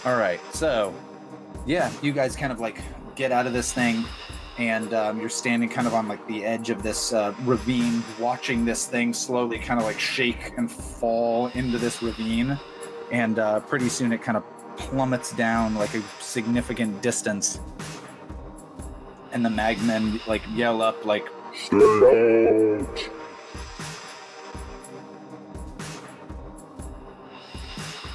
All 0.06 0.16
right. 0.16 0.40
So, 0.54 0.94
yeah, 1.66 1.92
you 2.02 2.12
guys 2.12 2.36
kind 2.36 2.52
of 2.52 2.60
like 2.60 2.80
get 3.16 3.32
out 3.32 3.48
of 3.48 3.54
this 3.54 3.74
thing, 3.74 4.06
and 4.60 4.94
um, 4.94 5.20
you're 5.22 5.30
standing 5.30 5.70
kind 5.70 5.88
of 5.88 5.94
on 5.94 6.10
like 6.10 6.26
the 6.28 6.44
edge 6.44 6.70
of 6.70 6.84
this 6.84 7.14
uh, 7.14 7.34
ravine, 7.46 8.04
watching 8.20 8.66
this 8.66 8.86
thing 8.86 9.14
slowly 9.14 9.58
kind 9.58 9.80
of 9.80 9.86
like 9.86 9.98
shake 9.98 10.52
and 10.58 10.70
fall 10.70 11.48
into 11.56 11.78
this 11.78 12.04
ravine, 12.04 12.60
and 13.10 13.40
uh, 13.40 13.62
pretty 13.62 13.88
soon 13.88 14.12
it 14.12 14.22
kind 14.22 14.36
of 14.38 14.44
plummets 14.76 15.32
down 15.32 15.76
like 15.76 15.94
a 15.96 16.02
significant 16.20 17.02
distance, 17.02 17.62
and 19.32 19.46
the 19.46 19.50
magmen 19.50 20.26
like 20.28 20.42
yell 20.54 20.82
up 20.82 21.06
like 21.06 21.26
Stay 21.54 22.78
out. 22.80 23.10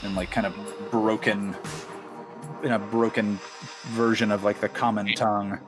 and 0.03 0.15
like 0.15 0.31
kind 0.31 0.47
of 0.47 0.55
broken 0.91 1.57
in 2.63 2.73
a 2.73 2.79
broken 2.79 3.39
version 3.93 4.31
of 4.31 4.45
like 4.45 4.61
the 4.61 4.69
common 4.69 5.15
tongue. 5.15 5.59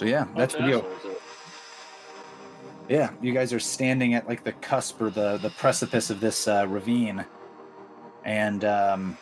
So 0.00 0.06
yeah, 0.06 0.24
that's 0.34 0.54
Okay. 0.54 0.64
video. 0.64 0.86
Yeah, 2.88 3.10
you 3.20 3.34
guys 3.34 3.52
are 3.52 3.60
standing 3.60 4.14
at 4.14 4.26
like 4.26 4.42
the 4.44 4.52
cusp 4.52 4.98
or 5.02 5.10
the 5.10 5.36
the 5.36 5.50
precipice 5.50 6.08
of 6.08 6.20
this 6.20 6.48
uh, 6.48 6.64
ravine, 6.66 7.26
and 8.24 8.64
um, 8.64 9.18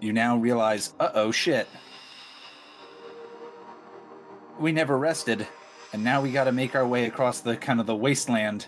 you 0.00 0.12
now 0.12 0.36
realize, 0.36 0.92
uh 1.00 1.12
oh, 1.14 1.32
shit. 1.32 1.66
We 4.60 4.70
never 4.70 4.98
rested, 4.98 5.46
and 5.94 6.04
now 6.04 6.20
we 6.20 6.30
got 6.30 6.44
to 6.44 6.52
make 6.52 6.74
our 6.76 6.86
way 6.86 7.06
across 7.06 7.40
the 7.40 7.56
kind 7.56 7.80
of 7.80 7.86
the 7.86 7.96
wasteland, 7.96 8.66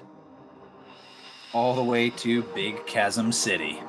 all 1.52 1.74
the 1.74 1.84
way 1.84 2.08
to 2.08 2.42
Big 2.54 2.86
Chasm 2.86 3.32
City. 3.32 3.82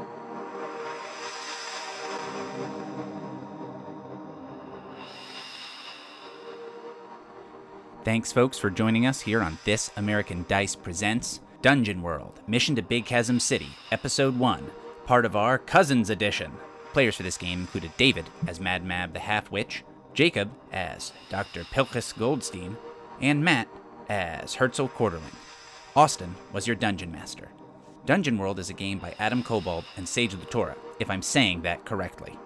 Thanks, 8.05 8.31
folks, 8.31 8.59
for 8.59 8.69
joining 8.69 9.07
us 9.07 9.21
here 9.21 9.41
on 9.41 9.57
This 9.65 9.89
American 9.97 10.45
Dice 10.47 10.75
Presents 10.75 11.39
Dungeon 11.63 12.03
World 12.03 12.39
Mission 12.45 12.75
to 12.75 12.83
Big 12.83 13.03
Chasm 13.03 13.39
City, 13.39 13.69
Episode 13.91 14.37
1, 14.37 14.69
part 15.07 15.25
of 15.25 15.35
our 15.35 15.57
Cousins 15.57 16.11
Edition. 16.11 16.51
Players 16.93 17.15
for 17.15 17.23
this 17.23 17.35
game 17.35 17.61
included 17.61 17.97
David 17.97 18.29
as 18.45 18.59
Mad 18.59 18.85
Mab 18.85 19.13
the 19.13 19.19
Half 19.19 19.49
Witch, 19.49 19.83
Jacob 20.13 20.51
as 20.71 21.13
Dr. 21.29 21.63
Pilkus 21.63 22.15
Goldstein, 22.15 22.77
and 23.21 23.43
Matt 23.43 23.67
as 24.07 24.53
Herzl 24.53 24.85
Quarterling. 24.85 25.35
Austin 25.95 26.35
was 26.53 26.67
your 26.67 26.75
dungeon 26.75 27.11
master. 27.11 27.49
Dungeon 28.05 28.37
World 28.37 28.59
is 28.59 28.69
a 28.69 28.73
game 28.73 28.99
by 28.99 29.15
Adam 29.17 29.41
Koebel 29.41 29.83
and 29.97 30.07
Sage 30.07 30.35
LaTorra, 30.35 30.75
if 30.99 31.09
I'm 31.09 31.23
saying 31.23 31.63
that 31.63 31.85
correctly. 31.85 32.37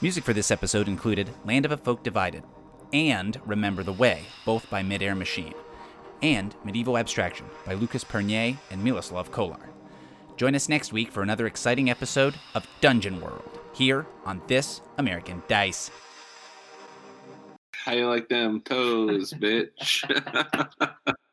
Music 0.00 0.24
for 0.24 0.32
this 0.32 0.50
episode 0.50 0.88
included 0.88 1.30
Land 1.44 1.64
of 1.64 1.70
a 1.70 1.76
Folk 1.76 2.02
Divided 2.02 2.42
and 2.94 3.40
Remember 3.44 3.82
the 3.82 3.92
Way, 3.92 4.22
both 4.46 4.70
by 4.70 4.82
Midair 4.82 5.16
Machine, 5.16 5.52
and 6.22 6.54
Medieval 6.64 6.96
Abstraction 6.96 7.46
by 7.66 7.74
Lucas 7.74 8.04
Pernier 8.04 8.56
and 8.70 8.82
Miloslav 8.82 9.32
Kolar. 9.32 9.68
Join 10.36 10.54
us 10.54 10.68
next 10.68 10.92
week 10.92 11.10
for 11.10 11.22
another 11.22 11.46
exciting 11.46 11.90
episode 11.90 12.36
of 12.54 12.66
Dungeon 12.80 13.20
World, 13.20 13.58
here 13.72 14.06
on 14.24 14.40
This 14.46 14.80
American 14.96 15.42
Dice. 15.48 15.90
How 17.72 17.94
you 17.94 18.08
like 18.08 18.28
them 18.28 18.60
toes, 18.60 19.32
bitch? 19.38 20.04